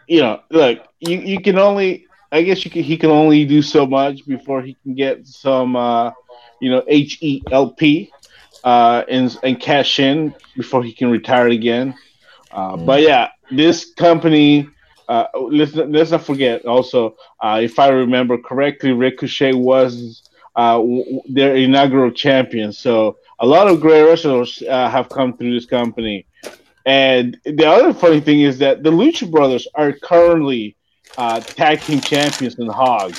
You 0.06 0.20
know, 0.20 0.34
look, 0.50 0.74
you, 1.08 1.16
you 1.32 1.38
can 1.40 1.56
only, 1.58 2.06
I 2.30 2.42
guess 2.42 2.64
you 2.64 2.70
can, 2.70 2.82
he 2.90 2.96
can 3.02 3.10
only 3.10 3.44
do 3.54 3.60
so 3.62 3.86
much 3.86 4.16
before 4.26 4.60
he 4.60 4.72
can 4.82 4.94
get 4.94 5.26
some, 5.26 5.74
uh, 5.74 6.12
you 6.60 6.70
know, 6.70 6.82
H 6.86 7.12
E 7.22 7.42
L 7.50 7.70
P, 7.70 8.12
uh, 8.62 9.04
and 9.08 9.26
and 9.42 9.54
cash 9.58 9.98
in 9.98 10.34
before 10.56 10.82
he 10.88 10.92
can 10.92 11.10
retire 11.10 11.48
again. 11.48 11.94
Uh, 12.52 12.76
mm. 12.76 12.86
But 12.86 12.98
yeah, 13.02 13.24
this 13.50 13.76
company. 13.94 14.68
Uh, 15.08 15.26
let's 15.58 15.74
let's 15.74 16.12
not 16.12 16.22
forget. 16.22 16.64
Also, 16.66 17.16
uh, 17.42 17.58
if 17.68 17.80
I 17.80 17.88
remember 17.88 18.38
correctly, 18.38 18.92
Ricochet 18.92 19.54
was 19.54 20.22
uh, 20.54 20.78
w- 20.78 21.20
their 21.36 21.56
inaugural 21.56 22.12
champion. 22.12 22.72
So 22.72 23.18
a 23.40 23.46
lot 23.54 23.66
of 23.66 23.80
great 23.80 24.04
wrestlers 24.06 24.62
uh, 24.62 24.88
have 24.88 25.08
come 25.08 25.36
through 25.36 25.52
this 25.54 25.66
company. 25.66 26.26
And 26.86 27.36
the 27.44 27.66
other 27.66 27.92
funny 27.92 28.20
thing 28.20 28.40
is 28.40 28.58
that 28.58 28.82
the 28.82 28.90
Lucha 28.90 29.30
Brothers 29.30 29.66
are 29.74 29.92
currently 29.92 30.76
uh, 31.18 31.40
tag 31.40 31.80
team 31.80 32.00
champions 32.00 32.58
in 32.58 32.68
HOG. 32.68 33.14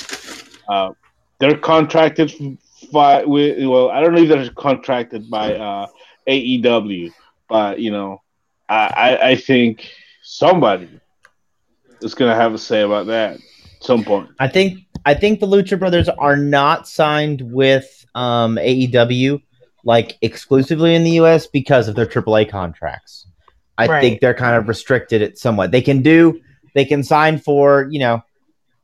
Uh, 0.67 0.91
they're 1.39 1.57
contracted 1.57 2.33
with. 2.39 2.57
Well, 2.91 3.89
I 3.89 4.01
don't 4.01 4.13
know 4.13 4.21
if 4.21 4.29
they're 4.29 4.49
contracted 4.51 5.29
by 5.29 5.55
uh, 5.55 5.87
AEW, 6.27 7.11
but 7.47 7.79
you 7.79 7.91
know, 7.91 8.21
I, 8.69 9.17
I, 9.21 9.35
think 9.35 9.89
somebody 10.23 10.89
is 12.01 12.13
going 12.13 12.31
to 12.31 12.35
have 12.35 12.53
a 12.53 12.57
say 12.57 12.81
about 12.81 13.07
that 13.07 13.35
at 13.35 13.41
some 13.81 14.03
point. 14.03 14.29
I 14.39 14.47
think 14.47 14.79
I 15.05 15.13
think 15.13 15.39
the 15.39 15.47
Lucha 15.47 15.77
Brothers 15.77 16.09
are 16.09 16.37
not 16.37 16.87
signed 16.87 17.41
with 17.41 18.05
um, 18.15 18.55
AEW 18.55 19.41
like 19.83 20.17
exclusively 20.21 20.95
in 20.95 21.03
the 21.03 21.11
US 21.11 21.47
because 21.47 21.87
of 21.87 21.95
their 21.95 22.05
AAA 22.05 22.49
contracts. 22.49 23.27
I 23.77 23.87
right. 23.87 24.01
think 24.01 24.21
they're 24.21 24.33
kind 24.33 24.55
of 24.55 24.67
restricted 24.67 25.21
it 25.21 25.37
somewhat. 25.37 25.71
They 25.71 25.81
can 25.81 26.01
do 26.01 26.41
they 26.73 26.85
can 26.85 27.03
sign 27.03 27.37
for, 27.37 27.87
you 27.89 27.99
know, 27.99 28.23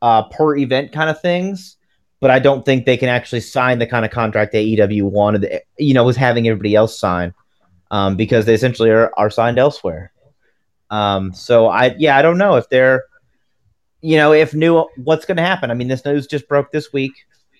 uh, 0.01 0.23
per 0.23 0.55
event 0.57 0.91
kind 0.91 1.09
of 1.09 1.22
things, 1.22 1.77
but 2.19 2.31
I 2.31 2.39
don't 2.39 2.65
think 2.65 2.85
they 2.85 2.97
can 2.97 3.09
actually 3.09 3.41
sign 3.41 3.80
the 3.80 3.88
kind 3.88 4.05
of 4.05 4.11
contract 4.11 4.53
AEW 4.53 5.03
wanted, 5.03 5.61
you 5.77 5.93
know, 5.93 6.03
was 6.03 6.18
having 6.18 6.47
everybody 6.47 6.76
else 6.76 6.99
sign 6.99 7.34
um, 7.91 8.15
because 8.15 8.45
they 8.45 8.53
essentially 8.53 8.89
are, 8.89 9.11
are 9.18 9.30
signed 9.30 9.57
elsewhere. 9.57 10.11
Um, 10.89 11.34
so 11.34 11.68
I, 11.68 11.95
yeah, 11.97 12.18
I 12.18 12.22
don't 12.22 12.38
know 12.38 12.55
if 12.55 12.69
they're, 12.69 13.03
you 14.01 14.18
know, 14.18 14.34
if 14.34 14.53
new, 14.53 14.85
what's 14.97 15.26
going 15.26 15.38
to 15.38 15.43
happen. 15.43 15.72
I 15.72 15.73
mean, 15.73 15.88
this 15.88 16.05
news 16.05 16.27
just 16.27 16.47
broke 16.47 16.72
this 16.72 16.93
week, 16.93 17.14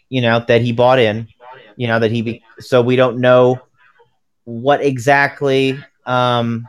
you 0.10 0.22
know, 0.22 0.44
that 0.48 0.62
he 0.62 0.72
bought 0.72 1.00
in, 1.00 1.28
you 1.76 1.88
know, 1.88 2.00
that 2.00 2.12
he, 2.12 2.22
be, 2.22 2.44
so 2.60 2.82
we 2.82 2.96
don't 2.96 3.20
know 3.20 3.60
what 4.44 4.82
exactly, 4.82 5.78
um, 6.06 6.68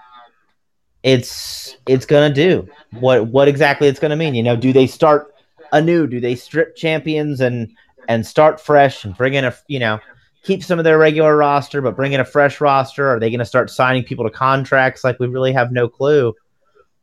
it's 1.03 1.77
it's 1.87 2.07
gonna 2.07 2.33
do 2.33 2.69
what 2.99 3.29
what 3.29 3.49
exactly 3.49 3.87
it's 3.87 4.01
gonna 4.01 4.16
mean 4.16 4.35
you 4.35 4.43
know 4.43 4.57
do 4.57 4.73
they 4.73 4.87
start 4.87 5.33
anew 5.73 6.07
do 6.07 6.20
they 6.20 6.35
strip 6.35 6.75
champions 6.75 7.41
and 7.41 7.70
and 8.09 8.27
start 8.27 8.61
fresh 8.61 9.05
and 9.05 9.16
bring 9.16 9.35
in 9.35 9.45
a 9.45 9.55
you 9.69 9.79
know 9.79 10.01
keep 10.49 10.65
some 10.65 10.79
of 10.79 10.85
their 10.85 10.99
regular 10.99 11.37
roster, 11.37 11.83
but 11.83 11.95
bring 11.95 12.12
in 12.12 12.20
a 12.20 12.25
fresh 12.25 12.61
roster? 12.61 13.07
Are 13.09 13.20
they 13.20 13.29
going 13.29 13.39
to 13.41 13.45
start 13.45 13.70
signing 13.70 14.03
people 14.03 14.25
to 14.25 14.31
contracts? 14.31 15.05
Like 15.05 15.20
we 15.20 15.27
really 15.27 15.53
have 15.53 15.70
no 15.70 15.89
clue. 15.89 16.35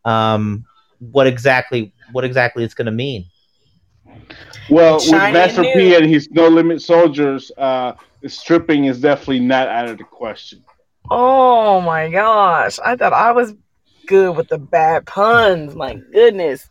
Um, 0.03 0.65
what 0.99 1.27
exactly 1.27 1.93
what 2.11 2.25
exactly 2.25 2.63
it's 2.63 2.73
going 2.73 2.87
to 2.87 2.91
mean? 2.91 3.25
Well, 4.69 4.95
with 4.95 5.11
Master 5.11 5.63
P 5.63 5.95
and 5.95 6.05
his 6.05 6.29
No 6.31 6.47
Limit 6.47 6.81
Soldiers, 6.81 7.51
uh, 7.57 7.93
stripping 8.27 8.85
is 8.85 8.99
definitely 8.99 9.41
not 9.41 9.67
out 9.67 9.89
of 9.89 9.97
the 9.97 10.03
question. 10.03 10.63
Oh 11.11 11.81
my 11.81 12.09
gosh! 12.09 12.79
I 12.83 12.95
thought 12.95 13.13
I 13.13 13.31
was 13.31 13.53
good 14.05 14.35
with 14.35 14.47
the 14.49 14.57
bad 14.57 15.05
puns. 15.05 15.75
My 15.75 15.95
goodness. 16.13 16.69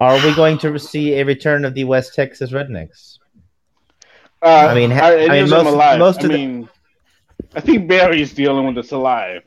Are 0.00 0.14
we 0.24 0.34
going 0.34 0.58
to 0.58 0.78
see 0.78 1.14
a 1.14 1.24
return 1.24 1.64
of 1.64 1.74
the 1.74 1.84
West 1.84 2.14
Texas 2.14 2.52
Rednecks? 2.52 3.18
Uh, 4.40 4.68
I 4.70 4.74
mean, 4.74 4.90
ha- 4.90 5.06
I, 5.06 5.24
I 5.24 5.28
mean, 5.28 5.50
most, 5.50 5.66
alive. 5.66 5.98
most 5.98 6.22
of 6.22 6.30
I 6.30 6.34
mean, 6.34 6.68
the... 7.38 7.58
I 7.58 7.60
think 7.60 7.88
Barry's 7.88 8.32
the 8.34 8.46
only 8.46 8.64
one 8.64 8.74
that's 8.74 8.92
alive. 8.92 9.42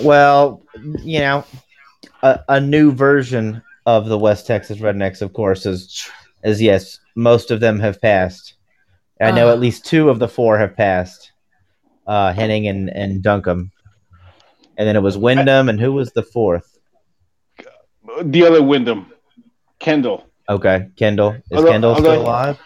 Well, 0.00 0.62
you 1.02 1.18
know, 1.18 1.44
a, 2.22 2.40
a 2.48 2.60
new 2.60 2.92
version 2.92 3.62
of 3.84 4.06
the 4.06 4.18
West 4.18 4.46
Texas 4.46 4.78
Rednecks, 4.78 5.20
of 5.20 5.34
course, 5.34 5.66
is 5.66 6.08
is 6.42 6.60
yes, 6.62 6.98
most 7.14 7.50
of 7.50 7.60
them 7.60 7.78
have 7.80 8.00
passed. 8.00 8.54
I 9.20 9.30
know 9.30 9.48
uh, 9.48 9.52
at 9.52 9.60
least 9.60 9.84
two 9.84 10.08
of 10.08 10.18
the 10.18 10.28
four 10.28 10.58
have 10.58 10.76
passed. 10.76 11.32
Uh, 12.06 12.32
Hennig 12.32 12.68
and 12.68 12.90
and 12.90 13.22
Duncum, 13.22 13.70
and 14.76 14.88
then 14.88 14.96
it 14.96 15.02
was 15.02 15.16
Windham, 15.16 15.68
and 15.68 15.80
who 15.80 15.92
was 15.92 16.12
the 16.12 16.22
fourth? 16.22 16.78
The 18.22 18.44
other 18.44 18.62
Windham, 18.62 19.12
Kendall. 19.78 20.24
Okay, 20.48 20.88
Kendall 20.96 21.32
is 21.32 21.42
although, 21.52 21.70
Kendall 21.70 21.96
still 21.96 22.22
alive? 22.22 22.58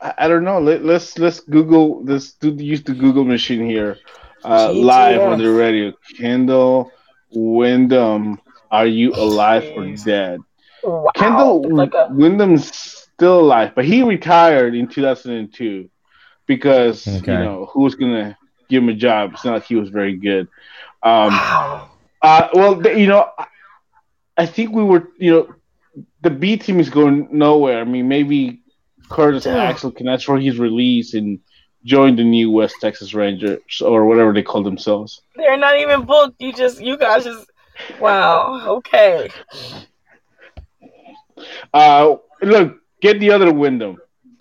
I 0.00 0.28
don't 0.28 0.44
know. 0.44 0.58
Let, 0.60 0.80
us 0.80 0.84
let's, 0.84 1.18
let's 1.18 1.40
Google. 1.40 2.02
Let's 2.04 2.32
do 2.32 2.50
use 2.50 2.82
the 2.82 2.94
Google 2.94 3.24
machine 3.24 3.66
here, 3.66 3.98
uh, 4.44 4.72
live 4.72 5.20
on 5.20 5.38
the 5.38 5.50
radio. 5.50 5.92
Kendall 6.16 6.90
Windham, 7.30 8.40
are 8.70 8.86
you 8.86 9.12
alive 9.12 9.70
or 9.76 9.86
dead? 9.96 10.40
Wow. 10.82 11.10
Kendall 11.14 11.76
like 11.76 11.92
a... 11.94 12.08
Windham's 12.10 12.74
still 12.74 13.40
alive, 13.40 13.72
but 13.74 13.84
he 13.84 14.02
retired 14.02 14.74
in 14.74 14.88
2002 14.88 15.90
because 16.46 17.06
okay. 17.06 17.32
you 17.32 17.38
know 17.38 17.70
who's 17.70 17.94
gonna 17.94 18.36
give 18.68 18.82
him 18.82 18.88
a 18.88 18.94
job? 18.94 19.32
It's 19.34 19.44
not 19.44 19.54
like 19.54 19.64
he 19.64 19.76
was 19.76 19.90
very 19.90 20.16
good. 20.16 20.48
Um, 21.02 21.30
wow. 21.30 21.90
Uh, 22.22 22.48
well, 22.52 22.86
you 22.86 23.06
know, 23.06 23.30
I 24.36 24.46
think 24.46 24.72
we 24.72 24.82
were, 24.82 25.08
you 25.18 25.30
know, 25.30 25.54
the 26.22 26.30
B 26.30 26.56
team 26.56 26.80
is 26.80 26.90
going 26.90 27.28
nowhere. 27.30 27.80
I 27.80 27.84
mean, 27.84 28.08
maybe 28.08 28.60
Curtis 29.08 29.44
Damn. 29.44 29.56
Axel 29.56 29.90
can 29.90 30.08
ask 30.08 30.26
for 30.26 30.38
his 30.38 30.58
release 30.58 31.14
and 31.14 31.40
join 31.84 32.16
the 32.16 32.24
new 32.24 32.50
West 32.50 32.76
Texas 32.80 33.14
Rangers 33.14 33.80
or 33.80 34.04
whatever 34.04 34.32
they 34.32 34.42
call 34.42 34.62
themselves. 34.62 35.22
They're 35.34 35.56
not 35.56 35.78
even 35.78 36.04
booked. 36.04 36.40
You 36.40 36.52
just, 36.52 36.80
you 36.80 36.98
guys 36.98 37.24
just, 37.24 37.50
wow. 37.98 38.76
Okay. 38.76 39.30
Uh, 41.72 42.16
look, 42.42 42.78
get 43.00 43.18
the 43.18 43.30
other 43.30 43.52
Windham. 43.52 43.96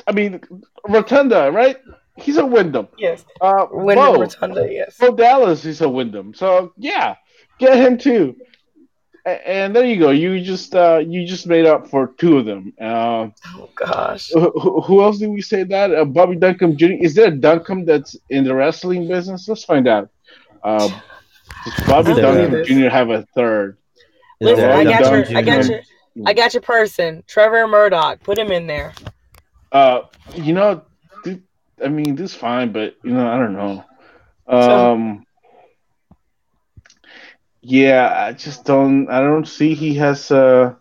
I 0.06 0.12
mean, 0.12 0.42
Rotunda, 0.88 1.50
right? 1.52 1.78
He's 2.22 2.38
a 2.38 2.46
Windham. 2.46 2.88
Yes. 2.98 3.26
Uh, 3.42 3.68
Windham 3.72 4.14
Bo, 4.14 4.20
Rotunda, 4.22 4.68
yes. 4.72 4.98
Bo 4.98 5.16
Dallas 5.16 5.66
is 5.66 5.82
a 5.82 5.90
Windham. 5.90 6.34
So 6.34 6.74
yeah, 6.78 7.16
get 7.60 7.78
him 7.78 7.98
too 7.98 8.36
and 9.26 9.76
there 9.76 9.86
you 9.86 9.98
go. 9.98 10.12
You 10.12 10.42
just 10.42 10.76
uh, 10.76 10.98
you 11.06 11.26
just 11.26 11.48
made 11.48 11.66
up 11.66 11.90
for 11.90 12.08
two 12.18 12.38
of 12.38 12.46
them. 12.46 12.74
Uh, 12.80 13.30
oh 13.48 13.70
gosh. 13.76 14.30
Who, 14.34 14.82
who, 14.82 15.02
else 15.02 15.20
did 15.20 15.30
we 15.30 15.42
say 15.42 15.64
that? 15.64 15.94
Uh, 15.94 16.06
Bobby 16.06 16.36
Duncum 16.36 16.76
Jr. 16.76 17.04
Is 17.04 17.14
there 17.14 17.28
a 17.28 17.32
Duncum 17.32 17.86
that's 17.86 18.16
in 18.30 18.44
the 18.44 18.56
wrestling 18.56 19.08
business? 19.08 19.48
Let's 19.48 19.64
find 19.64 19.88
out. 19.88 20.10
Uh, 20.64 20.90
does 21.66 21.88
Bobby 21.88 22.12
Duncum 22.14 22.66
Jr. 22.66 22.90
have 22.90 23.10
a 23.10 23.26
third? 23.36 23.78
Listen, 24.42 24.70
I 24.70 24.84
got 24.84 25.02
your, 25.02 25.38
I 25.38 25.42
got 25.42 25.68
your, 25.68 25.82
I 26.26 26.34
got 26.34 26.54
your 26.54 26.62
person, 26.62 27.24
Trevor 27.28 27.68
Murdoch. 27.68 28.24
Put 28.24 28.38
him 28.38 28.52
in 28.52 28.68
there. 28.68 28.94
Uh, 29.72 30.02
you 30.34 30.54
know, 30.54 30.84
I 31.84 31.88
mean, 31.90 32.16
this 32.16 32.32
is 32.32 32.38
fine, 32.38 32.72
but 32.72 32.96
you 33.04 33.12
know, 33.12 33.28
I 33.28 33.38
don't 33.38 33.54
know. 33.54 33.84
Um. 34.48 35.26
So, 35.26 35.26
yeah, 37.62 38.26
I 38.28 38.34
just 38.34 38.66
don't. 38.66 39.10
I 39.10 39.22
don't 39.22 39.48
see 39.48 39.74
he 39.74 39.96
has. 39.96 40.32
uh 40.32 40.74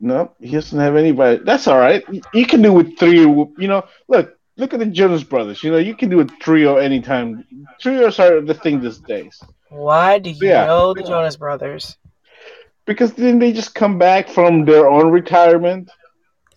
No, 0.00 0.32
he 0.40 0.50
doesn't 0.50 0.78
have 0.78 0.96
anybody. 0.96 1.40
That's 1.44 1.66
all 1.66 1.78
right. 1.78 2.04
You 2.32 2.46
can 2.46 2.62
do 2.62 2.72
with 2.72 2.98
three. 2.98 3.20
You 3.20 3.68
know, 3.68 3.84
look, 4.08 4.36
look 4.56 4.74
at 4.74 4.80
the 4.80 4.86
Jonas 4.86 5.22
Brothers. 5.24 5.62
You 5.62 5.70
know, 5.72 5.78
you 5.78 5.94
can 5.96 6.10
do 6.10 6.20
a 6.20 6.24
trio 6.24 6.76
anytime. 6.76 7.44
Trios 7.80 8.18
are 8.18 8.40
the 8.40 8.54
thing 8.54 8.80
these 8.80 8.98
days. 8.98 9.40
Why 9.70 10.18
do 10.18 10.30
you 10.30 10.48
yeah. 10.48 10.66
know 10.66 10.94
the 10.94 11.02
Jonas 11.02 11.36
Brothers? 11.36 11.96
Because 12.86 13.14
then 13.14 13.38
they 13.38 13.52
just 13.52 13.74
come 13.74 13.98
back 13.98 14.28
from 14.28 14.64
their 14.64 14.88
own 14.88 15.10
retirement. 15.10 15.90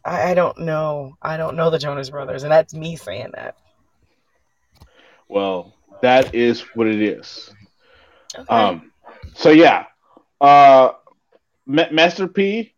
I, 0.07 0.31
I 0.31 0.33
don't 0.33 0.59
know. 0.59 1.17
I 1.21 1.37
don't 1.37 1.55
know 1.55 1.69
the 1.69 1.77
Jonas 1.77 2.09
Brothers, 2.09 2.43
and 2.43 2.51
that's 2.51 2.73
me 2.73 2.95
saying 2.95 3.31
that. 3.33 3.55
Well, 5.27 5.73
that 6.01 6.33
is 6.33 6.61
what 6.75 6.87
it 6.87 7.01
is. 7.01 7.51
Okay. 8.33 8.47
Um, 8.47 8.91
so 9.33 9.49
yeah, 9.49 9.85
uh, 10.39 10.91
Master 11.65 12.27
P, 12.27 12.73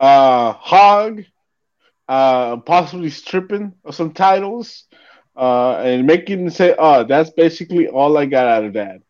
uh, 0.00 0.52
HOG, 0.52 1.24
uh, 2.08 2.56
possibly 2.58 3.10
stripping 3.10 3.72
of 3.84 3.94
some 3.94 4.12
titles, 4.12 4.84
uh, 5.36 5.76
and 5.76 6.06
making 6.06 6.50
say, 6.50 6.74
"Oh, 6.76 7.04
that's 7.04 7.30
basically 7.30 7.86
all 7.86 8.18
I 8.18 8.26
got 8.26 8.48
out 8.48 8.64
of 8.64 8.72
that." 8.72 9.02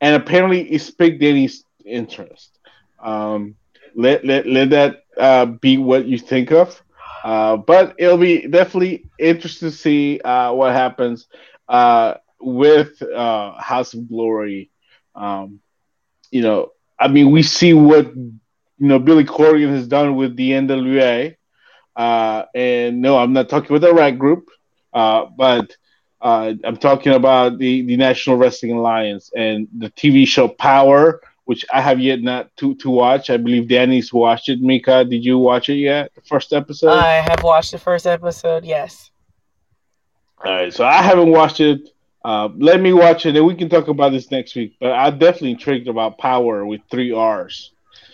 And 0.00 0.14
apparently, 0.14 0.62
it's 0.70 0.90
piqued 0.90 1.20
Danny's 1.20 1.64
interest. 1.84 2.56
Um, 3.02 3.56
let 3.96 4.24
let 4.24 4.46
let 4.46 4.70
that 4.70 5.05
uh, 5.18 5.46
be 5.46 5.78
what 5.78 6.06
you 6.06 6.18
think 6.18 6.50
of. 6.52 6.80
Uh, 7.24 7.56
but 7.56 7.94
it'll 7.98 8.16
be 8.18 8.46
definitely 8.46 9.04
interesting 9.18 9.70
to 9.70 9.76
see 9.76 10.20
uh, 10.20 10.52
what 10.52 10.72
happens 10.72 11.26
uh, 11.68 12.14
with 12.40 13.00
uh, 13.02 13.52
House 13.60 13.94
of 13.94 14.08
Glory. 14.08 14.70
Um, 15.14 15.60
you 16.30 16.42
know, 16.42 16.70
I 16.98 17.08
mean, 17.08 17.30
we 17.30 17.42
see 17.42 17.72
what 17.74 18.14
you 18.14 18.38
know 18.78 18.98
Billy 18.98 19.24
Corgan 19.24 19.70
has 19.70 19.86
done 19.88 20.16
with 20.16 20.36
the 20.36 20.52
NWA, 20.52 21.36
uh, 21.96 22.44
and 22.54 23.00
no, 23.00 23.18
I'm 23.18 23.32
not 23.32 23.48
talking 23.48 23.74
about 23.74 23.86
the 23.86 23.94
rag 23.94 24.18
group, 24.18 24.48
uh, 24.92 25.26
but 25.36 25.76
uh, 26.20 26.54
I'm 26.64 26.76
talking 26.76 27.12
about 27.12 27.58
the 27.58 27.82
the 27.82 27.96
National 27.96 28.36
Wrestling 28.36 28.72
Alliance 28.72 29.30
and 29.36 29.68
the 29.76 29.90
TV 29.90 30.26
show 30.26 30.48
Powerrr, 30.48 31.18
which 31.46 31.64
I 31.72 31.80
have 31.80 31.98
yet 31.98 32.20
not 32.22 32.54
to 32.58 32.74
to 32.76 32.90
watch. 32.90 33.30
I 33.30 33.38
believe 33.38 33.68
Danny's 33.68 34.12
watched 34.12 34.48
it. 34.48 34.60
Mika, 34.60 35.04
did 35.04 35.24
you 35.24 35.38
watch 35.38 35.68
it 35.68 35.76
yet? 35.76 36.12
The 36.14 36.20
first 36.22 36.52
episode. 36.52 36.90
I 36.90 37.14
have 37.14 37.42
watched 37.42 37.72
the 37.72 37.78
first 37.78 38.06
episode. 38.06 38.64
Yes. 38.64 39.10
All 40.44 40.52
right, 40.52 40.72
so 40.72 40.84
I 40.84 41.02
haven't 41.02 41.30
watched 41.30 41.60
it. 41.60 41.88
Uh, 42.24 42.48
let 42.58 42.80
me 42.80 42.92
watch 42.92 43.24
it, 43.24 43.36
and 43.36 43.46
we 43.46 43.54
can 43.54 43.68
talk 43.68 43.88
about 43.88 44.10
this 44.10 44.30
next 44.30 44.54
week. 44.56 44.76
But 44.80 44.92
I'm 44.92 45.18
definitely 45.18 45.52
intrigued 45.52 45.88
about 45.88 46.18
Powerrr 46.18 46.66
with 46.66 46.80
three 46.90 47.12
R's. 47.12 47.72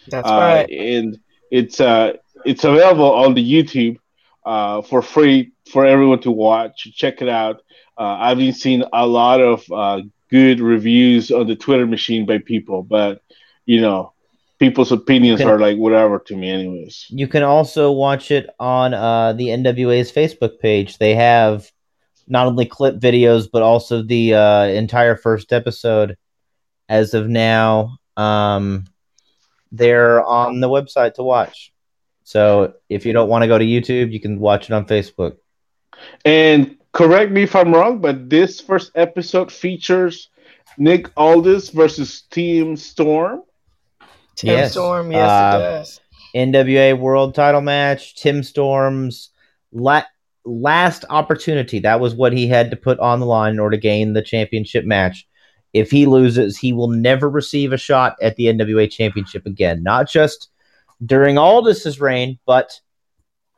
That's 0.08 0.28
uh, 0.28 0.32
right, 0.32 0.70
and 0.70 1.18
it's 1.50 1.80
uh, 1.80 2.12
it's 2.44 2.64
available 2.64 3.12
on 3.12 3.34
the 3.34 3.42
YouTube 3.42 3.98
uh, 4.44 4.82
for 4.82 5.00
free 5.00 5.52
for 5.70 5.86
everyone 5.86 6.20
to 6.20 6.30
watch. 6.30 6.88
Check 6.94 7.22
it 7.22 7.28
out. 7.28 7.62
Uh, 7.96 8.16
I've 8.20 8.38
been 8.38 8.52
seeing 8.52 8.84
a 8.92 9.06
lot 9.06 9.40
of 9.40 9.64
uh, 9.72 10.02
good 10.32 10.60
reviews 10.60 11.30
on 11.30 11.46
the 11.46 11.54
Twitter 11.54 11.86
machine 11.86 12.24
by 12.24 12.38
people, 12.38 12.82
but 12.82 13.22
you 13.66 13.82
know, 13.82 14.14
people's 14.58 14.90
opinions 14.90 15.40
can, 15.40 15.48
are 15.48 15.58
like 15.58 15.76
whatever 15.76 16.18
to 16.18 16.34
me, 16.34 16.50
anyways. 16.50 17.06
You 17.10 17.28
can 17.28 17.42
also 17.42 17.92
watch 17.92 18.30
it 18.30 18.48
on 18.58 18.94
uh, 18.94 19.34
the 19.34 19.48
NWA's 19.48 20.10
Facebook 20.10 20.58
page. 20.58 20.96
They 20.96 21.14
have 21.14 21.70
not 22.26 22.46
only 22.46 22.64
clip 22.64 22.98
videos 22.98 23.46
but 23.52 23.62
also 23.62 24.02
the 24.02 24.34
uh, 24.34 24.64
entire 24.64 25.16
first 25.16 25.52
episode 25.52 26.16
as 26.88 27.12
of 27.12 27.28
now. 27.28 27.98
Um, 28.16 28.86
they're 29.70 30.24
on 30.24 30.60
the 30.60 30.68
website 30.68 31.14
to 31.14 31.22
watch. 31.22 31.72
So 32.24 32.74
if 32.88 33.04
you 33.04 33.12
don't 33.12 33.28
want 33.28 33.42
to 33.42 33.48
go 33.48 33.58
to 33.58 33.64
YouTube, 33.64 34.12
you 34.12 34.20
can 34.20 34.40
watch 34.40 34.70
it 34.70 34.72
on 34.72 34.86
Facebook. 34.86 35.36
And 36.24 36.78
correct 36.92 37.32
me 37.32 37.42
if 37.42 37.56
I'm 37.56 37.72
wrong, 37.72 38.00
but 38.00 38.28
this 38.28 38.60
first 38.60 38.92
episode 38.94 39.50
features 39.50 40.30
Nick 40.78 41.10
Aldis 41.16 41.70
versus 41.70 42.22
Tim 42.30 42.76
Storm. 42.76 43.42
Tim 44.36 44.56
yes. 44.56 44.72
Storm, 44.72 45.12
yes, 45.12 45.30
uh, 45.30 45.56
it 45.56 45.60
does. 45.60 46.00
NWA 46.34 46.98
World 46.98 47.34
Title 47.34 47.60
match. 47.60 48.16
Tim 48.16 48.42
Storm's 48.42 49.30
la- 49.72 50.04
last 50.44 51.04
opportunity. 51.10 51.78
That 51.80 52.00
was 52.00 52.14
what 52.14 52.32
he 52.32 52.46
had 52.46 52.70
to 52.70 52.76
put 52.76 52.98
on 53.00 53.20
the 53.20 53.26
line 53.26 53.52
in 53.52 53.60
order 53.60 53.76
to 53.76 53.80
gain 53.80 54.12
the 54.12 54.22
championship 54.22 54.84
match. 54.84 55.26
If 55.72 55.90
he 55.90 56.06
loses, 56.06 56.58
he 56.58 56.72
will 56.72 56.88
never 56.88 57.28
receive 57.28 57.72
a 57.72 57.78
shot 57.78 58.16
at 58.20 58.36
the 58.36 58.46
NWA 58.46 58.90
Championship 58.90 59.46
again. 59.46 59.82
Not 59.82 60.08
just 60.08 60.50
during 61.04 61.38
Aldis's 61.38 62.00
reign, 62.00 62.38
but 62.46 62.78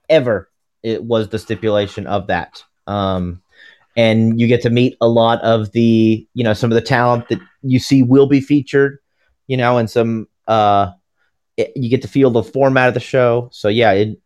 ever. 0.09 0.51
It 0.83 1.03
was 1.03 1.29
the 1.29 1.39
stipulation 1.39 2.07
of 2.07 2.29
that. 2.29 2.63
Um, 2.87 3.43
and 3.97 4.41
you 4.41 4.47
get 4.47 4.63
to 4.63 4.71
meet 4.71 4.97
a 5.01 5.09
lot 5.09 5.41
of 5.43 5.71
the, 5.73 6.27
you 6.35 6.45
know, 6.45 6.55
some 6.55 6.71
of 6.71 6.75
the 6.75 6.83
talent 6.83 7.29
that 7.29 7.41
you 7.63 7.79
see 7.79 8.03
will 8.03 8.27
be 8.27 8.41
featured, 8.41 8.99
you 9.47 9.57
know, 9.57 9.79
and 9.79 9.89
some. 9.89 10.29
Uh, 10.47 10.93
it, 11.57 11.73
you 11.77 11.89
get 11.89 12.03
to 12.03 12.09
feel 12.09 12.31
the 12.31 12.43
format 12.43 12.89
of 12.89 12.95
the 12.95 13.01
show. 13.01 13.49
So 13.53 13.69
yeah, 13.69 13.93
it, 13.93 14.19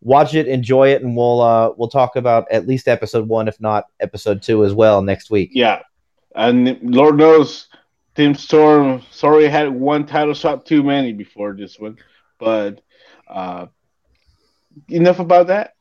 watch 0.00 0.34
it, 0.34 0.46
enjoy 0.46 0.90
it, 0.90 1.02
and 1.02 1.16
we'll 1.16 1.40
uh, 1.40 1.72
we'll 1.76 1.88
talk 1.88 2.16
about 2.16 2.46
at 2.50 2.66
least 2.66 2.88
episode 2.88 3.28
one, 3.28 3.48
if 3.48 3.60
not 3.60 3.86
episode 4.00 4.42
two 4.42 4.64
as 4.64 4.72
well 4.72 5.02
next 5.02 5.30
week. 5.30 5.50
Yeah, 5.52 5.82
and 6.34 6.78
Lord 6.82 7.16
knows, 7.16 7.68
Tim 8.14 8.34
Storm 8.34 9.02
sorry 9.10 9.48
had 9.48 9.68
one 9.68 10.06
title 10.06 10.34
shot 10.34 10.64
too 10.64 10.82
many 10.82 11.12
before 11.12 11.54
this 11.54 11.78
one, 11.78 11.98
but 12.38 12.80
uh, 13.28 13.66
enough 14.88 15.18
about 15.18 15.48
that. 15.48 15.74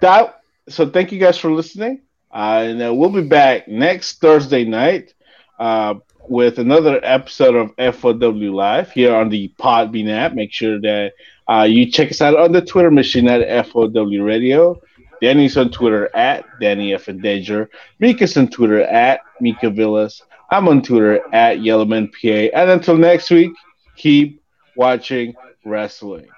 That 0.00 0.40
so 0.68 0.88
thank 0.88 1.12
you 1.12 1.18
guys 1.18 1.38
for 1.38 1.50
listening, 1.52 2.02
uh, 2.32 2.64
and 2.64 2.82
uh, 2.82 2.92
we'll 2.92 3.10
be 3.10 3.22
back 3.22 3.68
next 3.68 4.20
Thursday 4.20 4.64
night 4.64 5.14
uh, 5.58 5.94
with 6.28 6.58
another 6.58 7.00
episode 7.02 7.54
of 7.54 7.94
FOW 7.96 8.52
Live 8.52 8.90
here 8.90 9.14
on 9.14 9.28
the 9.28 9.52
Podbean 9.58 10.10
app. 10.10 10.34
Make 10.34 10.52
sure 10.52 10.80
that 10.80 11.12
uh, 11.48 11.62
you 11.62 11.90
check 11.90 12.10
us 12.10 12.20
out 12.20 12.36
on 12.36 12.52
the 12.52 12.60
Twitter 12.60 12.90
machine 12.90 13.28
at 13.28 13.66
FOW 13.66 14.22
Radio. 14.22 14.80
Danny's 15.22 15.56
on 15.56 15.70
Twitter 15.70 16.14
at 16.14 16.44
Danny 16.60 16.92
F. 16.94 17.06
Danger. 17.06 17.70
Mika's 18.00 18.36
on 18.36 18.48
Twitter 18.48 18.82
at 18.82 19.20
Mika 19.40 19.70
Villas. 19.70 20.22
I'm 20.50 20.68
on 20.68 20.82
Twitter 20.82 21.20
at 21.34 21.62
Yellowman 21.62 22.08
PA. 22.08 22.28
And 22.28 22.70
until 22.70 22.96
next 22.96 23.30
week, 23.30 23.52
keep 23.96 24.42
watching 24.76 25.34
wrestling. 25.64 26.28